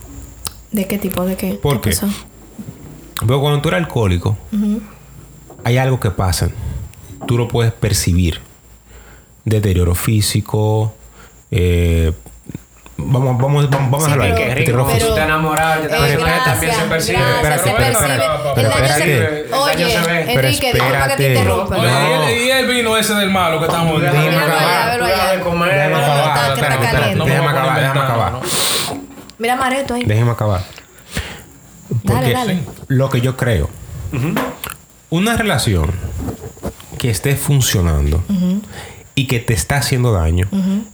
¿De 0.71 0.87
qué 0.87 0.97
tipo? 0.97 1.25
¿De 1.25 1.35
qué? 1.35 1.53
¿Por 1.55 1.81
qué? 1.81 1.95
Pero 3.19 3.39
cuando 3.41 3.61
tú 3.61 3.69
eres 3.69 3.79
alcohólico, 3.81 4.37
hay 5.63 5.77
algo 5.77 5.99
que 5.99 6.11
pasa. 6.11 6.49
Tú 7.27 7.37
lo 7.37 7.47
puedes 7.47 7.71
percibir. 7.73 8.39
Deterioro 9.45 9.95
físico. 9.95 10.93
eh, 11.49 12.13
vamos, 13.05 13.37
vamos, 13.37 13.69
vamos, 13.69 13.89
vamos 13.91 14.03
Sí, 14.05 14.09
a 14.09 14.13
hablar. 14.13 14.29
pero- 14.29 14.37
Que 14.37 14.49
Deterioro 14.55 14.85
rico, 14.85 14.97
pero- 14.99 15.15
también 16.43 16.73
se 16.75 16.81
percibe. 16.83 17.19
gracias, 17.41 17.61
se 17.61 17.71
percibe. 17.71 18.13
El 18.13 18.63
daño 18.63 18.69
espérate. 18.69 19.01
se- 19.01 19.41
El 19.41 19.49
daño 19.51 19.61
Oye, 19.63 19.91
se 19.91 19.99
ve. 19.99 20.23
Pero 20.25 20.47
Enrique, 20.47 20.73
disculpa 20.73 21.07
que 21.09 21.15
te 21.15 21.33
interrumpa. 21.33 21.77
Oye, 21.77 22.45
y, 22.45 22.49
el, 22.51 22.67
vino 22.67 22.97
ese 22.97 23.13
del 23.15 23.29
malo 23.29 23.59
que 23.59 23.65
estamos 23.65 24.01
Déjame 24.01 24.19
Déjame 24.29 24.37
acabar. 24.37 24.99
Déjame 24.99 25.95
acabar. 25.95 26.55
Déjame 27.25 27.47
acabar, 27.49 27.79
déjame 27.79 27.99
acabar. 27.99 28.33
Mira 29.37 29.55
Mareto 29.55 29.93
ahí. 29.95 30.03
Déjeme 30.05 30.31
acabar. 30.31 30.61
Porque 32.05 32.33
dale. 32.33 32.59
lo 32.87 33.09
que 33.09 33.21
yo 33.21 33.35
creo, 33.35 33.69
una 35.09 35.35
relación 35.35 35.91
que 36.97 37.09
esté 37.09 37.35
funcionando 37.35 38.23
y 39.15 39.27
que 39.27 39.39
te 39.39 39.53
está 39.53 39.77
haciendo 39.77 40.11
daño, 40.11 40.47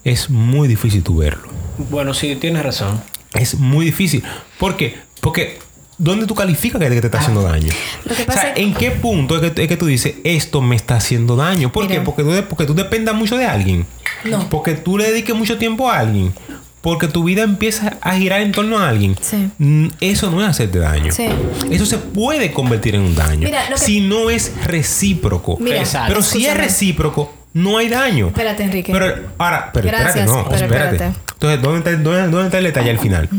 es 0.04 0.30
muy 0.30 0.68
difícil 0.68 1.04
tú 1.04 1.18
verlo. 1.18 1.48
Bueno, 1.90 2.14
sí, 2.14 2.36
tienes 2.36 2.64
razón. 2.64 3.02
Es 3.34 3.56
muy 3.56 3.86
difícil. 3.86 4.24
¿Por 4.60 4.78
qué? 4.78 4.96
Porque 5.22 5.60
¿dónde 5.98 6.26
tú 6.26 6.36
calificas 6.36 6.82
que 6.82 6.90
te 6.90 7.06
está 7.08 7.20
haciendo 7.20 7.42
daño? 7.44 7.74
Lo 8.06 8.16
que 8.16 8.24
O 8.24 8.32
sea, 8.32 8.54
¿en 8.56 8.74
qué 8.74 8.92
punto 8.92 9.36
es 9.42 9.52
que, 9.52 9.62
es 9.64 9.68
que 9.68 9.78
tú 9.78 9.86
dices 9.86 10.16
esto 10.24 10.62
me 10.62 10.76
está 10.76 10.96
haciendo 10.96 11.36
daño? 11.36 11.72
¿Por 11.72 11.88
qué? 11.88 12.02
Porque 12.02 12.24
tú, 12.24 12.32
porque 12.50 12.66
tú 12.66 12.74
dependas 12.74 13.16
mucho 13.16 13.38
de 13.38 13.46
alguien. 13.46 13.86
No. 14.24 14.50
Porque 14.50 14.74
tú 14.74 14.98
le 14.98 15.06
dediques 15.12 15.36
mucho 15.36 15.58
tiempo 15.58 15.90
a 15.90 16.00
alguien. 16.00 16.34
Porque 16.82 17.08
tu 17.08 17.24
vida 17.24 17.44
empieza 17.44 17.98
a 18.02 18.16
girar 18.16 18.40
en 18.42 18.52
torno 18.54 18.80
a 18.80 18.88
alguien. 18.88 19.16
Sí. 19.20 19.50
Mm, 19.58 19.88
Eso 20.00 20.32
no 20.32 20.42
es 20.42 20.48
hacerte 20.48 20.80
daño. 20.80 21.12
Sí. 21.12 21.26
Eso 21.70 21.86
se 21.86 21.98
puede 21.98 22.52
convertir 22.52 22.96
en 22.96 23.02
un 23.02 23.16
daño. 23.16 23.42
Mira, 23.46 23.68
que- 23.68 23.78
Si 23.78 24.00
no 24.00 24.30
es 24.30 24.54
recíproco. 24.64 25.58
Mira. 25.60 25.84
Pero 26.08 26.22
si 26.24 26.46
es 26.46 26.56
recíproco, 26.56 27.34
no 27.54 27.78
hay 27.78 27.90
daño. 27.90 28.28
Espérate, 28.28 28.64
Enrique. 28.64 28.92
Pero 28.92 29.16
ahora, 29.38 29.72
pero 29.74 29.88
Gracias, 29.88 30.16
espérate, 30.18 30.32
no, 30.32 30.50
pero 30.50 30.66
espérate. 30.66 30.96
espérate. 30.96 31.20
Entonces, 31.34 31.62
¿dónde 31.62 31.78
está, 31.80 31.92
dónde- 32.04 32.22
dónde 32.30 32.46
está 32.46 32.58
el 32.60 32.64
detalle 32.66 32.90
al 32.92 33.00
final? 33.00 33.30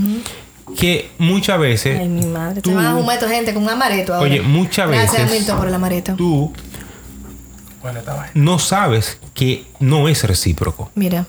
Que 0.79 1.11
muchas 1.19 1.59
veces 1.59 1.99
Ay, 1.99 2.09
mi 2.09 2.27
madre. 2.27 2.61
tú- 2.61 2.71
Te 2.71 2.77
van 2.77 2.87
a 3.09 3.15
esta 3.15 3.29
gente 3.29 3.55
con 3.55 3.63
un 3.65 3.71
amareto 3.71 4.15
ahora. 4.15 4.25
Oye, 4.31 4.43
muchas 4.43 4.89
Gracias, 4.89 5.13
veces- 5.25 5.31
Milton, 5.39 5.59
por 5.59 5.69
el 5.69 5.75
amareto. 5.75 6.15
tú 6.15 6.53
no 8.35 8.59
sabes 8.59 9.19
que 9.35 9.65
no 9.81 10.09
es 10.09 10.25
recíproco. 10.25 10.91
Mira, 10.95 11.27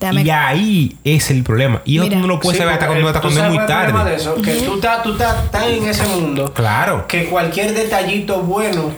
déjame... 0.00 0.22
Y 0.22 0.30
ahí 0.30 0.96
es 1.04 1.30
el 1.30 1.42
problema. 1.42 1.82
Y 1.84 1.98
eso 1.98 2.08
tú 2.08 2.16
no 2.16 2.26
lo 2.26 2.40
puedes 2.40 2.56
Sí, 2.56 2.62
saber 2.62 2.74
hasta 2.74 2.86
cuando, 2.86 3.06
hasta 3.08 3.20
cuando 3.20 3.40
es 3.44 3.48
muy 3.50 3.58
problema 3.58 4.04
de 4.04 4.10
tarde. 4.10 4.14
eso, 4.16 4.34
que 4.36 4.54
tú 4.62 4.74
estás 4.76 5.02
tú 5.02 5.12
estás 5.12 5.50
tan 5.50 5.64
en 5.64 5.86
ese 5.86 6.06
mundo 6.06 6.52
Claro. 6.54 7.06
que 7.06 7.26
cualquier 7.26 7.74
detallito 7.74 8.40
bueno 8.42 8.92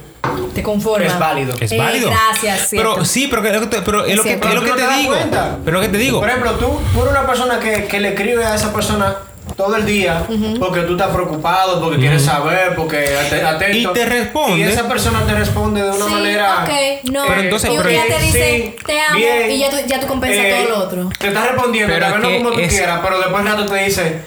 Te 0.55 0.63
conforma. 0.63 1.07
es 1.07 1.19
válido. 1.19 1.55
Es 1.61 1.73
Eh, 1.73 1.79
válido. 1.79 2.11
gracias, 2.11 2.69
cierto. 2.69 2.95
Pero 2.95 3.05
sí, 3.05 3.29
pero, 3.31 3.43
que- 3.43 3.49
es 3.49 3.55
lo 3.55 3.61
que 3.61 3.67
te- 3.77 3.83
pero 3.83 4.05
es, 4.05 4.11
Es 4.11 4.17
lo 4.17 4.23
que, 4.25 4.33
es 4.33 4.41
lo 4.55 4.61
te 4.77 4.87
digo. 4.97 5.15
cuenta. 5.15 5.57
Pero 5.65 5.77
lo 5.79 5.83
que 5.83 5.89
te 5.89 5.99
digo. 5.99 6.21
Por 6.21 6.29
ejemplo, 6.29 6.53
tú, 6.53 6.81
tú 6.93 7.01
eres 7.03 7.11
una 7.13 7.27
persona 7.27 7.61
que, 7.61 7.85
que 7.87 8.01
le 8.01 8.09
escribe 8.11 8.45
a 8.45 8.55
esa 8.55 8.73
persona 8.73 9.17
todo 9.57 9.77
el 9.77 9.85
día 9.85 10.23
porque 10.59 10.83
tú 10.83 10.93
estás 10.93 11.09
preocupado, 11.09 11.81
porque 11.81 11.99
quieres 11.99 12.23
saber, 12.25 12.75
porque 12.77 13.17
ate- 13.19 13.45
atento. 13.45 13.91
Y 13.91 13.93
te 13.95 14.07
responde. 14.07 14.59
Y 14.59 14.63
esa 14.63 14.89
persona 14.89 15.25
te 15.27 15.35
responde 15.35 15.83
de 15.83 15.91
una 15.91 16.07
Sí, 16.07 16.13
manera. 16.13 16.65
ok, 16.65 17.11
no. 17.11 17.25
Pero 17.27 17.41
entonces- 17.41 17.71
y 17.71 17.77
un 17.79 17.87
día 17.89 18.03
te 18.09 18.19
dice, 18.25 18.75
Sí, 18.79 18.85
te 18.87 19.01
amo, 19.01 19.17
bien. 19.17 19.51
y 19.51 19.59
ya 19.59 19.71
tú, 19.71 19.77
ya 19.87 20.01
tú 20.01 20.07
compensas 20.07 20.45
Eh, 20.45 20.55
todo 20.67 20.69
lo 20.79 20.85
otro. 20.85 21.09
Te 21.19 21.29
está 21.29 21.47
respondiendo, 21.47 21.93
Pero 21.95 22.07
tal 22.07 22.15
vez 22.15 22.23
no 22.23 22.29
que 22.29 22.37
como 22.39 22.51
tú 22.53 22.61
es- 22.61 22.73
quieras, 22.73 23.01
pero 23.03 23.19
después 23.19 23.45
de 23.45 23.51
rato 23.51 23.67
te 23.67 23.77
dice. 23.85 24.21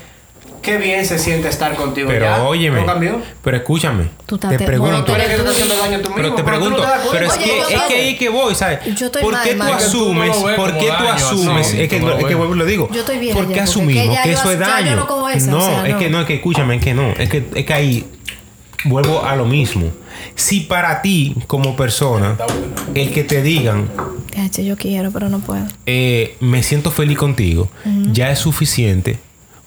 Qué 0.63 0.77
bien 0.77 1.05
se 1.05 1.19
siente 1.19 1.47
estar 1.49 1.75
contigo. 1.75 2.07
Pero 2.09 2.25
ya. 2.25 2.41
óyeme. 2.43 2.79
¿No 2.79 2.85
cambió? 2.87 3.21
Pero 3.43 3.57
escúchame. 3.57 4.09
Tú 4.25 4.37
te 4.39 4.47
te- 4.57 4.65
pregunto. 4.65 5.03
Tú 5.03 5.11
eres 5.13 5.27
que 5.27 5.33
te 5.33 5.39
estás 5.41 5.51
haciendo 5.55 5.77
daño 5.77 5.97
tú 5.99 6.09
mismo. 6.09 6.15
Pero 6.15 6.33
te 6.33 6.41
no 6.41 6.47
pregunto, 6.47 6.83
pero 7.11 7.25
es 7.27 7.33
Oye, 7.33 7.43
que 7.43 7.59
es 7.75 7.81
que 7.83 7.95
ahí 7.95 8.15
que 8.17 8.29
voy, 8.29 8.55
¿sabes? 8.55 8.79
Yo 8.95 9.05
estoy 9.07 9.21
¿Por 9.21 9.33
mal, 9.33 9.43
qué 9.43 9.51
tú 9.51 9.57
mal. 9.59 9.73
Asumes? 9.73 10.37
¿Por 10.55 10.77
qué 10.79 10.87
tú 10.97 11.07
asumes? 11.07 11.67
así, 11.67 11.81
Es 11.81 11.89
que 11.89 11.99
no 11.99 12.17
es 12.17 12.25
que 12.25 12.35
vuelvo 12.35 12.55
y 12.55 12.57
lo 12.57 12.65
digo. 12.65 12.89
Yo 12.91 13.01
estoy 13.01 13.19
vieja 13.19 13.37
¿Por 13.37 13.51
qué 13.53 13.59
asumimos 13.59 14.17
que 14.23 14.31
eso 14.31 14.51
es 14.51 14.57
daño? 14.57 14.95
no 15.05 15.29
es 15.85 15.95
que 15.95 16.09
no, 16.09 16.21
es 16.21 16.25
que 16.25 16.35
escúchame, 16.35 16.77
es 16.77 16.83
que 16.83 16.93
no, 16.95 17.09
es 17.11 17.29
que 17.29 17.45
es 17.53 17.65
que 17.65 17.73
ahí 17.73 18.05
vuelvo 18.85 19.23
a 19.25 19.35
lo 19.35 19.45
mismo. 19.45 19.91
Si 20.35 20.61
para 20.61 21.01
ti 21.01 21.35
como 21.47 21.75
persona 21.75 22.37
el 22.95 23.11
que 23.11 23.23
te 23.23 23.41
digan 23.41 23.89
yo 24.57 24.77
quiero, 24.77 25.11
pero 25.11 25.29
no 25.29 25.39
puedo. 25.39 25.65
eh, 25.85 26.37
me 26.39 26.63
siento 26.63 26.89
feliz 26.91 27.17
contigo 27.17 27.69
ya 28.11 28.31
es 28.31 28.39
suficiente, 28.39 29.19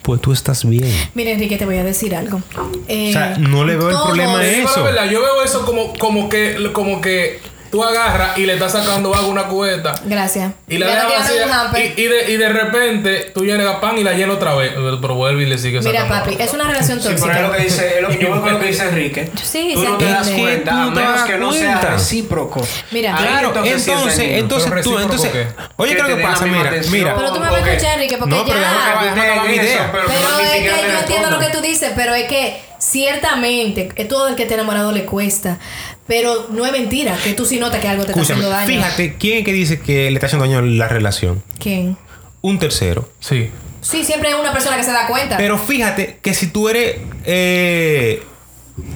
pues 0.07 0.21
tú 0.21 0.33
estás 0.33 0.65
bien. 0.65 0.89
Mira, 1.15 1.33
Enrique, 1.33 1.57
te 1.57 1.65
voy 1.67 1.79
a 1.79 1.83
decir 1.85 2.15
algo. 2.15 2.41
Eh, 2.87 3.09
O 3.09 3.13
sea, 3.13 3.37
no 3.39 3.65
le 3.65 3.75
veo 3.77 3.91
el 3.91 3.97
problema 3.97 4.39
a 4.39 4.47
eso. 4.47 4.77
la 4.77 4.83
verdad, 4.85 5.11
yo 5.11 5.21
veo 5.21 5.43
eso 5.45 5.67
como, 5.67 5.93
como 5.95 6.29
que 6.29 6.57
como 6.73 7.01
que 7.01 7.41
tú 7.71 7.83
agarras 7.85 8.39
y 8.39 8.47
le 8.47 8.55
estás 8.55 8.73
sacando 8.73 9.15
agua 9.15 9.27
a 9.27 9.31
una 9.31 9.45
cubeta 9.49 9.95
Gracias. 10.05 10.53
y 10.69 10.79
la 10.79 10.87
no 10.87 10.93
dejas 10.93 11.31
vacía 11.73 11.95
y, 11.97 12.01
y 12.01 12.07
de, 12.07 12.33
y 12.33 12.37
de 12.37 12.49
repente 12.49 13.33
tú 13.35 13.45
llenas 13.45 13.77
pan 13.77 13.99
y 13.99 14.05
la 14.05 14.13
llenas 14.13 14.37
otra 14.37 14.55
vez 14.55 14.73
pero 15.01 15.15
vuelve 15.15 15.43
y 15.43 15.47
le 15.47 15.59
sigues 15.59 15.85
Mira, 15.85 16.03
sacando 16.03 16.21
papi, 16.25 16.35
agua. 16.35 16.45
es 16.45 16.55
una 16.55 16.65
relación 16.65 17.01
Sí, 17.03 17.09
pero 17.09 17.15
es 17.15 17.21
lo 17.23 17.27
tóxica. 17.49 17.57
que 17.57 17.63
dice, 17.63 17.97
es 17.97 18.03
lo 18.03 18.09
que 18.09 18.19
yo 18.19 18.41
veo 18.43 18.53
lo 18.53 18.61
que 18.61 18.67
dice 18.67 18.83
Enrique. 18.89 19.31
Sí, 19.43 19.71
tú 19.75 19.83
se 19.83 19.89
no 19.89 19.99
te 19.99 20.05
das 20.07 20.29
entiende. 20.29 20.43
cuenta, 20.53 20.83
a 20.83 20.85
te 20.87 20.91
menos 21.01 21.13
das 21.15 21.23
que 21.25 21.37
no 21.39 21.53
sea 21.53 21.73
cuenta. 21.73 21.91
recíproco. 21.91 22.67
Mira, 22.91 23.17
Ahí 23.17 23.27
Claro, 23.27 23.49
entonces, 23.55 24.19
entonces 24.19 24.83
tú, 24.83 24.99
entonces, 24.99 25.31
¿qué? 25.33 25.47
oye, 25.77 25.91
Que 25.91 25.97
¿qué 25.97 26.01
es 26.03 26.07
te 26.07 26.11
lo 26.13 26.17
que 26.17 26.23
pasa? 26.23 26.47
Mira, 26.47 26.69
atención. 26.69 26.93
mira. 26.93 27.15
Pero 27.17 27.33
tú 27.33 27.41
me 27.41 27.51
vas 27.51 27.63
a 27.63 27.71
escuchar, 27.73 27.95
Enrique, 27.95 28.17
porque 28.19 28.35
No, 28.35 28.47
ya... 28.47 28.55
eso, 28.55 29.53
idea. 29.63 29.91
pero- 29.93 30.05
es 30.11 30.51
que 30.53 30.61
te 30.61 30.67
yo 30.93 30.99
entiendo 31.01 31.31
lo 31.31 31.39
que 31.39 31.49
tú 31.51 31.61
dices, 31.61 31.93
pero 31.95 32.15
es 32.15 32.29
que 32.29 32.61
ciertamente 32.79 33.89
es 33.97 34.09
todo 34.09 34.29
el 34.29 34.37
que 34.37 34.43
está 34.43 34.55
enamorado 34.55 34.93
le 34.93 35.05
cuesta. 35.05 35.59
Pero 36.07 36.47
no 36.51 36.65
es 36.65 36.73
mentira 36.73 37.17
que 37.23 37.33
tú 37.33 37.45
sí 37.45 37.59
notas 37.59 37.81
que 37.81 37.89
algo 37.89 38.05
te 38.05 38.11
está 38.13 38.23
haciendo 38.23 38.49
daño. 38.49 38.67
fíjate, 38.69 39.15
¿quién 39.19 39.39
es 39.39 39.45
que 39.45 39.53
dice 39.53 39.81
que 39.81 40.09
le 40.11 40.15
está 40.17 40.27
haciendo 40.27 40.45
daño 40.47 40.59
a 40.59 40.63
la 40.63 40.89
relación? 40.89 41.43
¿Quién? 41.59 41.97
Un 42.43 42.59
tercero. 42.59 43.09
sí 43.21 43.51
Sí, 43.81 44.03
siempre 44.05 44.31
hay 44.31 44.35
una 44.41 44.53
persona 44.53 44.77
que 44.77 44.83
se 44.83 44.91
da 44.93 45.07
cuenta. 45.07 45.37
Pero 45.37 45.59
fíjate 45.59 46.19
que 46.21 46.35
si 46.35 46.49
tú 46.49 46.69
eres 46.69 46.97
eh, 47.25 48.21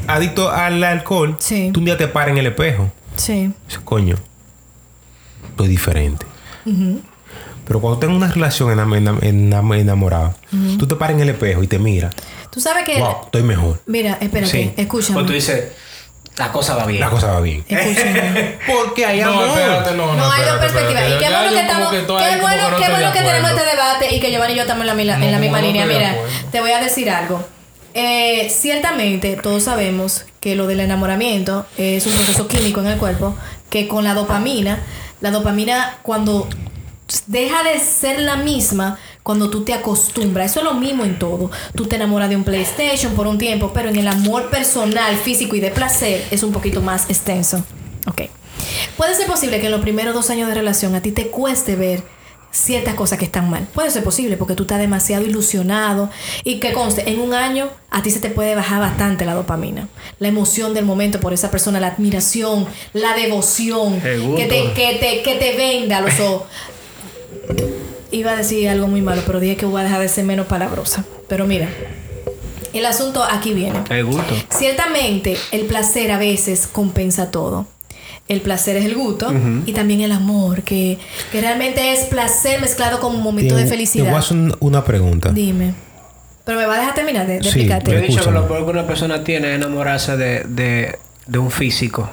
adicto 0.08 0.50
al 0.50 0.82
alcohol, 0.82 1.36
Sí. 1.38 1.70
tú 1.72 1.78
un 1.80 1.86
día 1.86 1.96
te 1.96 2.08
paras 2.08 2.30
en 2.32 2.38
el 2.38 2.46
espejo. 2.48 2.90
Sí. 3.14 3.52
Dices, 3.68 3.82
Coño, 3.84 4.16
estoy 5.50 5.68
diferente. 5.68 6.26
Pero 7.66 7.80
cuando 7.80 8.00
tengo 8.00 8.16
una 8.16 8.28
relación 8.32 8.68
enam- 8.76 8.96
enam- 8.98 9.20
enam- 9.20 9.78
enamorada, 9.78 10.34
tú 10.78 10.86
te 10.88 10.96
paras 10.96 11.14
en 11.16 11.22
el 11.22 11.28
espejo 11.30 11.62
y 11.62 11.66
te 11.68 11.78
miras. 11.78 12.14
Tú 12.50 12.60
sabes 12.60 12.84
que... 12.84 12.98
Wow, 12.98 13.16
estoy 13.26 13.42
mejor. 13.44 13.80
Mira, 13.86 14.18
espérate, 14.20 14.50
Sí. 14.50 14.72
escúchame. 14.76 15.14
Cuando 15.14 15.28
tú 15.28 15.34
dices, 15.34 15.66
la 16.36 16.52
cosa 16.52 16.74
va 16.74 16.86
bien. 16.86 17.00
La 17.00 17.10
cosa 17.10 17.32
va 17.32 17.40
bien. 17.40 17.64
Porque 18.66 19.04
hay 19.04 19.20
no 19.20 19.28
amor. 19.30 19.48
espérate 19.48 19.94
no 19.94 20.06
no, 20.06 20.14
No, 20.14 20.32
hay 20.32 20.42
dos 20.44 20.58
perspectivas. 20.58 21.02
Y 21.08 21.18
qué 21.18 21.28
bueno 21.28 21.50
que 21.50 21.60
estamos. 21.60 21.90
Qué 21.90 22.00
bueno, 22.06 22.20
que 22.20 22.36
no 22.36 22.78
qué 22.78 22.84
estoy 22.84 22.90
bueno 22.90 23.06
de 23.06 23.12
que 23.12 23.24
tenemos 23.24 23.50
este 23.50 23.64
debate 23.64 24.14
y 24.14 24.20
que 24.20 24.30
Giovanni 24.30 24.52
y 24.54 24.56
yo 24.56 24.62
estamos 24.62 24.82
en 24.82 25.06
la, 25.06 25.16
No, 25.16 25.24
en 25.24 25.32
la 25.32 25.38
misma 25.38 25.60
no 25.60 25.66
línea. 25.66 25.86
Mira, 25.86 26.16
te 26.50 26.60
voy 26.60 26.70
a 26.70 26.80
decir 26.80 27.10
algo. 27.10 27.44
Eh, 27.92 28.48
ciertamente, 28.50 29.36
todos 29.36 29.64
sabemos 29.64 30.24
que 30.40 30.54
lo 30.54 30.66
del 30.66 30.80
enamoramiento 30.80 31.66
es 31.76 32.06
un 32.06 32.12
proceso 32.12 32.46
químico 32.46 32.80
en 32.80 32.86
el 32.86 32.98
cuerpo 32.98 33.36
que 33.68 33.88
con 33.88 34.04
la 34.04 34.14
dopamina, 34.14 34.78
la 35.20 35.30
dopamina 35.30 35.98
cuando 36.02 36.48
deja 37.26 37.62
de 37.64 37.78
ser 37.80 38.20
la 38.20 38.36
misma 38.36 38.98
cuando 39.22 39.50
tú 39.50 39.64
te 39.64 39.72
acostumbras. 39.72 40.50
Eso 40.50 40.60
es 40.60 40.64
lo 40.64 40.74
mismo 40.74 41.04
en 41.04 41.18
todo. 41.18 41.50
Tú 41.74 41.86
te 41.86 41.96
enamoras 41.96 42.28
de 42.28 42.36
un 42.36 42.44
PlayStation 42.44 43.14
por 43.14 43.26
un 43.26 43.38
tiempo, 43.38 43.72
pero 43.72 43.88
en 43.88 43.96
el 43.96 44.08
amor 44.08 44.50
personal, 44.50 45.16
físico 45.16 45.56
y 45.56 45.60
de 45.60 45.70
placer 45.70 46.24
es 46.30 46.42
un 46.42 46.52
poquito 46.52 46.80
más 46.80 47.08
extenso. 47.10 47.62
Ok. 48.06 48.22
Puede 48.96 49.14
ser 49.14 49.26
posible 49.26 49.60
que 49.60 49.66
en 49.66 49.72
los 49.72 49.80
primeros 49.80 50.14
dos 50.14 50.30
años 50.30 50.48
de 50.48 50.54
relación 50.54 50.94
a 50.94 51.02
ti 51.02 51.12
te 51.12 51.28
cueste 51.28 51.76
ver 51.76 52.02
ciertas 52.50 52.94
cosas 52.94 53.18
que 53.18 53.24
están 53.24 53.48
mal. 53.48 53.66
Puede 53.72 53.90
ser 53.90 54.02
posible 54.02 54.36
porque 54.36 54.54
tú 54.54 54.64
estás 54.64 54.78
demasiado 54.78 55.24
ilusionado 55.24 56.10
y 56.44 56.58
que 56.58 56.72
conste, 56.72 57.08
en 57.08 57.20
un 57.20 57.32
año 57.32 57.70
a 57.90 58.02
ti 58.02 58.10
se 58.10 58.20
te 58.20 58.30
puede 58.30 58.54
bajar 58.54 58.80
bastante 58.80 59.24
la 59.24 59.34
dopamina. 59.34 59.88
La 60.18 60.28
emoción 60.28 60.74
del 60.74 60.84
momento 60.84 61.20
por 61.20 61.32
esa 61.32 61.50
persona, 61.50 61.80
la 61.80 61.88
admiración, 61.88 62.66
la 62.92 63.14
devoción, 63.14 64.00
que 64.00 64.46
te, 64.48 64.72
que, 64.72 64.98
te, 64.98 65.22
que 65.22 65.34
te 65.36 65.56
venda 65.56 66.00
los 66.00 66.18
ojos. 66.20 66.42
Iba 68.12 68.32
a 68.32 68.36
decir 68.36 68.68
algo 68.68 68.86
muy 68.88 69.02
malo, 69.02 69.22
pero 69.26 69.38
dije 69.40 69.56
que 69.56 69.66
voy 69.66 69.80
a 69.80 69.84
dejar 69.84 70.00
de 70.00 70.08
ser 70.08 70.24
menos 70.24 70.46
palabrosa. 70.46 71.04
Pero 71.28 71.46
mira, 71.46 71.68
el 72.72 72.84
asunto 72.86 73.22
aquí 73.22 73.52
viene. 73.52 73.80
El 73.88 74.04
gusto. 74.04 74.34
Ciertamente, 74.50 75.36
el 75.52 75.66
placer 75.66 76.10
a 76.10 76.18
veces 76.18 76.66
compensa 76.70 77.30
todo. 77.30 77.66
El 78.28 78.40
placer 78.40 78.76
es 78.76 78.84
el 78.84 78.94
gusto 78.94 79.32
y 79.66 79.72
también 79.72 80.00
el 80.02 80.12
amor, 80.12 80.62
que, 80.62 80.98
que 81.32 81.40
realmente 81.40 81.92
es 81.92 82.04
placer 82.04 82.60
mezclado 82.60 83.00
con 83.00 83.14
un 83.16 83.22
momento 83.22 83.56
de 83.56 83.62
Te- 83.64 83.68
Te 83.70 83.74
voy 83.74 83.74
a 83.74 83.76
felicidad. 83.76 84.16
hacer 84.16 84.36
un- 84.36 84.56
una 84.60 84.84
pregunta. 84.84 85.30
Dime. 85.32 85.74
Pero 86.44 86.58
me 86.60 86.66
va 86.66 86.76
a 86.76 86.78
dejar 86.78 86.94
terminar 86.94 87.26
de, 87.26 87.34
de 87.34 87.42
Sí, 87.42 87.48
explicarte. 87.48 87.90
Yo 87.92 87.98
he 87.98 88.02
dicho 88.02 88.24
que 88.24 88.30
lo 88.30 88.46
peor 88.46 88.64
que 88.64 88.70
una 88.70 88.86
persona 88.86 89.24
tiene 89.24 89.50
es 89.50 89.56
enamorarse 89.56 90.16
de, 90.16 90.44
de, 90.44 90.98
de 91.26 91.38
un 91.38 91.50
físico 91.50 92.08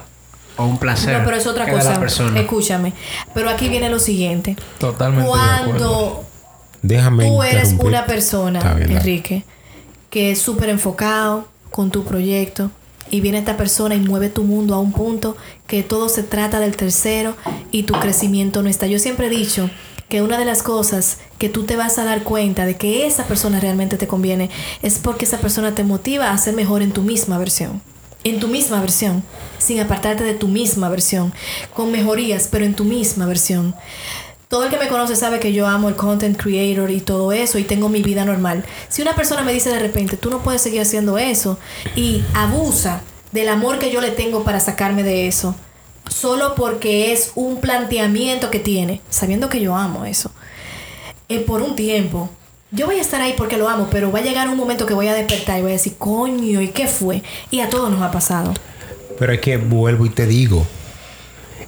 o 0.58 0.64
un 0.64 0.76
placer. 0.76 1.18
No, 1.18 1.24
pero 1.24 1.36
es 1.36 1.46
otra 1.46 1.64
que 1.64 1.72
cosa. 1.72 1.92
la 1.92 2.00
persona. 2.00 2.38
Escúchame. 2.38 2.92
Pero 3.32 3.48
aquí 3.48 3.68
viene 3.68 3.88
lo 3.88 3.98
siguiente. 3.98 4.56
Totalmente 4.78 5.24
de. 5.24 5.30
Cuando 5.30 6.24
Déjame 6.82 7.26
tú 7.26 7.42
eres 7.42 7.74
una 7.78 8.06
persona, 8.06 8.74
bien. 8.74 8.92
Enrique, 8.92 9.44
que 10.10 10.32
es 10.32 10.40
súper 10.40 10.68
enfocado 10.68 11.48
con 11.70 11.90
tu 11.90 12.04
proyecto 12.04 12.70
y 13.10 13.20
viene 13.20 13.38
esta 13.38 13.56
persona 13.56 13.94
y 13.94 14.00
mueve 14.00 14.28
tu 14.28 14.44
mundo 14.44 14.74
a 14.74 14.80
un 14.80 14.92
punto 14.92 15.36
que 15.66 15.82
todo 15.82 16.08
se 16.08 16.22
trata 16.22 16.60
del 16.60 16.76
tercero 16.76 17.36
y 17.70 17.84
tu 17.84 17.94
crecimiento 17.94 18.62
no 18.62 18.68
está. 18.68 18.86
Yo 18.86 18.98
siempre 18.98 19.26
he 19.26 19.30
dicho 19.30 19.70
que 20.08 20.22
una 20.22 20.38
de 20.38 20.44
las 20.44 20.62
cosas 20.62 21.18
que 21.38 21.48
tú 21.48 21.64
te 21.64 21.76
vas 21.76 21.98
a 21.98 22.04
dar 22.04 22.22
cuenta 22.22 22.64
de 22.64 22.76
que 22.76 23.06
esa 23.06 23.24
persona 23.24 23.60
realmente 23.60 23.96
te 23.96 24.06
conviene 24.06 24.50
es 24.82 24.98
porque 24.98 25.24
esa 25.24 25.38
persona 25.38 25.74
te 25.74 25.84
motiva 25.84 26.30
a 26.30 26.38
ser 26.38 26.54
mejor 26.54 26.82
en 26.82 26.92
tu 26.92 27.02
misma 27.02 27.38
versión. 27.38 27.82
En 28.24 28.40
tu 28.40 28.48
misma 28.48 28.80
versión, 28.80 29.22
sin 29.58 29.80
apartarte 29.80 30.24
de 30.24 30.34
tu 30.34 30.48
misma 30.48 30.88
versión, 30.88 31.32
con 31.74 31.92
mejorías, 31.92 32.48
pero 32.50 32.64
en 32.64 32.74
tu 32.74 32.84
misma 32.84 33.26
versión. 33.26 33.74
Todo 34.48 34.64
el 34.64 34.70
que 34.70 34.78
me 34.78 34.88
conoce 34.88 35.14
sabe 35.14 35.40
que 35.40 35.52
yo 35.52 35.66
amo 35.66 35.88
el 35.88 35.96
content 35.96 36.40
creator 36.40 36.90
y 36.90 37.00
todo 37.00 37.32
eso 37.32 37.58
y 37.58 37.64
tengo 37.64 37.90
mi 37.90 38.02
vida 38.02 38.24
normal. 38.24 38.64
Si 38.88 39.02
una 39.02 39.14
persona 39.14 39.42
me 39.42 39.52
dice 39.52 39.68
de 39.68 39.78
repente, 39.78 40.16
tú 40.16 40.30
no 40.30 40.42
puedes 40.42 40.62
seguir 40.62 40.80
haciendo 40.80 41.18
eso 41.18 41.58
y 41.94 42.22
abusa 42.34 43.02
del 43.30 43.50
amor 43.50 43.78
que 43.78 43.92
yo 43.92 44.00
le 44.00 44.10
tengo 44.10 44.44
para 44.44 44.58
sacarme 44.58 45.02
de 45.02 45.28
eso, 45.28 45.54
solo 46.08 46.54
porque 46.54 47.12
es 47.12 47.32
un 47.34 47.60
planteamiento 47.60 48.50
que 48.50 48.58
tiene, 48.58 49.02
sabiendo 49.10 49.50
que 49.50 49.60
yo 49.60 49.76
amo 49.76 50.06
eso, 50.06 50.30
eh, 51.28 51.40
por 51.40 51.60
un 51.60 51.76
tiempo, 51.76 52.30
yo 52.70 52.86
voy 52.86 52.96
a 52.98 53.00
estar 53.00 53.20
ahí 53.20 53.34
porque 53.36 53.56
lo 53.56 53.68
amo, 53.68 53.88
pero 53.90 54.12
va 54.12 54.18
a 54.18 54.22
llegar 54.22 54.48
un 54.48 54.56
momento 54.56 54.86
que 54.86 54.94
voy 54.94 55.08
a 55.08 55.14
despertar 55.14 55.58
y 55.58 55.62
voy 55.62 55.70
a 55.70 55.74
decir, 55.74 55.94
coño, 55.98 56.60
¿y 56.60 56.68
qué 56.68 56.86
fue? 56.86 57.22
Y 57.50 57.60
a 57.60 57.68
todos 57.70 57.90
nos 57.90 58.02
ha 58.02 58.10
pasado. 58.10 58.54
Pero 59.18 59.32
es 59.32 59.40
que 59.40 59.56
vuelvo 59.56 60.06
y 60.06 60.10
te 60.10 60.26
digo. 60.26 60.66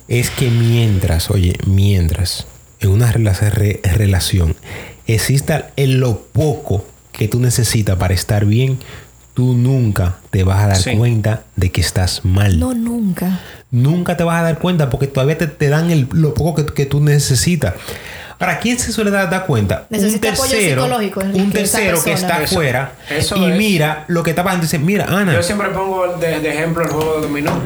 Es 0.09 0.31
que 0.31 0.51
mientras, 0.51 1.31
oye, 1.31 1.55
mientras 1.67 2.47
en 2.81 2.91
una 2.91 3.13
rela- 3.13 3.39
re- 3.51 3.81
relación 3.85 4.57
exista 5.07 5.71
en 5.77 6.01
lo 6.01 6.21
poco 6.21 6.85
que 7.13 7.29
tú 7.29 7.41
necesitas 7.41 7.97
para 7.97 8.15
estar 8.15 8.45
bien, 8.45 8.79
tú 9.35 9.55
nunca 9.55 10.19
te 10.31 10.43
vas 10.45 10.63
a 10.65 10.67
dar 10.69 10.77
Sí. 10.77 10.97
cuenta 10.97 11.45
de 11.57 11.71
que 11.71 11.81
estás 11.81 12.25
mal. 12.25 12.59
No, 12.59 12.75
nunca. 12.75 13.41
Nunca 13.71 14.17
te 14.17 14.25
vas 14.25 14.41
a 14.41 14.43
dar 14.43 14.59
cuenta 14.59 14.91
porque 14.91 15.07
todavía 15.07 15.39
te, 15.39 15.47
te 15.47 15.69
dan 15.69 15.91
el- 15.91 16.09
lo 16.13 16.35
poco 16.35 16.55
que, 16.57 16.67
que 16.75 16.87
tú 16.87 17.01
necesitas. 17.01 17.75
Ahora, 18.41 18.59
¿quién 18.59 18.79
se 18.79 18.91
suele 18.91 19.11
dar, 19.11 19.29
dar 19.29 19.45
cuenta? 19.45 19.85
Necesita 19.91 20.33
apoyo 20.33 20.57
psicológico, 20.57 21.21
Enrique, 21.21 21.45
un 21.45 21.53
esa 21.53 21.79
tercero 21.79 22.03
que 22.03 22.13
está 22.13 22.37
afuera 22.37 22.93
eso 23.11 23.37
y 23.37 23.51
es. 23.51 23.57
mira 23.59 24.05
lo 24.09 24.23
que 24.23 24.31
está 24.31 24.43
pasando 24.43 24.65
y 24.65 24.67
dice, 24.67 24.79
mira, 24.79 25.05
Ana, 25.05 25.35
Yo 25.35 25.43
siempre 25.43 25.69
pongo 25.69 26.17
de, 26.17 26.41
de 26.41 26.49
ejemplo 26.49 26.83
el 26.83 26.89
juego 26.89 27.17
de 27.17 27.21
dominó. 27.27 27.61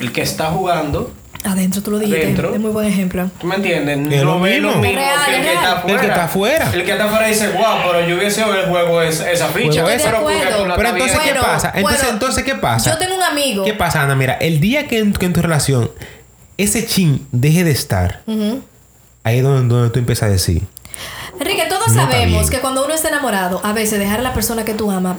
El 0.00 0.10
que 0.10 0.22
está 0.22 0.46
jugando, 0.46 1.12
Adentro 1.44 1.82
tú 1.82 1.92
lo 1.92 1.98
dijiste. 1.98 2.22
Adentro. 2.22 2.54
Es 2.54 2.60
muy 2.60 2.70
buen 2.70 2.86
ejemplo. 2.86 3.30
¿tú 3.38 3.46
me 3.46 3.56
entiendes? 3.56 4.12
Es 4.12 4.22
lo 4.22 4.34
no 4.34 4.40
ve 4.40 4.58
lo 4.58 4.68
mismo. 4.68 4.82
mismo 4.82 5.00
Es 5.00 5.06
real, 5.06 5.20
que 5.26 5.34
el 5.34 5.40
es 5.40 5.46
que 5.46 5.52
está 5.52 5.72
afuera. 5.72 5.94
El 5.94 6.00
que 6.00 6.06
está 6.06 6.24
afuera. 6.24 6.70
El 6.72 6.84
que 6.84 6.92
está 6.92 7.04
afuera 7.04 7.26
dice, 7.26 7.48
wow, 7.48 7.76
pero 7.86 8.08
yo 8.08 8.16
hubiese 8.16 8.42
el 8.42 8.66
juego 8.66 9.02
es, 9.02 9.20
esa 9.20 9.48
ficha. 9.48 9.82
Juego 9.82 10.04
pero 10.04 10.22
¿por 10.22 10.32
qué 10.32 10.38
Estoy 10.38 10.52
de 10.52 10.58
tú 10.58 10.66
la 10.66 10.76
Pero 10.76 10.88
estás 10.96 11.10
entonces, 11.10 11.32
¿qué 11.32 11.40
pasa? 11.40 11.72
Entonces, 11.74 12.00
bueno, 12.00 12.12
entonces, 12.12 12.44
¿qué 12.44 12.54
pasa? 12.54 12.90
Yo 12.90 12.98
tengo 12.98 13.16
un 13.16 13.22
amigo. 13.22 13.64
¿Qué 13.64 13.74
pasa, 13.74 14.02
Ana? 14.02 14.16
Mira, 14.16 14.34
el 14.34 14.60
día 14.60 14.88
que 14.88 14.98
en, 14.98 15.12
que 15.12 15.26
en 15.26 15.32
tu 15.32 15.42
relación 15.42 15.90
ese 16.56 16.86
chin 16.86 17.26
deje 17.30 17.64
de 17.64 17.70
estar. 17.70 18.22
Ahí 19.24 19.38
es 19.38 19.42
donde, 19.42 19.74
donde 19.74 19.90
tú 19.90 19.98
empiezas 19.98 20.28
a 20.28 20.32
decir, 20.32 20.62
Enrique, 21.40 21.66
todos 21.68 21.88
No 21.88 21.94
sabemos 22.02 22.50
que 22.50 22.58
cuando 22.60 22.84
uno 22.84 22.94
está 22.94 23.08
enamorado, 23.08 23.60
a 23.64 23.72
veces 23.72 23.98
dejar 23.98 24.18
a 24.20 24.22
la 24.22 24.34
persona 24.34 24.64
que 24.64 24.74
tú 24.74 24.90
amas 24.90 25.18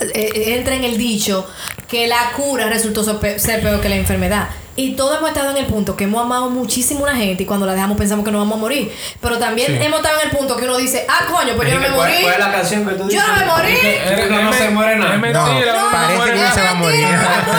eh, 0.00 0.30
eh, 0.34 0.54
entra 0.56 0.74
en 0.74 0.84
el 0.84 0.96
dicho 0.96 1.46
que 1.88 2.06
la 2.06 2.32
cura 2.34 2.68
resultó 2.70 3.04
ser 3.04 3.16
pe- 3.18 3.38
ser 3.38 3.60
peor 3.60 3.80
que 3.82 3.88
la 3.90 3.96
enfermedad. 3.96 4.48
Y 4.76 4.92
todos 4.92 5.18
hemos 5.18 5.28
estado 5.28 5.50
en 5.50 5.58
el 5.58 5.66
punto 5.66 5.94
que 5.96 6.04
hemos 6.04 6.24
amado 6.24 6.48
muchísimo 6.48 7.00
a 7.00 7.10
una 7.10 7.16
gente 7.18 7.42
y 7.42 7.46
cuando 7.46 7.66
la 7.66 7.74
dejamos 7.74 7.98
pensamos 7.98 8.24
que 8.24 8.30
nos 8.30 8.40
vamos 8.40 8.56
a 8.56 8.60
morir. 8.60 8.90
Pero 9.20 9.36
también 9.38 9.66
Sí. 9.66 9.78
hemos 9.84 9.98
estado 10.00 10.20
en 10.22 10.30
el 10.30 10.36
punto 10.36 10.56
que 10.56 10.64
uno 10.64 10.78
dice, 10.78 11.04
ah, 11.06 11.26
coño, 11.30 11.52
pues 11.56 11.68
yo 11.68 11.74
no 11.74 11.80
me 11.82 11.88
¿Cuál- 11.88 12.08
morí. 12.10 12.22
¿Cuál 12.22 12.32
es 12.34 12.38
la 12.40 12.52
canción 12.52 12.86
que 12.88 12.94
tú 12.94 13.10
Yo 13.10 13.20
no 13.26 13.34
me 13.36 13.44
morí. 13.44 13.72
No 14.42 14.52
se 14.54 14.70
muere 14.70 14.96
nada. 14.96 15.14
Es 15.16 15.20
mentira, 15.20 15.74
No, 15.74 15.90
parece 15.90 16.32
que 16.32 16.38
uno 16.40 16.54
se 16.54 16.62
va 16.62 16.70
a 16.70 16.74
morir. 16.74 17.06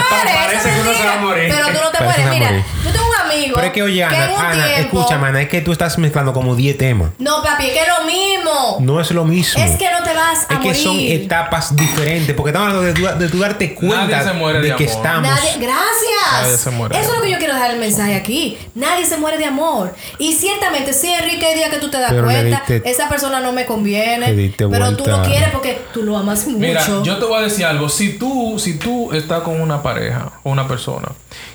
Parece 0.10 0.70
que 0.74 0.82
uno 0.82 0.94
se 0.94 1.06
va 1.06 1.14
a 1.14 1.18
morir. 1.18 1.54
Pero 1.54 1.68
tú 1.68 1.80
no 1.84 1.92
te 1.92 1.98
Parece 2.00 2.22
mueres. 2.22 2.40
Mira, 2.40 2.66
yo 2.86 2.92
tengo 2.92 3.06
Pero 3.54 3.62
es 3.68 3.72
que, 3.74 3.84
oye, 3.84 4.04
Ana, 4.04 4.26
Ana, 4.38 4.66
tiempo- 4.76 5.00
escúchame, 5.00 5.28
Ana, 5.28 5.42
es 5.42 5.50
que 5.50 5.62
tú 5.62 5.72
estás 5.72 5.98
mezclando 5.98 6.34
como 6.34 6.56
10 6.56 6.78
temas. 6.78 7.12
No, 7.20 7.42
papi, 7.44 7.66
es 7.68 7.72
que 7.74 7.80
es 7.82 7.88
lo 7.88 8.06
mismo. 8.06 8.78
No 8.82 9.00
es 9.02 9.12
lo 9.12 9.26
mismo. 9.26 9.62
Es 9.64 9.78
que 9.78 9.90
no 9.92 10.04
te 10.04 10.14
vas 10.14 10.46
a 10.50 10.54
Es 10.56 10.60
que 10.60 10.74
son 10.76 10.96
morir. 10.96 11.22
etapas 11.22 11.76
diferentes. 11.76 12.36
Porque 12.36 12.50
estamos 12.52 12.70
hablando 12.70 12.82
de 12.88 12.94
tu, 12.94 13.20
de 13.20 13.30
tu 13.30 13.40
darte 13.40 13.74
cuenta 13.74 14.08
Nadie 14.08 14.24
se 14.32 14.34
muere 14.34 14.62
de, 14.62 14.70
de 14.70 14.76
que 14.76 14.84
amor. 14.86 14.96
estamos. 14.98 15.30
Nadie, 15.30 15.52
gracias. 15.60 16.42
Nadie 16.44 16.58
se 16.58 16.70
muere 16.72 16.96
de 16.96 17.02
Eso 17.02 17.12
es 17.12 17.18
lo 17.18 17.24
que 17.24 17.32
yo 17.32 17.38
quiero 17.38 17.54
dejar 17.54 17.72
el 17.72 17.80
mensaje 17.80 18.16
aquí. 18.16 18.58
Nadie 18.76 19.06
se 19.06 19.18
muere 19.18 19.38
de 19.38 19.46
amor. 19.46 19.94
Y 20.18 20.34
ciertamente, 20.34 20.94
sí, 20.94 21.08
Enrique, 21.10 21.46
hay 21.46 21.56
días 21.56 21.70
que 21.70 21.78
tú 21.78 21.90
te 21.90 22.00
das 22.00 22.12
Pero 22.12 22.24
cuenta, 22.24 22.64
diste- 22.68 22.82
esa 22.90 23.10
persona 23.10 23.40
no 23.40 23.52
me 23.52 23.66
conviene. 23.66 24.52
Pero 24.58 24.98
tú 24.98 25.06
lo 25.06 25.22
quieres 25.24 25.50
porque 25.52 25.82
tú 25.94 26.04
lo 26.04 26.18
amas 26.18 26.46
mucho. 26.48 26.60
Mira, 26.60 26.86
yo 27.04 27.18
te 27.18 27.26
voy 27.26 27.40
a 27.40 27.42
decir 27.42 27.66
algo. 27.66 27.90
Si 27.90 28.14
tú, 28.18 28.58
si 28.60 28.78
tú 28.78 29.12
estás 29.14 29.42
con 29.42 29.60
una 29.62 29.82
pareja 29.84 30.32
o 30.44 30.50
una 30.52 30.68
persona 30.68 31.10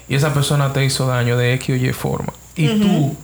y 0.09 0.15
esa 0.15 0.33
persona 0.35 0.73
te 0.73 0.85
hizo 0.85 1.07
daño 1.07 1.37
de 1.37 1.55
X 1.55 1.71
o 1.71 1.77
Y 1.77 1.93
forma 1.93 2.33
y 2.55 2.69
tú, 2.81 3.17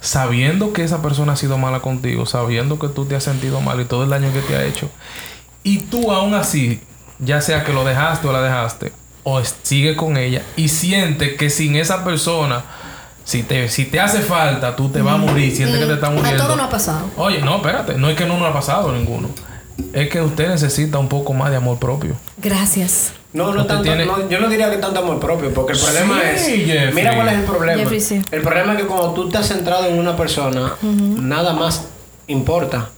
sabiendo 0.00 0.72
que 0.72 0.84
esa 0.84 1.00
persona 1.00 1.32
ha 1.32 1.36
sido 1.36 1.56
mala 1.58 1.80
contigo, 1.80 2.26
sabiendo 2.26 2.78
que 2.78 2.88
tú 2.88 3.06
te 3.06 3.16
has 3.16 3.24
sentido 3.24 3.60
mal 3.60 3.80
y 3.80 3.84
todo 3.86 4.04
el 4.04 4.10
daño 4.10 4.32
que 4.32 4.40
te 4.40 4.54
ha 4.56 4.64
hecho, 4.64 4.90
y 5.62 5.78
tú 5.78 6.12
aún 6.12 6.34
así, 6.34 6.80
ya 7.18 7.40
sea 7.40 7.64
que 7.64 7.72
lo 7.72 7.84
dejaste 7.84 8.26
o 8.28 8.32
la 8.32 8.42
dejaste, 8.42 8.92
o 9.22 9.40
sigue 9.62 9.96
con 9.96 10.18
ella 10.18 10.42
y 10.56 10.68
siente 10.68 11.36
que 11.36 11.48
sin 11.48 11.76
esa 11.76 12.04
persona, 12.04 12.62
si 13.24 13.42
te, 13.42 13.70
si 13.70 13.86
te 13.86 13.98
hace 14.00 14.20
falta, 14.20 14.76
tú 14.76 14.90
te 14.90 15.00
vas 15.00 15.14
a 15.14 15.18
morir, 15.18 15.54
siente 15.56 15.78
que 15.78 15.86
te 15.86 15.94
está 15.94 16.08
A 16.08 16.10
muriendo. 16.10 16.42
todo 16.44 16.56
no 16.56 16.64
ha 16.64 16.68
pasado. 16.68 17.06
Oye, 17.16 17.40
no, 17.40 17.56
espérate, 17.56 17.94
no 17.94 18.10
es 18.10 18.16
que 18.18 18.26
no 18.26 18.36
nos 18.36 18.50
ha 18.50 18.52
pasado 18.52 18.92
ninguno. 18.92 19.30
Es 19.92 20.08
que 20.08 20.20
usted 20.20 20.48
necesita 20.48 20.98
un 20.98 21.08
poco 21.08 21.32
más 21.32 21.50
de 21.50 21.56
amor 21.56 21.78
propio. 21.78 22.14
Gracias. 22.38 23.12
No, 23.32 23.52
no 23.52 23.66
tanto, 23.66 23.82
tiene- 23.82 24.06
no, 24.06 24.28
yo 24.28 24.38
no 24.38 24.48
diría 24.48 24.70
que 24.70 24.76
tanto 24.76 25.00
amor 25.00 25.18
propio, 25.18 25.52
porque 25.52 25.72
el 25.72 25.78
problema 25.80 26.20
Sí, 26.36 26.62
es. 26.62 26.66
Jeffrey. 26.66 26.92
Mira 26.94 27.14
cuál 27.16 27.28
es 27.28 27.34
el 27.34 27.42
problema. 27.44 27.78
Jeffrey, 27.80 28.00
sí. 28.00 28.22
El 28.30 28.42
problema 28.42 28.72
es 28.74 28.78
que 28.80 28.86
cuando 28.86 29.12
tú 29.12 29.26
estás 29.26 29.48
centrado 29.48 29.86
en 29.86 29.98
una 29.98 30.16
persona, 30.16 30.76
nada 30.82 31.52
más 31.54 31.84
importa. 32.28 32.90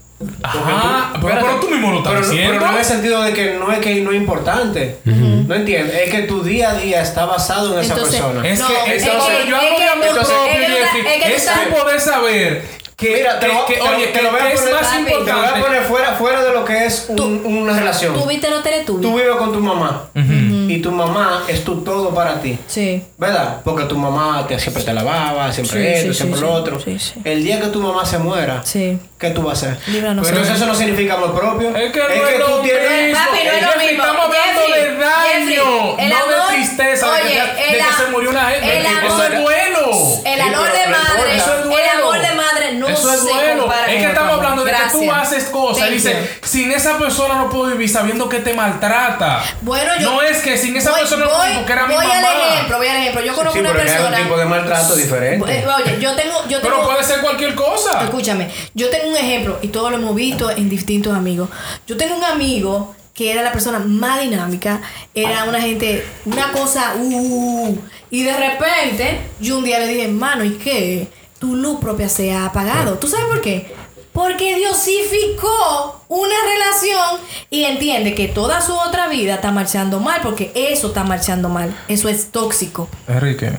Ajá, 0.43 1.13
pero- 1.21 1.61
tú 1.61 1.69
mismo 1.71 1.91
lo 1.93 1.99
estás 1.99 2.13
pero, 2.15 2.27
diciendo. 2.29 2.53
Pero 2.55 2.67
no 2.67 2.73
en 2.73 2.79
el 2.79 2.85
sentido 2.85 3.23
de 3.23 3.33
que 3.35 3.55
no 3.59 3.71
es 3.73 3.79
que 3.81 4.01
no 4.01 4.11
es 4.13 4.17
importante. 4.17 4.99
No 5.05 5.55
entiendes. 5.55 5.95
Es 6.05 6.11
que 6.11 6.23
tu 6.23 6.43
día 6.43 6.71
a 6.71 6.75
día 6.75 7.03
está 7.03 7.27
basado 7.27 7.75
en 7.79 7.85
esa 7.85 7.95
persona. 7.95 8.47
Es 8.47 8.59
No, 8.59 8.67
que 8.69 8.97
es 8.97 9.03
entonces 9.03 9.37
que- 9.45 9.51
yo 9.51 9.57
es 9.57 9.63
hablo 9.63 9.77
que 9.77 9.83
de 9.83 9.89
amor 9.91 10.07
tú- 10.09 10.15
propio, 10.15 10.53
es 10.53 11.23
que 11.25 11.35
es 11.35 11.43
Es 11.47 11.53
tú 11.53 11.77
poder 11.83 12.01
saber 12.01 12.65
que, 12.97 13.11
Mira, 13.15 13.39
te 13.39 13.47
que- 13.47 13.53
lo, 13.53 13.67
que- 13.67 13.75
te- 13.75 13.81
oye, 13.83 14.07
te 14.07 14.13
que, 14.13 14.23
lo 14.23 14.31
voy 14.31 14.41
a 14.41 14.45
que 14.47 14.53
es 14.55 14.61
poner- 14.61 14.75
más 14.75 14.83
Papi, 14.87 15.05
Te 15.05 15.11
lo 15.11 15.19
voy 15.19 15.27
a 15.29 15.33
importante. 15.35 15.61
poner 15.67 15.83
fuera, 15.83 16.13
fuera 16.15 16.43
de 16.43 16.53
lo 16.53 16.65
que 16.65 16.87
es 16.87 17.07
un- 17.11 17.43
una 17.45 17.79
relación. 17.79 18.15
¿Tú 18.15 18.27
viste 18.27 18.49
los 18.49 18.63
Teletubbies? 18.63 19.03
Tú 19.03 19.19
vives 19.19 19.37
con 19.37 19.53
tu 19.53 19.61
mamá 19.61 20.09
y 20.15 20.79
tu 20.81 20.91
mamá 20.91 21.45
es 21.47 21.63
tu 21.63 21.83
todo 21.83 22.15
para 22.15 22.41
ti. 22.41 22.59
Sí. 22.67 23.05
¿Verdad? 23.19 23.61
Porque 23.65 23.85
tu 23.85 23.99
mamá 23.99 24.47
te, 24.49 24.59
siempre 24.59 24.83
te 24.83 24.95
lavaba, 24.95 25.53
siempre 25.53 25.79
Sí, 25.79 25.87
esto, 26.01 26.13
sí, 26.15 26.19
siempre 26.21 26.39
sí, 26.41 26.45
lo 26.47 26.53
sí. 26.53 26.57
otro. 26.59 26.81
Sí, 26.81 26.99
sí. 26.99 27.13
El 27.23 27.45
día 27.45 27.61
que 27.61 27.67
tu 27.67 27.81
mamá 27.83 28.07
se 28.07 28.17
muera, 28.19 28.63
Sí. 28.65 28.99
¿qué 29.19 29.29
tú 29.31 29.43
vas 29.43 29.63
a 29.63 29.73
hacer? 29.73 29.79
Líbranos, 29.89 30.27
Pero 30.27 30.41
Señor. 30.41 30.57
eso 30.57 30.67
no 30.67 30.75
significa 30.75 31.15
amor 31.15 31.35
propio. 31.39 31.77
Es 31.77 31.93
que 31.93 31.99
no 31.99 32.09
es 32.09 32.39
lo 32.39 32.47
tú 32.47 32.63
tienes. 32.63 33.15
Papi, 33.15 33.39
no 33.45 33.53
es 33.53 33.63
lo 33.63 33.83
mismo. 33.83 34.05
Estamos 34.05 34.25
hablando 34.25 34.61
Jeffrey, 34.69 34.83
de 34.83 34.97
daño, 34.97 35.99
el 35.99 36.09
no 36.09 36.17
amor- 36.17 36.51
de 36.51 36.57
tristeza, 36.57 37.13
de, 37.13 37.23
que, 37.23 37.29
Oye, 37.29 37.73
de 37.73 37.79
que 37.79 37.93
se 38.05 38.11
murió 38.11 38.31
una 38.31 38.49
gente. 38.51 38.79
el 38.79 38.87
Eso 38.87 39.13
amor- 39.13 39.25
es 39.33 39.39
duelo. 39.43 39.91
El 40.25 40.41
amor 40.41 40.73
de 40.73 40.87
madre. 40.89 41.37
Eso 41.37 41.55
es 41.59 41.65
duelo. 41.65 41.77
El 41.77 42.01
amor 42.01 42.21
de 42.21 42.35
no 42.75 42.89
Eso 42.89 43.11
es 43.13 43.21
se 43.21 43.29
duelo. 43.29 43.73
Es 43.89 43.97
que 44.03 44.07
estamos 44.07 44.35
hablando 44.35 44.65
de 44.65 44.71
que 44.73 44.79
tú 44.93 45.11
haces 45.13 45.45
cosas. 45.45 45.91
Dice, 45.91 46.39
sin 46.43 46.71
esa 46.73 46.99
persona 46.99 47.35
no 47.37 47.49
puedo 47.51 47.67
vivir 47.73 47.89
sabiendo 47.89 48.29
que 48.29 48.41
te 48.41 48.53
maltrata. 48.55 49.43
Bueno, 49.63 49.93
yo. 50.01 50.11
No 50.13 50.23
es 50.23 50.39
que 50.39 50.57
sin 50.59 50.77
esa 50.77 50.91
voy- 50.91 51.01
persona 51.01 51.25
no 51.25 51.31
puedo 51.31 51.41
voy, 51.41 51.49
vivir 51.49 51.61
porque 51.63 51.73
era 51.73 51.87
mi 51.87 51.95
voy 51.95 52.07
mamá. 52.07 52.17
al 52.29 52.53
ejemplo, 52.53 52.77
voy 52.79 52.87
al 52.89 52.97
ejemplo. 52.97 53.21
Yo 53.25 53.35
conozco 53.35 53.53
Sí, 53.55 53.61
una 53.61 53.73
pero 53.73 53.85
persona. 53.85 54.17
un 54.19 54.23
tipo 54.25 54.37
de 54.39 54.45
maltrato 54.45 54.97
diferente. 54.97 55.59
Eh, 55.59 55.67
Oye, 55.67 55.99
yo 56.01 56.15
tengo. 56.15 56.35
Yo 56.49 56.61
Pero 56.61 56.75
tengo 56.77 56.89
puede 56.89 57.03
ser 57.05 57.21
cualquier 57.21 57.55
cosa. 57.55 58.03
Escúchame, 58.05 58.51
yo 58.75 58.89
tengo 58.91 59.09
un 59.09 59.17
ejemplo 59.17 59.59
y 59.63 59.69
todos 59.69 59.91
lo 59.91 59.97
hemos 59.99 60.15
visto 60.15 60.51
en 60.51 60.69
distintos 60.69 61.17
amigos. 61.17 61.49
Yo 61.87 61.97
tengo 61.97 62.15
un 62.17 62.25
amigo 62.25 62.95
que 63.15 63.33
era 63.33 63.43
la 63.43 63.51
persona 63.51 63.79
más 63.79 64.21
dinámica, 64.21 64.81
era 65.15 65.45
una 65.45 65.59
gente, 65.59 66.07
una 66.27 66.53
cosa, 66.53 66.95
uh, 66.99 67.79
y 68.11 68.23
de 68.23 68.37
repente 68.37 69.21
yo 69.41 69.57
un 69.57 69.65
día 69.65 69.79
le 69.79 69.87
dije, 69.89 70.09
mano, 70.09 70.45
¿y 70.45 70.51
qué? 70.51 71.09
Tu 71.47 71.55
luz 71.55 71.79
propia 71.79 72.09
se 72.09 72.33
ha 72.33 72.47
apagado. 72.47 72.99
¿Tú 72.99 73.07
sabes 73.07 73.27
por 73.27 73.41
qué? 73.41 73.73
Porque 74.13 74.57
diosificó 74.57 76.05
una 76.09 76.35
relación 76.45 77.21
y 77.51 77.63
entiende 77.65 78.17
que 78.17 78.27
toda 78.27 78.61
su 78.61 78.75
otra 78.75 79.07
vida 79.09 79.37
está 79.37 79.53
marchando 79.53 80.01
mal, 80.01 80.23
porque 80.25 80.51
eso 80.57 80.89
está 80.89 81.05
marchando 81.05 81.49
mal. 81.49 81.73
Eso 81.87 82.09
es 82.09 82.33
tóxico. 82.33 82.89
Enrique, 83.07 83.53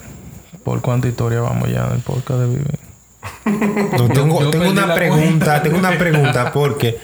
¿por 0.66 0.82
cuánta 0.82 1.08
historia 1.08 1.40
vamos 1.40 1.70
ya 1.70 1.88
del 1.88 2.02
podcast 2.02 2.42
de 2.42 2.48
Vivi? 2.48 3.98
No, 3.98 4.10
tengo, 4.10 4.42
yo 4.42 4.50
tengo 4.50 4.70
una 4.70 4.94
pregunta, 4.94 5.46
cuenta. 5.46 5.64
tengo 5.64 5.78
una 5.78 5.98
pregunta 5.98 6.52
porque 6.52 7.00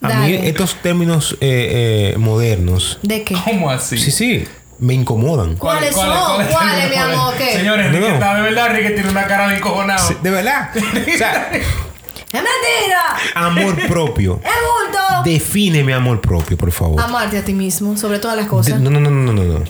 a 0.00 0.20
mí 0.20 0.34
estos 0.34 0.76
términos 0.76 1.36
eh, 1.40 2.12
eh, 2.14 2.18
modernos, 2.18 3.00
¿De 3.02 3.24
qué? 3.24 3.34
¿Cómo 3.44 3.70
así? 3.70 3.98
sí, 3.98 4.12
sí, 4.12 4.46
me 4.80 4.94
incomodan. 4.94 5.56
¿Cuáles 5.56 5.94
son? 5.94 6.06
¿Cuáles, 6.46 6.90
mi 6.90 6.96
amor? 6.96 7.34
¿Qué? 7.36 7.52
Señores, 7.54 7.86
No, 7.90 7.96
Enrique 7.96 8.14
está 8.14 8.34
de 8.34 8.42
verdad, 8.42 8.66
Enrique 8.70 8.90
tiene 8.90 9.10
una 9.10 9.26
cara 9.26 9.48
de 9.48 9.56
encojonado. 9.56 10.06
Sí, 10.08 10.16
De 10.22 10.30
verdad. 10.30 10.70
O 10.74 11.18
sea, 11.18 11.50
¡Es 11.52 12.34
mentira! 12.34 13.16
amor 13.34 13.74
propio. 13.88 14.40
¡Es 14.44 14.50
bulto! 14.50 15.22
Defíneme 15.24 15.94
amor 15.94 16.20
propio, 16.20 16.56
por 16.58 16.70
favor. 16.72 17.00
Amarte 17.00 17.38
a 17.38 17.44
ti 17.44 17.54
mismo, 17.54 17.96
sobre 17.96 18.18
todas 18.18 18.36
las 18.36 18.46
De- 18.46 18.50
cosas. 18.50 18.80
no, 18.80 18.90
no, 18.90 19.00
no, 19.00 19.10
no, 19.10 19.32
no, 19.32 19.42
no. 19.42 19.64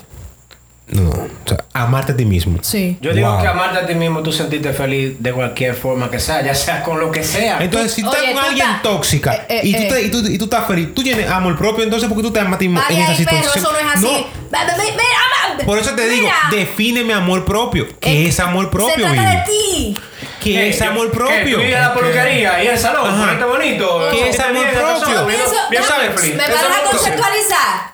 No, 0.91 1.03
no. 1.03 1.11
O 1.11 1.28
sea, 1.49 1.64
amarte 1.74 2.12
a 2.12 2.16
ti 2.16 2.24
mismo. 2.24 2.59
Sí. 2.62 2.97
Yo 3.01 3.12
digo 3.12 3.30
Wow. 3.30 3.43
que 3.43 3.49
amarte 3.49 3.78
a 3.78 3.86
ti 3.86 3.95
mismo, 3.95 4.22
tú 4.22 4.32
sentirte 4.32 4.72
feliz 4.72 5.14
de 5.18 5.32
cualquier 5.32 5.74
forma 5.74 6.11
que 6.11 6.18
sea, 6.18 6.43
ya 6.43 6.55
sea 6.55 6.82
con 6.82 6.99
lo 6.99 7.11
que 7.11 7.22
sea. 7.22 7.59
Entonces, 7.61 7.93
si 7.93 8.03
tú 8.03 8.09
estás 8.09 8.22
Oye, 8.24 8.32
con 8.34 8.45
alguien 8.45 8.66
tóxica 8.82 9.34
eh, 9.34 9.45
eh, 9.49 9.61
y, 9.64 9.72
tú 9.74 9.82
eh. 9.82 9.89
te- 9.89 10.03
y, 10.03 10.11
tú, 10.11 10.18
y 10.26 10.39
tú 10.39 10.45
estás 10.45 10.66
feliz, 10.66 10.95
tú 10.95 11.03
tienes 11.03 11.28
amor 11.28 11.57
propio, 11.59 11.84
entonces, 11.84 12.09
¿por 12.09 12.16
qué 12.16 12.22
tú 12.22 12.30
te 12.32 12.41
amas 12.41 12.55
a 12.55 12.59
ti 12.59 12.68
mismo 12.68 12.82
en 12.89 12.99
esa 12.99 13.14
situación? 13.14 13.53
eso 13.57 13.72
no 13.72 13.78
es 13.78 13.84
así. 13.97 14.05
No, 14.05 14.11
Ve- 14.12 14.24
ve- 14.51 14.82
ve- 14.82 14.93
mira, 14.93 15.66
por 15.66 15.78
eso 15.78 15.91
te 15.95 16.09
digo, 16.09 16.22
mira. 16.26 16.36
defíneme 16.51 17.12
amor 17.12 17.45
propio. 17.45 17.86
¿Qué 18.01 18.24
Eh, 18.24 18.28
es 18.28 18.41
amor 18.41 18.70
propio, 18.70 19.07
Se 19.09 19.14
trata 19.14 19.30
de 19.30 19.43
ti. 19.45 19.97
¿Qué 20.43 20.68
es 20.68 20.80
amor 20.82 21.11
propio? 21.11 21.59
¿Tú 21.59 21.62
ir 21.64 21.76
a 21.76 21.89
la 21.89 21.95
peluquería 21.95 22.62
y 22.62 22.68
el 22.68 22.78
salón? 22.78 23.09
Ajá. 23.11 23.18
Ponerte 23.20 23.45
bonito. 23.45 24.09
¿Qué 24.11 24.28
es 24.28 24.41
amor 24.41 24.66
propio? 24.70 25.26
bien-. 25.26 25.39
¿Me 25.39 25.45
vas 25.45 25.53
a? 25.53 25.70
¿Me 25.70 25.78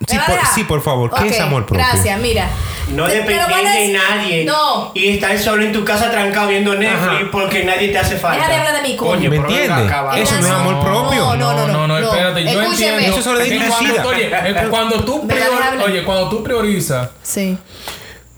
Sí, 0.07 0.19
por- 0.27 0.47
sí, 0.55 0.65
por 0.65 0.83
favor. 0.83 1.11
¿Qué 1.15 1.29
es 1.29 1.41
amor 1.41 1.67
propio? 1.67 1.85
Gracias, 1.87 2.21
mira. 2.21 2.49
No 2.89 3.07
depender 3.07 3.47
de 3.47 3.55
decir- 3.71 3.97
nadie. 3.97 4.45
No. 4.45 4.91
Y 4.95 5.09
estar 5.15 5.37
solo 5.39 5.63
en 5.65 5.73
tu 5.73 5.85
casa 5.87 6.11
trancado 6.11 6.49
viendo 6.49 6.75
Netflix 6.75 7.23
Ajá. 7.23 7.29
porque 7.33 7.65
nadie 7.65 7.89
te 7.89 7.99
hace 7.99 8.19
falta. 8.19 8.37
Deja 8.37 8.49
de 8.51 8.57
hablar 8.57 8.83
de 8.83 8.89
mí, 8.89 8.97
coño. 8.97 9.31
¿Me 9.31 9.37
entiendes? 9.37 9.91
Eso 10.17 10.35
no 10.41 10.47
es 10.47 10.53
amor 10.53 10.81
propio. 10.85 11.35
No, 11.37 11.55
no, 11.55 11.67
no, 11.67 11.87
no, 11.89 11.99
espérate, 11.99 12.45
yo 12.45 12.63
entiendo. 12.63 13.01
Eso 13.19 13.41
Es 13.41 13.49
que 13.49 13.55
Lucida. 13.59 14.07
oye, 14.07 14.31
que 14.31 14.69
cuando 14.69 15.03
tú 15.03 15.27
oye, 15.85 16.05
cuando 16.05 16.29
tú 16.29 16.43
priorizas 16.43 17.09
Sí. 17.23 17.57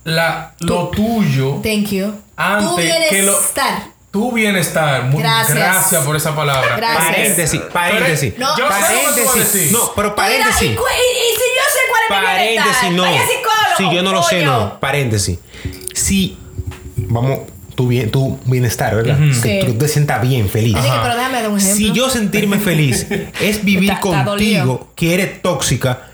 la, 0.05 0.53
lo 0.61 0.89
tuyo, 0.89 1.57
Thank 1.63 1.89
you. 1.91 2.15
Antes 2.37 2.85
que 3.11 3.23
lo- 3.23 3.33
bienestar. 3.33 3.83
Tu 4.17 4.33
bienestar, 4.33 5.05
muy, 5.05 5.23
Gracias. 5.23 5.55
gracias. 5.59 6.05
por 6.05 6.17
esa 6.17 6.35
palabra. 6.35 6.75
Gracias. 6.77 7.05
Paréntesis, 7.07 7.61
paréntesis. 7.71 8.33
No, 8.39 8.57
Yo 8.57 8.67
sé 8.67 8.73
paréntesis. 8.81 9.53
decir. 9.53 9.73
No, 9.73 9.93
pero 9.95 10.09
Mira, 10.09 10.17
paréntesis. 10.17 10.71
y, 10.71 10.75
cu- 10.75 10.83
y- 10.83 11.19
y 11.19 11.35
si 11.35 11.43
yo 11.55 11.64
sé 11.73 11.79
cuál 11.91 12.03
es 12.03 12.09
mi 12.09 12.27
Paréntesis, 12.27 12.81
bienestar, 12.81 12.93
no. 12.93 13.03
vaya 13.03 13.21
psicólogo. 13.27 13.77
Si 13.77 13.95
yo 13.95 14.03
no 14.03 14.12
lo 14.12 14.23
sé, 14.23 14.43
no. 14.43 14.81
Paréntesis. 14.81 15.39
Si, 15.95 16.39
vamos, 16.97 17.41
tu, 17.75 17.89
bien, 17.89 18.11
tu 18.11 18.39
bienestar, 18.47 18.95
¿verdad? 18.97 19.19
Ujú. 19.21 19.43
Que 19.43 19.61
Sí. 19.61 19.67
tú 19.67 19.75
te 19.77 19.87
sientas 19.89 20.23
bien, 20.23 20.49
feliz. 20.49 20.75
Enrique, 20.77 20.97
pero 21.03 21.14
déjame 21.14 21.43
dar 21.43 21.51
un 21.51 21.59
ejemplo. 21.59 21.77
Si 21.77 21.93
yo 21.93 22.09
sentirme 22.09 22.59
feliz 22.59 23.07
es 23.41 23.62
vivir 23.64 23.91
Está- 23.91 24.09
está 24.09 24.25
dolido. 24.25 24.67
contigo, 24.67 24.93
que 24.97 25.12
eres 25.14 25.43
tóxica, 25.43 26.09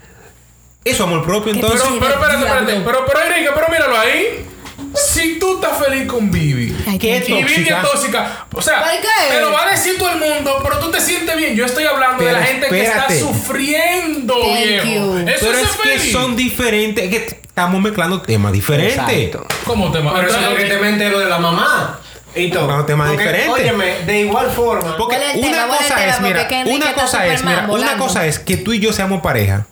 eso 0.85 1.05
amor 1.05 1.23
propio, 1.25 1.53
¿Qué 1.53 1.61
entonces. 1.61 1.81
Pero, 1.89 2.01
pero, 2.01 2.15
espérate, 2.15 2.45
espérate. 2.47 2.73
Pero, 2.85 3.05
pero, 3.07 3.21
Enrique, 3.27 3.51
pero 3.55 3.69
míralo 3.69 3.97
ahí. 3.97 4.47
Si 4.95 5.39
tú 5.39 5.55
estás 5.55 5.85
feliz 5.85 6.07
con 6.07 6.31
Vivi. 6.31 6.77
Ay, 6.87 6.99
¿Qué 6.99 7.21
thank 7.21 7.29
Y 7.29 7.41
you. 7.41 7.47
Vivi 7.47 7.65
tóxica? 7.65 7.83
es 7.83 7.91
tóxica. 7.91 8.47
O 8.55 8.63
sea, 8.63 8.85
te 9.31 9.41
lo 9.41 9.53
va 9.53 9.67
a 9.67 9.71
decir 9.71 9.97
todo 9.99 10.11
el 10.11 10.19
mundo, 10.19 10.59
pero 10.63 10.79
tú 10.79 10.91
te 10.91 11.01
sientes 11.01 11.37
bien. 11.37 11.55
Yo 11.57 11.65
estoy 11.67 11.85
hablando 11.85 12.23
de 12.23 12.29
Pero 12.31 12.39
la 12.41 12.47
gente 12.47 12.69
que 12.69 12.83
está 12.85 13.07
sufriendo, 13.11 14.35
Thank 14.35 14.59
viejo. 14.67 14.85
you. 14.87 15.19
Eso 15.29 15.47
Pero 15.47 15.59
es 15.59 15.69
es 15.71 15.77
que 16.03 16.13
son 16.13 16.37
diferentes, 16.37 17.09
que 17.09 17.17
estamos 17.17 17.81
mezclando 17.81 18.21
temas 18.23 18.53
diferentes. 18.53 18.97
Exacto. 18.99 19.47
¿Cómo 19.65 19.91
te 19.93 20.01
Por 20.01 20.25
eso 20.25 20.39
es 20.39 20.49
lo 20.51 20.57
que 20.57 20.65
te 20.65 20.77
mente 20.79 21.09
lo 21.11 21.19
de 21.19 21.27
la 21.27 21.39
mamá. 21.39 21.99
Y 22.35 22.51
todo. 22.51 22.67
Son 22.69 22.87
temas 22.87 23.09
Porque, 23.11 23.25
diferentes. 23.25 23.51
Óyeme, 23.53 23.95
de 24.07 24.21
igual 24.21 24.51
forma. 24.51 24.97
Porque 24.97 25.17
una 25.37 25.67
cosa 25.69 26.07
es, 26.07 26.21
mira, 26.21 26.49
una 26.67 26.95
cosa 26.95 27.27
es, 27.27 27.45
mira, 27.45 27.67
una 27.69 27.97
cosa 27.99 28.27
es 28.27 28.39
que 28.39 28.57
tú 28.57 28.73
y 28.73 28.81
yo 28.81 28.93
seamos 28.93 29.21
pareja. 29.21 29.67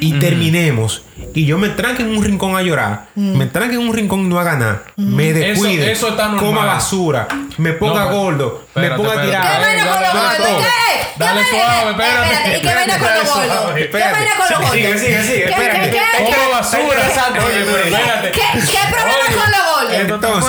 Y 0.00 0.18
terminemos. 0.18 1.04
Y 1.34 1.44
yo 1.44 1.58
me 1.58 1.68
tranque 1.70 2.02
en 2.02 2.16
un 2.16 2.24
rincón 2.24 2.56
a 2.56 2.62
llorar, 2.62 3.08
me 3.14 3.46
tranque 3.46 3.74
en 3.74 3.82
un 3.82 3.92
rincón 3.92 4.20
y 4.20 4.28
no 4.28 4.38
haga 4.38 4.56
nada, 4.56 4.84
me 4.96 5.32
descuide, 5.32 5.92
eso 5.92 6.08
está 6.08 6.28
normal. 6.28 6.44
coma 6.44 6.64
basura, 6.64 7.28
me 7.58 7.72
ponga 7.72 8.06
No, 8.06 8.12
gordo, 8.12 8.67
me 8.78 8.90
ponga 8.96 9.08
espérate. 9.08 9.28
tirado. 9.28 9.48
¿Qué 9.48 9.64
vaina 9.64 9.82
con 9.86 10.02
los 10.02 10.12
dale, 10.12 10.18
gordos? 10.18 10.38
dale, 10.38 10.56
¿Qué? 10.58 11.08
¿Qué 11.18 11.24
dale 11.24 11.44
suave, 11.46 11.90
espérate. 11.90 12.58
¿y 12.58 12.60
qué 12.62 12.74
vaina 12.74 12.98
con 12.98 13.08
los 13.14 13.24
gordos? 13.34 13.74
¿Qué 13.74 13.88
vaina 13.88 14.30
con 14.36 14.46
los 14.50 14.58
gordos? 14.58 14.72
Sigue, 14.72 14.98
sigue, 14.98 15.22
sigue, 15.22 15.44
¿Qué- 15.44 15.50
espérate. 15.50 16.00
basura. 16.52 17.06
espérate. 17.06 18.30
¿Qué, 18.32 18.40
¿Qué 18.52 18.78
problema 18.90 19.42
con 19.42 19.50
los 19.50 19.62
gordos? 19.74 20.48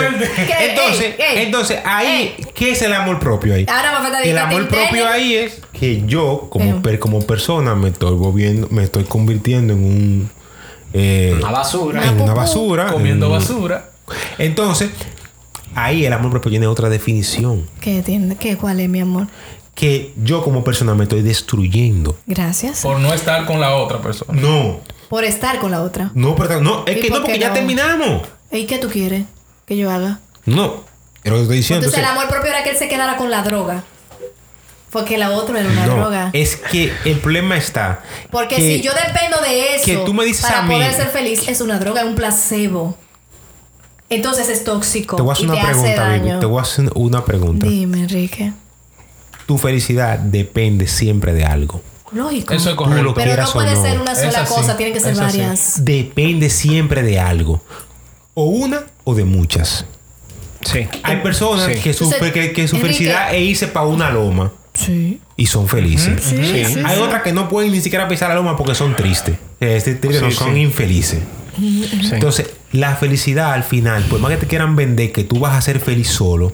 Entonces, 0.59 1.15
entonces, 1.19 1.80
ahí, 1.86 2.36
¿qué 2.53 2.71
es 2.71 2.82
el 2.82 2.93
amor 2.93 3.19
propio 3.19 3.53
ahí? 3.55 3.65
Ahora 3.69 3.91
me 3.91 3.97
falta 3.99 4.21
El 4.21 4.38
amor 4.38 4.67
propio 4.67 5.07
ahí 5.07 5.36
es 5.36 5.59
que 5.73 6.03
yo, 6.05 6.47
como, 6.49 6.82
como 6.99 7.25
persona, 7.25 7.75
me 7.75 7.89
estoy 7.89 8.15
volviendo, 8.15 8.67
me 8.71 8.84
estoy 8.84 9.03
convirtiendo 9.03 9.73
en 9.73 9.80
un 9.84 10.32
eh, 10.93 11.36
Una 11.39 11.51
basura. 11.51 12.03
en 12.03 12.21
una 12.21 12.34
basura. 12.34 12.88
Comiendo 12.88 13.27
en 13.27 13.32
basura. 13.34 13.89
Entonces, 14.38 14.89
ahí 15.86 16.05
el 16.05 16.13
amor 16.13 16.32
propio 16.32 16.49
tiene 16.51 16.67
otra 16.67 16.89
definición. 16.89 17.67
¿Qué 17.82 18.01
tiene? 18.01 18.36
¿Qué? 18.36 18.57
¿Cuál 18.57 18.80
es, 18.80 18.89
mi 18.89 18.99
amor? 19.01 19.27
Que 19.75 20.13
yo 20.23 20.43
como 20.43 20.63
persona 20.63 20.93
me 20.95 21.03
estoy 21.03 21.21
destruyendo. 21.21 22.17
Gracias. 22.25 22.82
Por 22.82 22.99
no 22.99 23.13
estar 23.13 23.45
con 23.45 23.59
la 23.61 23.75
otra 23.75 24.01
persona. 24.01 24.39
No, 24.39 24.80
Por 25.09 25.23
estar 25.23 25.59
con 25.59 25.71
la 25.71 25.82
otra. 25.82 26.11
no, 26.15 26.36
pero 26.36 26.59
no, 26.61 26.84
es 26.86 26.97
¿Y 26.97 27.01
que 27.01 27.09
no, 27.09 27.21
porque 27.21 27.39
ya 27.39 27.49
no? 27.49 27.53
terminamos. 27.55 28.21
¿Y 28.51 28.65
qué 28.65 28.77
tú 28.77 28.89
quieres 28.89 29.23
que 29.65 29.77
yo 29.77 29.89
haga? 29.89 30.19
No, 30.45 30.84
es 31.23 31.32
lo 31.32 31.38
que 31.38 31.41
estoy 31.43 31.57
diciendo. 31.57 31.86
Entonces, 31.86 31.99
el 32.03 32.05
amor 32.17 32.27
propio 32.30 32.49
era 32.51 32.63
que 32.63 32.71
él 32.71 32.77
se 32.77 32.88
quedara 32.89 33.15
con 33.17 33.30
la 33.32 33.41
droga. 33.43 33.84
Porque 34.91 35.19
la 35.19 35.30
otra 35.32 35.59
era 35.59 35.69
una 35.69 35.86
no, 35.86 35.95
droga. 35.97 36.30
es 36.34 36.55
que 36.55 36.91
el 37.05 37.19
problema 37.19 37.55
está. 37.57 38.01
Porque 38.32 38.55
que- 38.55 38.61
si 38.77 38.82
yo 38.82 38.91
dependo 38.93 39.39
de 39.41 39.75
eso 39.75 39.86
que 39.86 39.97
tú 39.97 40.15
me 40.15 40.25
dices 40.25 40.41
para 40.41 40.59
a 40.59 40.61
mí- 40.63 40.73
poder 40.73 40.93
ser 40.93 41.07
feliz, 41.09 41.47
es 41.47 41.61
una 41.61 41.77
droga, 41.80 42.01
es 42.01 42.07
un 42.07 42.15
placebo. 42.15 42.97
Entonces 44.10 44.49
es 44.49 44.64
tóxico. 44.64 45.16
Te 45.16 45.22
voy 45.22 45.30
a 45.32 45.34
hacer 45.34 45.45
y 45.45 45.49
una 45.49 45.55
te 45.55 45.62
hace 45.68 45.72
pregunta, 45.82 46.03
baby. 46.03 46.20
daño. 46.20 46.39
Te 46.39 46.45
voy 46.45 46.60
a 46.60 46.62
hacer 46.62 46.91
una 46.95 47.26
pregunta. 47.26 47.68
Dime, 47.68 47.99
Enrique. 47.99 48.53
Tu 49.45 49.57
felicidad 49.57 50.20
depende 50.20 50.88
siempre 50.88 51.34
de 51.34 51.43
algo. 51.45 51.82
Lógico. 52.12 52.53
Eso 52.53 52.70
es 52.72 52.76
correcto. 52.76 53.03
lo 53.03 53.14
Pero 53.14 53.43
no 53.43 53.51
puede 53.53 53.76
no. 53.76 53.82
ser 53.84 53.99
una 54.01 54.12
Es 54.14 54.20
sola 54.20 54.41
así, 54.41 54.53
cosa, 54.53 54.78
tienen 54.78 54.93
que 54.93 54.99
ser 54.99 55.14
es 55.14 55.20
así. 55.20 55.38
varias. 55.39 55.86
Depende 55.86 56.49
siempre 56.49 57.03
de 57.03 57.20
algo. 57.20 57.62
O 58.34 58.45
una 58.45 58.84
o 59.03 59.14
de 59.14 59.26
muchas. 59.26 59.86
Sí. 60.66 60.88
Hay 61.03 61.18
personas 61.18 61.66
Sí. 61.68 61.80
que 61.82 61.93
su, 61.93 62.05
Entonces, 62.05 62.32
que, 62.32 62.51
que 62.51 62.68
su 62.68 62.78
Enrique- 62.78 62.93
felicidad 62.97 63.36
es 63.36 63.41
irse 63.43 63.68
para 63.68 63.86
una 63.86 64.10
loma 64.10 64.51
Sí. 64.74 65.22
y 65.36 65.45
son 65.45 65.68
felices. 65.68 66.22
Sí, 66.24 66.36
sí, 66.36 66.80
Hay 66.84 66.95
sí. 66.95 67.01
otras 67.01 67.22
que 67.22 67.32
no 67.32 67.47
pueden 67.47 67.72
ni 67.72 67.80
siquiera 67.82 68.07
pisar 68.07 68.30
la 68.30 68.36
loma 68.36 68.57
porque 68.57 68.76
son 68.76 68.95
tristes. 68.95 69.36
Este, 69.60 69.99
no 70.03 70.30
Sí, 70.30 70.36
son 70.36 70.53
sí. 70.55 70.62
infelices. 70.62 71.20
Sí. 71.60 72.10
Entonces, 72.14 72.49
la 72.72 72.95
felicidad 72.95 73.53
al 73.53 73.64
final, 73.64 74.03
por 74.03 74.20
más 74.20 74.32
que 74.32 74.38
te 74.38 74.47
quieran 74.47 74.76
vender 74.76 75.12
que 75.12 75.24
tú 75.24 75.39
vas 75.39 75.55
a 75.55 75.62
ser 75.62 75.80
feliz 75.80 76.07
solo, 76.10 76.51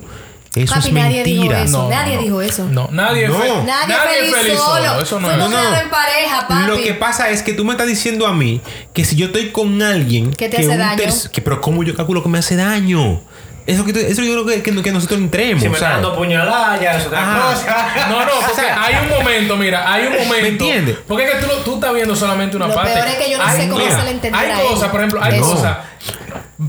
eso 0.55 0.73
Papi, 0.73 0.87
es 0.87 0.93
nadie 0.93 1.23
dijo 1.25 1.41
mentira. 1.41 1.63
eso. 1.63 1.89
nadie 1.89 2.15
no. 2.15 2.21
dijo 2.21 2.41
eso. 2.41 2.65
No, 2.69 2.87
nadie 2.91 3.27
No. 3.27 3.35
es 3.35 3.51
fe- 3.51 3.63
Nadie, 3.65 4.31
feliz, 4.31 4.57
solo. 4.57 5.01
Eso 5.01 5.19
no 5.19 5.27
Fuimos 5.27 5.31
es. 5.31 5.37
No, 5.37 5.49
no. 5.49 5.55
creados 5.57 5.81
en 5.83 5.89
pareja, 5.89 6.47
papi. 6.47 6.67
Lo 6.67 6.77
que 6.77 6.93
pasa 6.93 7.29
es 7.29 7.43
que 7.43 7.53
tú 7.53 7.65
me 7.65 7.71
estás 7.71 7.87
diciendo 7.87 8.25
a 8.25 8.33
mí 8.33 8.61
que 8.93 9.03
si 9.03 9.17
yo 9.17 9.25
estoy 9.27 9.49
con 9.51 9.81
alguien 9.81 10.31
¿Qué 10.31 10.47
te 10.47 10.57
que 10.57 10.63
hace 10.65 10.77
daño? 10.77 11.03
que, 11.33 11.41
pero 11.41 11.59
cómo 11.59 11.83
yo 11.83 11.93
calculo 11.93 12.23
que 12.23 12.29
me 12.29 12.37
hace 12.37 12.55
daño. 12.55 13.21
Eso 13.67 13.83
que 13.83 13.93
tú- 13.93 13.99
eso 13.99 14.21
yo 14.21 14.33
creo 14.33 14.45
que, 14.45 14.61
que, 14.61 14.81
que 14.83 14.91
nosotros 14.91 15.19
entremos. 15.19 15.63
Si 15.63 15.69
me 15.69 15.75
está 15.75 15.89
dando 15.89 16.15
puñaladas, 16.15 16.79
ya 16.79 16.97
es 16.97 17.07
otra 17.07 17.21
Ajá. 17.21 17.53
cosa. 17.53 17.87
No, 18.09 18.19
no, 18.25 18.31
porque 18.45 18.61
hay 18.69 18.95
un 19.03 19.09
momento, 19.09 19.57
mira, 19.57 19.91
hay 19.91 20.05
un 20.05 20.13
momento. 20.13 20.35
¿Me 20.41 20.47
entiendes? 20.49 20.97
Porque 21.07 21.23
es 21.25 21.31
que 21.31 21.37
tú, 21.45 21.47
tú 21.63 21.73
estás 21.75 21.93
viendo 21.93 22.15
solamente 22.15 22.55
una 22.57 22.67
Lo 22.67 22.75
parte. 22.75 22.93
peor 22.93 23.07
es 23.07 23.15
que 23.15 23.31
yo 23.31 23.37
no 23.39 23.43
Hay- 23.43 23.57
sé 23.61 23.67
cómo 23.69 23.83
mira, 23.83 23.99
se 23.99 24.13
le 24.29 24.35
Hay 24.37 24.61
cosas, 24.67 24.89
por 24.89 24.99
ejemplo, 24.99 25.19
hay 25.23 25.39
No. 25.39 25.49
cosas. 25.49 25.77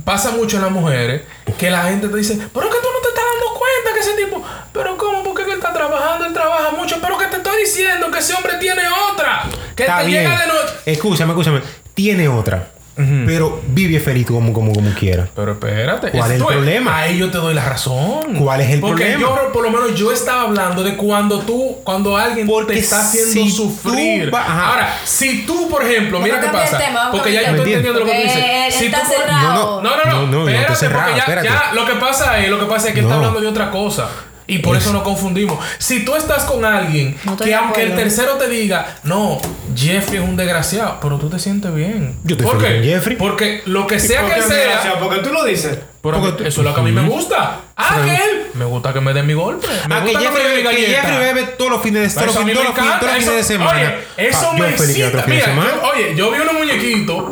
Pasa 0.04 0.30
mucho 0.32 0.56
en 0.56 0.62
las 0.62 0.70
mujeres 0.70 1.22
que 1.58 1.70
la 1.70 1.82
gente 1.84 2.08
te 2.08 2.16
dice, 2.16 2.34
pero 2.52 2.66
es 2.68 2.74
que 2.74 2.80
tú 2.80 2.88
no 2.92 3.00
te 3.02 3.08
estás 3.08 3.24
dando 3.32 3.58
cuenta 3.58 3.92
que 3.94 4.00
ese 4.00 4.24
tipo, 4.24 4.44
pero 4.72 4.96
¿cómo? 4.96 5.22
Porque 5.22 5.42
él 5.42 5.50
está 5.50 5.72
trabajando, 5.72 6.24
él 6.26 6.32
trabaja 6.32 6.70
mucho, 6.72 6.96
pero 7.00 7.18
que 7.18 7.26
te 7.26 7.36
estoy 7.36 7.60
diciendo 7.60 8.10
que 8.10 8.18
ese 8.18 8.34
hombre 8.34 8.54
tiene 8.58 8.82
otra. 9.12 9.44
Que 9.76 9.82
Está 9.84 10.00
te 10.00 10.06
bien. 10.06 10.24
llega 10.24 10.40
de 10.40 10.46
noche. 10.48 10.74
Escúchame, 10.86 11.32
escúchame. 11.32 11.60
Tiene 11.94 12.28
otra. 12.28 12.68
Pero 12.96 13.60
vive 13.68 14.00
feliz 14.00 14.26
como, 14.26 14.52
como, 14.54 14.72
como 14.72 14.90
quiera. 14.94 15.28
Pero 15.36 15.52
espérate. 15.52 16.10
¿Cuál 16.10 16.30
es 16.32 16.40
el 16.40 16.46
problema? 16.46 16.96
Ahí 16.96 17.18
yo 17.18 17.30
te 17.30 17.36
doy 17.38 17.52
la 17.52 17.64
razón. 17.64 18.34
¿Cuál 18.38 18.62
es 18.62 18.70
el 18.70 18.80
Porque 18.80 19.04
problema? 19.12 19.20
yo, 19.44 19.52
por 19.52 19.62
lo 19.62 19.70
menos, 19.70 19.94
yo 19.94 20.10
estaba 20.12 20.42
hablando 20.42 20.82
de 20.82 20.96
cuando 20.96 21.40
tú, 21.40 21.76
cuando 21.84 22.16
alguien 22.16 22.46
Porque 22.46 22.72
te 22.74 22.78
está 22.80 23.00
haciendo 23.00 23.32
si 23.32 23.50
sufrir. 23.50 24.32
va-. 24.34 24.68
Ahora, 24.70 24.98
si 25.04 25.44
tú, 25.46 25.68
por 25.68 25.84
ejemplo, 25.84 26.20
mira 26.20 26.40
qué 26.40 26.48
pasa. 26.48 26.78
tema, 26.78 27.10
porque 27.10 27.32
ya 27.32 27.42
yo 27.42 27.56
estoy 27.56 27.72
entendiendo 27.74 28.00
lo 28.00 28.06
que 28.06 28.12
tú 28.12 28.16
Porque 28.18 28.34
dices. 28.38 28.74
Si 28.74 28.86
está 28.86 29.00
tú, 29.02 29.12
no, 29.30 29.82
no, 29.82 29.82
no, 29.82 30.04
No, 30.06 30.26
no, 30.26 30.26
no 30.44 30.48
espérate, 30.48 30.74
cerrado, 30.76 31.02
porque 31.04 31.16
ya, 31.18 31.22
espérate. 31.24 31.48
ya 31.48 31.72
lo 31.74 31.84
que 31.86 31.94
pasa 31.96 32.38
es, 32.38 32.48
lo 32.48 32.58
que 32.58 32.66
pasa 32.66 32.88
es 32.88 32.94
que 32.94 33.00
él 33.00 33.06
No. 33.06 33.10
está 33.12 33.18
hablando 33.18 33.40
de 33.42 33.46
otra 33.48 33.70
cosa. 33.70 34.08
Y 34.48 34.58
por 34.60 34.76
Es- 34.76 34.84
eso 34.84 34.92
nos 34.92 35.02
confundimos. 35.02 35.58
Si 35.78 36.04
tú 36.04 36.14
estás 36.14 36.44
con 36.44 36.64
alguien 36.64 37.16
No 37.24 37.36
que 37.36 37.52
aunque 37.52 37.82
el 37.82 37.96
tercero 37.96 38.34
te 38.34 38.48
diga, 38.48 38.86
no, 39.02 39.38
Jeffrey 39.76 40.18
es 40.22 40.24
un 40.28 40.36
desgraciado, 40.36 40.98
pero 41.00 41.18
tú 41.18 41.28
te 41.28 41.38
sientes 41.38 41.72
bien. 41.74 42.16
Yo 42.24 42.36
estoy 42.36 42.46
¿Por 42.46 42.58
qué? 42.58 42.74
con 42.76 42.82
Jeffrey. 42.84 43.16
Porque 43.16 43.62
lo 43.66 43.86
que 43.86 44.00
sea 44.00 44.22
¿Por 44.22 44.34
que 44.34 44.42
sea? 44.42 44.98
Porque 45.00 45.18
tú 45.20 45.32
lo 45.32 45.44
dices. 45.44 45.78
pero 46.02 46.20
Porque 46.20 46.38
tú- 46.38 46.44
eso 46.48 46.60
es 46.60 46.66
lo 46.66 46.74
que 46.74 46.80
a 46.80 46.82
mí 46.84 46.92
me 46.92 47.02
gusta. 47.08 47.60
Ah, 47.76 48.00
que 48.04 48.14
él. 48.14 48.46
Me 48.54 48.64
gusta 48.64 48.92
que 48.92 49.00
me 49.00 49.12
den 49.12 49.26
mi 49.26 49.34
golpe. 49.34 49.66
Me 49.88 49.94
Ah, 49.94 50.02
que 50.04 50.16
Jeffrey, 50.16 50.30
me 50.32 50.38
den 50.50 50.56
mi 50.56 50.62
que 50.62 50.82
galleta. 50.82 51.00
Jeffrey 51.02 51.18
bebe 51.18 51.42
todos 51.58 51.70
los 51.72 51.82
fines 51.82 52.02
de, 52.14 52.20
todos 52.20 52.34
los 52.34 52.44
fines- 52.44 52.54
todos 53.00 53.24
los 53.26 53.34
de 53.36 53.42
semana. 53.44 53.72
Oye, 54.16 54.28
eso 54.28 54.50
Ah, 54.52 54.56
me 54.58 54.68
excita. 54.70 55.08
otro 55.08 55.22
fin 55.22 55.30
de 55.34 55.46
Mira, 55.46 55.54
yo- 55.54 55.88
oye, 55.92 56.14
yo 56.16 56.30
vi 56.32 56.38
unos 56.40 56.54
muñequitos, 56.54 57.24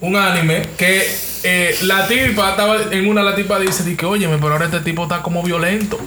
un 0.00 0.16
anime, 0.16 0.62
que 0.78 1.06
eh, 1.42 1.76
la 1.82 2.06
tipa 2.06 2.50
estaba 2.50 2.76
en 2.90 3.08
una, 3.08 3.22
la 3.22 3.34
tipa 3.34 3.58
dice, 3.58 3.82
di 3.84 3.96
que, 3.96 4.06
óyeme, 4.06 4.36
pero 4.38 4.52
ahora 4.52 4.66
este 4.66 4.80
tipo 4.80 5.02
está 5.04 5.22
como 5.22 5.42
violento 5.42 5.98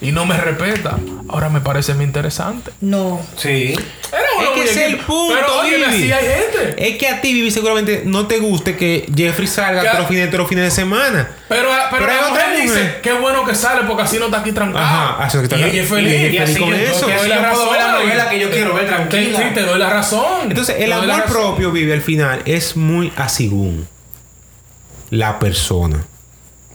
y 0.00 0.12
no 0.12 0.24
me 0.26 0.36
respeta. 0.36 0.98
Ahora 1.28 1.48
me 1.48 1.60
parece 1.60 1.94
muy 1.94 2.04
interesante. 2.04 2.70
No. 2.80 3.20
Sí. 3.36 3.74
Era 4.12 4.22
Es 4.42 4.48
que 4.54 4.64
es 4.64 4.76
el 4.76 4.96
punto, 4.98 5.34
Pero 5.34 5.60
oye, 5.60 5.76
Vivi. 5.76 5.84
así 5.84 6.12
hay 6.12 6.24
gente. 6.24 6.74
Es 6.90 6.96
que 6.98 7.08
a 7.08 7.20
ti, 7.20 7.32
Vivi, 7.34 7.50
seguramente 7.50 8.02
no 8.06 8.26
te 8.26 8.38
guste 8.38 8.76
que 8.76 9.06
Jeffrey 9.14 9.46
salga 9.46 9.82
todos 9.82 9.98
los 10.00 10.08
fines, 10.08 10.26
todos 10.28 10.40
los 10.40 10.48
fines 10.48 10.64
de 10.64 10.70
semana. 10.70 11.28
Pero, 11.48 11.68
pero, 11.90 12.06
Pero 12.06 12.12
hay 12.12 12.20
la 12.22 12.28
mujer 12.30 12.62
dice, 12.62 12.94
qué 13.02 13.12
bueno 13.12 13.44
que 13.44 13.54
sale 13.54 13.82
porque 13.86 14.02
así 14.02 14.18
no 14.18 14.26
está 14.26 14.38
aquí 14.40 14.52
trancado. 14.52 14.84
Ajá, 14.84 15.24
así 15.24 15.36
no 15.36 15.42
está 15.44 15.56
y 15.56 15.62
ella 15.64 15.82
es 15.82 15.86
Y 15.86 15.94
feliz. 15.94 16.12
ella 16.12 16.26
es 16.26 16.32
Y 16.34 16.38
así 16.38 16.52
feliz 16.54 16.68
con 16.68 16.70
yo- 16.70 16.84
eso. 16.96 17.06
Te 17.06 17.12
así 17.12 17.20
doy 17.20 17.28
la 17.28 17.34
ver 17.36 17.44
la 17.44 17.50
razón. 17.50 18.02
novela 18.04 18.30
que 18.30 18.40
yo 18.40 18.50
quiero 18.50 18.74
ver 18.74 18.86
tranquila. 18.88 19.38
Sí, 19.38 19.44
te 19.54 19.62
doy 19.62 19.78
la 19.78 19.90
razón. 19.90 20.24
Entonces, 20.48 20.76
el 20.78 20.92
amor 20.92 21.08
razón. 21.08 21.24
propio, 21.30 21.70
Vivi, 21.72 21.92
al 21.92 22.02
final 22.02 22.40
es 22.46 22.76
muy 22.76 23.12
asigún. 23.16 23.86
La 25.10 25.38
persona. 25.38 26.06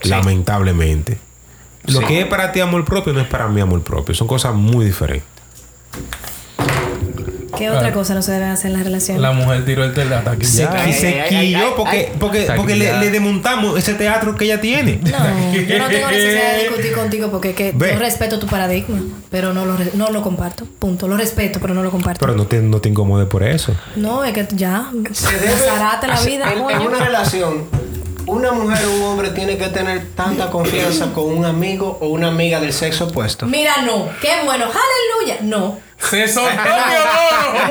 Lamentablemente. 0.04 1.18
Lo 1.88 2.00
Sí. 2.00 2.06
que 2.06 2.22
es 2.22 2.26
para 2.28 2.52
ti 2.52 2.60
amor 2.60 2.84
propio 2.86 3.14
no 3.14 3.22
es 3.22 3.28
para 3.28 3.48
mí 3.48 3.62
amor 3.62 3.82
propio. 3.84 4.14
Son 4.16 4.28
cosas 4.28 4.54
muy 4.54 4.86
diferentes. 4.86 5.28
¿Qué 7.58 7.70
otra 7.70 7.94
cosa 7.94 8.14
no 8.14 8.22
se 8.22 8.34
debe 8.34 8.46
hacer 8.48 8.72
en 8.72 8.78
la 8.78 8.84
relación? 8.84 9.22
La 9.22 9.32
mujer 9.32 9.64
tiró 9.64 9.86
el 9.86 9.94
telata 9.94 10.32
aquí. 10.32 10.46
Se, 10.46 10.64
ya. 10.64 10.90
y 10.90 10.94
se 10.94 11.08
ay, 11.08 11.20
ay, 11.20 11.46
quilló 11.48 11.68
ay, 11.68 11.74
porque, 11.78 11.98
ay. 11.98 12.18
porque, 12.20 12.48
porque 12.54 12.76
le, 12.76 13.00
le 13.00 13.12
desmontamos 13.12 13.78
ese 13.80 13.94
teatro 13.94 14.36
que 14.36 14.44
ella 14.44 14.60
tiene. 14.60 15.00
No, 15.02 15.54
yo 15.54 15.80
no 15.80 15.88
tengo 15.88 16.08
necesidad 16.10 16.54
de 16.58 16.64
discutir 16.64 16.92
contigo 16.96 17.32
porque 17.32 17.54
que 17.54 17.74
yo 17.74 18.00
respeto 18.00 18.40
tu 18.40 18.48
paradigma, 18.48 19.00
pero 19.32 19.54
no 19.54 19.66
lo, 19.66 19.78
no 19.94 20.10
lo 20.12 20.22
comparto. 20.22 20.66
Punto. 20.80 21.08
Lo 21.08 21.16
respeto, 21.16 21.60
pero 21.62 21.74
no 21.74 21.82
lo 21.82 21.92
comparto. 21.92 22.20
Pero 22.20 22.36
no 22.36 22.46
te, 22.46 22.62
no 22.62 22.82
te 22.82 22.90
incomode 22.90 23.26
por 23.26 23.42
eso. 23.44 23.74
no, 23.96 24.26
es 24.26 24.34
que 24.34 24.46
ya. 24.54 24.90
Se 25.14 25.32
debe 25.40 25.54
la 25.66 26.22
vida. 26.26 26.52
En, 26.52 26.58
en 26.82 26.88
una 26.88 27.00
relación, 27.06 27.64
una 28.28 28.52
mujer 28.52 28.86
o 28.86 28.92
un 28.96 29.04
hombre 29.04 29.30
tiene 29.30 29.58
que 29.58 29.68
tener 29.68 30.08
tanta 30.16 30.50
confianza 30.50 31.12
con 31.14 31.26
un 31.26 31.46
amigo 31.46 31.98
o 32.02 32.08
una 32.08 32.28
amiga 32.30 32.60
del 32.60 32.74
sexo 32.74 33.06
opuesto. 33.06 33.46
Mira, 33.46 33.78
no. 33.84 34.10
Qué 34.22 34.32
bueno. 34.46 34.66
Aleluya. 34.66 35.38
No. 35.42 35.78
Se 35.98 36.28
soltó 36.28 36.52
mi 36.52 36.58
No, 36.60 36.66
amor. 36.66 37.70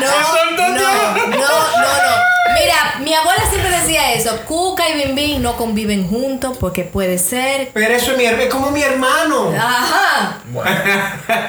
no, 0.00 0.06
Se 0.06 0.24
soltó 0.38 0.62
no, 0.68 1.12
mi 1.14 1.36
no, 1.36 1.38
no, 1.38 1.38
no. 1.38 2.25
Mira, 2.54 2.94
mi 3.00 3.12
abuela 3.14 3.42
siempre 3.50 3.70
decía 3.70 4.12
eso. 4.14 4.38
Cuca 4.46 4.88
y 4.88 4.94
Bimbín 5.04 5.42
no 5.42 5.56
conviven 5.56 6.08
juntos 6.08 6.56
porque 6.58 6.84
puede 6.84 7.18
ser. 7.18 7.70
Pero 7.72 7.94
eso 7.94 8.12
es, 8.12 8.18
mi, 8.18 8.24
her- 8.24 8.38
es 8.40 8.48
como 8.52 8.70
mi 8.70 8.82
hermano. 8.82 9.52
Ajá, 9.58 10.38
Bueno, 10.50 10.70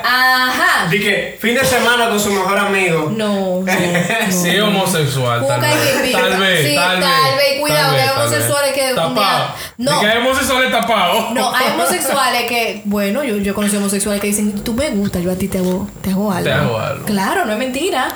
ajá. 0.03 0.87
Dije, 0.89 1.37
fin 1.39 1.55
de 1.55 1.65
semana 1.65 2.09
con 2.09 2.19
su 2.19 2.29
mejor 2.31 2.57
amigo. 2.57 3.11
No, 3.15 3.61
no, 3.61 3.61
no. 3.65 4.31
sí 4.31 4.59
homosexual. 4.59 5.45
Tal 5.47 5.55
Cuca 5.59 5.71
y. 5.73 5.93
Bimbín. 5.97 6.11
Tal 6.13 6.39
vez. 6.39 6.67
Sí, 6.69 6.75
tal 6.75 6.99
tal 6.99 7.35
vez. 7.35 7.37
vez. 7.37 7.59
Cuidado, 7.59 7.81
tal 7.83 7.95
que 7.95 8.01
hay 8.01 8.07
vez, 8.07 8.15
tal 8.15 8.21
homosexuales 8.27 8.75
vez. 8.75 8.83
que 8.85 8.89
un 8.89 8.95
Tapado. 8.95 9.15
día- 9.15 9.55
No. 9.77 9.99
Que 10.01 10.07
hay 10.07 10.17
homosexuales 10.17 10.71
tapados. 10.71 11.31
No, 11.31 11.55
hay 11.55 11.67
homosexuales 11.73 12.43
que, 12.43 12.81
bueno, 12.85 13.23
yo, 13.23 13.37
yo 13.37 13.53
conocí 13.53 13.75
homosexuales 13.77 14.21
que 14.21 14.27
dicen, 14.27 14.63
tú 14.63 14.73
me 14.73 14.89
gusta, 14.89 15.19
yo 15.19 15.31
a 15.31 15.35
ti 15.35 15.47
te 15.47 15.59
hago, 15.59 15.87
te 16.01 16.11
hago 16.11 16.31
algo. 16.31 16.43
Te 16.43 16.53
hago 16.53 16.79
algo. 16.79 17.05
Claro, 17.05 17.45
no 17.45 17.53
es 17.53 17.59
mentira. 17.59 18.07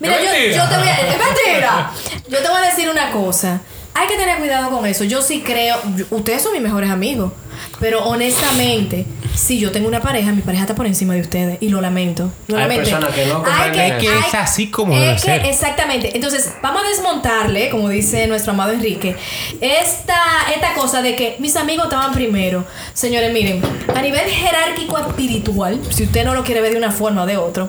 Mira, 0.00 0.16
¿Es 0.16 0.24
yo, 0.24 0.30
mentira? 0.30 0.56
yo 0.64 0.70
te 0.70 0.76
voy 0.78 0.88
a, 0.88 0.94
es 0.94 1.18
mentira. 1.18 1.90
Yo 2.28 2.38
te 2.38 2.48
voy 2.48 2.58
a 2.58 2.68
decir 2.70 2.88
una 2.88 3.10
cosa. 3.12 3.60
Hay 3.94 4.08
que 4.08 4.16
tener 4.16 4.36
cuidado 4.38 4.68
con 4.70 4.84
eso. 4.84 5.04
Yo 5.04 5.22
sí 5.22 5.42
creo, 5.42 5.76
ustedes 6.10 6.42
son 6.42 6.52
mis 6.52 6.60
mejores 6.60 6.90
amigos. 6.90 7.32
Pero 7.80 8.04
honestamente, 8.04 9.06
si 9.34 9.58
yo 9.58 9.72
tengo 9.72 9.88
una 9.88 10.02
pareja, 10.02 10.32
mi 10.32 10.42
pareja 10.42 10.64
está 10.64 10.74
por 10.74 10.86
encima 10.86 11.14
de 11.14 11.22
ustedes. 11.22 11.56
Y 11.62 11.70
lo 11.70 11.80
lamento. 11.80 12.30
Lo 12.48 12.56
Hay 12.58 12.62
lamento. 12.64 12.82
personas 12.84 13.14
que 13.14 13.24
no 13.24 13.42
Hay 13.46 13.70
Es 13.70 13.74
que 14.02 14.08
hay- 14.08 14.18
es 14.28 14.34
así 14.34 14.70
como 14.70 14.92
es 14.94 15.00
debe 15.00 15.14
que- 15.14 15.18
ser. 15.20 15.46
Exactamente. 15.46 16.14
Entonces, 16.14 16.52
vamos 16.62 16.82
a 16.84 16.88
desmontarle, 16.90 17.70
como 17.70 17.88
dice 17.88 18.26
nuestro 18.26 18.52
amado 18.52 18.72
Enrique, 18.72 19.16
esta, 19.62 20.18
esta 20.54 20.74
cosa 20.74 21.00
de 21.00 21.16
que 21.16 21.36
mis 21.38 21.56
amigos 21.56 21.84
estaban 21.86 22.12
primero. 22.12 22.66
Señores, 22.92 23.32
miren, 23.32 23.62
a 23.94 24.02
nivel 24.02 24.28
jerárquico 24.28 24.98
espiritual, 24.98 25.80
si 25.90 26.04
usted 26.04 26.24
no 26.24 26.34
lo 26.34 26.44
quiere 26.44 26.60
ver 26.60 26.72
de 26.72 26.78
una 26.78 26.92
forma 26.92 27.22
o 27.22 27.26
de 27.26 27.38
otra, 27.38 27.66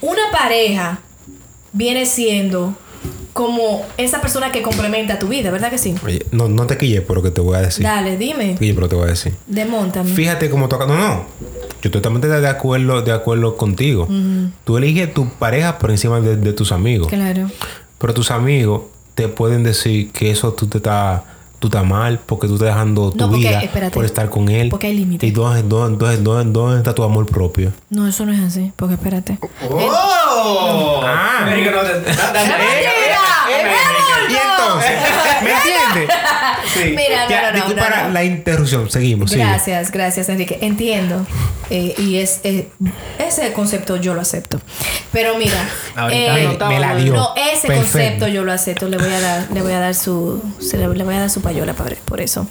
una 0.00 0.22
pareja 0.32 1.00
viene 1.72 2.06
siendo 2.06 2.74
como 3.32 3.82
esa 3.96 4.20
persona 4.20 4.50
que 4.52 4.62
complementa 4.62 5.18
tu 5.18 5.28
vida, 5.28 5.50
¿verdad 5.50 5.70
que 5.70 5.78
sí? 5.78 5.94
Oye, 6.04 6.26
no, 6.32 6.48
no 6.48 6.66
te 6.66 6.76
quilles 6.76 7.02
por 7.02 7.16
lo 7.16 7.22
que 7.22 7.30
te 7.30 7.40
voy 7.40 7.56
a 7.56 7.60
decir. 7.60 7.84
Dale, 7.84 8.16
dime. 8.16 8.56
Quille 8.58 8.74
por 8.74 8.84
lo 8.84 8.88
que 8.88 8.94
te 8.94 8.96
voy 8.96 9.06
a 9.06 9.10
decir. 9.10 9.34
Demóntame. 9.46 10.10
Fíjate 10.10 10.50
cómo 10.50 10.68
toca. 10.68 10.86
No, 10.86 10.96
no. 10.96 11.24
Yo 11.82 11.90
totalmente 11.90 12.26
de 12.28 12.48
acuerdo, 12.48 13.02
de 13.02 13.12
acuerdo 13.12 13.56
contigo. 13.56 14.08
Tú 14.64 14.76
eliges 14.78 15.14
tu 15.14 15.28
pareja 15.28 15.78
por 15.78 15.90
encima 15.90 16.20
de, 16.20 16.36
de 16.36 16.52
tus 16.52 16.72
amigos. 16.72 17.08
Claro. 17.08 17.48
Pero 17.98 18.14
tus 18.14 18.30
amigos 18.30 18.82
te 19.14 19.28
pueden 19.28 19.62
decir 19.62 20.10
que 20.12 20.30
eso 20.30 20.52
tú 20.54 20.66
te 20.66 20.78
estás 20.78 21.22
tú 21.58 21.66
estás 21.66 21.84
mal 21.84 22.20
porque 22.24 22.46
tú 22.46 22.54
estás 22.54 22.68
dejando 22.68 23.10
tu 23.10 23.18
No, 23.18 23.30
porque, 23.30 23.48
vida 23.48 23.60
espérate. 23.60 23.92
por 23.92 24.04
estar 24.04 24.28
con 24.30 24.48
él. 24.48 24.68
Porque 24.68 24.86
hay 24.86 24.94
límites. 24.96 25.28
¿Y 25.28 25.32
dónde, 25.32 25.62
dónde, 25.64 25.98
dónde, 25.98 26.22
dónde, 26.22 26.52
dónde 26.52 26.76
está 26.78 26.94
tu 26.94 27.02
amor 27.02 27.26
propio? 27.26 27.72
No, 27.90 28.06
eso 28.06 28.24
no 28.24 28.32
es 28.32 28.38
así. 28.40 28.72
Porque 28.76 28.94
espérate. 28.94 29.38
¡Oh! 29.68 31.00
Ah. 31.04 31.46
No 31.48 31.80
te- 31.82 32.12
entonces, 34.68 34.90
¿me 35.42 35.50
entiendes? 35.52 36.16
Sí. 36.72 36.80
Mira, 36.96 37.28
Ya, 37.28 37.40
no, 37.40 37.46
no, 37.46 37.50
no, 37.50 37.54
disculpa 37.56 38.02
no, 38.02 38.08
la- 38.10 38.24
interrupción. 38.24 38.90
Seguimos. 38.90 39.30
sigue. 39.30 39.42
Gracias, 39.44 39.90
gracias 39.90 40.28
Enrique. 40.28 40.58
Entiendo. 40.62 41.26
Eh, 41.70 41.94
y 41.98 42.16
es 42.16 42.40
eh, 42.44 42.68
ese 43.18 43.52
concepto 43.52 43.96
yo 43.96 44.14
lo 44.14 44.20
acepto. 44.22 44.60
Pero 45.12 45.36
mira, 45.36 45.56
eh, 46.10 46.56
me 46.68 46.80
la 46.80 46.94
¿no? 46.94 47.00
dio. 47.00 47.14
no, 47.14 47.34
ese 47.36 47.66
Perfecto. 47.66 47.74
concepto 47.92 48.28
yo 48.28 48.44
lo 48.44 48.52
acepto. 48.52 48.88
Le 48.88 48.96
voy 48.98 49.12
a 49.12 49.20
dar, 49.20 49.46
le 49.52 49.62
voy 49.62 49.72
a 49.72 49.80
dar 49.80 49.94
su, 49.94 50.42
se 50.60 50.78
le, 50.78 50.88
le 50.88 51.04
voy 51.04 51.14
a 51.14 51.20
dar 51.20 51.30
su 51.30 51.42
payola 51.42 51.74
por, 51.74 51.94
por 51.96 52.20
eso. 52.20 52.46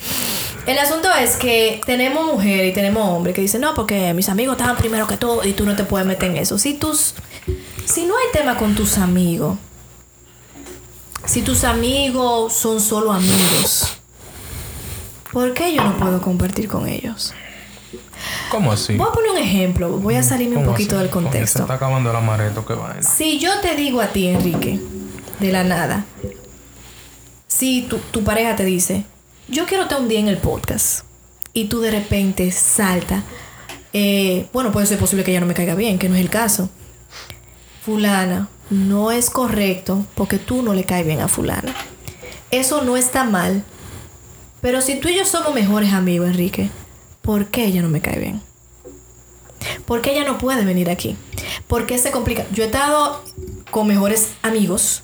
El 0.67 0.77
asunto 0.79 1.07
es 1.19 1.37
que 1.37 1.79
tenemos 1.85 2.25
mujeres 2.25 2.71
y 2.71 2.73
tenemos 2.73 3.07
hombres 3.09 3.33
que 3.33 3.41
dicen, 3.41 3.61
no, 3.61 3.73
porque 3.73 4.13
mis 4.13 4.27
amigos 4.29 4.57
estaban 4.57 4.75
primero 4.75 5.07
que 5.07 5.15
todo 5.17 5.43
y 5.45 5.53
tú 5.53 5.65
no 5.65 5.75
te 5.75 5.83
puedes 5.85 6.05
meter 6.05 6.29
en 6.31 6.37
eso. 6.37 6.57
Si 6.59 6.73
tus, 6.73 7.13
si 7.85 8.05
no 8.05 8.15
hay 8.17 8.25
tema 8.33 8.55
con 8.57 8.75
tus 8.75 8.97
amigos, 8.97 9.57
si 11.27 11.41
tus 11.43 11.63
amigos 11.63 12.53
son 12.53 12.81
solo 12.81 13.11
amigos, 13.13 13.97
¿por 15.31 15.53
qué 15.53 15.73
yo 15.75 15.83
no 15.83 15.97
puedo 15.97 16.21
compartir 16.21 16.67
con 16.67 16.87
ellos? 16.87 17.33
¿Cómo 18.49 18.71
así? 18.71 18.95
Voy 18.97 19.07
a 19.07 19.11
poner 19.11 19.31
un 19.31 19.37
ejemplo, 19.37 19.89
voy 19.99 20.15
a 20.15 20.23
salirme 20.23 20.57
un 20.57 20.63
¿Cómo 20.63 20.71
poquito 20.73 20.95
así? 20.95 21.03
del 21.03 21.09
Porque 21.11 21.27
Se 21.27 21.31
contexto. 21.31 21.61
está 21.61 21.73
acabando 21.75 22.09
el 22.09 22.15
amareto, 22.15 22.65
qué 22.65 22.73
vaina. 22.73 23.03
Si 23.03 23.37
yo 23.39 23.59
te 23.61 23.75
digo 23.75 24.01
a 24.01 24.07
ti, 24.07 24.27
Enrique, 24.27 24.79
de 25.39 25.51
la 25.51 25.63
nada, 25.63 26.05
si 27.47 27.83
tu, 27.83 27.97
tu 27.99 28.23
pareja 28.23 28.55
te 28.55 28.65
dice, 28.65 29.05
yo 29.47 29.65
quiero 29.65 29.83
estar 29.83 30.01
un 30.01 30.07
día 30.07 30.19
en 30.19 30.27
el 30.29 30.37
podcast, 30.37 31.05
y 31.53 31.65
tú 31.65 31.79
de 31.81 31.91
repente 31.91 32.51
salta, 32.51 33.23
eh, 33.93 34.47
bueno, 34.53 34.71
puede 34.71 34.85
ser 34.87 34.97
posible 34.97 35.23
que 35.23 35.31
ella 35.31 35.39
no 35.41 35.45
me 35.47 35.53
caiga 35.53 35.75
bien, 35.75 35.99
que 35.99 36.09
no 36.09 36.15
es 36.15 36.21
el 36.21 36.29
caso. 36.29 36.69
Fulana, 37.85 38.49
no 38.69 39.11
es 39.11 39.29
correcto 39.29 40.05
porque 40.15 40.37
tú 40.39 40.61
no 40.61 40.73
le 40.73 40.83
caes 40.83 41.05
bien 41.05 41.21
a 41.21 41.27
fulana. 41.27 41.73
Eso 42.51 42.83
no 42.83 42.97
está 42.97 43.23
mal. 43.23 43.63
Pero 44.61 44.81
si 44.81 44.99
tú 44.99 45.07
y 45.07 45.15
yo 45.15 45.25
somos 45.25 45.53
mejores 45.53 45.93
amigos, 45.93 46.27
Enrique, 46.27 46.69
¿por 47.21 47.47
qué 47.47 47.65
ella 47.65 47.81
no 47.81 47.89
me 47.89 48.01
cae 48.01 48.19
bien? 48.19 48.41
¿Por 49.85 50.01
qué 50.01 50.11
ella 50.11 50.25
no 50.25 50.37
puede 50.37 50.65
venir 50.65 50.89
aquí? 50.89 51.15
¿Por 51.67 51.85
qué 51.85 51.97
se 51.97 52.11
complica? 52.11 52.45
Yo 52.51 52.63
he 52.63 52.67
estado 52.67 53.23
con 53.71 53.87
mejores 53.87 54.29
amigos 54.41 55.03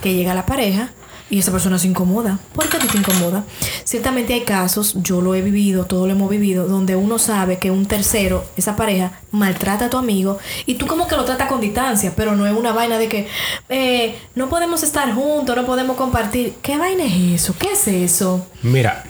que 0.00 0.14
llega 0.14 0.34
la 0.34 0.46
pareja 0.46 0.90
y 1.30 1.38
esa 1.38 1.52
persona 1.52 1.78
se 1.78 1.88
incomoda. 1.88 2.38
¿Por 2.54 2.68
qué 2.68 2.76
a 2.76 2.80
ti 2.80 2.88
te 2.88 2.98
incomoda? 2.98 3.44
Ciertamente 3.84 4.34
hay 4.34 4.42
casos, 4.42 4.94
yo 5.02 5.20
lo 5.20 5.34
he 5.34 5.42
vivido, 5.42 5.84
todo 5.84 6.06
lo 6.06 6.12
hemos 6.12 6.30
vivido, 6.30 6.66
donde 6.66 6.96
uno 6.96 7.18
sabe 7.18 7.58
que 7.58 7.70
un 7.70 7.86
tercero, 7.86 8.44
esa 8.56 8.76
pareja, 8.76 9.20
maltrata 9.30 9.86
a 9.86 9.90
tu 9.90 9.98
amigo 9.98 10.38
y 10.66 10.74
tú 10.74 10.86
como 10.86 11.06
que 11.06 11.16
lo 11.16 11.24
tratas 11.24 11.48
con 11.48 11.60
distancia, 11.60 12.12
pero 12.16 12.36
no 12.36 12.46
es 12.46 12.52
una 12.52 12.72
vaina 12.72 12.98
de 12.98 13.08
que 13.08 13.28
eh, 13.68 14.16
no 14.34 14.48
podemos 14.48 14.82
estar 14.82 15.12
juntos, 15.14 15.56
no 15.56 15.66
podemos 15.66 15.96
compartir. 15.96 16.54
¿Qué 16.62 16.78
vaina 16.78 17.04
es 17.04 17.42
eso? 17.42 17.54
¿Qué 17.58 17.72
es 17.72 17.88
eso? 17.88 18.46
Mira, 18.62 19.04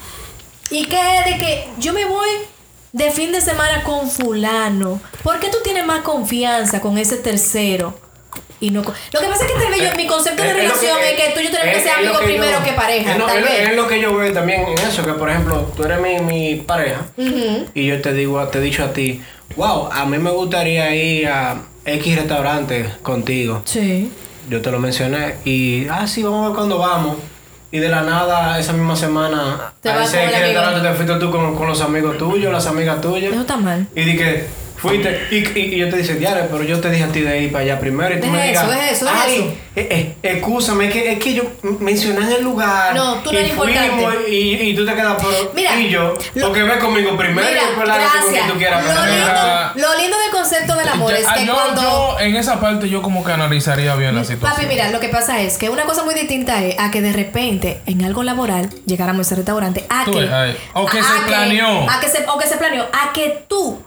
¿Y 0.71 0.87
qué 0.87 1.01
de 1.27 1.39
que 1.39 1.69
yo 1.79 1.93
me 1.93 2.05
voy 2.07 2.29
de 2.93 3.11
fin 3.13 3.31
de 3.31 3.41
semana 3.41 3.85
con 3.85 4.11
fulano? 4.11 5.01
¿Por 5.23 5.39
qué 5.39 5.49
tú 5.49 5.59
tienes 5.63 5.87
más 5.87 6.01
confianza 6.01 6.81
con 6.81 6.99
ese 6.99 7.17
tercero? 7.17 7.95
Y 8.59 8.71
no 8.71 8.81
Lo 8.83 9.21
que 9.21 9.27
pasa 9.27 9.45
es 9.45 9.53
que 9.53 9.59
tal 9.61 9.71
vez 9.71 9.83
yo, 9.91 9.97
mi 9.97 10.07
concepto 10.07 10.43
de 10.43 10.49
lo 10.49 10.55
relación 10.55 10.99
que- 10.99 11.11
es 11.11 11.21
que 11.21 11.35
tú 11.35 11.41
y 11.41 11.45
yo 11.45 11.51
tenemos 11.51 11.75
que 11.77 11.83
ser 11.83 11.93
amigos 11.93 12.19
que 12.21 12.25
primero 12.27 12.59
yo- 12.59 12.65
que 12.65 12.73
pareja. 12.73 13.13
Es, 13.13 13.19
lo- 13.19 13.27
tal 13.27 13.39
es 13.39 13.45
vez. 13.45 13.69
es 13.69 13.77
lo 13.77 13.87
que 13.87 14.01
yo 14.01 14.17
veo 14.17 14.33
también 14.33 14.63
en 14.67 14.79
eso, 14.79 15.05
que 15.05 15.13
por 15.13 15.29
ejemplo, 15.29 15.73
tú 15.77 15.85
eres 15.85 16.01
mi, 16.01 16.19
mi 16.21 16.57
pareja 16.57 17.03
y 17.75 17.87
yo 17.87 18.01
te 18.01 18.13
digo, 18.15 18.43
te 18.49 18.59
he 18.59 18.61
dicho 18.63 18.83
a 18.85 18.93
ti, 18.93 19.21
wow, 19.57 19.89
a 19.93 20.07
mí 20.07 20.17
me 20.19 20.31
gustaría 20.31 20.95
ir 20.95 21.29
a 21.29 21.59
X 21.85 22.17
restaurante 22.17 22.87
contigo. 23.03 23.61
Sí. 23.67 24.11
Yo 24.49 24.63
te 24.63 24.71
lo 24.71 24.79
mencioné 24.79 25.35
y, 25.45 25.87
ah, 25.89 26.07
sí, 26.07 26.23
vamos 26.23 26.45
a 26.45 26.49
ver 26.49 26.57
cuándo 26.57 26.79
vamos. 26.79 27.17
Y 27.73 27.79
de 27.79 27.89
la 27.89 28.03
nada, 28.03 28.59
esa 28.59 28.73
misma 28.73 28.97
semana, 28.97 29.73
Te 29.83 29.91
a 29.91 30.03
ese 30.05 30.25
restaurante 30.31 30.81
te 30.89 30.95
fuiste 30.95 31.15
tú 31.17 31.31
con, 31.31 31.55
con 31.57 31.67
los 31.67 31.81
amigos 31.83 32.17
tuyos, 32.17 32.51
las 32.53 32.67
amigas 32.69 33.01
tuyas. 33.01 33.33
Eso 33.33 33.41
está 33.43 33.57
mal. 33.57 33.87
Y 33.95 34.03
di 34.03 34.17
que 34.17 34.47
fuiste, 34.77 35.27
y, 35.31 35.37
y- 35.59 35.75
y 35.75 35.79
yo 35.79 35.89
te 35.91 35.97
dije, 35.97 36.15
Diare, 36.15 36.43
pero 36.51 36.63
yo 36.65 36.81
te 36.81 36.91
dije 36.91 37.05
a 37.05 37.09
ti 37.09 37.21
de 37.21 37.43
ir 37.43 37.53
para 37.53 37.65
allá 37.65 37.79
primero. 37.81 38.15
Y 38.15 38.21
tú 38.21 38.27
Es 38.27 38.33
me 38.33 38.51
eso, 38.53 38.63
digas, 38.67 38.83
es 38.85 38.93
eso, 38.93 39.07
es 39.07 39.13
ay, 39.15 39.35
eso. 39.37 39.45
eh, 39.77 39.89
eh, 39.91 40.15
excúsame, 40.35 40.87
es 40.87 40.93
que, 40.93 41.13
es 41.13 41.19
que 41.19 41.35
yo 41.35 41.43
mencioné 41.81 42.27
en 42.27 42.33
el 42.33 42.45
lugar. 42.45 42.95
No, 42.95 43.17
tú 43.23 43.33
no 43.33 43.39
eres 43.39 43.51
importante. 43.51 44.31
Y, 44.31 44.55
y 44.71 44.75
tú 44.77 44.85
te 44.87 44.95
quedas, 44.95 45.17
pero. 45.19 45.53
Mira, 45.55 45.77
y 45.81 45.89
yo, 45.91 46.15
lo- 46.35 46.47
porque 46.49 46.63
ves 46.63 46.77
conmigo 46.79 47.17
primero 47.17 47.47
Mira, 47.49 47.63
y 47.63 47.67
después 47.67 47.89
la 47.89 47.97
gracias. 47.99 48.47
tú 48.49 48.59
quieras. 48.59 48.85
Lo 48.85 48.91
pero- 48.93 49.07
lindo, 49.13 49.89
lo 49.89 50.01
lindo 50.03 50.17
del 50.19 50.31
concepto 50.33 50.75
del 50.77 50.89
amor 50.89 51.13
es 51.15 51.27
ah, 51.27 51.35
que 51.35 51.47
yo, 51.47 51.55
cuando... 51.55 51.83
yo, 51.83 52.17
en 52.21 52.37
esa 52.37 52.61
parte, 52.61 52.89
yo 52.89 53.03
como 53.03 53.25
que 53.25 53.33
analizaría 53.33 53.95
bien 53.97 54.15
la 54.15 54.25
situación. 54.25 54.51
Papi, 54.57 54.67
mira, 54.67 54.91
lo 54.91 55.01
que 55.01 55.09
pasa 55.09 55.41
es 55.41 55.57
que 55.59 55.69
una 55.71 55.85
cosa 55.85 56.03
muy 56.05 56.15
distinta 56.15 56.63
es 56.63 56.77
a 56.79 56.91
que 56.91 57.01
de 57.03 57.13
repente 57.13 57.81
en 57.87 58.05
algo 58.05 58.23
laboral 58.23 58.69
llegáramos 58.87 59.19
a 59.19 59.23
ese 59.23 59.35
restaurante 59.37 59.85
a 59.89 60.05
Tú 60.05 60.13
que 60.13 60.21
ves, 60.21 60.57
o 60.75 60.87
que 60.87 60.99
a- 60.99 61.03
se 61.03 61.21
planeó. 61.27 61.91
a 61.91 62.01
que 62.01 62.09
se 62.09 62.25
o 62.27 62.39
que 62.39 62.47
se 62.47 62.57
planeó 62.57 62.85
a 62.93 63.13
que 63.13 63.45
tú 63.49 63.79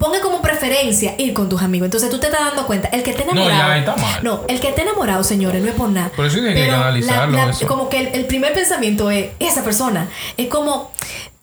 pongas 0.00 0.20
como 0.20 0.42
preferencia 0.42 1.14
ir 1.18 1.32
con 1.34 1.48
tus 1.48 1.62
amigos. 1.62 1.84
Entonces 1.86 2.10
tú 2.10 2.18
te 2.18 2.26
estás 2.26 2.40
dando 2.46 2.66
cuenta, 2.66 2.88
el 2.88 3.02
que 3.04 3.10
esté 3.12 3.24
No, 3.26 3.32
enamorado. 3.32 3.60
ya, 3.68 3.72
ahí 3.74 3.80
está 3.80 3.96
mal. 3.96 4.24
No, 4.24 4.44
el 4.48 4.58
que 4.60 4.68
esté 4.70 4.82
enamorado, 4.82 5.22
señores, 5.22 5.62
no 5.62 5.68
es 5.68 5.74
por 5.74 5.88
nada. 5.90 6.08
Por 6.16 6.26
eso 6.26 6.36
tiene 6.38 6.54
que 6.54 6.70
analizarlo, 6.70 7.36
la- 7.36 7.44
la- 7.46 7.50
eso. 7.52 7.66
como 7.68 7.88
que 7.88 7.98
el, 8.00 8.06
el 8.14 8.24
primer 8.26 8.52
pensamiento 8.52 9.10
es 9.12 9.28
esa 9.38 9.62
persona. 9.62 10.08
Es 10.36 10.48
como 10.48 10.90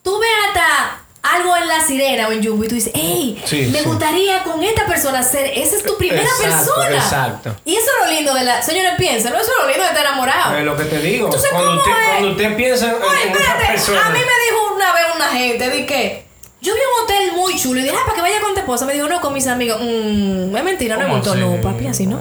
tú 0.02 0.20
ves 0.20 0.30
hasta 0.50 1.04
algo 1.24 1.56
en 1.58 1.68
la 1.68 1.82
sirena 1.86 2.30
o 2.30 2.32
en 2.32 2.42
Jumbo 2.44 2.64
y 2.64 2.68
tú 2.70 2.76
dices, 2.76 2.94
hey, 2.96 3.42
Sí, 3.46 3.70
me 3.72 3.80
sí. 3.80 3.86
gustaría 3.86 4.44
con 4.44 4.64
esta 4.64 4.86
persona 4.86 5.22
ser, 5.24 5.52
esa 5.56 5.76
es 5.76 5.84
tu 5.84 5.98
primera 5.98 6.22
Exacto, 6.24 6.74
persona. 6.74 6.96
exacto. 6.96 7.56
Y 7.66 7.76
eso 7.76 7.86
es 7.86 8.08
lo 8.08 8.14
lindo 8.16 8.34
de 8.34 8.44
la. 8.44 8.62
Señores, 8.62 8.94
piensen, 8.98 9.34
eso 9.34 9.42
es 9.44 9.50
lo 9.62 9.68
lindo 9.68 9.84
de 9.84 9.90
estar 9.90 10.06
enamorado. 10.06 10.56
Es 10.58 10.64
lo 10.64 10.76
que 10.78 10.86
te 10.86 11.00
digo. 11.00 11.26
Entonces, 11.26 11.50
cuando, 11.52 11.70
¿cómo 11.72 11.82
usted, 11.82 11.92
es? 12.02 12.10
cuando 12.12 12.32
usted 12.32 12.56
piensa 12.56 12.86
en, 12.88 12.94
Oye, 12.96 13.24
en 13.24 13.30
otra 13.32 13.42
espérate, 13.42 13.66
persona. 13.74 14.06
a 14.06 14.10
mí 14.10 14.20
me 14.20 14.26
dijo 14.26 14.74
una 14.76 14.94
vez 14.94 15.04
una 15.16 15.28
gente, 15.28 15.70
di 15.70 15.86
que. 15.86 16.27
Yo 16.60 16.74
vi 16.74 16.80
un 16.80 17.04
hotel 17.04 17.32
muy 17.34 17.56
chulo 17.56 17.80
y 17.80 17.84
dije, 17.84 17.96
ah, 17.96 18.02
para 18.04 18.16
que 18.16 18.22
vaya 18.22 18.42
con 18.42 18.54
tu 18.54 18.60
esposa. 18.60 18.86
Me 18.86 18.94
dijo, 18.94 19.08
no, 19.08 19.22
con 19.22 19.34
mis 19.34 19.46
amigos. 19.48 19.80
Mmm, 19.82 20.56
es 20.56 20.64
mentira, 20.64 20.96
no 20.96 21.02
me 21.04 21.08
¿Cómo 21.10 21.18
gustó. 21.20 21.36
No, 21.36 21.62
papi, 21.62 21.88
así 21.88 22.08
no. 22.08 22.20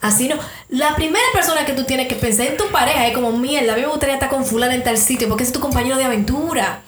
Así 0.00 0.28
no. 0.28 0.36
La 0.70 0.94
primera 0.96 1.24
persona 1.32 1.64
que 1.66 1.72
tú 1.74 1.84
tienes 1.84 2.08
que 2.08 2.14
pensar 2.14 2.46
en 2.46 2.56
tu 2.56 2.66
pareja 2.68 3.06
es 3.06 3.12
como, 3.14 3.32
mierda, 3.32 3.74
a 3.74 3.76
mí 3.76 3.82
me 3.82 3.88
gustaría 3.88 4.14
estar 4.14 4.30
con 4.30 4.44
fulana 4.46 4.74
en 4.74 4.82
tal 4.82 4.96
sitio 4.98 5.28
porque 5.28 5.44
es 5.44 5.52
tu 5.52 5.60
compañero 5.60 5.96
de 5.98 6.04
aventura. 6.04 6.80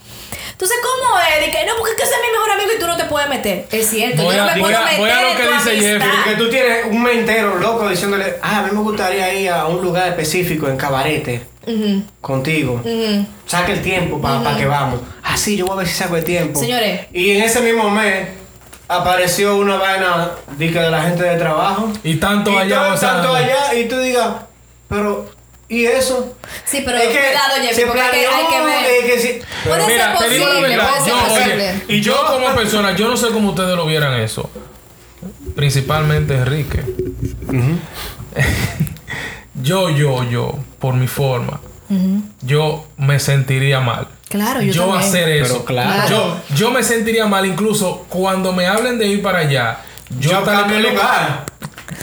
Entonces, 0.51 0.79
¿cómo 0.83 1.17
es? 1.21 1.47
De 1.47 1.53
que 1.53 1.67
no, 1.67 1.75
porque 1.77 1.93
es 1.93 1.97
que 1.99 2.03
ese 2.03 2.15
es 2.15 2.21
mi 2.21 2.33
mejor 2.33 2.51
amigo 2.51 2.71
y 2.77 2.81
tú 2.81 2.87
no 2.89 2.97
te 2.97 3.05
puedes 3.05 3.29
meter. 3.29 3.67
Es 3.71 3.91
cierto, 3.91 4.23
Voy 4.25 4.35
yo 4.35 4.45
no 4.45 4.51
a- 4.51 4.55
me 4.55 4.61
puedo 4.61 4.83
meter 4.85 4.99
voy 4.99 5.11
a 5.11 5.23
lo 5.23 5.37
que 5.37 5.45
tu 5.45 5.53
dice. 5.53 5.77
Jeffrey, 5.81 6.11
Que 6.25 6.35
tú 6.35 6.51
tienes 6.51 6.87
un 6.87 7.03
mes 7.03 7.17
entero 7.19 7.59
loco 7.59 7.89
diciéndole, 7.89 8.37
ah, 8.43 8.59
a 8.59 8.63
mí 8.63 8.71
me 8.73 8.81
gustaría 8.81 9.33
ir 9.35 9.51
a 9.51 9.67
un 9.67 9.81
lugar 9.83 10.09
específico 10.09 10.67
en 10.69 10.77
cabarete 10.77 11.43
Ujú, 11.69 12.03
contigo. 12.21 12.81
ujú. 12.85 13.27
Saca 13.47 13.73
el 13.73 13.83
tiempo 13.83 14.21
para 14.21 14.57
que 14.57 14.67
vamos. 14.67 15.01
Ah, 15.23 15.37
sí, 15.37 15.57
yo 15.57 15.67
voy 15.67 15.75
a 15.75 15.79
ver 15.79 15.87
si 15.89 15.95
saco 15.95 16.17
el 16.17 16.25
tiempo. 16.25 16.59
Señores. 16.59 17.07
Y 17.13 17.31
en 17.33 17.43
ese 17.43 17.61
mismo 17.61 17.91
mes 17.91 18.29
apareció 18.89 19.57
una 19.57 19.77
vaina 19.77 20.31
de 20.57 20.91
la 20.91 21.03
gente 21.03 21.23
de 21.25 21.37
trabajo. 21.37 21.93
Y 22.03 22.15
tanto 22.17 22.51
Y 22.53 22.57
allá, 22.57 22.89
todo- 22.89 22.99
tanto 22.99 23.35
allá. 23.35 23.75
Y 23.75 23.87
tú 23.87 23.99
digas, 24.01 24.29
pero, 24.89 25.31
¿y 25.69 25.85
eso? 25.85 26.35
Sí, 26.65 26.83
pero 26.85 26.97
Es 26.97 27.09
que 27.09 27.19
cuidado, 27.19 27.55
Jeffrey, 27.57 27.75
se 27.75 27.87
porque 27.87 28.01
hay 28.01 28.11
que, 28.13 28.27
hay 28.27 28.45
que 28.47 28.49
planeó, 28.49 28.65
ver. 28.67 28.85
es 28.91 29.05
que 29.13 29.21
sí. 29.21 29.39
Puede 29.69 29.85
ser 29.85 29.93
Mira, 29.93 30.17
te 30.19 30.29
digo 30.31 30.45
la 30.47 30.51
posible, 30.53 30.69
verdad. 30.77 30.89
puede 30.89 31.05
ser 31.05 31.13
Yo, 31.13 31.29
posible. 31.29 31.55
oye, 31.71 31.83
y 31.89 32.01
yo 32.01 32.27
como 32.27 32.55
persona, 32.55 32.97
yo 32.97 33.09
no 33.09 33.17
sé 33.19 33.29
cómo 33.29 33.51
ustedes 33.51 33.77
lo 33.77 33.85
vieran 33.87 34.15
eso. 34.21 34.51
Principalmente 35.55 36.35
Enrique. 36.35 36.83
yo, 39.63 39.91
yo, 39.91 40.29
yo, 40.29 40.59
por 40.79 40.95
mi 40.95 41.07
forma, 41.07 41.61
yo 42.43 42.87
me 42.97 43.19
sentiría 43.19 43.81
mal. 43.81 44.09
Claro, 44.29 44.61
yo, 44.61 44.73
yo, 44.73 44.83
también. 44.83 45.03
hacer 45.03 45.29
eso. 45.31 45.53
Pero 45.55 45.65
claro. 45.65 46.09
Yo, 46.09 46.55
yo 46.55 46.71
me 46.71 46.83
sentiría 46.83 47.27
mal 47.27 47.47
incluso 47.47 48.05
cuando 48.09 48.53
me 48.53 48.67
hablen 48.67 48.99
de 48.99 49.07
ir 49.07 49.23
para 49.23 49.39
allá. 49.39 49.79
Yo, 50.19 50.31
Yo 50.31 50.39
el 50.41 50.83
lugar. 50.83 51.47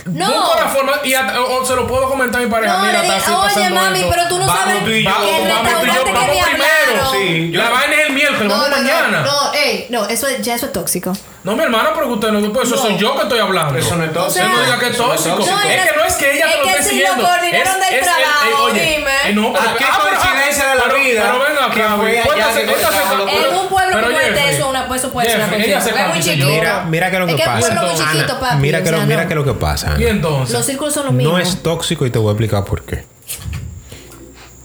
No. 0.05 0.25
Busco 0.27 0.55
la 0.59 0.67
forma 0.69 0.93
y 1.03 1.13
hasta- 1.13 1.39
o, 1.41 1.61
o 1.61 1.65
se 1.65 1.75
lo 1.75 1.87
puedo 1.87 2.07
comentar 2.09 2.41
a 2.41 2.45
mi 2.45 2.49
pareja. 2.51 2.73
No, 2.73 2.79
mira, 2.85 3.01
le 3.01 3.07
está 3.17 3.33
así 3.45 3.59
oye, 3.59 3.69
mami, 3.69 3.99
esto. 3.99 4.11
pero 4.11 4.27
tú 4.27 4.37
no 4.39 4.45
Vamos 4.47 4.63
sabes 4.63 4.83
tú 4.83 4.89
y 4.91 5.03
yo, 5.03 5.09
que 5.11 5.41
el 5.41 5.47
vamos 5.51 5.69
tú 5.71 5.85
y 5.85 5.87
yo, 5.87 5.93
restaurante 5.93 6.05
que 6.05 6.13
vamos 6.13 6.35
me 6.35 6.43
primero. 6.43 7.11
Sí, 7.11 7.51
yo- 7.51 7.61
La 7.63 7.69
vaina 7.69 7.93
es 7.95 8.07
el 8.07 8.13
miércoles, 8.13 8.43
No, 8.47 8.49
vamos 8.55 8.69
no, 8.69 8.75
mañana. 8.77 9.19
no, 9.21 9.25
no, 9.25 9.53
ey, 9.53 9.87
no, 9.89 10.07
eso 10.07 10.27
es- 10.27 10.41
ya 10.41 10.55
eso 10.55 10.65
es 10.67 10.73
tóxico. 10.73 11.13
No, 11.43 11.55
mi 11.55 11.61
hermana, 11.63 11.91
pero 11.93 12.07
que 12.07 12.13
usted 12.13 12.29
no, 12.31 12.51
pues 12.53 12.67
eso 12.67 12.75
No. 12.77 12.81
soy 12.81 12.97
yo 12.97 13.15
que 13.15 13.21
estoy 13.23 13.39
hablando. 13.39 13.77
Eso 13.77 13.95
no 13.95 14.03
es 14.03 14.11
tóxico. 14.13 14.29
O 14.29 14.33
sea, 14.33 14.47
no 14.47 14.61
diga 14.63 14.79
que 14.79 14.87
es 14.87 14.97
no 14.97 15.13
es 15.13 15.23
tóxico. 15.23 15.37
No, 15.51 15.61
es 15.61 15.85
que 15.85 15.95
no 15.95 16.03
es 16.03 16.13
que 16.15 16.31
ella 16.35 16.45
es 16.45 16.51
te 16.51 16.57
lo 16.57 16.63
que 16.63 16.71
esté 16.71 16.83
si 16.89 16.99
lo 17.01 17.07
coordinaron 17.15 17.79
del 17.79 17.99
trabajo, 18.01 18.63
oye, 18.63 18.81
dime. 18.97 19.11
eh, 19.29 19.33
no, 19.33 19.53
pero- 19.53 19.63
Ah, 19.69 19.75
qué 19.77 19.85
pero- 19.85 20.09
coincidencia 20.09 20.67
de 20.69 20.75
la 20.75 20.93
vida 20.93 21.21
Pero 21.21 21.39
venga 21.39 21.69
que 21.69 21.75
que 21.75 23.45
En 23.45 23.55
un 23.55 23.67
pueblo 23.67 24.01
como 24.01 24.19
este, 24.19 24.49
eso, 24.55 24.69
una, 24.69 24.87
eso 24.95 25.11
puede 25.11 25.27
ser 25.29 25.37
una 25.39 25.47
cuestión. 25.49 25.97
Es 25.97 26.07
muy 26.07 26.19
chiquito. 26.21 26.47
Mira, 26.47 26.83
mira 26.87 27.11
que 27.11 27.19
lo 27.19 27.25
que 27.25 27.31
es 27.33 27.37
que 27.41 27.45
pasa. 27.45 27.59
es 27.59 27.63
un 27.65 27.69
pueblo 27.75 27.81
muy 27.81 27.91
Entonces, 27.91 28.15
chiquito, 28.21 28.39
papi. 28.39 28.55
Mira 28.57 28.83
que, 28.83 28.91
lo, 28.91 29.27
que 29.27 29.35
lo 29.35 29.43
que 29.83 29.85
pasa. 29.91 30.01
Y 30.01 30.05
entonces. 30.05 30.55
Los 30.55 30.65
círculos 30.65 30.93
son 30.93 31.05
los 31.05 31.13
mismos. 31.13 31.33
No 31.33 31.39
es 31.39 31.61
tóxico 31.63 32.05
y 32.05 32.09
te 32.09 32.19
voy 32.19 32.29
a 32.29 32.31
explicar 32.31 32.65
por 32.65 32.83
qué. 32.83 33.03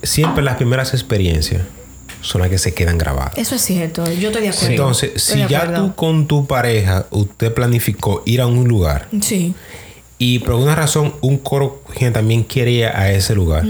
Siempre 0.02 0.42
las 0.42 0.56
primeras 0.56 0.94
experiencias 0.94 1.62
son 2.22 2.40
las 2.40 2.50
que 2.50 2.58
se 2.58 2.72
quedan 2.74 2.96
grabadas. 2.98 3.36
Eso 3.36 3.54
es 3.54 3.62
cierto, 3.62 4.04
yo 4.12 4.28
estoy 4.28 4.42
de 4.42 4.48
acuerdo. 4.50 4.70
Entonces, 4.70 5.10
Estoy 5.14 5.42
si 5.42 5.48
ya 5.48 5.62
acuerdo. 5.62 5.86
tú 5.88 5.94
con 5.94 6.26
tu 6.26 6.46
pareja, 6.46 7.06
usted 7.10 7.52
planificó 7.52 8.22
ir 8.26 8.40
a 8.40 8.46
un 8.46 8.66
lugar 8.68 9.08
Sí. 9.20 9.54
y 10.18 10.38
por 10.40 10.50
alguna 10.52 10.74
razón 10.74 11.14
un 11.20 11.38
coro 11.38 11.82
quien 11.96 12.12
también 12.12 12.42
quiere 12.44 12.70
ir 12.72 12.84
a 12.86 13.10
ese 13.10 13.34
lugar, 13.34 13.64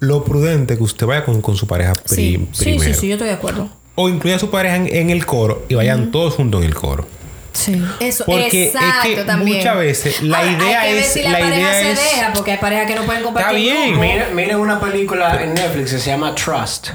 lo 0.00 0.24
prudente 0.24 0.74
es 0.74 0.78
que 0.78 0.84
usted 0.84 1.06
vaya 1.06 1.24
con, 1.24 1.40
con 1.40 1.56
su 1.56 1.66
pareja 1.66 1.94
Sí. 2.04 2.46
sí, 2.52 2.64
primero. 2.64 2.82
sí, 2.94 3.00
sí, 3.00 3.08
yo 3.08 3.14
estoy 3.14 3.28
de 3.28 3.34
acuerdo. 3.34 3.68
O 3.94 4.08
incluya 4.08 4.36
a 4.36 4.38
su 4.38 4.50
pareja 4.50 4.76
en, 4.76 4.94
en 4.94 5.10
el 5.10 5.24
coro 5.24 5.64
y 5.68 5.74
vayan 5.74 6.10
todos 6.10 6.34
juntos 6.34 6.60
en 6.62 6.66
el 6.66 6.74
coro. 6.74 7.06
Sí. 7.54 7.82
Eso, 8.00 8.24
Porque 8.26 8.66
es 8.68 8.74
exacto 8.74 9.08
que 9.14 9.24
también. 9.24 9.58
muchas 9.58 9.76
veces 9.78 10.22
la 10.22 10.38
Ahora, 10.38 10.50
idea 10.52 10.80
hay 10.82 10.88
que 10.88 10.94
ver 10.96 11.04
es- 11.04 11.12
si 11.12 11.22
la, 11.22 11.30
la 11.30 11.38
pareja 11.38 11.58
idea 11.60 11.72
se 11.72 11.90
es- 11.92 11.98
deja, 12.16 12.32
porque 12.34 12.52
hay 12.52 12.58
parejas 12.58 12.86
que 12.86 12.94
no 12.96 13.02
pueden 13.04 13.22
compartir. 13.22 13.68
Está 13.68 13.84
bien. 13.86 14.00
Miren, 14.00 14.34
miren 14.36 14.56
una 14.58 14.80
película 14.80 15.40
en 15.42 15.54
Netflix 15.54 15.92
que 15.92 15.98
se 16.00 16.10
llama 16.10 16.34
Trust. 16.34 16.88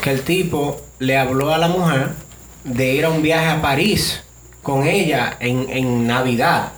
Que 0.00 0.10
el 0.10 0.22
tipo 0.22 0.80
le 0.98 1.16
habló 1.16 1.52
a 1.54 1.58
la 1.58 1.68
mujer 1.68 2.08
de 2.64 2.94
ir 2.94 3.04
a 3.04 3.10
un 3.10 3.22
viaje 3.22 3.46
a 3.48 3.60
París 3.62 4.22
con 4.62 4.86
ella 4.86 5.36
en, 5.40 5.66
en 5.70 6.06
Navidad. 6.06 6.72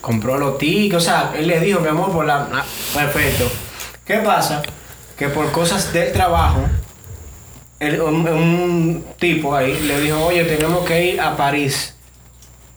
Compró 0.00 0.38
los 0.38 0.58
tickets, 0.58 0.94
o 0.96 1.00
sea, 1.00 1.32
él 1.36 1.46
le 1.48 1.60
dijo, 1.60 1.80
mi 1.80 1.88
amor, 1.88 2.10
por 2.12 2.24
la... 2.24 2.48
ah, 2.52 2.64
Perfecto. 2.94 3.50
¿Qué 4.06 4.16
pasa? 4.18 4.62
Que 5.18 5.28
por 5.28 5.52
cosas 5.52 5.92
del 5.92 6.12
trabajo, 6.12 6.62
el- 7.78 8.00
un, 8.00 8.26
un 8.28 9.04
tipo 9.18 9.54
ahí 9.54 9.78
le 9.80 10.00
dijo, 10.00 10.24
oye, 10.24 10.44
tenemos 10.44 10.84
que 10.86 11.04
ir 11.12 11.20
a 11.20 11.36
París. 11.36 11.94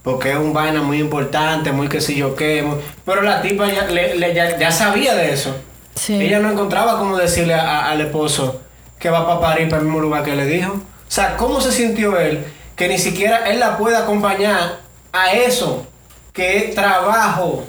Porque 0.04 0.32
es 0.32 0.38
un 0.38 0.52
vaina 0.54 0.82
muy 0.82 1.00
importante, 1.00 1.72
muy 1.72 1.88
que 1.88 2.02
sé 2.02 2.16
yo 2.16 2.36
qué. 2.36 2.64
muy- 2.64 2.78
Pero 3.06 3.22
la 3.22 3.42
tipa 3.42 3.68
ya, 3.72 3.86
le- 3.86 4.16
le- 4.16 4.34
ya, 4.34 4.58
ya 4.58 4.72
sabía 4.72 5.14
de 5.14 5.32
eso. 5.32 5.56
Sí. 5.96 6.20
Ella 6.20 6.40
no 6.40 6.50
encontraba 6.52 6.98
cómo 6.98 7.18
decirle 7.18 7.54
a- 7.54 7.62
a- 7.82 7.92
al 7.92 8.02
esposo 8.02 8.62
que 9.00 9.10
va 9.10 9.28
para 9.28 9.40
París, 9.40 9.68
para 9.70 9.82
el 9.82 9.86
mismo 9.88 10.00
lugar 10.02 10.24
que 10.24 10.36
le 10.36 10.46
dijo. 10.46 10.72
O 10.74 10.82
sea, 11.08 11.38
¿cómo 11.38 11.62
se 11.62 11.72
sintió 11.72 12.18
él? 12.20 12.44
Que 12.76 12.88
ni 12.88 12.98
siquiera 12.98 13.48
él 13.50 13.60
la 13.60 13.78
puede 13.78 13.96
acompañar 13.96 14.80
a 15.14 15.34
eso, 15.34 15.86
que 16.34 16.58
es 16.58 16.74
trabajo. 16.76 17.64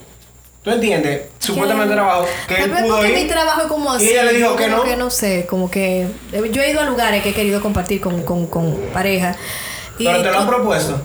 ¿Tú 0.62 0.70
entiendes? 0.70 1.22
Supuestamente 1.40 1.92
trabajo. 1.92 2.24
Que 2.46 2.62
él 2.62 2.70
pudo 2.70 3.04
ir. 3.04 3.14
mi 3.14 3.24
trabajo 3.26 3.62
es 3.62 3.66
como 3.66 3.92
y 3.94 3.96
así. 3.96 4.10
ella 4.10 4.22
le 4.22 4.32
dijo 4.34 4.54
que 4.56 4.68
no. 4.68 4.84
que 4.84 4.96
no 4.96 5.10
sé, 5.10 5.44
como 5.50 5.68
que. 5.70 6.06
Yo 6.52 6.62
he 6.62 6.70
ido 6.70 6.80
a 6.80 6.84
lugares 6.84 7.22
que 7.22 7.30
he 7.30 7.34
querido 7.34 7.60
compartir 7.60 8.00
con, 8.00 8.22
con, 8.22 8.46
con 8.46 8.74
pareja. 8.94 9.34
Y 9.98 10.06
Pero 10.06 10.22
te 10.22 10.30
lo 10.30 10.38
han 10.38 10.46
propuesto. 10.46 11.02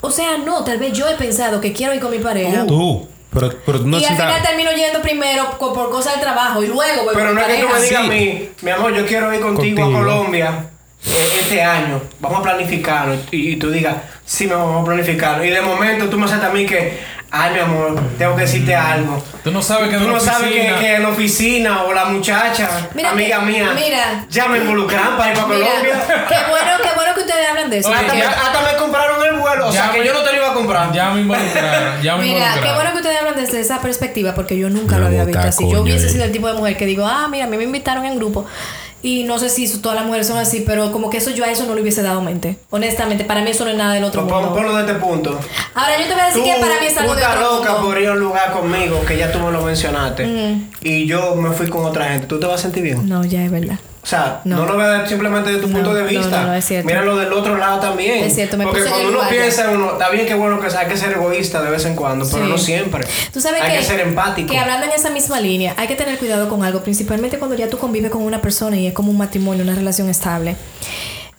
O 0.00 0.10
sea, 0.10 0.38
no, 0.38 0.62
tal 0.64 0.78
vez 0.78 0.92
yo 0.92 1.08
he 1.08 1.14
pensado 1.14 1.60
que 1.60 1.72
quiero 1.72 1.94
ir 1.94 2.00
con 2.00 2.10
mi 2.10 2.18
pareja. 2.18 2.64
Tú, 2.66 3.08
pero, 3.32 3.52
pero 3.66 3.78
no 3.80 3.98
y 3.98 4.04
al 4.04 4.14
final 4.16 4.42
termino 4.42 4.70
yendo 4.72 5.02
primero 5.02 5.58
co- 5.58 5.72
por 5.72 5.90
cosas 5.90 6.12
del 6.14 6.22
trabajo 6.22 6.62
y 6.62 6.66
luego 6.68 7.04
voy 7.04 7.14
Pero 7.14 7.26
con 7.26 7.34
no 7.34 7.34
mi 7.34 7.40
es 7.40 7.46
que 7.56 7.62
tú 7.62 7.68
pareja. 7.68 7.78
me 7.78 7.84
digas 7.86 8.04
a 8.04 8.08
mí, 8.08 8.48
mi 8.62 8.70
amor, 8.70 8.94
yo 8.94 9.06
quiero 9.06 9.34
ir 9.34 9.40
contigo, 9.40 9.80
Contigo. 9.82 9.98
a 9.98 10.00
Colombia 10.00 10.70
eh, 11.06 11.28
este 11.40 11.62
año. 11.62 12.00
Vamos 12.20 12.40
a 12.40 12.42
planificarlo. 12.42 13.14
Y, 13.32 13.50
y 13.52 13.56
tú 13.56 13.70
digas, 13.70 13.96
sí, 14.24 14.46
mi 14.46 14.52
amor, 14.52 14.66
vamos 14.68 14.82
a 14.82 14.86
planificarlo. 14.86 15.44
Y 15.44 15.50
de 15.50 15.60
momento 15.60 16.08
tú 16.08 16.16
me 16.18 16.24
haces 16.26 16.42
a 16.42 16.48
mí 16.50 16.64
que, 16.64 16.98
ay, 17.30 17.54
mi 17.54 17.60
amor, 17.60 18.00
tengo 18.18 18.34
que 18.36 18.42
decirte 18.42 18.74
algo. 18.74 19.22
Tú 19.44 19.50
no 19.50 19.62
sabes 19.62 19.90
que 19.90 19.96
Tú 19.96 20.04
en 20.04 20.08
la 20.12 20.18
no 20.18 20.20
sabes 20.20 20.50
que, 20.50 20.60
oficina- 20.60 20.78
que 20.80 20.94
en 20.96 21.02
la 21.02 21.08
oficina 21.10 21.82
o 21.84 21.92
la 21.92 22.04
muchacha, 22.06 22.68
Mira 22.94 23.10
amiga 23.10 23.40
que- 23.40 23.46
mía, 23.46 23.70
mira. 23.74 24.26
ya 24.30 24.48
me 24.48 24.58
involucran 24.58 25.16
para 25.16 25.30
ir 25.32 25.36
para 25.36 25.48
Mira, 25.48 25.66
Colombia. 25.66 25.94
qué 26.28 26.36
bueno, 26.50 26.70
qué 26.82 26.88
bueno 26.94 27.14
que 27.14 27.20
ustedes 27.20 27.48
hablan 27.48 27.70
de 27.70 27.78
eso. 27.78 27.88
Oye, 27.88 27.98
Hasta, 27.98 28.14
me, 28.14 28.22
hasta 28.22 28.60
me 28.72 28.78
compraron 28.78 29.24
el 29.26 29.34
vuelo, 29.40 29.68
o 29.68 29.72
sea 29.72 29.90
que 29.92 30.04
yo 30.04 30.12
no 30.12 30.20
te 30.20 30.32
lo 30.32 30.36
iba 30.38 30.50
a 30.50 30.54
comprar. 30.54 30.92
Ya 30.92 31.10
me 31.10 31.20
involucraron, 31.20 32.02
ya 32.02 32.16
me 32.16 32.24
Mira, 32.24 32.54
qué 32.62 32.72
bueno 32.74 32.90
que 32.92 32.96
ustedes 32.98 33.18
hablan 33.18 33.36
desde 33.36 33.60
esa 33.60 33.80
perspectiva 33.80 34.34
porque 34.34 34.56
yo 34.58 34.68
nunca 34.70 34.96
Me 34.96 35.00
lo 35.02 35.06
había 35.08 35.24
visto 35.24 35.40
así. 35.46 35.70
yo 35.70 35.82
hubiese 35.82 36.06
eh. 36.06 36.10
sido 36.10 36.24
el 36.24 36.32
tipo 36.32 36.48
de 36.48 36.54
mujer 36.54 36.76
que 36.76 36.86
digo, 36.86 37.06
ah, 37.06 37.28
mira, 37.30 37.44
a 37.44 37.48
mí 37.48 37.56
me 37.56 37.64
invitaron 37.64 38.04
en 38.04 38.16
grupo 38.16 38.46
y 39.02 39.24
no 39.24 39.38
sé 39.38 39.48
si 39.48 39.64
eso- 39.64 39.80
todas 39.80 39.96
las 39.96 40.06
mujeres 40.06 40.26
son 40.26 40.38
así, 40.38 40.64
pero 40.66 40.90
como 40.92 41.08
que 41.10 41.18
eso 41.18 41.30
yo 41.30 41.44
a 41.44 41.50
eso 41.50 41.64
no 41.66 41.74
le 41.74 41.82
hubiese 41.82 42.02
dado 42.02 42.20
mente. 42.20 42.58
Honestamente, 42.70 43.24
para 43.24 43.42
mí 43.42 43.50
eso 43.50 43.64
no 43.64 43.70
es 43.70 43.76
nada 43.76 43.94
del 43.94 44.04
otro 44.04 44.26
Pon- 44.26 44.34
mundo. 44.42 44.54
Ponlo 44.54 44.74
de 44.74 44.80
este 44.82 44.94
punto. 44.94 45.38
Ahora 45.74 45.98
yo 46.00 46.06
te 46.06 46.12
voy 46.12 46.20
a 46.22 46.26
decir 46.26 46.42
Tú, 46.42 46.48
que 46.48 46.60
para 46.60 46.80
mí 46.80 46.86
es 46.86 46.96
algo 46.98 47.14
de 47.14 47.24
otro 47.24 47.40
loca 47.58 47.72
mundo. 47.74 47.86
por 47.88 48.00
ir 48.00 48.08
a 48.08 48.12
un 48.12 48.20
lugar 48.20 48.52
conmigo, 48.52 49.00
que 49.06 49.16
ya 49.16 49.30
tú 49.32 49.38
me 49.38 49.50
lo 49.52 49.62
mencionaste, 49.62 50.26
y 50.82 51.06
yo 51.06 51.34
me 51.36 51.50
fui 51.52 51.68
con 51.68 51.84
otra 51.84 52.06
gente. 52.10 52.26
¿Tú 52.26 52.40
te 52.40 52.46
vas 52.46 52.60
a 52.60 52.62
sentir 52.64 52.82
bien? 52.82 53.08
No, 53.08 53.24
ya 53.24 53.44
es 53.44 53.50
verdad. 53.50 53.78
O 54.02 54.06
sea, 54.06 54.40
No. 54.44 54.58
no, 54.58 54.66
lo 54.66 54.76
veas 54.78 55.08
simplemente 55.08 55.50
de 55.50 55.58
tu 55.58 55.66
No, 55.68 55.74
punto 55.74 55.92
de 55.94 56.02
vista. 56.04 56.42
no, 56.42 56.46
no, 56.48 56.54
es. 56.54 56.70
Míralo 56.84 57.16
del 57.16 57.32
otro 57.32 57.56
lado 57.58 57.80
también. 57.80 58.24
Es 58.24 58.34
cierto, 58.34 58.56
me 58.56 58.64
Porque 58.64 58.84
cuando 58.84 59.08
uno 59.08 59.20
piensa 59.28 59.64
en 59.70 59.76
uno, 59.76 59.92
está 59.92 60.08
bien 60.10 60.26
que 60.26 60.34
bueno 60.34 60.58
que 60.60 60.66
hay 60.74 60.86
que 60.86 60.96
ser 60.96 61.12
egoísta 61.12 61.60
de 61.62 61.70
vez 61.70 61.84
en 61.84 61.94
cuando, 61.94 62.24
pero 62.30 62.44
Sí. 62.44 62.50
no 62.50 62.58
siempre. 62.58 63.06
Tú 63.32 63.40
sabes 63.40 63.60
hay 63.60 63.72
que, 63.72 63.78
que 63.78 63.84
ser 63.84 64.00
empático. 64.00 64.50
que 64.52 64.58
hablando 64.58 64.86
en 64.86 64.92
esa 64.92 65.10
misma 65.10 65.40
línea, 65.40 65.74
hay 65.76 65.88
que 65.88 65.96
tener 65.96 66.16
cuidado 66.18 66.48
con 66.48 66.62
algo, 66.64 66.80
principalmente 66.82 67.38
cuando 67.38 67.56
ya 67.56 67.68
tú 67.68 67.76
convives 67.78 68.10
con 68.10 68.22
una 68.22 68.40
persona 68.40 68.76
y 68.76 68.86
es 68.86 68.94
como 68.94 69.10
un 69.10 69.18
matrimonio, 69.18 69.62
una 69.64 69.74
relación 69.74 70.08
estable. 70.08 70.56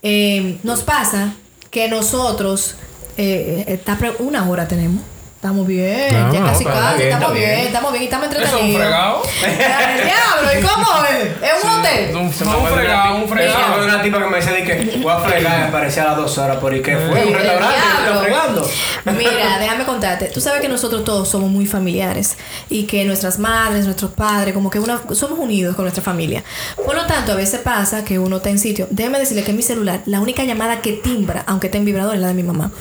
Eh, 0.01 0.57
nos 0.63 0.81
pasa 0.83 1.33
que 1.71 1.87
nosotros, 1.87 2.75
eh, 3.17 3.65
eh, 3.67 3.73
está 3.73 3.97
una 4.19 4.49
hora 4.49 4.67
tenemos. 4.67 5.01
Estamos 5.39 5.65
bien, 5.65 6.11
No, 6.11 6.33
ya 6.33 6.43
casi 6.43 6.65
casi, 6.65 6.97
bien, 6.97 7.13
estamos 7.13 7.33
bien, 7.33 7.49
bien. 7.49 7.67
estamos 7.67 7.91
bien 7.93 8.03
y 8.03 8.05
estamos 8.07 8.27
Eso 8.27 8.37
es 8.39 8.43
entretenidos. 8.43 8.75
un 8.75 8.81
fregado. 8.81 9.23
Diablo, 10.03 10.59
¿y 10.59 10.61
cómo 10.61 11.05
es? 11.05 11.23
¿Es 11.41 11.63
un 11.63 11.69
hotel? 11.79 12.15
Un, 12.17 12.25
me 12.25 12.31
fregado, 12.75 13.15
un 13.15 13.21
me 13.21 13.27
fregado. 13.29 13.85
una 13.85 14.01
tipa 14.01 14.17
que 14.19 14.25
me 14.25 14.35
decía 14.35 14.51
de 14.51 14.63
que 14.65 14.97
voy 14.97 15.13
a 15.13 15.19
fregar 15.19 15.59
y 15.61 15.63
aparecía 15.69 16.03
a 16.03 16.07
las 16.07 16.17
dos 16.17 16.37
horas. 16.39 16.57
¿Por 16.57 16.81
qué 16.81 16.97
fue? 16.97 17.09
¿Un 17.11 17.17
el 17.29 17.33
restaurante? 17.33 17.73
¿Qué 17.73 18.11
diablo. 18.11 18.11
está 18.11 18.21
fregando? 18.21 18.69
Mira, 19.17 19.59
déjame 19.59 19.85
contarte. 19.85 20.25
Tú 20.25 20.41
sabes 20.41 20.59
que 20.59 20.67
nosotros 20.67 21.05
todos 21.05 21.29
somos 21.29 21.49
muy 21.49 21.65
familiares 21.65 22.35
y 22.69 22.83
que 22.83 23.05
nuestras 23.05 23.39
madres, 23.39 23.85
nuestros 23.85 24.11
padres, 24.11 24.53
como 24.53 24.69
que 24.69 24.79
una, 24.81 24.99
somos 25.13 25.39
unidos 25.39 25.73
con 25.77 25.85
nuestra 25.85 26.03
familia. 26.03 26.43
Por 26.85 26.95
lo 26.95 27.05
tanto, 27.05 27.31
a 27.31 27.35
veces 27.35 27.61
pasa 27.61 28.03
que 28.03 28.19
uno 28.19 28.37
está 28.37 28.49
en 28.49 28.59
sitio. 28.59 28.87
Déjame 28.91 29.19
decirle 29.19 29.45
que 29.45 29.51
en 29.51 29.55
mi 29.57 29.63
celular, 29.63 30.01
la 30.05 30.19
única 30.19 30.43
llamada 30.43 30.81
que 30.81 30.91
timbra, 30.91 31.45
aunque 31.47 31.67
esté 31.67 31.77
en 31.77 31.85
vibrador, 31.85 32.13
es 32.15 32.19
la 32.19 32.27
de 32.27 32.33
mi 32.33 32.43
mamá. 32.43 32.71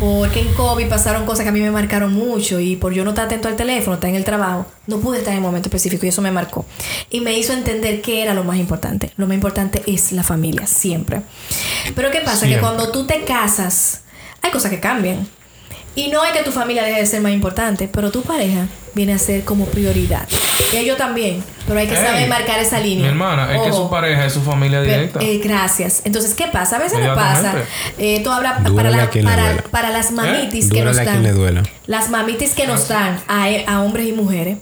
Porque 0.00 0.40
en 0.40 0.52
COVID 0.54 0.88
pasaron 0.88 1.24
cosas 1.26 1.44
que 1.44 1.50
a 1.50 1.52
mí 1.52 1.60
me 1.60 1.70
marcaron 1.72 2.12
mucho 2.12 2.60
y 2.60 2.76
por 2.76 2.92
yo 2.92 3.02
no 3.02 3.10
estar 3.10 3.26
atento 3.26 3.48
al 3.48 3.56
teléfono, 3.56 3.94
estar 3.94 4.08
en 4.08 4.16
el 4.16 4.24
trabajo, 4.24 4.66
no 4.86 5.00
pude 5.00 5.18
estar 5.18 5.32
en 5.32 5.38
el 5.38 5.42
momento 5.42 5.68
específico 5.68 6.06
y 6.06 6.10
eso 6.10 6.22
me 6.22 6.30
marcó. 6.30 6.64
Y 7.10 7.20
me 7.20 7.36
hizo 7.36 7.52
entender 7.52 8.00
qué 8.00 8.22
era 8.22 8.34
lo 8.34 8.44
más 8.44 8.58
importante. 8.58 9.12
Lo 9.16 9.26
más 9.26 9.34
importante 9.34 9.82
es 9.86 10.12
la 10.12 10.22
familia, 10.22 10.66
siempre. 10.66 11.22
Pero 11.96 12.10
¿qué 12.10 12.20
pasa? 12.20 12.46
Que 12.46 12.58
cuando 12.58 12.92
tú 12.92 13.06
te 13.06 13.24
casas, 13.24 14.02
hay 14.42 14.50
cosas 14.50 14.70
que 14.70 14.78
cambian. 14.78 15.26
Y 15.94 16.08
no 16.08 16.24
es 16.24 16.32
que 16.32 16.42
tu 16.42 16.52
familia 16.52 16.84
deje 16.84 17.00
de 17.00 17.06
ser 17.06 17.20
más 17.20 17.32
importante, 17.32 17.86
pero 17.92 18.10
tu 18.10 18.22
pareja 18.22 18.66
viene 18.94 19.12
a 19.12 19.18
ser 19.18 19.44
como 19.44 19.66
prioridad. 19.66 20.26
Y 20.72 20.76
ellos 20.76 20.96
también, 20.96 21.44
pero 21.66 21.78
hay 21.80 21.86
que 21.86 21.94
saber 21.96 22.26
marcar 22.28 22.58
esa 22.60 22.80
línea. 22.80 23.02
Mi 23.04 23.08
hermana, 23.08 23.54
es 23.54 23.60
que 23.60 23.70
Ojo. 23.70 23.82
su 23.84 23.90
pareja 23.90 24.24
es 24.24 24.32
su 24.32 24.40
familia 24.42 24.80
Pero, 24.80 24.90
directa. 24.92 25.20
eh, 25.22 25.38
gracias. 25.44 26.00
Entonces, 26.04 26.32
¿qué 26.34 26.46
pasa? 26.48 26.76
A 26.76 26.78
veces 26.78 26.98
no 26.98 27.14
pasa. 27.14 27.54
Eh, 27.98 28.20
tú 28.24 28.30
hablas 28.30 28.60
para, 28.74 28.90
la- 28.90 29.10
para, 29.70 29.90
las 29.90 30.12
mamitis 30.12 30.70
que 30.70 30.82
nos 30.82 30.96
a 30.98 31.04
dan. 31.04 31.14
quien 31.16 31.22
le 31.24 31.32
duela. 31.32 31.62
Las 31.86 32.08
mamitis 32.08 32.52
que 32.54 32.66
nos 32.66 32.88
dan 32.88 33.20
a, 33.28 33.46
a 33.66 33.82
hombres 33.82 34.06
y 34.08 34.12
mujeres. 34.12 34.56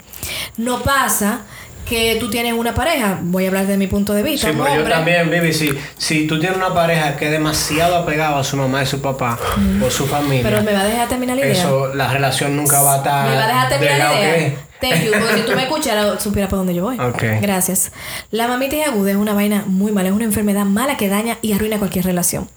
No 0.57 0.83
pasa 0.83 1.43
que 1.91 2.17
tú 2.21 2.31
tienes 2.31 2.55
una 2.55 2.73
pareja. 2.73 3.19
Voy 3.21 3.45
a 3.45 3.49
hablar 3.49 3.67
de 3.67 3.77
mi 3.77 3.89
punto 3.89 4.15
de 4.15 4.23
vista. 4.23 4.49
Sí, 4.49 4.57
pero 4.57 4.83
yo 4.83 4.89
también, 4.89 5.29
Vivi, 5.29 5.53
si, 5.53 5.73
si 5.99 6.27
tú 6.29 6.39
tienes 6.39 6.57
una 6.57 6.73
pareja 6.73 7.17
que 7.17 7.27
es 7.27 7.33
demasiado 7.33 7.97
apegada 7.97 8.39
a 8.39 8.45
su 8.45 8.57
mamá 8.57 8.83
y 8.83 8.87
su 8.87 9.01
papá 9.03 9.37
o 9.85 9.91
su 9.91 10.07
familia, 10.07 10.43
Pero 10.45 10.63
me 10.63 10.73
va 10.73 10.83
a 10.83 10.85
dejar 10.85 11.09
terminar 11.09 11.37
la 11.37 11.45
idea. 11.47 11.53
eso, 11.53 11.93
la 11.93 12.11
relación 12.13 12.57
nunca 12.57 12.81
va 12.81 12.95
a 12.95 12.97
estar 12.99 13.29
Me 13.29 13.35
va 13.37 13.45
a 13.45 13.49
dejar 13.49 13.69
terminar 13.69 13.99
la 13.99 14.21
idea. 14.21 14.55
Thank 14.81 15.05
you, 15.05 15.11
porque 15.13 15.35
si 15.35 15.43
tú 15.43 15.53
me 15.57 15.63
escucharas, 15.65 16.23
supiera 16.23 16.49
por 16.49 16.59
dónde 16.61 16.75
yo 16.75 16.85
voy. 16.85 16.99
Ok. 16.99 17.23
Gracias. 17.43 17.93
La 18.31 18.47
mamitis 18.49 18.87
aguda 18.87 19.11
es 19.11 19.17
una 19.17 19.35
vaina 19.35 19.65
muy 19.67 19.93
mala, 19.93 20.09
es 20.09 20.15
una 20.15 20.25
enfermedad 20.25 20.65
mala 20.65 20.97
que 20.97 21.09
daña 21.09 21.37
y 21.43 21.53
arruina 21.53 21.79
cualquier 21.79 22.07
relación. 22.07 22.49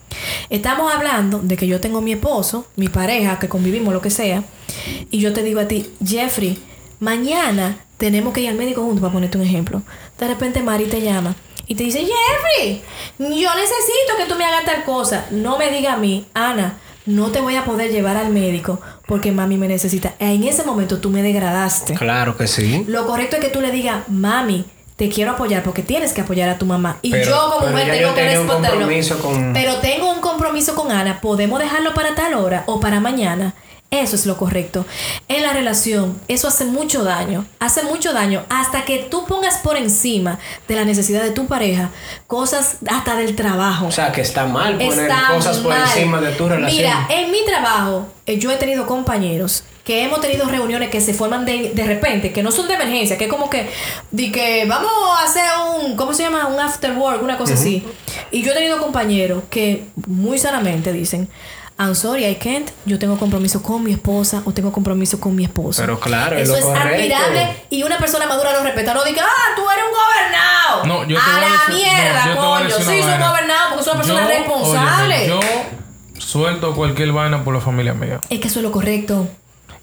Estamos 0.49 0.93
hablando 0.93 1.39
de 1.39 1.57
que 1.57 1.67
yo 1.67 1.81
tengo 1.81 1.99
mi 2.01 2.13
esposo, 2.13 2.67
mi 2.75 2.87
pareja, 2.87 3.39
que 3.39 3.49
convivimos, 3.49 3.93
lo 3.93 4.01
que 4.01 4.09
sea, 4.11 4.43
y 5.11 5.19
yo 5.19 5.33
te 5.33 5.41
digo 5.43 5.59
a 5.59 5.67
ti, 5.67 5.89
Jeffrey, 6.05 6.57
mañana 6.99 7.77
tenemos 7.97 8.33
que 8.33 8.41
ir 8.41 8.49
al 8.49 8.55
médico 8.55 8.81
juntos, 8.81 9.01
para 9.01 9.13
ponerte 9.13 9.37
un 9.37 9.43
ejemplo. 9.45 9.81
De 10.19 10.27
repente 10.27 10.61
Mari 10.61 10.85
te 10.85 11.01
llama. 11.01 11.35
Y 11.65 11.75
te 11.75 11.83
dice, 11.83 11.99
Jeffrey, 11.99 12.81
yo 13.19 13.27
necesito 13.55 14.17
que 14.17 14.25
tú 14.27 14.35
me 14.35 14.43
hagas 14.45 14.65
tal 14.65 14.83
cosa. 14.83 15.25
No 15.31 15.57
me 15.57 15.71
diga 15.71 15.93
a 15.93 15.97
mí, 15.97 16.25
Ana, 16.33 16.77
no 17.05 17.31
te 17.31 17.39
voy 17.39 17.55
a 17.55 17.63
poder 17.63 17.91
llevar 17.91 18.17
al 18.17 18.29
médico 18.29 18.81
porque 19.07 19.31
mami 19.31 19.57
me 19.57 19.67
necesita. 19.69 20.13
En 20.19 20.43
ese 20.43 20.63
momento 20.63 20.99
tú 20.99 21.09
me 21.09 21.21
degradaste. 21.23 21.93
Claro 21.95 22.35
que 22.35 22.47
sí. 22.47 22.83
Lo 22.87 23.05
correcto 23.07 23.37
es 23.37 23.41
que 23.41 23.49
tú 23.49 23.61
le 23.61 23.71
digas, 23.71 24.03
mami, 24.09 24.65
te 24.97 25.07
quiero 25.09 25.31
apoyar 25.31 25.63
porque 25.63 25.83
tienes 25.83 26.11
que 26.11 26.21
apoyar 26.21 26.49
a 26.49 26.57
tu 26.57 26.65
mamá. 26.65 26.97
Y 27.01 27.11
Pero- 27.11 27.29
yo 27.31 27.51
como 27.57 27.67
mujer 27.71 27.91
tengo 27.97 28.13
que 28.13 28.23
responderlo. 28.25 28.77
compromiso 28.79 29.19
con- 29.19 29.53
Pero 29.53 29.77
tengo 29.77 30.11
un 30.11 30.19
compromiso 30.19 30.75
con 30.75 30.91
Ana. 30.91 31.21
¿Podemos 31.21 31.59
dejarlo 31.59 31.93
para 31.93 32.13
tal 32.13 32.33
hora 32.33 32.63
o 32.67 32.79
para 32.81 32.99
mañana? 32.99 33.53
Eso 33.93 34.15
es 34.15 34.25
lo 34.25 34.37
correcto. 34.37 34.87
En 35.27 35.43
la 35.43 35.53
relación, 35.53 36.19
eso 36.27 36.47
hace 36.47 36.65
mucho 36.65 37.03
daño. 37.03 37.45
Hace 37.59 37.83
mucho 37.83 38.11
daño 38.11 38.43
hasta 38.49 38.85
que 38.85 38.97
tú 39.09 39.25
pongas 39.25 39.57
por 39.57 39.77
encima 39.77 40.39
de 40.67 40.75
la 40.75 40.83
necesidad 40.83 41.21
de 41.21 41.29
tu 41.29 41.45
pareja 41.45 41.91
cosas 42.25 42.77
hasta 42.89 43.15
del 43.15 43.35
trabajo. 43.35 43.85
O 43.85 43.91
sea, 43.91 44.11
que 44.11 44.21
está 44.21 44.47
mal 44.47 44.77
poner 44.77 45.11
Está 45.11 45.27
cosas 45.29 45.57
por 45.57 45.77
encima 45.77 46.19
de 46.21 46.31
tu 46.31 46.49
relación. 46.49 46.75
Mira, 46.75 47.07
en 47.09 47.31
mi 47.31 47.45
trabajo, 47.45 48.07
eh, 48.25 48.39
yo 48.39 48.49
he 48.49 48.55
tenido 48.55 48.87
compañeros 48.87 49.63
que 49.83 50.03
hemos 50.03 50.21
tenido 50.21 50.47
reuniones 50.47 50.89
que 50.89 51.01
se 51.01 51.13
forman 51.13 51.45
de, 51.45 51.71
de 51.75 51.83
repente, 51.83 52.31
que 52.31 52.41
no 52.41 52.51
son 52.51 52.67
de 52.67 52.75
emergencia, 52.75 53.17
que 53.17 53.25
es 53.25 53.29
como 53.29 53.49
que, 53.49 53.69
de 54.11 54.31
que 54.31 54.65
vamos 54.65 54.91
a 55.19 55.25
hacer 55.25 55.43
un, 55.77 55.95
¿cómo 55.95 56.13
se 56.13 56.23
llama? 56.23 56.47
Un 56.47 56.59
after 56.59 56.93
work, 56.93 57.21
una 57.21 57.37
cosa 57.37 57.53
así. 57.53 57.85
Y 58.31 58.41
yo 58.41 58.53
he 58.53 58.55
tenido 58.55 58.79
compañeros 58.79 59.43
que 59.49 59.85
muy 60.07 60.39
sanamente 60.39 60.93
dicen, 60.93 61.27
I'm 61.77 61.95
sorry, 61.95 62.25
I 62.25 62.35
can't. 62.35 62.69
Yo 62.85 62.99
tengo 62.99 63.17
compromiso 63.17 63.61
con 63.63 63.83
mi 63.83 63.91
esposa 63.91 64.43
o 64.45 64.51
tengo 64.51 64.71
compromiso 64.71 65.19
con 65.19 65.35
mi 65.35 65.43
esposo. 65.43 65.81
Pero 65.81 65.99
claro, 65.99 66.37
es 66.37 66.43
Eso 66.49 66.59
lo 66.59 66.73
es 66.73 66.79
admirable 66.79 67.63
y 67.69 67.83
una 67.83 67.97
persona 67.97 68.25
madura 68.27 68.53
lo 68.53 68.63
respeta. 68.63 68.93
No 68.93 69.03
diga, 69.03 69.23
ah, 69.25 69.55
tú 69.55 69.63
eres 69.69 69.83
un 69.85 69.91
gobernado. 69.91 70.85
No, 70.85 71.07
yo 71.07 71.17
a 71.19 71.39
la 71.39 71.73
mierda, 71.73 72.35
coño. 72.35 72.69
Sí, 72.77 72.83
soy 72.83 72.99
un 72.99 73.19
gobernado 73.19 73.69
porque 73.69 73.83
soy 73.83 73.93
una 73.93 74.01
persona 74.03 74.21
Yo, 74.21 74.27
responsable. 74.29 75.27
yo 75.27 75.39
suelto 76.19 76.75
cualquier 76.75 77.11
vaina 77.11 77.43
por 77.43 77.53
la 77.53 77.61
familia 77.61 77.93
mía. 77.93 78.21
Es 78.29 78.39
que 78.39 78.47
eso 78.47 78.59
es 78.59 78.63
lo 78.63 78.71
correcto. 78.71 79.27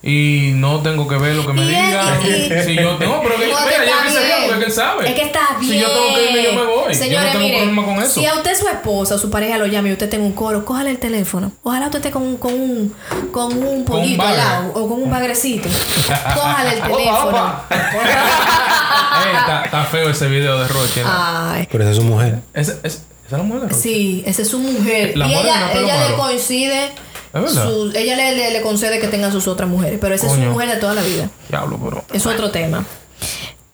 Y 0.02 0.52
no 0.55 0.81
tengo 0.81 1.06
que 1.06 1.16
ver 1.18 1.36
lo 1.36 1.47
que 1.47 1.52
me 1.52 1.62
Y- 1.62 1.68
diga. 1.68 2.18
y- 2.24 2.28
y- 2.28 2.62
si 2.64 2.74
yo 2.74 2.93
no, 2.93 2.98
pero 2.98 3.20
que, 3.36 3.48
No, 3.48 3.56
mira, 3.66 3.85
ya 3.85 4.10
sería 4.10 4.36
porque 4.48 4.64
él 4.64 4.72
sabe. 4.72 5.09
Es 5.09 5.14
que 5.14 5.22
está 5.27 5.40
bien. 5.60 5.72
Si 5.72 5.78
yo 5.78 5.89
tengo 5.90 6.14
que 6.14 6.24
irme, 6.31 6.43
yo 6.43 6.52
me 6.55 6.62
voy. 6.64 6.94
Señores, 6.94 7.10
yo 7.12 7.20
no 7.27 7.32
tengo 7.32 7.44
mire, 7.44 7.56
problema 7.59 7.85
con 7.85 8.02
eso. 8.02 8.12
Si 8.20 8.24
a 8.27 8.35
usted 8.35 8.59
su 8.59 8.66
esposa 8.68 9.16
o 9.16 9.18
su 9.18 9.31
pareja 9.31 9.59
lo 9.59 9.66
llama 9.66 9.89
y 9.89 9.93
usted 9.93 10.09
tenga 10.09 10.24
un 10.24 10.32
coro, 10.32 10.64
cójale 10.64 10.89
el 10.90 10.98
teléfono. 10.98 11.52
Ojalá 11.62 11.86
usted 11.86 11.98
esté 11.98 12.10
con, 12.10 12.22
un- 12.22 12.36
con 12.39 12.55
un 12.55 12.94
con 13.31 13.62
un 13.62 13.85
pollito 13.85 14.22
al 14.22 14.36
lado 14.39 14.72
o 14.74 14.89
con 14.89 15.02
un 15.02 15.10
bagrecito. 15.10 15.68
Cójale 16.35 16.72
el 16.72 16.78
Opa, 16.78 16.89
teléfono. 16.97 17.28
opa. 17.28 17.66
Ey, 17.70 19.36
está, 19.36 19.62
está 19.64 19.85
feo 19.85 20.09
ese 20.10 20.28
video 20.28 20.59
de 20.60 20.68
Roche. 20.68 21.02
Ay, 21.06 21.68
Pero 21.70 21.85
esa 21.85 21.90
es 21.93 21.97
su 21.98 22.05
mujer. 22.05 22.39
Esa, 22.55 22.72
esa, 22.72 22.81
esa 22.86 22.98
es 23.27 23.32
la 23.32 23.39
mujer 23.43 23.62
de 23.62 23.68
Roche. 23.68 23.81
sí, 23.81 24.22
esa 24.27 24.43
es 24.43 24.48
su 24.48 24.59
mujer. 24.59 25.16
La 25.16 25.27
y 25.28 25.35
ella, 25.35 25.72
ella 25.74 26.09
le 26.09 26.14
coincide. 26.16 26.90
¿Es 27.32 27.43
verdad? 27.43 27.65
su- 27.65 27.93
ella 27.94 28.16
le, 28.16 28.35
le- 28.36 28.51
le 28.51 28.61
concede 28.62 28.98
que 29.01 29.09
tenga 29.09 29.31
sus 29.31 29.47
otras 29.48 29.69
mujeres, 29.69 29.98
pero 30.01 30.15
esa 30.15 30.27
es 30.27 30.32
su 30.32 30.39
mujer 30.40 30.69
de 30.69 30.77
toda 30.77 30.94
la 30.94 31.02
vida. 31.02 31.31
Diablo, 31.48 31.78
pero. 31.82 32.05
Es 32.12 32.27
otro 32.27 32.51
tema. 32.51 32.85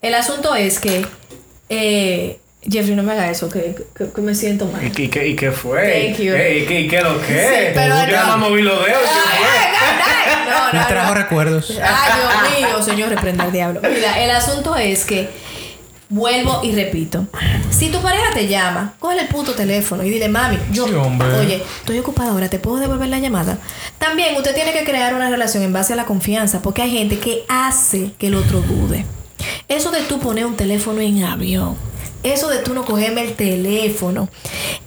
El 0.01 0.13
asunto 0.13 0.53
es 0.55 0.79
que 0.79 1.05
eh, 1.69 2.39
Jeffrey, 2.69 2.95
no 2.95 3.03
me 3.03 3.13
haga 3.13 3.29
eso, 3.31 3.49
que, 3.49 3.75
que- 3.97 4.11
que 4.11 4.21
me 4.21 4.35
siento 4.35 4.65
mal. 4.65 4.85
¿Y, 4.85 4.91
qué- 4.91 5.03
y, 5.03 5.07
qué, 5.09 5.27
y 5.29 5.35
qué 5.35 5.51
fue? 5.51 5.81
Thank 5.81 6.17
you. 6.19 6.33
¿y 6.35 6.65
qué, 6.65 6.79
y 6.81 6.87
qué 6.87 7.01
lo 7.01 7.19
que? 7.21 7.27
Sí, 7.27 7.71
pero 7.73 7.95
Yo 8.07 8.27
no. 8.27 8.37
moví 8.37 8.61
los 8.61 8.85
dedos. 8.85 9.01
No, 10.49 10.73
Me 10.73 10.79
no, 10.79 10.87
trajo 10.87 11.09
no. 11.09 11.15
recuerdos. 11.15 11.73
Ay, 11.81 12.13
Dios 12.59 12.69
mío, 12.69 12.83
señor, 12.83 13.09
reprenda 13.09 13.43
al 13.45 13.51
diablo. 13.51 13.81
Mira, 13.83 14.21
el 14.23 14.31
asunto 14.31 14.75
es 14.75 15.03
que 15.05 15.29
vuelvo 16.09 16.61
y 16.63 16.71
repito. 16.71 17.27
Si 17.69 17.89
tu 17.89 18.01
pareja 18.01 18.31
te 18.33 18.47
llama, 18.47 18.93
coge 18.99 19.19
el 19.19 19.27
puto 19.27 19.53
teléfono 19.53 20.03
y 20.03 20.09
dile, 20.09 20.29
mami, 20.29 20.57
yo, 20.71 20.87
Sí, 20.87 20.93
oye, 20.93 21.63
estoy 21.79 21.99
ocupada 21.99 22.31
ahora, 22.31 22.49
¿te 22.49 22.59
puedo 22.59 22.77
devolver 22.77 23.09
la 23.09 23.19
llamada? 23.19 23.57
También 23.97 24.35
usted 24.35 24.55
tiene 24.55 24.73
que 24.73 24.83
crear 24.83 25.13
una 25.13 25.29
relación 25.29 25.63
en 25.63 25.73
base 25.73 25.93
a 25.93 25.95
la 25.95 26.05
confianza, 26.05 26.61
porque 26.61 26.81
hay 26.81 26.91
gente 26.91 27.19
que 27.19 27.43
hace 27.49 28.11
que 28.17 28.27
el 28.27 28.35
otro 28.35 28.61
dude. 28.61 29.05
Eso 29.67 29.91
de 29.91 30.01
tú 30.01 30.19
poner 30.19 30.45
un 30.45 30.55
teléfono 30.55 31.01
en 31.01 31.23
avión. 31.23 31.75
Eso 32.23 32.49
de 32.49 32.57
tú 32.59 32.73
no 32.73 32.83
cogerme 32.83 33.21
el 33.21 33.33
teléfono. 33.35 34.27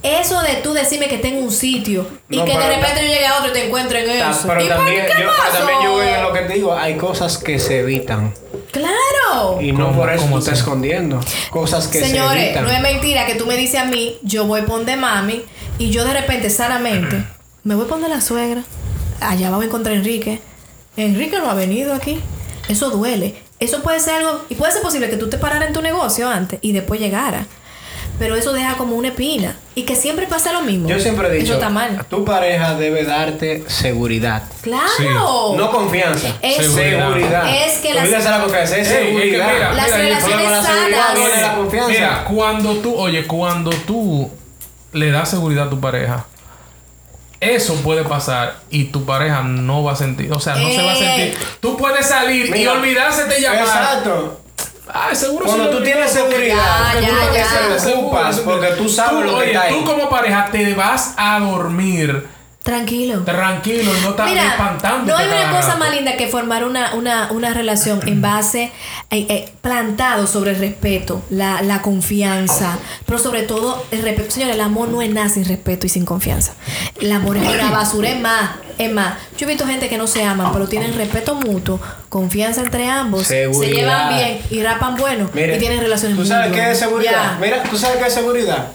Eso 0.03 0.41
de 0.41 0.55
tú 0.55 0.73
decirme 0.73 1.07
que 1.07 1.17
tengo 1.17 1.39
un 1.39 1.51
sitio 1.51 2.05
y 2.29 2.37
No, 2.37 2.45
que 2.45 2.57
de 2.57 2.67
repente 2.75 3.01
yo 3.01 3.07
llegue 3.07 3.25
a 3.25 3.37
otro 3.37 3.49
y 3.49 3.53
te 3.53 3.65
encuentre 3.67 4.01
en 4.01 4.19
Ta- 4.19 4.31
eso. 4.31 4.41
Pero 4.47 4.61
¿Y 4.63 4.67
por 4.67 4.75
también, 4.77 5.01
qué 5.05 5.11
yo, 5.13 5.17
pero 5.17 5.31
pasó? 5.37 5.57
también 5.57 5.79
yo 5.83 5.95
veo 5.95 6.21
lo 6.23 6.33
que 6.33 6.39
te 6.41 6.53
digo. 6.53 6.73
Hay 6.73 6.97
cosas 6.97 7.37
que 7.37 7.57
se 7.57 7.79
evitan. 7.79 8.33
Claro. 8.71 9.59
Y 9.61 9.71
no 9.71 9.87
¿Cómo- 9.87 9.99
por 10.01 10.11
eso 10.11 10.25
estás 10.25 10.47
así? 10.49 10.59
escondiendo. 10.59 11.19
Cosas 11.49 11.87
que 11.87 11.99
se 11.99 12.07
Señores, 12.07 12.43
evitan. 12.43 12.65
no 12.65 12.71
es 12.71 12.81
mentira 12.81 13.25
que 13.25 13.35
tú 13.35 13.45
me 13.45 13.55
dices 13.57 13.79
a 13.81 13.85
mí, 13.85 14.17
yo 14.23 14.45
voy 14.45 14.61
por 14.63 14.85
de 14.85 14.95
mami 14.97 15.43
y 15.77 15.89
yo 15.89 16.05
de 16.05 16.13
repente 16.13 16.49
sanamente 16.49 17.23
me 17.63 17.75
voy 17.75 17.85
por 17.85 17.99
de 18.01 18.09
la 18.09 18.21
suegra. 18.21 18.63
Allá 19.19 19.49
voy 19.51 19.63
a 19.65 19.67
encontrar 19.67 19.95
a 19.95 19.97
Enrique. 19.99 20.41
Enrique 20.97 21.37
no 21.39 21.49
ha 21.49 21.53
venido 21.53 21.93
aquí. 21.93 22.19
Eso 22.67 22.89
duele. 22.89 23.35
Eso 23.61 23.81
puede 23.81 23.99
ser 24.01 24.15
algo 24.15 24.41
y 24.49 24.55
puede 24.55 24.73
ser 24.73 24.81
posible 24.81 25.09
que 25.09 25.15
tú 25.17 25.29
te 25.29 25.37
pararas 25.37 25.67
en 25.67 25.73
tu 25.73 25.81
negocio 25.81 26.27
antes 26.29 26.59
y 26.61 26.73
después 26.73 26.99
llegara. 26.99 27.45
Pero 28.19 28.35
eso 28.35 28.53
deja 28.53 28.75
como 28.75 28.95
una 28.95 29.07
espina 29.07 29.55
y 29.73 29.83
que 29.83 29.95
siempre 29.95 30.27
pasa 30.27 30.51
lo 30.53 30.61
mismo. 30.61 30.87
Yo 30.89 30.99
siempre 30.99 31.27
he 31.27 31.31
dicho, 31.31 31.45
Eso 31.45 31.53
está 31.55 31.69
mal. 31.69 32.05
tu 32.07 32.23
pareja 32.25 32.75
debe 32.75 33.03
darte 33.03 33.63
seguridad. 33.67 34.43
Claro. 34.61 35.53
No 35.55 35.71
confianza. 35.71 36.27
Es- 36.41 36.71
seguridad. 36.71 37.49
Es 37.67 37.79
que 37.79 37.93
las- 37.93 38.03
Olvídate 38.03 38.29
la 38.29 38.41
confianza, 38.41 38.77
es 38.77 38.87
Ey, 38.89 38.93
es 38.93 39.03
que 39.03 39.07
seguridad. 39.13 39.53
mira, 39.53 39.73
Las 39.73 39.85
mira, 39.85 39.97
relaciones 39.97 40.51
la 40.51 40.61
seguridad 40.63 41.01
sanas. 41.07 41.15
viene 41.15 41.41
la 41.41 41.55
confianza. 41.55 41.89
Mira, 41.91 42.23
cuando 42.25 42.75
tú, 42.77 42.95
oye, 42.95 43.25
cuando 43.25 43.69
tú 43.71 44.29
le 44.93 45.09
das 45.11 45.29
seguridad 45.29 45.67
a 45.67 45.69
tu 45.69 45.79
pareja, 45.79 46.25
eso 47.41 47.75
puede 47.81 48.03
pasar 48.03 48.55
y 48.69 48.85
tu 48.85 49.03
pareja 49.03 49.41
no 49.43 49.83
va 49.83 49.91
a 49.93 49.95
sentir, 49.95 50.31
o 50.31 50.39
sea, 50.39 50.55
no 50.55 50.69
se 50.69 50.81
va 50.81 50.91
a 50.91 50.95
Eh. 50.95 50.97
sentir. 50.99 51.37
Tú 51.59 51.75
puedes 51.75 52.05
salir 52.07 52.55
y 52.55 52.67
olvidarse 52.67 53.25
de 53.25 53.41
llamar. 53.41 53.59
Exacto. 53.61 54.37
Ay, 54.93 55.15
seguro 55.15 55.45
Cuando 55.45 55.65
se 55.65 55.71
tú 55.71 55.83
tienes 55.83 56.11
olvidó 56.11 56.25
porque- 56.25 56.35
seguridad, 56.37 56.93
Ya, 56.93 56.99
que 56.99 57.05
tú 57.07 57.13
ya, 57.13 57.25
no 57.25 57.31
te 57.31 57.37
ya. 57.39 57.83
preocupas 57.83 58.39
porque 58.39 58.67
tú 58.77 58.89
sabes 58.89 59.11
Tú, 59.11 59.21
lo 59.23 59.29
que 59.31 59.35
oye, 59.43 59.51
está 59.53 59.61
ahí. 59.63 59.73
tú 59.73 59.85
como 59.85 60.09
pareja 60.09 60.49
te 60.51 60.73
vas 60.73 61.13
a 61.17 61.39
dormir 61.39 62.27
Tranquilo. 62.63 63.23
tranquilo 63.23 63.91
no 64.03 64.09
estás 64.11 64.31
espantando. 64.31 65.11
no 65.11 65.17
hay 65.17 65.27
una 65.27 65.49
cosa 65.49 65.77
más 65.77 65.91
linda 65.95 66.15
que 66.15 66.27
formar 66.27 66.63
una, 66.63 66.93
una, 66.93 67.31
una 67.31 67.55
relación 67.55 68.07
en 68.07 68.21
base 68.21 68.71
eh, 69.09 69.25
eh, 69.29 69.49
plantado 69.61 70.27
sobre 70.27 70.51
el 70.51 70.59
respeto, 70.59 71.23
la, 71.31 71.63
la 71.63 71.81
confianza, 71.81 72.77
pero 73.07 73.17
sobre 73.17 73.43
todo 73.43 73.83
el 73.89 74.03
respeto. 74.03 74.29
Señores, 74.29 74.55
el 74.55 74.61
amor 74.61 74.89
no 74.89 75.01
es 75.01 75.09
nada 75.09 75.27
sin 75.29 75.43
respeto 75.45 75.87
y 75.87 75.89
sin 75.89 76.05
confianza. 76.05 76.53
El 76.99 77.11
amor 77.11 77.37
es 77.37 77.47
una 77.47 77.71
basura, 77.71 78.09
es 78.09 78.19
más, 78.19 78.51
es 78.77 78.91
más. 78.91 79.15
Yo 79.39 79.47
he 79.47 79.49
visto 79.49 79.65
gente 79.65 79.89
que 79.89 79.97
no 79.97 80.05
se 80.05 80.23
aman, 80.23 80.53
pero 80.53 80.67
tienen 80.67 80.93
respeto 80.93 81.33
mutuo, 81.33 81.79
confianza 82.09 82.61
entre 82.61 82.87
ambos, 82.87 83.25
se 83.25 83.47
llevan 83.49 84.15
bien 84.15 84.39
y 84.51 84.61
rapan 84.61 84.97
bueno 84.97 85.31
y 85.33 85.57
tienen 85.57 85.79
relaciones 85.79 86.15
¿Tú 86.15 86.21
muy 86.21 86.29
sabes 86.29 86.51
qué 86.51 86.71
es 86.71 86.77
seguridad? 86.77 87.11
Ya. 87.11 87.37
Mira, 87.41 87.63
¿tú 87.63 87.75
sabes 87.75 87.97
qué 87.97 88.05
es 88.07 88.13
seguridad? 88.13 88.67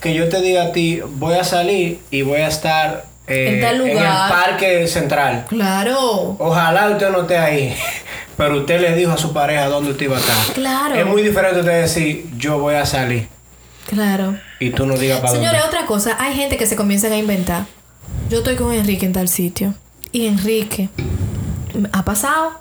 Que 0.00 0.14
yo 0.14 0.28
te 0.28 0.40
diga 0.40 0.64
a 0.64 0.72
ti, 0.72 1.00
voy 1.00 1.34
a 1.34 1.44
salir 1.44 2.00
y 2.10 2.22
voy 2.22 2.40
a 2.40 2.48
estar 2.48 3.06
eh, 3.26 3.54
En 3.54 3.60
tal 3.60 3.80
el 3.80 3.96
parque 3.96 4.86
central. 4.86 5.46
Claro. 5.48 6.36
Ojalá 6.38 6.90
usted 6.90 7.10
no 7.10 7.22
esté 7.22 7.38
ahí, 7.38 7.74
pero 8.36 8.58
usted 8.58 8.80
le 8.80 8.94
dijo 8.94 9.12
a 9.12 9.16
su 9.18 9.32
pareja 9.32 9.66
dónde 9.66 9.92
usted 9.92 10.04
iba 10.06 10.16
a 10.16 10.20
estar. 10.20 10.36
Claro. 10.54 10.94
Es 10.94 11.06
muy 11.06 11.22
diferente 11.22 11.60
usted 11.60 11.80
decir, 11.82 12.26
yo 12.36 12.58
voy 12.58 12.74
a 12.74 12.86
salir 12.86 13.28
Claro. 13.88 14.36
y 14.60 14.70
tú 14.70 14.86
no 14.86 14.96
digas 14.96 15.20
para 15.20 15.32
Señores, 15.32 15.60
dónde. 15.60 15.76
otra 15.76 15.86
cosa, 15.86 16.16
hay 16.20 16.34
gente 16.34 16.56
que 16.56 16.66
se 16.66 16.76
comienzan 16.76 17.12
a 17.12 17.16
inventar. 17.18 17.64
Yo 18.28 18.38
estoy 18.38 18.56
con 18.56 18.72
Enrique 18.72 19.06
en 19.06 19.12
tal 19.12 19.28
sitio. 19.28 19.74
Y 20.12 20.26
Enrique, 20.26 20.88
ha 21.92 22.04
pasado. 22.04 22.60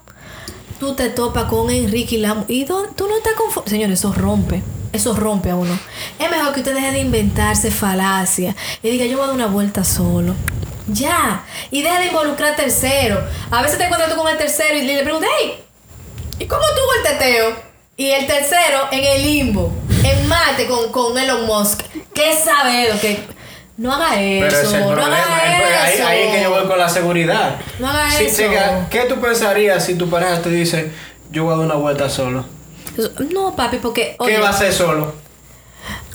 Tú 0.80 0.94
te 0.94 1.10
topas 1.10 1.46
con 1.46 1.70
Enrique 1.70 2.16
y 2.16 2.18
la 2.20 2.44
y 2.48 2.66
tú 2.66 2.74
no 3.08 3.18
estás 3.18 3.34
conforme. 3.38 3.70
Señores, 3.70 4.00
eso 4.00 4.14
rompe. 4.14 4.62
Eso 4.96 5.14
rompe 5.14 5.50
a 5.50 5.56
uno. 5.56 5.78
Es 6.18 6.32
mejor 6.32 6.54
que 6.54 6.62
usted 6.62 6.74
deje 6.74 6.92
de 6.92 7.00
inventarse 7.00 7.70
falacia 7.70 8.56
y 8.82 8.90
diga, 8.90 9.06
yo 9.06 9.18
voy 9.18 9.26
a 9.26 9.28
dar 9.28 9.36
una 9.36 9.48
vuelta 9.48 9.84
solo. 9.84 10.34
Ya. 10.88 11.44
Y 11.70 11.82
deja 11.82 12.00
de 12.00 12.08
involucrar 12.08 12.54
a 12.54 12.56
tercero. 12.56 13.22
A 13.52 13.62
veces 13.62 13.78
te 13.78 13.84
encuentras 13.84 14.10
tú 14.10 14.18
con 14.18 14.32
el 14.32 14.38
tercero 14.38 14.78
y 14.78 14.84
le 14.84 15.04
preguntas, 15.04 15.30
hey, 15.40 15.62
¿Y 16.38 16.46
cómo 16.48 16.62
tuvo 16.62 16.94
el 16.98 17.18
teteo? 17.18 17.56
Y 17.98 18.12
el 18.12 18.28
tercero 18.28 18.90
en 18.92 19.04
el 19.04 19.24
limbo, 19.24 19.72
en 20.04 20.28
Marte 20.28 20.68
con, 20.68 20.92
con 20.92 21.18
Elon 21.18 21.46
Musk. 21.46 21.82
¿Qué 22.14 22.36
sabe 22.36 22.94
lo 22.94 23.00
que.? 23.00 23.20
No 23.78 23.94
haga 23.94 24.22
eso. 24.22 24.48
ese 24.48 24.62
es 24.62 24.74
el 24.74 24.80
no 24.82 24.88
problema. 24.88 25.18
haga 25.18 25.84
ahí, 25.84 25.94
eso. 25.94 26.08
ahí 26.08 26.20
es 26.22 26.36
que 26.36 26.44
yo 26.44 26.50
voy 26.50 26.66
con 26.66 26.78
la 26.78 26.90
seguridad. 26.90 27.58
No 27.80 27.90
haga 27.90 28.20
eso. 28.20 28.44
¿Qué 28.90 29.02
tú 29.08 29.20
pensarías 29.20 29.86
si 29.86 29.96
tu 29.96 30.10
pareja 30.10 30.42
te 30.42 30.50
dice, 30.50 30.92
yo 31.32 31.44
voy 31.44 31.54
a 31.54 31.58
dar 31.58 31.66
una 31.66 31.76
vuelta 31.76 32.10
solo? 32.10 32.46
No, 33.34 33.56
papi, 33.56 33.78
porque. 33.78 34.16
¿Qué 34.18 34.24
oye, 34.24 34.38
va 34.40 34.48
a 34.48 34.52
hacer 34.52 34.72
solo? 34.74 35.14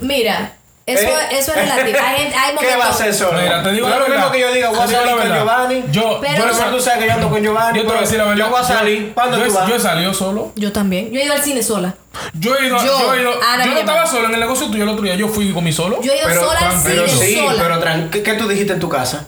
Mira, 0.01 0.55
Eso, 0.86 1.02
¿Eh? 1.07 1.12
eso 1.32 1.52
es 1.52 1.57
relativo. 1.57 1.98
Hay, 2.05 2.16
gente- 2.23 2.36
hay 2.36 2.57
¿Qué 2.61 2.77
va 2.77 2.86
a 2.86 2.90
hacer 2.90 3.15
solo? 3.15 3.40
Mira, 3.40 3.62
te 3.62 3.70
digo 3.73 3.86
no 3.89 3.90
la 3.90 3.97
es 3.97 4.01
lo 4.01 4.09
mismo 4.09 4.31
verdad. 4.31 4.32
que 4.32 4.40
yo 4.40 4.52
diga, 4.52 4.69
voy 4.70 4.78
a 4.81 4.86
salir 4.89 5.16
con. 5.16 5.28
Giovanni. 5.36 5.85
Yo- 5.93 6.19
Pero 6.20 6.52
Yo 6.52 6.65
tú 6.77 6.81
sabes 6.81 6.98
que 7.01 7.07
yo 7.07 7.12
ando 7.12 7.31
con 7.31 7.43
Giovanni. 7.43 7.78
Yo 7.78 7.85
te 7.85 7.86
voy 7.86 7.97
a 7.97 7.98
pero 7.98 8.01
decir 8.01 8.19
la 8.19 8.24
verdad. 8.24 8.44
Yo 8.44 8.51
voy 8.51 8.61
a 8.61 8.65
salir. 8.65 9.12
¿Cuándo 9.15 9.36
yo, 9.39 9.44
tú 9.44 9.51
he- 9.51 9.55
vas? 9.55 9.69
Yo 9.69 9.74
he 9.77 9.81
salido 9.81 10.15
solo. 10.15 10.52
Yo 10.57 10.73
también. 10.73 11.12
Yo 11.12 11.20
he 11.20 11.24
ido 11.24 11.35
al 11.35 11.43
cine 11.43 11.62
sola. 11.62 11.94
Yo 12.35 12.57
he 12.57 12.66
ido, 12.66 12.77
Yo, 12.78 12.85
yo, 12.86 13.15
he 13.15 13.20
ido, 13.20 13.32
yo 13.35 13.66
no 13.73 13.78
estaba 13.78 14.07
solo 14.07 14.27
en 14.27 14.35
el 14.35 14.40
negocio 14.40 14.66
tuyo 14.69 14.82
el 14.82 14.89
otro 14.89 15.02
día. 15.05 15.15
Yo 15.15 15.28
fui 15.28 15.52
con 15.52 15.62
mi 15.62 15.73
solo. 15.73 16.01
Yo 16.02 16.12
he 16.12 16.16
ido 16.19 16.27
Pero, 16.27 16.44
sola 16.44 16.59
al 16.59 16.82
pero 16.82 17.07
cine 17.09 17.27
sí, 17.27 17.36
sola. 17.36 17.62
pero 17.62 17.81
tran- 17.81 18.11
¿qué, 18.11 18.23
qué 18.24 18.35
tú 18.35 18.48
dijiste 18.48 18.73
en 18.73 18.81
tu 18.81 18.89
casa? 18.89 19.27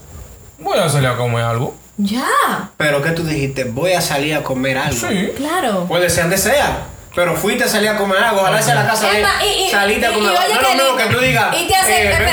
Voy 0.58 0.78
a 0.78 0.88
salir 0.88 1.08
a 1.08 1.16
comer 1.16 1.44
algo. 1.44 1.76
Ya, 1.98 2.70
Pero 2.78 3.02
¿qué 3.02 3.10
tú 3.10 3.22
dijiste? 3.22 3.64
Voy 3.64 3.92
a 3.92 4.00
salir 4.00 4.34
a 4.34 4.42
comer 4.42 4.78
algo. 4.78 4.98
Sí. 5.08 5.30
claro. 5.36 5.84
Puede 5.86 6.08
ser 6.10 6.22
donde 6.24 6.38
sea. 6.38 6.86
Pero 7.14 7.36
fuiste 7.36 7.64
a 7.64 7.68
salir 7.68 7.90
a 7.90 7.96
comer 7.96 8.18
algo. 8.22 8.40
Ojalá 8.40 8.62
sea 8.62 8.74
la 8.74 8.86
casa 8.86 9.10
de 9.10 9.20
y- 9.20 9.64
y- 9.66 9.70
saliste 9.70 10.06
a 10.06 10.10
y- 10.10 10.14
comer 10.14 10.32
y 10.32 10.36
algo. 10.36 10.48
No 10.54 10.60
es 10.60 10.66
que 10.66 10.76
lo 10.76 10.82
mismo 10.84 10.96
que 10.96 11.14
tú 11.14 11.20
digas. 11.20 11.46
y 11.52 11.66
te 11.68 11.74
eh. 11.74 11.76
Y 11.76 12.12
te 12.12 12.18
¿Me 12.20 12.30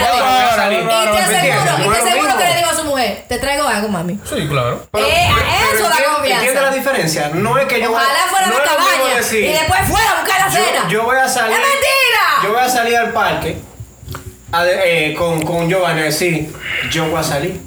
aseguro, 1.98 2.34
y 2.34 2.38
que 2.38 2.44
le 2.46 2.56
digo 2.56 2.70
a 2.70 2.74
su 2.76 2.84
mujer, 2.86 3.26
te 3.28 3.38
traigo 3.40 3.68
algo, 3.68 3.90
mami. 3.90 4.20
Sí, 4.24 4.48
claro. 4.48 4.88
Pero- 4.92 5.06
Eh, 5.06 5.12
pero- 5.28 5.40
eso 5.40 5.68
pero 5.72 5.84
da 5.84 5.90
entiende- 5.90 6.06
confianza. 6.16 6.46
¿Entiendes 6.46 6.64
la 6.64 6.72
diferencia? 6.72 7.32
No 7.34 7.58
es 7.58 7.66
que 7.68 7.82
yo 7.82 7.90
voy 7.92 8.02
Ojalá 8.02 8.20
fuera 8.30 8.46
no 8.48 8.54
mismo 8.54 8.66
cabaña 8.66 9.16
decir, 9.16 9.44
y 9.46 9.52
después 9.52 9.80
fuera 9.90 10.12
a 10.12 10.22
buscar 10.22 10.40
la 10.40 10.48
yo, 10.48 10.66
cena. 10.66 10.88
yo 10.90 11.04
voy 11.04 11.18
a 11.18 11.28
salir. 11.28 11.52
¡Es 11.54 11.60
mentira! 11.60 12.44
Yo 12.44 12.50
voy 12.54 12.62
a 12.62 12.70
salir 12.70 12.96
al 12.98 13.12
parque 13.12 13.58
a 14.52 14.64
de- 14.64 15.10
eh, 15.10 15.14
con, 15.14 15.42
con 15.44 15.70
Giovanni 15.70 16.02
a 16.02 16.06
decir, 16.06 16.54
yo 16.90 17.06
voy 17.10 17.20
a 17.20 17.24
salir. 17.24 17.60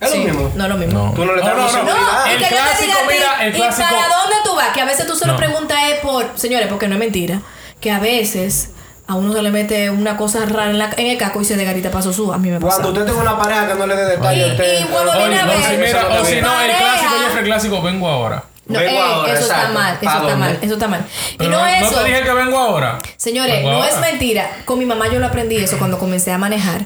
Es 0.00 0.10
Sí, 0.10 0.18
lo 0.18 0.24
mismo. 0.24 0.52
No 0.54 0.64
es 0.64 0.70
lo 0.70 0.76
mismo. 0.76 1.04
No. 1.06 1.12
Tú 1.12 1.24
no 1.24 1.32
le 1.34 1.40
estás 1.40 1.56
No, 1.56 1.62
no, 1.66 1.82
no. 1.82 1.94
No, 1.94 2.26
El 2.26 2.38
clásico, 2.38 2.82
diga 2.82 2.94
a 2.94 3.08
ti, 3.08 3.14
mira, 3.14 3.46
el 3.46 3.56
¿y 3.56 3.60
para 3.60 4.08
dónde 4.08 4.36
tú 4.44 4.54
vas? 4.54 4.68
Que 4.68 4.80
a 4.80 4.84
veces 4.84 5.06
tú 5.06 5.16
se 5.16 5.26
lo 5.26 5.32
No. 5.32 5.38
preguntas 5.38 5.78
es 5.92 5.98
por, 6.00 6.30
señores, 6.36 6.68
porque 6.68 6.86
no 6.88 6.94
es 6.94 7.00
mentira, 7.00 7.40
que 7.80 7.90
a 7.90 7.98
veces 7.98 8.70
a 9.08 9.14
uno 9.14 9.32
se 9.32 9.42
le 9.42 9.50
mete 9.50 9.90
una 9.90 10.16
cosa 10.16 10.44
rara 10.46 10.70
en, 10.70 10.78
la, 10.78 10.90
en 10.96 11.06
el 11.06 11.18
caco 11.18 11.40
y 11.40 11.44
se 11.44 11.56
de 11.56 11.64
garita 11.64 11.90
paso 11.90 12.12
su. 12.12 12.32
A 12.32 12.38
mí 12.38 12.50
me 12.50 12.60
pasa. 12.60 12.76
Cuando 12.82 13.00
usted 13.00 13.06
tenga 13.12 13.22
una 13.22 13.38
pareja 13.38 13.66
que 13.68 13.74
no 13.74 13.86
le 13.86 13.96
dé 13.96 14.04
detalles 14.04 14.46
Y- 14.46 14.50
a 14.50 14.52
usted. 14.52 14.64
y 14.64 14.82
a 14.82 14.86
ver, 14.86 15.46
no, 15.46 15.52
si 15.68 15.76
mira, 15.76 15.88
es 15.88 16.20
o 16.20 16.24
si 16.24 16.40
no, 16.42 16.60
el 16.60 16.70
clásico, 16.76 17.12
yo 17.32 17.38
el 17.38 17.44
clásico, 17.44 17.82
vengo 17.82 18.08
ahora. 18.08 18.44
No, 18.66 18.78
Vengo 18.78 18.92
eh, 18.98 19.02
ahora, 19.02 19.32
eso 19.32 19.42
está 19.44 19.68
mal, 19.70 19.94
eso 19.94 20.04
¿Pa' 20.04 20.10
está 20.12 20.18
dónde? 20.20 20.36
mal, 20.36 20.58
eso 20.60 20.74
está 20.74 20.88
mal. 20.88 21.06
Y 21.32 21.36
Pero 21.38 21.50
no 21.52 21.66
eso. 21.66 21.94
te 22.00 22.04
dije 22.04 22.22
que 22.22 22.32
vengo 22.34 22.58
ahora. 22.58 22.98
Señores, 23.16 23.54
Vengo 23.56 23.72
no 23.72 23.82
es 23.84 23.98
mentira. 23.98 24.50
Con 24.66 24.78
mi 24.78 24.84
mamá 24.84 25.08
yo 25.08 25.18
lo 25.18 25.26
aprendí 25.26 25.56
eso 25.56 25.78
cuando 25.78 25.98
comencé 25.98 26.32
a 26.32 26.36
manejar, 26.38 26.82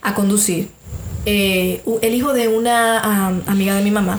a 0.00 0.14
conducir. 0.14 0.70
Eh, 1.26 1.82
el 2.02 2.14
hijo 2.14 2.32
de 2.32 2.48
una 2.48 3.00
am, 3.00 3.42
amiga 3.46 3.74
de 3.74 3.82
mi 3.82 3.90
mamá 3.90 4.16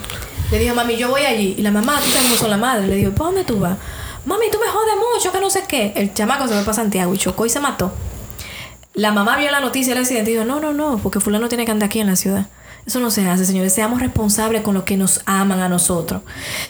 le 0.51 0.59
dijo, 0.59 0.75
mami, 0.75 0.95
yo 0.95 1.09
voy 1.09 1.21
allí. 1.21 1.55
Y 1.57 1.61
la 1.61 1.71
mamá, 1.71 1.99
tú 1.99 2.09
también 2.11 2.37
son 2.37 2.49
la 2.49 2.57
madre. 2.57 2.87
Le 2.87 2.95
dijo, 2.95 3.11
¿para 3.11 3.25
dónde 3.25 3.43
tú 3.43 3.59
vas? 3.59 3.77
Mami, 4.25 4.45
tú 4.51 4.59
me 4.59 4.67
jodes 4.67 4.95
mucho, 5.13 5.31
que 5.31 5.39
no 5.39 5.49
sé 5.49 5.63
qué. 5.67 5.93
El 5.95 6.13
chamaco 6.13 6.47
se 6.47 6.53
fue 6.53 6.63
para 6.63 6.73
Santiago 6.73 7.13
y 7.13 7.17
chocó 7.17 7.45
y 7.45 7.49
se 7.49 7.59
mató. 7.59 7.91
La 8.93 9.11
mamá 9.11 9.37
vio 9.37 9.51
la 9.51 9.59
noticia 9.59 9.93
del 9.93 10.03
accidente 10.03 10.31
y 10.31 10.33
dijo, 10.33 10.45
no, 10.45 10.59
no, 10.59 10.73
no, 10.73 10.97
porque 10.97 11.19
fulano 11.19 11.49
tiene 11.49 11.65
que 11.65 11.71
andar 11.71 11.87
aquí 11.87 11.99
en 11.99 12.07
la 12.07 12.15
ciudad. 12.15 12.47
Eso 12.85 12.99
no 12.99 13.11
se 13.11 13.27
hace, 13.27 13.45
señores. 13.45 13.73
Seamos 13.73 13.99
responsables 13.99 14.61
con 14.61 14.73
los 14.73 14.83
que 14.83 14.97
nos 14.97 15.21
aman 15.25 15.59
a 15.59 15.69
nosotros. 15.69 16.21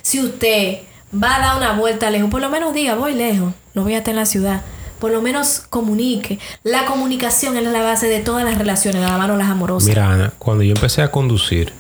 Si 0.02 0.20
usted 0.20 0.80
va 1.14 1.36
a 1.36 1.40
dar 1.40 1.58
una 1.58 1.74
vuelta 1.74 2.10
lejos, 2.10 2.30
por 2.30 2.42
lo 2.42 2.50
menos 2.50 2.74
diga, 2.74 2.96
voy 2.96 3.14
lejos, 3.14 3.54
no 3.76 3.84
voy 3.84 3.94
a 3.94 4.00
estar 4.00 4.12
en 4.12 4.18
la 4.18 4.26
ciudad. 4.26 4.62
Por 5.00 5.12
lo 5.12 5.22
menos 5.22 5.64
comunique. 5.70 6.40
La 6.64 6.86
comunicación 6.86 7.56
es 7.58 7.64
la 7.64 7.82
base 7.82 8.08
de 8.08 8.20
todas 8.20 8.44
las 8.44 8.58
relaciones, 8.58 9.02
nada 9.02 9.18
más 9.18 9.28
no 9.28 9.38
las 9.38 9.50
amorosas. 9.50 9.88
Mira, 9.88 10.12
Ana, 10.12 10.34
cuando 10.40 10.64
yo 10.64 10.74
empecé 10.74 11.02
a 11.04 11.12
conducir, 11.12 11.72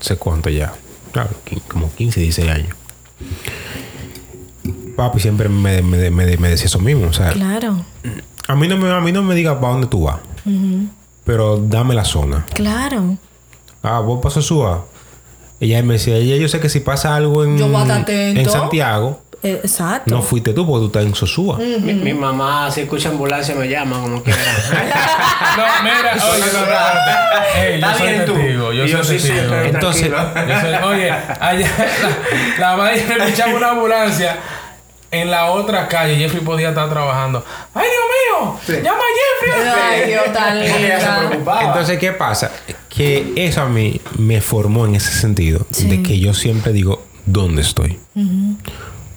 sé 0.00 0.16
cuánto 0.16 0.48
ya, 0.50 0.72
claro, 1.12 1.30
como 1.68 1.92
15, 1.94 2.20
16 2.20 2.50
años. 2.50 2.76
Papi 4.96 5.20
siempre 5.20 5.48
me, 5.48 5.82
me, 5.82 6.10
me- 6.10 6.36
me 6.36 6.48
decía 6.48 6.66
eso 6.66 6.78
mismo. 6.78 7.08
O 7.08 7.12
sea, 7.12 7.32
Claro, 7.32 7.84
a 8.46 8.54
mí 8.54 8.68
no 8.68 8.76
me, 8.76 8.90
a 8.90 9.00
mí 9.00 9.12
no 9.12 9.22
me 9.22 9.34
digas 9.34 9.56
para 9.56 9.72
dónde 9.72 9.86
tú 9.88 10.04
vas, 10.04 10.18
pero 11.24 11.56
dame 11.58 11.94
la 11.94 12.04
zona. 12.04 12.46
claro. 12.54 13.16
Ah, 13.82 14.00
vos 14.00 14.20
pasas 14.22 14.46
suba. 14.46 14.86
Ella 15.60 15.82
me 15.82 15.94
decía, 15.94 16.16
ella 16.16 16.36
yo 16.36 16.48
sé 16.48 16.58
que 16.58 16.70
si 16.70 16.80
pasa 16.80 17.14
algo 17.14 17.44
Yo 17.44 17.76
a 17.76 18.04
en 18.08 18.48
Santiago, 18.48 19.20
Eh, 19.44 19.60
exacto. 19.62 20.14
no 20.14 20.22
fuiste 20.22 20.52
tú 20.54 20.66
porque 20.66 20.80
tú 20.80 20.86
estás 20.86 21.04
en 21.04 21.14
Sosúa. 21.14 21.58
Mi, 21.58 21.92
mi 21.94 22.14
mamá, 22.14 22.70
si 22.70 22.80
escucha 22.80 23.10
ambulancia, 23.10 23.54
me 23.54 23.68
llama 23.68 24.00
como 24.00 24.22
quiera. 24.22 24.40
No, 25.56 25.62
mira, 25.84 26.14
oye, 26.32 26.44
no, 26.52 26.60
no, 26.60 26.66
no. 26.66 27.62
Ey, 27.62 27.80
yo 27.80 27.94
soy 27.96 28.08
bien 28.08 28.24
tú. 28.24 28.34
testigo, 28.34 28.72
yo 28.72 29.04
soy 29.04 29.16
testigo. 29.18 29.54
Entonces, 29.54 30.10
Yo 30.10 30.60
soy- 30.60 30.88
oye, 30.94 31.10
allá 31.10 31.70
la, 32.58 32.70
la 32.70 32.76
madre 32.76 33.04
me 33.18 33.28
echaba 33.28 33.54
una 33.54 33.70
ambulancia 33.70 34.38
en 35.12 35.30
la 35.30 35.50
otra 35.52 35.86
calle. 35.86 36.16
Jeffrey 36.16 36.42
podía 36.42 36.70
estar 36.70 36.88
trabajando. 36.90 37.44
¡Ay, 37.74 37.86
Dios 37.88 38.46
mío! 38.48 38.60
Sí. 38.66 38.72
¡Llama 38.82 38.98
a 38.98 39.46
Jeffrey! 39.46 39.72
Ay, 40.02 40.10
Dios 40.10 40.32
tan 40.32 40.58
linda. 40.60 41.60
Entonces, 41.62 41.98
¿qué 41.98 42.12
pasa? 42.12 42.50
Que 42.88 43.32
eso 43.36 43.60
a 43.62 43.68
mí 43.68 44.00
me 44.18 44.40
formó 44.40 44.86
en 44.86 44.96
ese 44.96 45.12
sentido 45.12 45.66
Sí. 45.70 45.88
de 45.88 46.02
que 46.02 46.18
yo 46.18 46.34
siempre 46.34 46.72
digo, 46.72 47.04
¿dónde 47.26 47.62
estoy? 47.62 48.00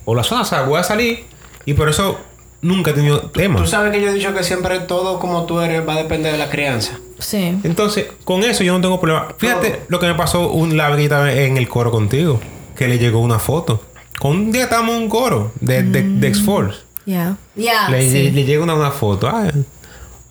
O 0.09 0.15
la 0.15 0.23
zona, 0.23 0.43
o 0.43 0.45
sea, 0.45 0.61
voy 0.61 0.79
a 0.79 0.84
salir 0.84 1.25
y 1.65 1.73
por 1.73 1.89
eso 1.89 2.17
nunca 2.61 2.91
he 2.91 2.93
tenido 2.93 3.19
tema. 3.29 3.59
Tú 3.59 3.67
sabes 3.67 3.91
que 3.91 4.01
yo 4.01 4.07
he 4.09 4.13
dicho 4.13 4.34
que 4.34 4.41
siempre 4.41 4.79
todo 4.79 5.19
como 5.19 5.45
tú 5.45 5.59
eres 5.59 5.85
va 5.85 5.95
a 5.95 5.97
depender 5.97 6.31
de 6.31 6.38
la 6.38 6.49
crianza. 6.49 6.97
Sí. 7.19 7.57
Entonces, 7.63 8.05
con 8.23 8.41
eso 8.43 8.63
yo 8.63 8.71
no 8.73 8.79
tengo 8.79 9.01
problema. 9.01 9.27
Fíjate 9.38 9.81
lo 9.89 9.99
que 9.99 10.07
me 10.07 10.15
pasó 10.15 10.49
un 10.49 10.77
la 10.77 10.88
vez 10.88 10.97
que 10.97 11.03
estaba 11.03 11.31
en 11.34 11.57
el 11.57 11.67
coro 11.67 11.91
contigo, 11.91 12.39
que 12.77 12.88
le 12.88 12.97
llegó 12.99 13.19
una 13.19 13.38
foto. 13.38 13.84
Con 14.17 14.31
un 14.31 14.51
día 14.53 14.63
estábamos 14.63 14.95
en 14.95 15.03
un 15.03 15.09
coro 15.09 15.51
de, 15.59 15.84
de, 15.84 16.03
de 16.03 16.27
X-Force. 16.29 16.79
Ya. 17.05 17.35
Ya. 17.55 17.89
le, 17.89 17.97
Ah, 17.97 18.01
sí. 18.01 18.31
le 18.31 18.43
llega 18.45 18.63
una, 18.63 18.75
una 18.75 18.91
foto. 18.91 19.27
Ah, 19.27 19.51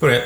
pero 0.01 0.17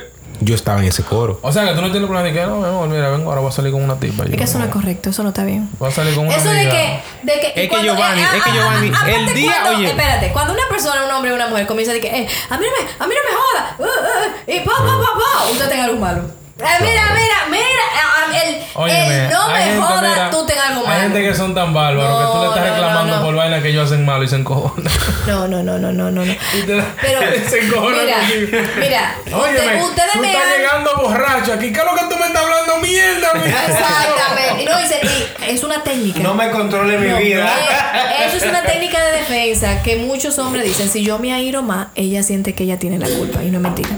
yo 0.41 0.55
estaba 0.55 0.81
en 0.81 0.87
ese 0.87 1.03
coro. 1.03 1.39
O 1.43 1.53
sea, 1.53 1.65
que 1.67 1.75
tú 1.75 1.81
no 1.83 1.91
tienes 1.91 2.09
plan 2.09 2.25
de 2.25 2.33
que 2.33 2.45
no, 2.47 2.57
mi 2.59 2.67
amor, 2.67 2.89
mira, 2.89 3.11
vengo 3.11 3.29
ahora, 3.31 3.41
voy 3.41 3.51
a 3.51 3.53
salir 3.53 3.73
con 3.73 3.83
una 3.83 3.97
tipa. 3.99 4.25
Es 4.25 4.37
que 4.37 4.45
eso 4.45 4.59
no 4.59 4.65
es 4.65 4.71
correcto, 4.71 5.11
eso 5.11 5.23
no 5.23 5.29
está 5.31 5.45
bien. 5.45 5.69
Voy 5.79 5.89
a 5.89 5.93
salir 5.93 6.15
con 6.15 6.27
una 6.27 6.37
Eso 6.37 6.51
de 6.51 6.69
que, 6.69 7.01
de 7.23 7.33
que, 7.41 7.65
Es 7.65 7.71
que 7.71 7.83
Giovanni, 7.83 8.23
es 8.23 8.43
que 8.43 8.51
Giovanni, 8.51 8.89
aparte 8.89 9.15
el 9.17 9.35
día, 9.35 9.53
cuando- 9.63 9.79
oye. 9.79 9.89
Espérate, 9.91 10.33
cuando 10.33 10.53
una 10.55 10.69
persona, 10.69 11.05
un 11.05 11.11
hombre 11.11 11.33
o 11.33 11.35
una 11.35 11.47
mujer 11.49 11.67
comienza 11.67 11.93
a 11.93 11.95
decir 11.95 12.11
que, 12.11 12.21
eh, 12.23 12.29
a 12.49 12.57
mí 12.59 12.65
no 12.67 12.73
me, 12.73 13.05
a 13.05 13.07
mí 13.07 13.15
no 13.15 13.31
me 13.31 13.37
joda, 13.37 13.77
uh, 13.79 13.83
uh, 13.83 14.51
y 14.51 14.61
pa, 14.61 14.73
pa, 14.73 14.85
pa, 14.85 15.19
pa, 15.45 15.51
usted 15.53 15.69
tenga 15.69 15.85
algo 15.85 15.99
malo. 16.01 16.23
Eh, 16.59 16.65
mira, 16.83 17.03
mira, 17.15 17.30
mira, 17.61 17.85
ah, 17.95 18.45
el, 18.47 18.57
Óyeme, 18.75 19.25
el 19.25 19.31
no 19.31 19.47
hay 19.47 19.53
me 19.53 19.61
gente, 19.73 19.81
joda, 19.87 20.01
mira, 20.15 20.31
tú 20.31 20.47
tengas 20.47 20.67
algo 20.71 20.81
malo. 20.83 20.95
Hay 20.95 21.01
gente 21.03 21.23
que 21.23 21.35
son 21.35 21.55
tan 21.55 21.73
bárbaros 21.75 22.19
que 22.21 22.33
tú 22.33 22.39
le 22.39 22.45
No, 22.47 22.55
estás 22.55 22.65
no, 22.65 22.69
no, 22.69 22.75
reclamando 22.75 23.17
no. 23.17 23.23
por 23.25 23.35
vainas 23.35 23.63
que 23.63 23.69
ellos 23.69 23.87
hacen 23.91 24.05
malo 24.05 24.25
y 24.25 24.29
se 24.29 24.37
encojonan. 24.37 24.93
No, 25.27 25.49
no, 25.49 25.63
no, 25.63 25.79
no, 25.79 25.93
no, 25.93 26.11
no. 26.11 26.25
no. 26.25 26.35
Pero, 27.01 27.21
se 27.49 27.59
encojonan 27.67 28.05
mira, 28.05 28.17
contigo. 28.19 28.59
mira, 28.79 29.15
Óyeme, 29.33 29.59
usted- 29.59 29.83
ustedes 29.83 30.13
tú 30.13 30.19
me 30.21 30.33
estás 30.33 30.45
han- 30.47 30.57
llegando 30.59 30.91
borracho 31.03 31.53
aquí. 31.55 31.73
¿Qué 31.73 31.79
es 31.81 31.85
lo 31.85 31.95
que 31.95 32.15
tú 32.15 32.19
me 32.21 32.27
estás 32.27 32.43
hablando? 32.43 32.77
¡Mierda! 32.79 33.35
mierda! 33.35 33.67
Exactamente. 33.67 34.63
Y 34.63 34.67
no, 34.67 34.81
y 34.81 35.55
es 35.55 35.63
una 35.65 35.83
técnica. 35.83 36.21
No 36.21 36.35
me 36.35 36.51
controle 36.51 36.99
mi 36.99 37.09
No, 37.09 37.17
vida. 37.19 37.47
eh, 37.95 38.27
Eso 38.27 38.37
es 38.37 38.45
una 38.45 38.63
técnica 38.63 39.03
de 39.05 39.13
defensa 39.19 39.83
que 39.83 39.97
muchos 39.97 40.39
hombres 40.39 40.65
dicen, 40.65 40.89
si 40.89 41.03
yo 41.05 41.19
me 41.19 41.33
airo 41.33 41.63
más, 41.63 41.89
ella 41.95 42.23
siente 42.23 42.55
que 42.55 42.65
ella 42.65 42.79
tiene 42.79 42.99
la 42.99 43.09
culpa. 43.09 43.43
Y 43.43 43.51
no 43.51 43.59
es 43.59 43.63
mentira. 43.63 43.91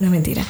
No 0.00 0.06
es 0.06 0.10
mentira. 0.12 0.42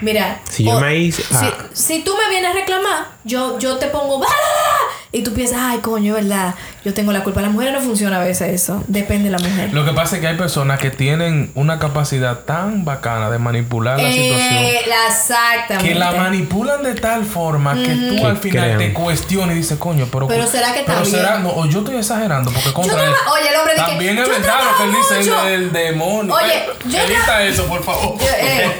Mira. 0.00 0.40
Si 0.50 0.64
yo 0.64 0.80
me 0.80 0.96
hice- 0.96 1.22
Si, 1.22 1.34
ah. 1.34 1.66
si 1.72 2.02
tú 2.02 2.16
me 2.16 2.28
vienes 2.30 2.50
a 2.50 2.54
reclamar, 2.54 3.06
yo, 3.24 3.58
yo 3.58 3.76
te 3.78 3.86
pongo... 3.88 4.22
"Ah", 4.24 4.83
Y 5.14 5.22
tú 5.22 5.32
piensas, 5.32 5.58
ay, 5.60 5.78
coño, 5.78 6.16
es 6.16 6.24
verdad. 6.28 6.54
Yo 6.84 6.92
tengo 6.92 7.12
la 7.12 7.22
culpa. 7.22 7.40
Las 7.40 7.52
mujeres 7.52 7.72
no 7.72 7.80
funciona 7.80 8.20
a 8.20 8.24
veces 8.24 8.52
eso. 8.52 8.82
Depende 8.88 9.30
de 9.30 9.30
la 9.30 9.38
mujer. 9.38 9.72
Lo 9.72 9.84
que 9.84 9.92
pasa 9.92 10.16
es 10.16 10.20
que 10.20 10.26
hay 10.26 10.36
personas 10.36 10.78
que 10.80 10.90
tienen 10.90 11.52
una 11.54 11.78
capacidad 11.78 12.40
tan 12.40 12.84
bacana 12.84 13.30
de 13.30 13.38
manipular 13.38 13.98
la 14.00 14.10
situación. 14.10 14.54
Eh, 14.54 14.80
la- 14.88 15.06
exactamente. 15.08 15.88
Que 15.92 15.94
la 15.98 16.10
manipulan 16.12 16.82
de 16.82 16.94
tal 16.94 17.24
forma 17.24 17.74
que 17.74 17.94
tú 17.94 18.16
Que 18.16 18.24
al 18.24 18.36
final 18.38 18.64
crean. 18.64 18.78
te 18.78 18.92
cuestionas 18.92 19.54
y 19.54 19.58
dices, 19.60 19.78
coño, 19.78 20.08
pero. 20.10 20.26
Pero 20.26 20.46
¿será 20.46 20.74
que 20.74 20.82
pero 20.84 21.04
será, 21.04 21.38
no, 21.38 21.50
o 21.50 21.66
yo 21.66 21.78
estoy 21.80 21.96
exagerando, 21.96 22.50
porque 22.50 22.72
contra 22.72 22.94
traba- 22.96 23.08
él. 23.08 23.14
oye, 23.32 23.48
el 23.50 23.56
hombre 23.56 23.74
dice, 23.74 23.86
También 23.86 24.16
"Yo 24.16 24.22
es 24.24 24.28
verdad 24.28 24.58
lo 24.70 24.76
que 24.76 24.82
él 24.84 24.90
dice 24.96 25.18
mucho". 25.30 25.46
el 25.48 25.72
del 25.72 25.72
demonio. 25.72 26.34
Oye, 26.34 26.54
Eh, 26.56 26.66
yo 26.86 26.98
Edita 26.98 27.38
tra- 27.38 27.42
eso, 27.42 27.64
por 27.66 27.82
favor. 27.84 28.18
Yo, 28.18 28.26
eh, 28.36 28.70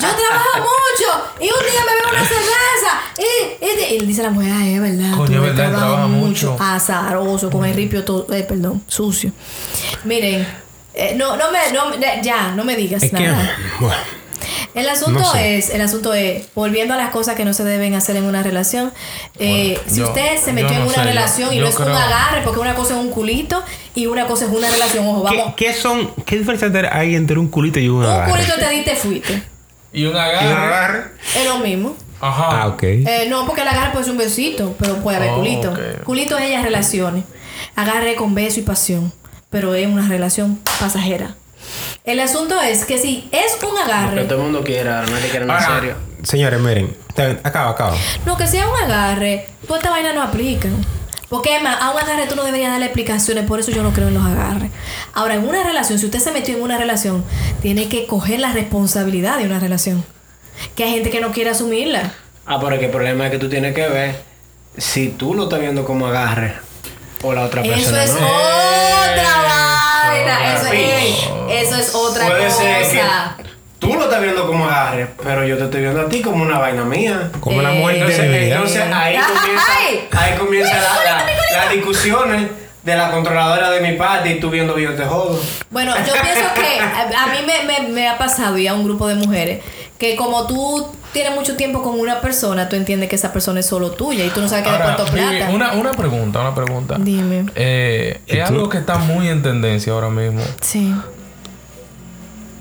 yo 0.00 0.08
trabajo 0.08 0.58
mucho 0.58 1.24
y 1.40 1.44
un 1.44 1.60
día 1.70 1.80
me 1.86 1.94
bebo 1.96 2.10
una 2.10 2.28
cerveza 2.28 3.00
y, 3.18 3.94
y, 4.02 4.06
dice 4.06 4.22
la 4.22 4.30
mujer, 4.30 4.52
ay, 4.54 4.74
es 4.74 4.80
verdad, 4.80 5.16
Coño, 5.16 5.40
tú 5.42 5.53
verdad, 5.62 5.78
trabaja 5.78 6.06
mucho. 6.08 6.56
azaroso, 6.60 7.50
con 7.50 7.64
el 7.64 7.74
ripio 7.74 8.04
todo, 8.04 8.26
eh, 8.32 8.42
perdón, 8.42 8.82
sucio. 8.88 9.32
Miren, 10.04 10.46
eh, 10.94 11.14
no, 11.16 11.36
no 11.36 11.50
me, 11.50 11.58
no, 11.72 11.88
me- 11.96 12.22
ya, 12.22 12.52
no 12.52 12.64
me 12.64 12.76
digas 12.76 13.02
Es 13.02 13.10
que, 13.10 13.20
nada. 13.20 13.56
bueno, 13.80 13.96
El 14.74 14.88
asunto 14.88 15.20
No 15.20 15.32
sé. 15.32 15.56
es, 15.58 15.70
el 15.70 15.80
asunto 15.80 16.12
es, 16.14 16.46
volviendo 16.54 16.94
a 16.94 16.96
las 16.96 17.10
cosas 17.10 17.36
que 17.36 17.44
no 17.44 17.54
se 17.54 17.62
deben 17.64 17.94
hacer 17.94 18.16
en 18.16 18.24
una 18.24 18.42
relación, 18.42 18.92
eh, 19.38 19.78
Bueno, 19.78 19.90
si 19.94 20.00
yo- 20.00 20.08
usted 20.08 20.36
se 20.36 20.52
metió 20.52 20.72
en 20.76 20.82
una 20.82 20.90
sé, 20.92 20.98
yo- 20.98 21.04
relación 21.04 21.52
y 21.52 21.56
yo 21.56 21.62
no 21.62 21.68
es 21.68 21.76
un 21.78 21.88
agarre, 21.92 22.42
porque 22.42 22.58
una 22.60 22.74
cosa 22.74 22.94
es 22.94 23.00
un 23.00 23.10
culito 23.10 23.62
y 23.94 24.06
una 24.06 24.26
cosa 24.26 24.46
es 24.46 24.50
una 24.50 24.68
relación, 24.68 25.06
ojo, 25.06 25.24
¿qué, 25.28 25.36
vamos, 25.36 25.54
qué 25.56 25.72
son, 25.72 26.10
¿Qué 26.26 26.36
diferencia 26.38 26.68
hay 26.92 27.14
entre 27.14 27.38
un 27.38 27.48
culito 27.48 27.78
y 27.78 27.88
un 27.88 27.98
un 27.98 28.04
agarre? 28.06 28.32
culito 28.32 28.52
te 28.58 28.68
di 28.70 28.82
te 28.82 28.96
fuiste, 28.96 29.42
Y 29.92 30.04
un 30.06 30.10
¿Un 30.10 30.16
agarre? 30.18 31.04
es 31.36 31.46
lo 31.46 31.58
mismo. 31.58 31.96
Ajá. 32.28 32.62
Ah, 32.62 32.66
ok. 32.68 32.82
Eh, 32.82 33.26
no, 33.28 33.46
porque 33.46 33.62
el 33.62 33.68
agarre 33.68 33.92
puede 33.92 34.04
ser 34.04 34.12
un 34.12 34.18
besito, 34.18 34.74
pero 34.78 34.96
puede 34.96 35.16
haber 35.18 35.30
Oh, 35.30 35.36
culito. 35.36 35.70
ok. 35.70 36.02
Culito 36.04 36.36
es 36.38 36.44
ellas 36.44 36.62
relaciones. 36.62 37.24
Agarre 37.76 38.14
con 38.16 38.34
beso 38.34 38.60
y 38.60 38.62
pasión, 38.62 39.12
pero 39.50 39.74
es 39.74 39.86
una 39.86 40.08
relación 40.08 40.58
pasajera. 40.80 41.34
El 42.04 42.20
asunto 42.20 42.60
es 42.60 42.84
que 42.84 42.98
si 42.98 43.28
es 43.32 43.56
un 43.62 43.74
Que 43.76 43.82
agarre, 43.82 44.24
todo 44.24 44.38
el 44.38 44.44
mundo 44.44 44.62
quiera, 44.62 45.02
nadie 45.06 45.28
quiere 45.30 45.46
nada 45.46 45.60
Ahora, 45.60 45.74
serio. 45.80 45.96
Señores, 46.22 46.60
miren. 46.60 46.96
Acaba, 47.42 47.70
acaba. 47.70 47.96
no 48.26 48.36
que 48.36 48.46
sea 48.46 48.66
un 48.68 48.76
agarre, 48.82 49.46
pues 49.68 49.78
esta 49.78 49.90
vaina 49.90 50.12
no 50.12 50.22
aplica. 50.22 50.68
Porque 51.30 51.54
además, 51.54 51.78
a 51.80 51.90
un 51.90 51.98
agarre 51.98 52.26
tú 52.26 52.36
no 52.36 52.44
deberías 52.44 52.70
darle 52.70 52.86
explicaciones, 52.86 53.44
por 53.46 53.58
eso 53.58 53.70
yo 53.70 53.82
no 53.82 53.92
creo 53.92 54.08
en 54.08 54.14
los 54.14 54.24
agarres. 54.24 54.70
Ahora, 55.14 55.34
en 55.34 55.48
una 55.48 55.62
relación, 55.64 55.98
si 55.98 56.04
usted 56.06 56.18
se 56.20 56.30
metió 56.32 56.56
en 56.56 56.62
una 56.62 56.76
relación, 56.78 57.24
tiene 57.62 57.88
que 57.88 58.06
coger 58.06 58.40
la 58.40 58.52
responsabilidad 58.52 59.38
de 59.38 59.46
una 59.46 59.58
relación. 59.58 60.04
Que 60.74 60.84
hay 60.84 60.90
gente 60.94 61.10
que 61.10 61.20
no 61.20 61.32
quiere 61.32 61.50
asumirla. 61.50 62.12
Ah, 62.46 62.58
pero 62.60 62.78
que 62.78 62.86
el 62.86 62.90
problema 62.90 63.26
es 63.26 63.30
que 63.32 63.38
tú 63.38 63.48
tienes 63.48 63.74
que 63.74 63.86
ver 63.88 64.16
si 64.76 65.08
tú 65.08 65.34
lo 65.34 65.44
estás 65.44 65.60
viendo 65.60 65.84
como 65.84 66.06
agarre 66.06 66.54
o 67.22 67.32
la 67.32 67.44
otra 67.44 67.62
Eso 67.62 67.72
persona 67.74 68.04
es 68.04 68.12
no. 68.12 68.26
otra 68.26 69.34
vaina. 69.48 70.54
Eso, 70.56 70.72
es- 70.72 71.64
eso 71.66 71.76
es 71.76 71.94
otra 71.94 72.26
Puede 72.26 72.44
cosa. 72.46 72.58
ser 72.58 72.90
que 72.90 73.44
tú 73.78 73.94
lo 73.94 74.04
estás 74.04 74.20
viendo 74.22 74.46
como 74.46 74.66
agarre, 74.66 75.08
pero 75.22 75.44
yo 75.46 75.56
te 75.56 75.64
estoy 75.64 75.80
viendo 75.82 76.00
a 76.02 76.08
ti 76.08 76.20
como 76.22 76.42
una 76.42 76.58
vaina 76.58 76.84
mía. 76.84 77.30
Como 77.40 77.62
la 77.62 77.74
Eh, 77.74 77.78
muerte 77.80 78.00
Entonces, 78.00 78.30
de 78.30 78.38
vida. 78.38 78.54
entonces 78.56 78.82
ahí 78.92 79.16
comienza, 79.18 80.20
ahí 80.22 80.38
comienza 80.38 80.74
la- 80.74 81.04
la- 81.04 81.26
las 81.64 81.72
discusiones 81.72 82.50
de 82.82 82.96
la 82.96 83.10
controladora 83.10 83.70
de 83.70 83.80
mi 83.80 83.96
parte 83.96 84.30
y 84.30 84.40
tú 84.40 84.50
viendo 84.50 84.78
yo 84.78 84.94
te 84.94 85.04
jodo. 85.04 85.40
Bueno, 85.70 85.94
yo 86.06 86.12
pienso 86.20 86.52
que 86.54 86.80
a, 86.80 87.22
a 87.22 87.26
mí 87.28 87.38
me, 87.46 87.62
me- 87.64 87.88
me 87.88 88.08
ha 88.08 88.18
pasado 88.18 88.58
y 88.58 88.66
a 88.66 88.74
un 88.74 88.84
grupo 88.84 89.08
de 89.08 89.14
mujeres 89.14 89.62
que 90.10 90.16
como 90.16 90.46
tú 90.46 90.86
tienes 91.12 91.34
mucho 91.34 91.56
tiempo 91.56 91.82
con 91.82 91.98
una 91.98 92.20
persona, 92.20 92.68
tú 92.68 92.76
entiendes 92.76 93.08
que 93.08 93.16
esa 93.16 93.32
persona 93.32 93.60
es 93.60 93.66
solo 93.66 93.92
tuya 93.92 94.24
y 94.24 94.28
tú 94.30 94.40
no 94.40 94.48
sabes 94.48 94.64
que 94.64 94.70
es 94.72 94.78
de 94.78 94.84
Puerto 94.84 95.06
Plata. 95.06 95.50
una, 95.50 95.72
una 95.72 95.92
pregunta, 95.92 96.40
una 96.40 96.54
pregunta. 96.54 96.96
Dime. 96.98 97.46
Eh, 97.54 98.20
¿Y 98.26 98.36
es 98.36 98.48
tú? 98.48 98.54
algo 98.54 98.68
que 98.68 98.78
está 98.78 98.98
muy 98.98 99.28
en 99.28 99.42
tendencia 99.42 99.92
ahora 99.92 100.10
mismo. 100.10 100.42
Sí. 100.60 100.94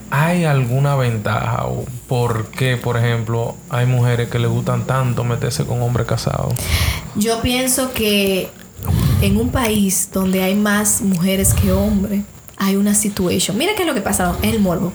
¿Hay 0.09 0.45
alguna 0.45 0.95
ventaja 0.95 1.65
o 1.65 1.85
por 2.07 2.51
qué, 2.51 2.77
por 2.77 2.97
ejemplo, 2.97 3.55
hay 3.69 3.87
mujeres 3.87 4.29
que 4.29 4.37
le 4.39 4.47
gustan 4.47 4.85
tanto 4.85 5.23
meterse 5.23 5.65
con 5.65 5.81
hombres 5.81 6.05
casados? 6.05 6.53
Yo 7.15 7.41
pienso 7.41 7.91
que 7.93 8.49
en 9.21 9.37
un 9.37 9.49
país 9.49 10.09
donde 10.13 10.43
hay 10.43 10.55
más 10.55 11.01
mujeres 11.01 11.53
que 11.53 11.71
hombres, 11.71 12.21
hay 12.57 12.75
una 12.75 12.93
situación. 12.93 13.57
Mira 13.57 13.73
qué 13.75 13.81
es 13.81 13.87
lo 13.87 13.95
que 13.95 14.01
pasa, 14.01 14.35
el 14.43 14.59
morbo. 14.59 14.93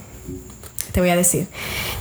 Te 0.92 1.00
voy 1.00 1.10
a 1.10 1.16
decir. 1.16 1.46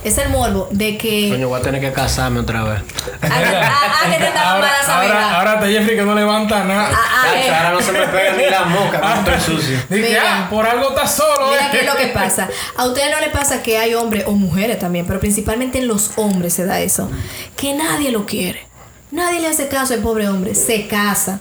Es 0.04 0.16
el 0.18 0.30
morbo 0.30 0.68
de 0.70 0.96
que. 0.96 1.28
Coño, 1.30 1.48
voy 1.48 1.60
a 1.60 1.62
tener 1.62 1.80
que 1.80 1.92
casarme 1.92 2.40
otra 2.40 2.62
vez. 2.64 2.80
Ah, 3.20 3.28
ah, 3.30 4.02
ah, 4.04 4.10
que 4.10 4.18
te 4.18 4.26
ahora, 4.26 4.60
mala 4.60 4.80
esa 4.80 4.96
ahora, 4.96 5.08
verga. 5.08 5.38
ahora 5.38 5.54
está 5.54 5.66
Jeffrey 5.66 5.96
que 5.96 6.02
no 6.04 6.14
levanta 6.14 6.64
nada. 6.64 6.90
Ah, 6.92 7.24
ah, 7.24 7.36
eh. 7.36 7.50
ahora 7.50 7.70
no 7.72 7.80
se 7.80 7.92
me 7.92 8.06
pega 8.06 8.32
ni 8.32 8.46
la 8.46 8.64
mosca, 8.64 9.00
porque 9.00 9.38
estoy 9.38 9.56
sucio. 9.56 9.78
Ah, 10.22 10.46
por 10.48 10.66
algo 10.66 10.90
está 10.90 11.06
solo. 11.06 11.50
Mira 11.50 11.66
eh. 11.66 11.68
qué 11.72 11.80
es 11.80 11.86
lo 11.86 11.96
que 11.96 12.06
pasa. 12.14 12.48
A 12.76 12.86
ustedes 12.86 13.10
no 13.10 13.20
les 13.20 13.30
pasa 13.30 13.62
que 13.62 13.78
hay 13.78 13.94
hombres 13.94 14.24
o 14.26 14.32
mujeres 14.32 14.78
también, 14.78 15.06
pero 15.06 15.20
principalmente 15.20 15.78
en 15.78 15.88
los 15.88 16.12
hombres 16.16 16.54
se 16.54 16.64
da 16.64 16.80
eso. 16.80 17.10
Que 17.56 17.74
nadie 17.74 18.10
lo 18.10 18.24
quiere. 18.24 18.67
Nadie 19.10 19.40
le 19.40 19.48
hace 19.48 19.68
caso 19.68 19.94
al 19.94 20.00
pobre 20.00 20.28
hombre. 20.28 20.54
Se 20.54 20.86
casa. 20.86 21.40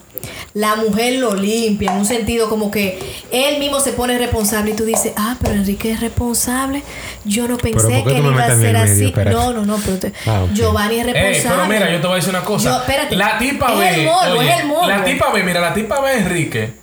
La 0.53 0.76
mujer 0.77 1.19
lo 1.19 1.35
limpia 1.35 1.91
en 1.91 1.98
un 1.99 2.06
sentido 2.06 2.49
como 2.49 2.72
que 2.72 2.98
él 3.31 3.60
mismo 3.60 3.80
se 3.80 3.91
pone 3.91 4.18
responsable 4.18 4.72
y 4.72 4.73
tú 4.73 4.84
dices, 4.85 5.14
ah, 5.15 5.35
pero 5.41 5.53
Enrique 5.53 5.91
es 5.91 5.99
responsable. 5.99 6.81
Yo 7.26 7.48
no 7.48 7.57
pensé 7.57 7.80
¿por 7.80 7.88
qué 7.89 8.03
que 8.03 8.18
él 8.18 8.26
iba 8.26 8.44
a 8.45 8.56
ser 8.57 8.76
así. 8.77 9.06
Espérate. 9.06 9.35
No, 9.35 9.53
no, 9.53 9.65
no, 9.65 9.77
pero 9.85 9.99
te- 9.99 10.14
Ah. 10.26 10.45
Giovanni 10.53 10.99
es 10.99 11.07
Ey, 11.07 11.14
responsable. 11.14 11.56
pero 11.57 11.68
mira, 11.68 11.91
yo 11.91 12.02
te 12.02 12.07
voy 12.07 12.14
a 12.14 12.15
decir 12.15 12.30
una 12.31 12.44
cosa. 12.44 12.69
Yo- 12.69 12.77
espérate. 12.80 13.15
La 13.15 13.38
tipa 13.38 13.73
Es 13.73 13.80
ve. 13.80 13.94
el 14.02 14.06
morbo, 14.06 14.39
oye, 14.39 14.49
es 14.53 14.60
el 14.61 14.68
morbo. 14.68 14.88
La 14.88 15.03
tipa 15.03 15.31
ve, 15.31 15.44
mira, 15.44 15.60
la 15.61 15.73
tipa 15.73 16.02
ve 16.02 16.07
a 16.10 16.14
Enrique. 16.18 16.73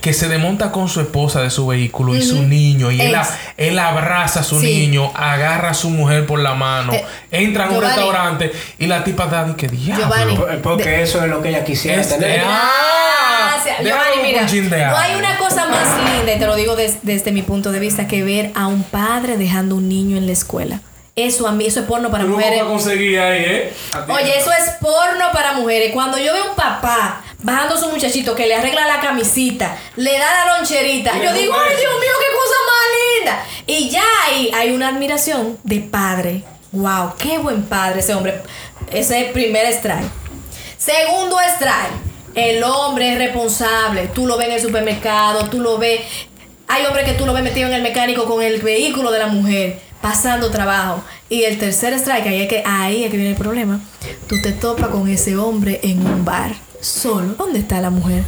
Que 0.00 0.12
se 0.12 0.28
desmonta 0.28 0.70
con 0.72 0.88
su 0.88 1.00
esposa 1.00 1.40
de 1.40 1.50
su 1.50 1.66
vehículo 1.66 2.14
y 2.14 2.22
su 2.22 2.42
niño. 2.42 2.90
Y 2.92 3.00
él, 3.00 3.78
abraza 3.78 4.40
a 4.40 4.42
su 4.42 4.60
Sí. 4.60 4.66
niño, 4.66 5.10
agarra 5.14 5.70
a 5.70 5.74
su 5.74 5.90
mujer 5.90 6.26
por 6.26 6.38
la 6.38 6.54
mano, 6.54 6.92
Eh, 6.92 7.04
entra 7.32 7.64
en 7.66 7.76
un 7.76 7.82
restaurante 7.82 8.52
y 8.78 8.86
la 8.86 9.02
tipa 9.02 9.26
da 9.26 9.56
que 9.56 9.68
diablo. 9.68 10.04
Giovanni. 10.04 10.36
Por- 10.36 10.62
Porque 10.62 11.02
eso 11.02 11.22
es 11.24 11.30
lo 11.30 11.40
que 11.42 11.48
ella 11.48 11.64
quisiera 11.64 12.00
Este- 12.00 12.16
tener. 12.16 12.42
Ah, 12.44 13.56
Giovanni, 13.82 14.22
mira, 14.22 14.44
de 14.46 14.86
no 14.86 14.96
hay 14.96 15.16
una 15.16 15.36
cosa 15.38 15.66
más 15.66 15.98
linda, 16.14 16.34
y 16.34 16.38
te 16.38 16.46
lo 16.46 16.54
digo 16.56 16.76
des- 16.76 16.98
desde 17.02 17.32
mi 17.32 17.42
punto 17.42 17.72
de 17.72 17.80
vista, 17.80 18.06
que 18.06 18.22
ver 18.22 18.52
a 18.54 18.66
un 18.68 18.82
padre 18.84 19.36
dejando 19.38 19.74
un 19.76 19.88
niño 19.88 20.16
en 20.16 20.26
la 20.26 20.32
escuela. 20.32 20.80
Eso 21.18 21.48
a 21.48 21.52
mí, 21.52 21.64
eso 21.64 21.80
es 21.80 21.86
porno 21.86 22.10
para 22.10 22.24
mujeres. 22.26 22.62
conseguir 22.64 23.18
ahí, 23.18 23.42
¿eh? 23.42 23.72
Oye, 24.06 24.36
eso 24.36 24.52
es 24.52 24.74
porno 24.82 25.32
para 25.32 25.52
mujeres. 25.52 25.90
Cuando 25.94 26.18
yo 26.18 26.30
veo 26.34 26.50
un 26.50 26.56
papá 26.56 27.22
bajando 27.38 27.74
a 27.74 27.78
su 27.78 27.88
muchachito 27.88 28.34
que 28.34 28.46
le 28.46 28.54
arregla 28.54 28.86
la 28.86 29.00
camisita, 29.00 29.78
le 29.96 30.12
da 30.18 30.44
la 30.44 30.58
loncherita, 30.58 31.12
yo 31.14 31.32
digo, 31.32 31.54
ay 31.54 31.72
eso". 31.72 31.80
Dios 31.80 31.92
mío, 32.00 32.10
qué 32.20 32.36
cosa 32.36 32.56
más 32.66 32.84
linda. 33.16 33.46
Y 33.66 33.88
ya 33.88 34.02
ahí 34.26 34.50
hay 34.54 34.72
una 34.72 34.88
admiración 34.88 35.58
de 35.62 35.80
padre. 35.80 36.44
Wow, 36.72 37.14
qué 37.18 37.38
buen 37.38 37.62
padre 37.62 38.00
ese 38.00 38.14
hombre. 38.14 38.42
Ese 38.92 39.18
es 39.18 39.26
el 39.28 39.32
primer 39.32 39.64
strike. 39.72 40.10
Segundo 40.76 41.38
strike. 41.54 41.92
El 42.34 42.62
hombre 42.62 43.12
es 43.12 43.18
responsable. 43.18 44.08
Tú 44.08 44.26
lo 44.26 44.36
ves 44.36 44.48
en 44.48 44.52
el 44.56 44.60
supermercado, 44.60 45.48
tú 45.48 45.60
lo 45.60 45.78
ves. 45.78 46.02
Hay 46.68 46.84
hombres 46.84 47.06
que 47.06 47.12
tú 47.12 47.24
lo 47.24 47.32
ves 47.32 47.42
metido 47.42 47.68
en 47.68 47.74
el 47.74 47.82
mecánico 47.82 48.26
con 48.26 48.42
el 48.42 48.60
vehículo 48.60 49.10
de 49.12 49.20
la 49.20 49.28
mujer, 49.28 49.80
pasando 50.06 50.52
trabajo. 50.52 51.02
Y 51.28 51.42
el 51.42 51.58
tercer 51.58 51.92
strike, 51.94 52.28
ahí 52.28 52.42
es 52.42 52.48
que, 52.48 52.62
ahí 52.64 53.02
es 53.02 53.10
que 53.10 53.16
viene 53.16 53.32
el 53.32 53.36
problema. 53.36 53.80
Tú 54.28 54.36
te 54.40 54.52
topas 54.52 54.90
con 54.90 55.08
ese 55.08 55.36
hombre 55.36 55.80
en 55.82 55.98
un 56.06 56.24
bar, 56.24 56.54
solo. 56.86 57.34
¿Dónde 57.38 57.58
está 57.58 57.80
la 57.80 57.90
mujer? 57.90 58.22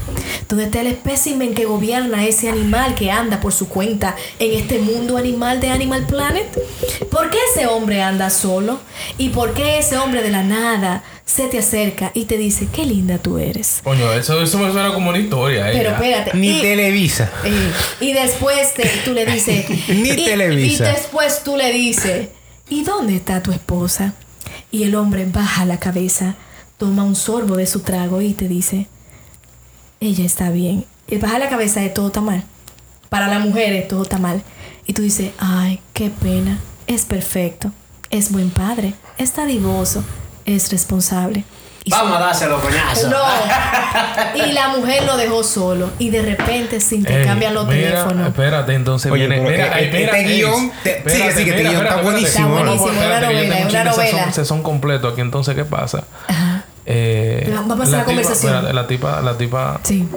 ¿Dónde 0.48 0.64
está 0.64 0.80
el 0.80 0.88
espécimen 0.88 1.54
que 1.54 1.64
gobierna 1.64 2.26
ese 2.26 2.48
animal 2.48 2.94
que 2.94 3.10
anda 3.10 3.40
por 3.40 3.52
su 3.52 3.68
cuenta 3.68 4.16
en 4.38 4.52
este 4.58 4.78
mundo 4.78 5.16
animal 5.16 5.60
de 5.60 5.70
Animal 5.70 6.06
Planet? 6.06 6.46
¿Por 7.10 7.30
qué 7.30 7.38
ese 7.54 7.66
hombre 7.66 8.02
anda 8.02 8.30
solo? 8.30 8.80
¿Y 9.18 9.30
por 9.30 9.54
qué 9.54 9.78
ese 9.78 9.96
hombre 9.98 10.22
de 10.22 10.30
la 10.30 10.42
nada 10.42 11.04
se 11.24 11.46
te 11.48 11.58
acerca 11.58 12.10
y 12.14 12.24
te 12.24 12.38
dice, 12.38 12.68
qué 12.72 12.84
linda 12.86 13.18
tú 13.18 13.38
eres? 13.38 13.80
Coño, 13.84 14.12
eso, 14.12 14.40
eso 14.42 14.58
me 14.58 14.72
suena 14.72 14.92
como 14.92 15.10
una 15.10 15.18
historia, 15.18 15.70
¿eh? 15.70 15.74
Pero 15.76 15.90
espérate. 15.90 16.30
Ni 16.36 16.58
y- 16.58 16.60
Televisa. 16.62 17.30
eh, 17.44 17.70
y 18.00 18.12
después 18.14 18.74
te- 18.74 18.88
tú 19.04 19.12
le 19.12 19.26
dices. 19.26 19.66
Ni 19.88 20.10
y, 20.10 20.24
Televisa. 20.24 20.88
Y 20.90 20.92
después 20.94 21.42
tú 21.44 21.56
le 21.56 21.72
dices. 21.72 22.28
¿Y 22.70 22.84
dónde 22.84 23.16
está 23.16 23.42
tu 23.42 23.52
esposa? 23.52 24.14
Y 24.70 24.82
el 24.84 24.94
hombre 24.94 25.26
baja 25.26 25.64
la 25.64 25.78
cabeza, 25.78 26.36
toma 26.78 27.02
un 27.04 27.14
sorbo 27.16 27.56
de 27.56 27.66
su 27.66 27.80
trago 27.80 28.22
y 28.22 28.32
te 28.32 28.48
dice: 28.48 28.86
Ella 30.00 30.24
está 30.24 30.50
bien. 30.50 30.84
Y 31.08 31.16
baja 31.18 31.38
la 31.38 31.48
cabeza 31.48 31.80
de 31.80 31.88
todo 31.90 32.08
está 32.08 32.20
mal. 32.20 32.44
Para 33.08 33.26
las 33.28 33.40
mujeres 33.44 33.88
todo 33.88 34.02
está 34.02 34.18
mal. 34.18 34.42
Y 34.86 34.92
tú 34.92 35.02
dices: 35.02 35.32
Ay, 35.38 35.80
qué 35.92 36.10
pena. 36.10 36.58
Es 36.86 37.04
perfecto. 37.04 37.70
Es 38.10 38.32
buen 38.32 38.50
padre. 38.50 38.94
Está 39.18 39.44
divoso. 39.46 40.02
Es 40.46 40.70
responsable. 40.72 41.44
Y 41.84 41.90
Vamos 41.90 42.16
a 42.16 42.20
dárselo, 42.20 42.60
coñazo. 42.60 43.08
no. 43.08 43.16
Y 44.46 44.52
la 44.52 44.68
mujer 44.68 45.04
lo 45.04 45.16
dejó 45.16 45.42
solo. 45.42 45.90
Y 45.98 46.10
de 46.10 46.20
repente 46.22 46.80
se 46.80 46.96
intercambian 46.96 47.54
los 47.54 47.66
mira, 47.66 47.88
teléfonos. 47.90 48.28
Espérate, 48.28 48.74
entonces 48.74 49.10
Oye, 49.10 49.26
viene. 49.26 49.42
Mira, 49.42 49.72
que- 49.72 49.84
espera, 49.86 50.18
este 50.18 50.34
guion 50.34 50.72
te- 50.82 50.98
espérate, 50.98 51.18
sigue, 51.32 51.32
sigue, 51.38 51.50
este 51.50 51.62
guion 51.62 51.74
está 51.74 51.84
espérate, 51.96 52.02
buenísimo, 52.04 52.58
espérate. 52.58 52.64
¿no? 52.76 52.82
buenísimo, 52.82 53.02
Espérate, 53.02 53.18
una 53.26 53.32
novela, 53.32 53.54
tengo 53.54 53.62
un 53.64 53.70
una 53.70 53.78
de 53.78 53.90
novela. 53.90 54.18
sazón- 54.24 54.32
sazón 54.32 54.62
completo 54.62 55.08
aquí, 55.08 55.20
entonces, 55.22 55.54
¿qué 55.54 55.64
pasa? 55.64 56.04
Ajá. 56.28 56.57
Eh, 56.90 57.52
Vamos 57.54 57.78
a 57.78 57.82
hacer 57.82 57.92
la 57.92 57.98
tipa- 57.98 58.04
conversación. 58.06 58.74
la 58.74 58.86
tipa, 58.86 59.20
la 59.20 59.36
tipa 59.36 59.80
Sí. 59.82 60.08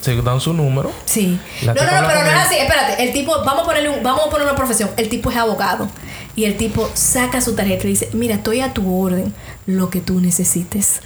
se 0.00 0.16
dan 0.22 0.40
su 0.40 0.54
número. 0.54 0.90
Sí. 1.04 1.38
No, 1.62 1.74
no, 1.74 1.82
no, 1.82 2.08
pero 2.08 2.22
no 2.22 2.30
es 2.30 2.36
así. 2.46 2.56
Espérate, 2.56 3.02
el 3.04 3.12
tipo, 3.12 3.32
vamos 3.44 3.64
a 3.64 3.66
ponerle 3.66 3.90
un- 3.90 4.02
vamos 4.02 4.26
a 4.26 4.30
poner 4.30 4.46
una 4.46 4.56
profesión. 4.56 4.90
El 4.96 5.08
tipo 5.10 5.30
es 5.30 5.36
abogado. 5.36 5.88
Y 6.34 6.44
el 6.44 6.56
tipo 6.56 6.88
saca 6.94 7.40
su 7.40 7.54
tarjeta 7.54 7.86
y 7.86 7.90
dice, 7.90 8.08
mira, 8.12 8.34
estoy 8.36 8.60
a 8.60 8.72
tu 8.72 9.02
orden, 9.02 9.34
lo 9.66 9.90
que 9.90 10.00
tú 10.00 10.20
necesites. 10.20 11.00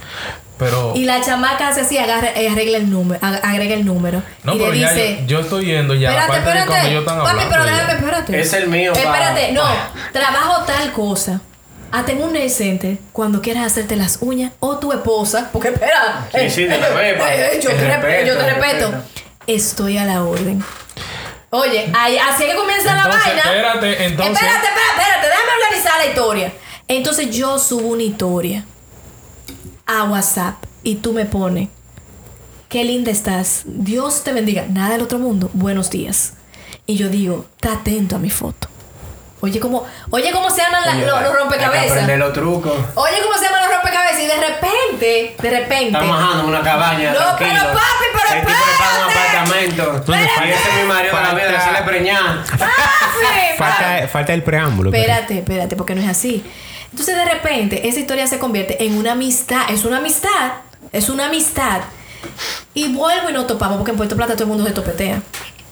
Pero. 0.57 0.93
Y 0.95 1.05
la 1.05 1.21
chamaca 1.21 1.69
hace 1.69 1.81
así, 1.81 1.97
agarra, 1.97 2.29
eh, 2.35 2.47
arregla 2.49 2.77
el 2.77 2.89
número, 2.89 3.19
ag- 3.21 3.39
agrega 3.43 3.73
el 3.73 3.83
número. 3.85 4.21
No, 4.43 4.53
y 4.55 4.59
pero 4.59 4.71
le 4.73 4.79
ya 4.79 4.93
dice, 4.93 5.19
yo, 5.21 5.25
yo 5.27 5.39
estoy 5.39 5.65
yendo 5.65 5.93
ya. 5.95 6.11
espérate, 6.11 6.37
espérate. 6.37 6.89
ellos 6.89 6.99
están 7.01 7.19
Papi, 7.23 7.43
pero 7.49 7.63
déjame, 7.63 7.93
espérate. 7.93 8.39
Es 8.39 8.53
el 8.53 8.67
mío, 8.69 8.93
pa. 8.93 8.99
Espérate, 8.99 9.51
no. 9.53 9.63
Trabajo 10.13 10.63
tal 10.65 10.91
cosa. 10.93 11.41
Hasta 11.91 12.11
en 12.13 12.21
un 12.23 12.33
nail 12.33 12.49
center, 12.49 12.97
cuando 13.11 13.41
quieras 13.41 13.65
hacerte 13.65 13.95
las 13.95 14.19
uñas, 14.21 14.53
o 14.59 14.77
tu 14.77 14.91
esposa, 14.93 15.49
porque 15.51 15.69
espera. 15.69 16.27
Sí, 16.33 16.49
sí, 16.49 16.65
pa. 16.67 16.75
eh, 17.35 17.59
yo, 17.61 17.69
Te 17.69 17.75
te 17.75 17.87
respeto, 17.97 18.27
yo 18.27 18.37
te 18.37 18.53
respeto. 18.53 18.93
Estoy 19.47 19.97
a 19.97 20.05
la 20.05 20.23
orden. 20.23 20.63
Oye, 21.49 21.91
ahí- 21.93 22.17
así 22.17 22.43
es 22.45 22.51
que 22.51 22.55
comienza 22.55 22.93
la 22.95 23.03
Entonces, 23.03 23.25
vaina. 23.25 23.41
espérate, 23.41 24.05
entonces- 24.05 24.33
Espérate, 24.35 24.67
espérate, 24.67 25.01
espérate, 25.01 25.27
déjame 25.27 25.63
organizar 25.63 25.93
la 25.97 26.05
historia. 26.05 26.53
Entonces 26.87 27.29
yo 27.35 27.59
subo 27.59 27.87
una 27.89 28.03
historia 28.03 28.65
a 29.85 30.03
WhatsApp 30.05 30.55
y 30.83 30.95
tú 30.95 31.11
me 31.11 31.25
pones, 31.25 31.67
qué 32.69 32.85
linda 32.85 33.11
estás, 33.11 33.63
Dios 33.65 34.23
te 34.23 34.31
bendiga, 34.31 34.65
nada 34.69 34.93
del 34.93 35.01
otro 35.01 35.19
mundo, 35.19 35.49
buenos 35.53 35.89
días. 35.89 36.33
Y 36.85 36.95
yo 36.95 37.09
digo, 37.09 37.45
está 37.57 37.73
atento 37.73 38.15
a 38.15 38.19
mi 38.19 38.29
foto. 38.29 38.69
Oye, 39.41 39.59
cómo, 39.59 39.85
oye, 40.11 40.31
cómo 40.31 40.49
se 40.49 40.61
llaman 40.61 40.81
la- 40.85 40.93
los, 40.93 41.05
los 41.05 41.17
Hay 41.19 41.23
que 41.31 41.37
rompecabezas. 41.37 41.91
aprender 41.91 42.19
los 42.19 42.33
trucos. 42.33 42.73
Oye, 42.95 43.15
¿cómo 43.23 43.35
se 43.37 43.45
llaman 43.45 43.61
los 43.61 43.71
rompecabezas? 43.75 44.11
decir, 44.17 44.29
de 44.29 44.47
repente, 44.47 45.35
de 45.41 45.49
repente. 45.49 45.85
Estamos 45.87 46.17
bajando 46.17 46.43
en 46.43 46.49
una 46.49 46.61
cabaña. 46.61 47.11
No, 47.13 47.17
tranquilo. 47.37 47.49
pero 47.61 47.73
papi, 47.73 48.05
pero 48.13 48.39
El 48.39 48.45
tipo 48.45 48.51
le 48.51 48.77
paga 48.77 49.05
un 49.05 49.11
apartamento. 49.11 50.03
Y 50.07 50.81
mi 50.81 50.87
marido 50.87 51.21
la 51.21 51.33
vida, 51.33 51.63
se 51.65 51.71
le. 51.71 51.81
Falta, 53.57 54.07
falta 54.07 54.33
el 54.33 54.43
preámbulo. 54.43 54.91
pero- 54.91 55.03
Espérate, 55.03 55.39
espérate, 55.39 55.75
porque 55.75 55.95
no 55.95 56.01
es 56.01 56.09
así. 56.09 56.43
Entonces 56.91 57.15
de 57.15 57.25
repente 57.25 57.87
esa 57.87 57.99
historia 57.99 58.27
se 58.27 58.37
convierte 58.39 58.83
en 58.85 58.97
una 58.97 59.13
amistad, 59.13 59.69
es 59.69 59.85
una 59.85 59.97
amistad, 59.97 60.51
es 60.91 61.09
una 61.09 61.27
amistad. 61.27 61.81
Y 62.73 62.93
vuelvo 62.93 63.29
y 63.29 63.33
no 63.33 63.45
topamos, 63.45 63.77
porque 63.77 63.91
en 63.91 63.97
Puerto 63.97 64.15
Plata 64.15 64.33
todo 64.33 64.43
el 64.43 64.49
mundo 64.49 64.65
se 64.65 64.71
topetea. 64.71 65.21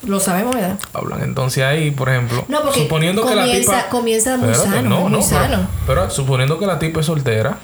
Lo 0.05 0.19
sabemos, 0.19 0.55
¿verdad? 0.55 0.79
Hablan 0.93 1.21
entonces 1.23 1.63
ahí, 1.63 1.91
por 1.91 2.09
ejemplo. 2.09 2.45
No, 2.47 2.61
porque 2.61 2.79
suponiendo 2.83 3.25
que 3.25 3.35
la 3.35 3.41
comienza- 3.43 3.75
tipa. 3.77 3.89
comienza 3.89 4.37
muy 4.37 4.49
Espérate, 4.51 4.75
sano, 4.77 4.99
muy 5.01 5.09
pero- 5.11 5.21
sano. 5.21 5.67
Pero, 5.85 6.09
suponiendo 6.09 6.57
que 6.57 6.65
la 6.65 6.79
tipa 6.79 7.01
es 7.01 7.05
soltera, 7.05 7.57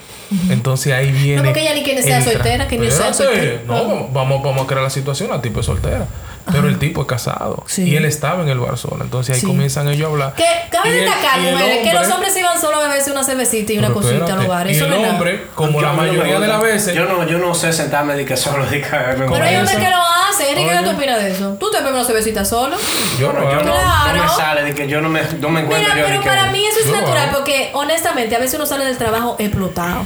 entonces 0.49 0.93
ahí 0.93 1.11
viene. 1.11 1.41
porque 1.43 1.61
ella 1.61 1.73
ni 1.73 1.83
quiere 1.83 2.01
sea 2.01 2.17
entra- 2.19 2.33
soltera, 2.33 2.67
que 2.67 2.77
ni 2.77 2.91
sea 2.91 3.13
soltera. 3.13 3.61
No, 3.65 3.73
vamos- 3.73 4.13
vamos, 4.13 4.43
vamos 4.43 4.63
a 4.63 4.67
crear 4.67 4.83
la 4.83 4.89
situación. 4.89 5.29
La 5.29 5.41
tipa 5.41 5.59
es 5.61 5.65
soltera. 5.65 6.07
Pero 6.51 6.67
el 6.67 6.77
tipo 6.77 7.01
es 7.01 7.07
casado. 7.07 7.63
Sí. 7.65 7.85
Y 7.89 7.95
él 7.95 8.05
estaba 8.05 8.43
en 8.43 8.49
el 8.49 8.59
bar 8.59 8.77
solo. 8.77 9.03
Entonces 9.03 9.33
ahí 9.33 9.41
Sí. 9.41 9.47
comienzan 9.47 9.89
ellos 9.89 10.07
a 10.07 10.11
hablar. 10.11 10.33
Que 10.35 10.45
cabe 10.69 10.91
destacar, 10.91 11.39
mujeres, 11.39 11.79
que 11.87 11.91
los 11.91 12.07
hombres 12.11 12.33
se 12.33 12.39
iban 12.41 12.61
solo 12.61 12.77
a 12.77 12.81
beberse 12.87 13.09
una 13.09 13.23
cervecita 13.23 13.73
y 13.73 13.79
una 13.79 13.87
Pero 13.87 13.99
cosita 13.99 14.25
a 14.33 14.35
los 14.35 14.47
bares. 14.47 14.77
Y 14.77 14.79
el 14.79 14.89
no 14.91 14.97
hombre, 15.09 15.47
como 15.55 15.79
Yo- 15.79 15.81
la 15.81 15.87
no 15.93 15.97
mayoría 15.97 16.39
de 16.39 16.47
las 16.47 16.61
veces. 16.61 16.93
Yo 16.93 17.05
no, 17.05 17.25
yo 17.27 17.39
no 17.39 17.55
sé 17.55 17.73
sentarme 17.73 18.13
de 18.15 18.25
que 18.25 18.37
solo 18.37 18.63
de 18.67 18.79
que 18.79 18.87
Pero 18.87 19.33
hay 19.43 19.55
hombres 19.55 19.75
que 19.75 19.89
lo 19.89 19.97
hacen. 19.97 20.45
Enrique, 20.51 20.69
¿qué 20.77 20.83
tú 20.83 20.91
opinas 20.95 21.23
de 21.23 21.31
eso? 21.31 21.57
¿Tú 21.59 21.71
te 21.71 21.77
bebes 21.79 21.93
una 21.93 22.03
cervecita 22.03 22.45
solo? 22.45 22.75
yo 23.19 23.33
no 23.33 23.41
yo 23.51 23.55
no, 23.63 23.71
Claro. 23.73 24.17
no 24.17 24.23
me 24.23 24.29
sale 24.29 24.63
de 24.63 24.75
que 24.75 24.87
yo 24.87 25.01
no 25.01 25.09
me, 25.09 25.21
no 25.39 25.49
me 25.49 25.61
encuentro 25.61 25.93
Mira, 25.95 26.05
pero 26.07 26.21
que- 26.21 26.27
para 26.27 26.51
mí 26.51 26.63
eso 26.63 26.79
es 26.85 26.91
natural 26.91 27.29
porque 27.33 27.71
honestamente 27.73 28.35
a 28.35 28.39
veces 28.39 28.53
uno 28.55 28.65
sale 28.67 28.85
del 28.85 28.97
trabajo 28.97 29.35
explotado 29.39 30.05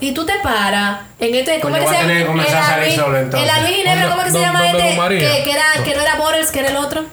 y 0.00 0.12
tú 0.12 0.24
te 0.26 0.34
paras 0.42 1.00
en 1.18 1.34
este 1.34 1.60
¿cómo 1.60 1.76
Pues 1.76 1.88
que 1.90 1.96
se 1.96 2.02
llama? 2.02 2.12
El 3.42 3.50
Alvin 3.50 3.74
Ginebra, 3.74 4.10
¿cómo 4.10 4.22
que 4.24 4.30
se 4.30 4.38
¿Dónde- 4.38 4.46
llama 4.46 4.66
este? 4.70 4.94
Que, 5.20 5.44
que 5.44 5.52
era, 5.52 5.64
que 5.84 5.94
no 5.94 6.02
era 6.02 6.14
Borders, 6.16 6.50
que 6.50 6.60
era 6.60 6.68
el 6.70 6.76
otro. 6.76 7.04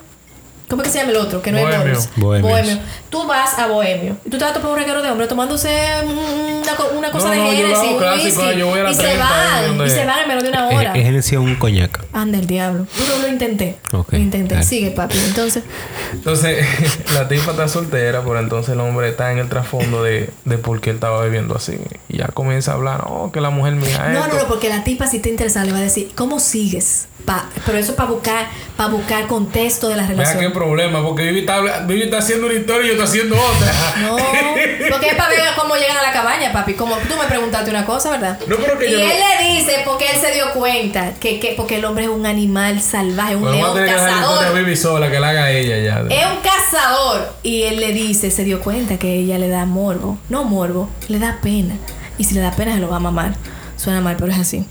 ¿Cómo 0.70 0.82
es 0.82 0.88
que 0.90 0.92
se 0.94 1.00
llama 1.00 1.12
el 1.12 1.18
otro? 1.18 1.42
Que 1.42 1.52
no 1.52 1.60
Bohemio. 1.62 1.94
es 1.94 2.10
Bohemios. 2.18 2.18
Borders. 2.18 2.44
Bohemio. 2.44 2.80
Tú 3.10 3.26
vas 3.26 3.58
a 3.58 3.68
Bohemio 3.68 4.18
y 4.26 4.30
tú 4.30 4.38
te 4.38 4.44
vas 4.44 4.52
a 4.52 4.54
topar 4.56 4.72
un 4.72 4.78
reguero 4.78 5.02
de 5.02 5.10
hombres 5.10 5.30
tomándose 5.30 5.70
una, 6.04 6.98
una 6.98 7.12
cosa 7.12 7.28
No, 7.28 7.32
de 7.32 7.38
no, 7.38 7.46
yo 7.46 7.52
lo 7.52 7.58
Genesis, 7.58 7.78
hago 7.78 7.92
un 7.92 7.98
clásico, 8.00 8.42
whisky, 8.44 8.60
yo 8.60 8.68
voy 8.68 8.80
a 8.80 8.84
la 8.84 8.92
y 8.92 8.96
se 8.96 9.02
30 9.04 9.24
van, 9.26 9.88
y 9.88 9.90
se 9.90 10.06
van 10.06 10.20
en 10.20 10.28
menos 10.28 10.44
de 10.44 10.50
una 10.50 10.70
Es, 10.70 10.76
hora. 10.78 10.94
es 10.94 11.04
Genesis 11.06 11.38
un 11.38 11.56
coñac. 11.56 12.06
Anda 12.12 12.38
el 12.38 12.48
diablo. 12.48 12.86
Yo 13.08 13.18
lo 13.20 13.28
intenté. 13.30 13.78
Lo 13.94 14.06
intenté. 14.18 14.62
Sigue, 14.64 14.92
papi. 14.92 15.18
Entonces, 15.18 15.64
Entonces, 16.12 16.66
la 17.14 17.28
tipa 17.30 17.52
está 17.52 17.68
soltera, 17.70 18.22
pero 18.24 18.38
entonces 18.40 18.74
el 18.74 18.82
hombre 18.82 19.08
está 19.10 19.32
en 19.32 19.38
el 19.40 19.48
trasfondo 19.50 20.04
de, 20.04 20.30
de 20.44 20.58
por 20.58 20.82
qué 20.82 20.90
él 20.90 20.96
estaba 20.98 21.22
bebiendo 21.22 21.56
así. 21.56 21.78
Y 22.10 22.18
ya 22.18 22.28
comienza 22.28 22.72
a 22.72 22.76
hablar, 22.76 23.06
oh, 23.08 23.32
que 23.32 23.40
la 23.40 23.50
mujer 23.52 23.76
mía 23.76 24.10
No, 24.12 24.20
esto. 24.26 24.36
no, 24.36 24.42
no, 24.44 24.48
porque 24.50 24.68
la 24.68 24.84
tipa 24.84 25.08
si 25.08 25.20
te 25.20 25.30
interesa 25.30 25.64
le 25.64 25.72
va 25.72 25.78
a 25.78 25.82
decir, 25.82 26.12
¿cómo 26.16 26.40
sigues? 26.42 27.08
Pa- 27.26 27.50
pero 27.66 27.78
eso 27.78 27.96
para 27.96 28.10
buscar, 28.10 28.48
para 28.78 28.90
buscar 28.90 29.28
contexto 29.28 29.90
de 29.90 29.96
la 29.98 30.08
relación. 30.08 30.38
Problema, 30.58 31.04
porque 31.04 31.24
Vivi 31.24 31.40
está, 31.42 31.62
Vivi 31.86 32.04
está 32.04 32.18
haciendo 32.20 32.48
una 32.48 32.56
historia 32.56 32.84
y 32.86 32.88
yo 32.88 33.04
estoy 33.04 33.08
haciendo 33.08 33.36
otra. 33.36 33.74
No, 34.02 34.18
porque 34.92 35.08
es 35.10 35.16
para 35.16 35.30
ver 35.30 35.40
cómo 35.56 35.76
llegan 35.76 35.98
a 35.98 36.02
la 36.02 36.12
cabaña, 36.12 36.52
papi. 36.52 36.74
Como 36.74 36.96
tú 36.98 37.16
me 37.22 37.26
preguntaste 37.28 37.70
una 37.70 37.86
cosa, 37.86 38.12
¿verdad? 38.12 38.40
No, 38.48 38.56
pero 38.58 38.78
que 38.78 38.88
y 38.88 38.92
yo 38.92 39.00
él 39.00 39.08
no- 39.08 39.42
le 39.44 39.54
dice, 39.56 39.82
porque 39.86 40.06
él 40.12 40.18
se 40.20 40.34
dio 40.34 40.52
cuenta, 40.54 41.14
que, 41.20 41.40
que 41.40 41.54
porque 41.56 41.76
el 41.76 41.86
hombre 41.86 42.06
es 42.06 42.10
un 42.10 42.26
animal 42.26 42.82
salvaje, 42.82 43.36
un 43.36 43.48
a 43.48 43.52
león 43.52 43.74
tener 43.74 43.90
que 43.90 43.96
a 43.96 44.06
cazador. 44.06 44.54
Vivi 44.56 44.76
sola, 44.76 45.12
que 45.12 45.20
la 45.20 45.30
haga 45.30 45.52
ella 45.52 45.78
ya. 45.78 46.16
Es 46.16 46.26
un 46.26 46.42
cazador. 46.42 47.34
Y 47.44 47.64
él 47.64 47.80
le 47.80 47.94
dice, 47.94 48.32
se 48.32 48.44
dio 48.44 48.60
cuenta 48.62 48.98
que 48.98 49.14
ella 49.16 49.38
le 49.38 49.50
da 49.50 49.66
morbo. 49.66 50.18
No 50.30 50.44
morbo, 50.44 50.90
le 51.08 51.20
da 51.20 51.40
pena. 51.42 51.76
Y 52.18 52.24
si 52.24 52.34
le 52.34 52.42
da 52.42 52.52
pena, 52.52 52.74
se 52.74 52.80
lo 52.80 52.90
va 52.90 52.98
a 52.98 53.00
mamar. 53.00 53.36
Suena 53.76 54.02
mal, 54.02 54.16
pero 54.18 54.32
es 54.32 54.40
así. 54.40 54.66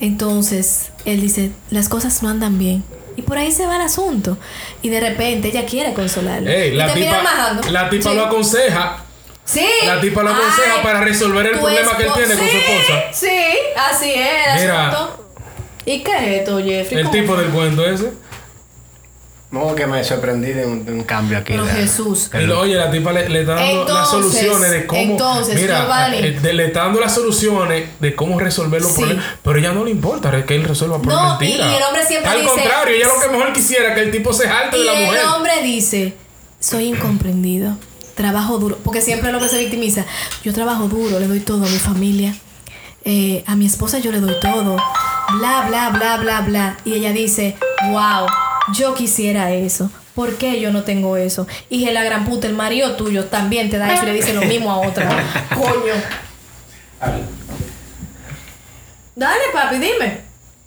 Entonces, 0.00 0.90
él 1.04 1.20
dice, 1.20 1.50
las 1.70 1.88
cosas 1.88 2.22
no 2.22 2.28
andan 2.28 2.58
bien. 2.58 2.84
Y 3.16 3.22
por 3.22 3.38
ahí 3.38 3.50
se 3.50 3.66
va 3.66 3.76
el 3.76 3.82
asunto. 3.82 4.36
Y 4.82 4.88
de 4.90 5.00
repente 5.00 5.48
ella 5.48 5.64
quiere. 5.64 5.92
Ey, 5.94 6.72
y 6.72 6.76
la 6.76 6.92
tipa, 6.92 7.22
la 7.70 7.88
tipa 7.90 8.10
Sí. 8.10 8.16
lo 8.16 8.24
aconseja. 8.24 8.98
Sí. 9.44 9.66
La 9.86 10.00
tipa 10.00 10.22
lo 10.22 10.30
aconseja 10.30 10.74
Ay, 10.76 10.82
para 10.82 11.00
resolver 11.00 11.46
el 11.46 11.58
problema 11.58 11.96
que 11.96 12.02
él 12.04 12.10
tiene 12.14 12.34
con 12.34 12.48
su 12.48 12.56
esposa. 12.56 13.02
Sí, 13.12 13.28
así 13.76 14.12
es 14.12 14.54
el 14.56 14.60
Mira. 14.62 14.88
asunto. 14.88 15.22
¿Y 15.84 16.02
qué 16.02 16.12
es 16.16 16.40
esto, 16.40 16.58
Jeffrey? 16.58 16.98
El 16.98 17.04
¿Cómo 17.06 17.10
tipo 17.16 17.36
del 17.36 17.48
cuento 17.50 17.86
ese. 17.86 18.12
No, 19.48 19.74
que 19.76 19.86
me 19.86 20.02
sorprendí 20.02 20.52
de 20.52 20.66
un, 20.66 20.84
de 20.84 20.92
un 20.92 21.04
cambio 21.04 21.38
aquí. 21.38 21.52
Pero 21.52 21.64
de- 21.64 21.72
Jesús. 21.72 22.30
Y 22.34 22.46
lo- 22.46 22.60
oye, 22.60 22.74
la 22.74 22.90
tipa 22.90 23.12
le, 23.12 23.28
le 23.28 23.40
está 23.42 23.54
dando 23.54 23.84
las 23.84 24.12
Entonces, 24.12 24.40
soluciones 24.40 24.70
de 24.72 24.86
cómo. 24.86 25.00
entonces, 25.00 25.54
mira, 25.60 25.82
Giovanni. 25.82 26.16
eh, 26.18 26.40
de- 26.42 26.52
le 26.52 26.66
está 26.66 26.80
dando 26.80 27.00
las 27.00 27.14
soluciones 27.14 27.88
de 28.00 28.14
cómo 28.16 28.40
resolver 28.40 28.82
los 28.82 28.90
Sí. 28.90 28.98
problemas. 29.02 29.24
Pero 29.42 29.58
ella 29.58 29.72
no 29.72 29.84
le 29.84 29.92
importa 29.92 30.44
que 30.44 30.54
él 30.56 30.64
resuelva 30.64 30.98
por 30.98 31.06
No, 31.12 31.38
mentira. 31.38 31.64
y- 31.68 31.72
y 31.72 31.74
el 31.76 31.82
hombre 31.84 32.04
siempre 32.06 32.30
Al 32.30 32.40
dice- 32.40 32.50
contrario, 32.50 32.94
ella 32.96 33.06
lo 33.06 33.20
que 33.22 33.28
mejor 33.36 33.52
quisiera 33.52 33.94
que 33.94 34.00
el 34.02 34.10
tipo 34.10 34.32
se 34.32 34.48
jalte 34.48 34.78
de 34.78 34.84
la 34.84 34.94
mujer. 34.94 35.20
el 35.20 35.26
hombre 35.26 35.52
dice, 35.62 36.14
soy 36.58 36.86
incomprendido, 36.88 37.78
trabajo 38.16 38.58
duro, 38.58 38.78
porque 38.82 39.00
siempre 39.00 39.28
el 39.28 39.34
hombre 39.36 39.48
se 39.48 39.58
victimiza. 39.58 40.04
Yo 40.42 40.52
trabajo 40.52 40.88
duro, 40.88 41.20
le 41.20 41.28
doy 41.28 41.38
todo 41.40 41.64
a 41.64 41.68
mi 41.68 41.78
familia, 41.78 42.34
eh, 43.04 43.44
a 43.46 43.54
mi 43.54 43.64
esposa 43.66 44.00
yo 44.00 44.10
le 44.10 44.18
doy 44.20 44.34
todo, 44.40 44.76
bla, 45.38 45.64
bla, 45.68 45.90
bla, 45.90 46.16
bla, 46.16 46.40
bla. 46.40 46.76
Y 46.84 46.94
ella 46.94 47.12
dice, 47.12 47.56
wow, 47.92 48.26
yo 48.72 48.94
quisiera 48.94 49.52
eso. 49.52 49.90
¿Por 50.14 50.36
qué 50.36 50.60
yo 50.60 50.72
no 50.72 50.82
tengo 50.82 51.16
eso? 51.16 51.46
Y 51.68 51.84
la 51.90 52.02
gran 52.02 52.24
puta, 52.24 52.46
el 52.46 52.54
marido 52.54 52.96
tuyo 52.96 53.26
también 53.26 53.68
te 53.70 53.78
da 53.78 53.92
eso 53.92 54.04
y 54.04 54.06
le 54.06 54.12
dice 54.14 54.32
lo 54.32 54.42
mismo 54.42 54.70
a 54.70 54.78
otra. 54.78 55.08
Coño. 55.54 55.94
Dale, 59.14 59.42
papi, 59.52 59.78
dime. 59.78 60.20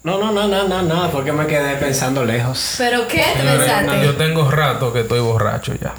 No, 0.04 0.18
no, 0.18 0.32
no, 0.32 0.48
no, 0.48 0.68
no, 0.68 0.82
no, 0.82 1.12
porque 1.12 1.32
me 1.32 1.46
quedé 1.46 1.76
pensando 1.76 2.24
lejos. 2.24 2.76
¿Pero 2.78 3.08
qué 3.08 3.24
te 3.36 3.44
pensaste? 3.44 4.06
yo 4.06 4.16
tengo 4.16 4.50
rato 4.50 4.94
que 4.94 5.02
estoy 5.02 5.20
borracho 5.20 5.74
ya. 5.76 5.94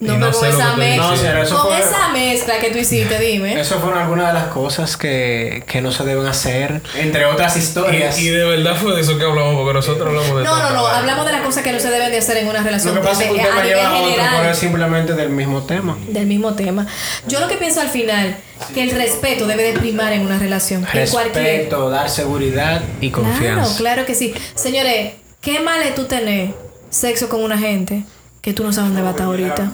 No, 0.00 0.14
Y 0.14 0.16
pero 0.18 0.30
esa 0.30 0.76
mezcla, 0.76 1.06
No, 1.34 1.42
eso 1.42 1.56
con 1.56 1.66
fue- 1.66 1.80
esa 1.80 2.08
mezcla 2.12 2.58
que 2.60 2.70
tú 2.70 2.78
hiciste, 2.78 3.18
dime. 3.18 3.60
Eso 3.60 3.80
fueron 3.80 3.98
algunas 3.98 4.28
de 4.28 4.32
las 4.34 4.44
cosas 4.46 4.96
que, 4.96 5.64
que 5.66 5.80
no 5.82 5.90
se 5.90 6.04
deben 6.04 6.24
hacer, 6.26 6.80
entre 6.96 7.24
otras 7.26 7.56
historias. 7.56 8.16
Y, 8.16 8.28
y 8.28 8.30
de 8.30 8.44
verdad 8.44 8.76
fue 8.76 8.94
de 8.94 9.00
eso 9.00 9.18
que 9.18 9.24
hablamos, 9.24 9.56
porque 9.56 9.74
nosotros 9.74 10.06
hablamos 10.06 10.38
de 10.38 10.44
No, 10.44 10.56
no, 10.56 10.70
no, 10.70 10.86
hablamos 10.86 11.26
de 11.26 11.32
las 11.32 11.40
cosas 11.42 11.64
que 11.64 11.72
no 11.72 11.80
se 11.80 11.90
deben 11.90 12.12
de 12.12 12.18
hacer 12.18 12.36
en 12.36 12.46
una 12.46 12.62
relación. 12.62 12.94
Lo 12.94 13.00
que 13.00 13.08
pasa 13.08 13.24
es 13.24 13.28
que 13.30 13.34
de- 13.34 13.40
usted 13.40 13.50
a 13.50 13.54
me 13.56 13.62
nivel 13.62 13.76
lleva 13.76 13.90
a 14.30 14.36
otro, 14.38 14.50
es 14.52 14.58
simplemente 14.58 15.12
del 15.14 15.30
mismo 15.30 15.62
tema. 15.64 15.98
del 16.06 16.26
mismo 16.26 16.54
tema. 16.54 16.86
Yo 17.26 17.40
lo 17.40 17.48
que 17.48 17.56
pienso 17.56 17.80
al 17.80 17.88
final, 17.88 18.36
que 18.74 18.84
el 18.84 18.92
respeto 18.92 19.48
debe 19.48 19.64
de 19.72 19.80
primar 19.80 20.12
en 20.12 20.20
una 20.20 20.38
relación. 20.38 20.86
En. 20.86 20.92
Respeto, 20.92 21.90
dar 21.90 22.08
seguridad 22.08 22.82
y 23.00 23.10
Claro, 23.10 23.28
confianza. 23.30 23.76
claro 23.76 24.06
que 24.06 24.14
sí. 24.14 24.32
Señores, 24.54 25.14
¿qué 25.40 25.58
mal 25.58 25.82
es 25.82 25.96
tú 25.96 26.04
tener 26.04 26.50
sexo 26.88 27.28
con 27.28 27.42
una 27.42 27.58
gente 27.58 28.04
que 28.48 28.54
tú 28.54 28.64
no 28.64 28.72
sabes 28.72 28.88
dónde 28.88 29.02
va 29.02 29.08
a 29.08 29.10
estar 29.12 29.26
ahorita? 29.26 29.72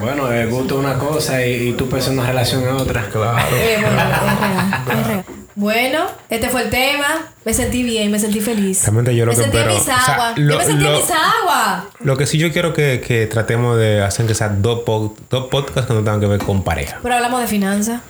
Bueno, 0.00 0.32
el 0.32 0.48
gusto 0.48 0.74
es 0.80 0.84
una 0.86 0.98
cosa 0.98 1.44
y, 1.44 1.68
y 1.68 1.72
tú 1.74 1.88
pensas 1.88 2.10
en 2.12 2.18
una 2.18 2.28
relación 2.28 2.62
es 2.62 2.68
otra. 2.80 3.02
Claro. 3.12 3.38
Eh, 3.54 3.78
bueno, 3.80 4.00
es 4.00 4.40
real, 4.40 4.82
es 5.00 5.06
real. 5.06 5.24
Bueno, 5.54 6.06
este 6.30 6.48
fue 6.48 6.62
el 6.62 6.70
tema. 6.70 7.26
Me 7.44 7.52
sentí 7.52 7.82
bien, 7.82 8.10
me 8.10 8.18
sentí 8.18 8.40
feliz. 8.40 8.82
Realmente 8.84 9.14
yo 9.14 9.26
lo 9.26 9.32
me 9.32 9.36
que 9.36 9.42
sentí 9.42 9.58
en 9.58 9.68
mis 9.68 9.76
o 9.80 9.84
sea, 9.84 9.96
aguas. 9.96 10.38
lo- 10.38 10.52
yo 10.52 10.58
me 10.58 10.64
sentí 10.64 10.84
en 10.86 10.92
lo- 10.92 10.98
mis 10.98 11.10
aguas. 11.10 11.84
Lo 12.00 12.16
que 12.16 12.26
sí 12.26 12.38
yo 12.38 12.50
quiero 12.52 12.72
que, 12.72 13.02
que 13.06 13.26
tratemos 13.26 13.76
de 13.76 14.02
hacer 14.02 14.26
que 14.26 14.34
sean 14.34 14.62
dos, 14.62 14.80
dos 15.28 15.48
podcasts 15.50 15.86
que 15.86 15.92
no 15.92 16.00
tengan 16.00 16.20
que 16.20 16.26
ver 16.28 16.40
con 16.40 16.64
pareja. 16.64 16.98
Pero 17.02 17.14
hablamos 17.16 17.42
de 17.42 17.46
finanzas. 17.48 18.00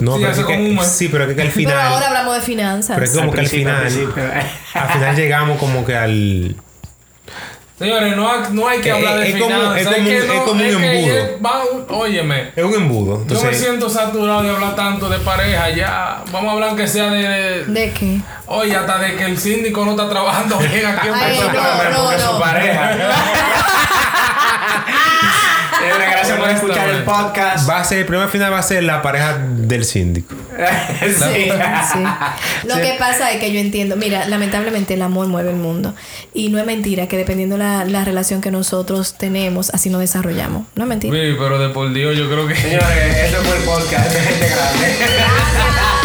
No, 0.00 0.16
Sí, 0.16 0.20
pero 0.22 0.32
es 0.32 0.46
que- 0.46 0.56
un 0.78 0.84
sí, 0.84 1.08
pero 1.08 1.24
es 1.24 1.34
que 1.36 1.42
al 1.42 1.48
Pero 1.48 1.70
ahora 1.72 1.88
final. 1.88 2.04
hablamos 2.04 2.34
de 2.36 2.40
finanzas. 2.40 2.94
Pero 2.96 3.04
es 3.04 3.10
que 3.12 3.18
como 3.18 3.32
que 3.32 3.40
al 3.40 3.46
principio, 3.46 3.74
al 3.76 3.90
final. 3.90 4.46
Al 4.74 4.88
final 4.90 5.16
llegamos 5.16 5.58
como 5.58 5.84
que 5.84 5.94
al. 5.96 6.56
Señores, 7.78 8.16
no 8.16 8.28
hay, 8.28 8.40
no 8.50 8.66
hay 8.66 8.80
que 8.80 8.88
Eh, 8.88 8.92
hablar 8.92 9.18
de 9.20 9.28
es 9.30 9.36
como- 9.36 9.46
finanzas. 9.54 9.76
es 9.78 9.86
como 9.86 9.96
que 9.96 10.00
un- 10.20 10.26
no- 10.26 10.32
es 10.34 10.40
como 10.40 10.52
un 10.52 10.58
que 10.80 11.20
embudo. 11.28 11.86
óyeme. 11.96 12.50
Es 12.56 12.64
un 12.64 12.74
embudo. 12.74 13.12
Yo 13.12 13.18
me 13.18 13.22
Entonces, 13.34 13.60
siento 13.60 13.88
saturado 13.88 14.42
de 14.42 14.50
hablar 14.50 14.74
tanto 14.74 15.08
de 15.08 15.18
pareja 15.20 15.70
ya. 15.70 16.22
Vamos 16.32 16.50
a 16.50 16.52
hablar 16.54 16.74
que 16.76 16.88
sea 16.88 17.04
de, 17.10 17.22
de- 17.28 17.64
¿De 17.66 17.92
qué? 17.92 18.18
Oye, 18.46 18.74
hasta 18.74 18.98
de 18.98 19.14
que 19.14 19.24
el 19.26 19.38
síndico 19.38 19.84
no 19.84 19.92
está 19.92 20.08
trabajando 20.08 20.58
bien 20.58 20.86
aquí 20.86 21.06
en 21.06 21.14
Ay, 21.14 21.38
no, 21.38 21.46
no, 21.46 22.04
porque 22.04 22.16
no. 22.24 22.32
su 22.32 22.40
pareja. 22.40 22.96
Gracias 25.96 26.38
por 26.38 26.50
escuchar 26.50 26.88
el 26.90 27.04
podcast. 27.04 27.68
va 27.68 27.80
a 27.80 27.84
ser, 27.84 27.98
el 27.98 28.06
primer 28.06 28.28
final 28.28 28.52
va 28.52 28.58
a 28.58 28.62
ser 28.62 28.82
la 28.82 29.02
pareja 29.02 29.38
del 29.38 29.84
síndico. 29.84 30.34
sí. 31.00 31.50
Sí. 31.92 32.04
Lo 32.64 32.76
que 32.76 32.96
pasa 32.98 33.32
es 33.32 33.40
que 33.40 33.52
yo 33.52 33.60
entiendo, 33.60 33.96
mira, 33.96 34.26
lamentablemente 34.26 34.94
el 34.94 35.02
amor 35.02 35.26
mueve 35.26 35.50
el 35.50 35.56
mundo. 35.56 35.94
Y 36.34 36.48
no 36.48 36.58
es 36.58 36.66
mentira 36.66 37.06
que 37.06 37.16
dependiendo 37.16 37.56
la, 37.56 37.84
la 37.84 38.04
relación 38.04 38.40
que 38.40 38.50
nosotros 38.50 39.16
tenemos, 39.16 39.70
así 39.70 39.90
nos 39.90 40.00
desarrollamos. 40.00 40.66
No 40.74 40.84
es 40.84 40.88
mentira. 40.88 41.14
Sí, 41.14 41.36
pero 41.38 41.58
de 41.58 41.68
por 41.70 41.92
Dios, 41.92 42.16
yo 42.16 42.28
creo 42.28 42.46
que. 42.46 42.54
Señores, 42.54 43.16
esto 43.16 43.42
fue 43.42 43.56
el 43.56 43.62
podcast 43.64 44.12
de 44.12 44.20
gente 44.20 44.46
grande. 44.48 45.97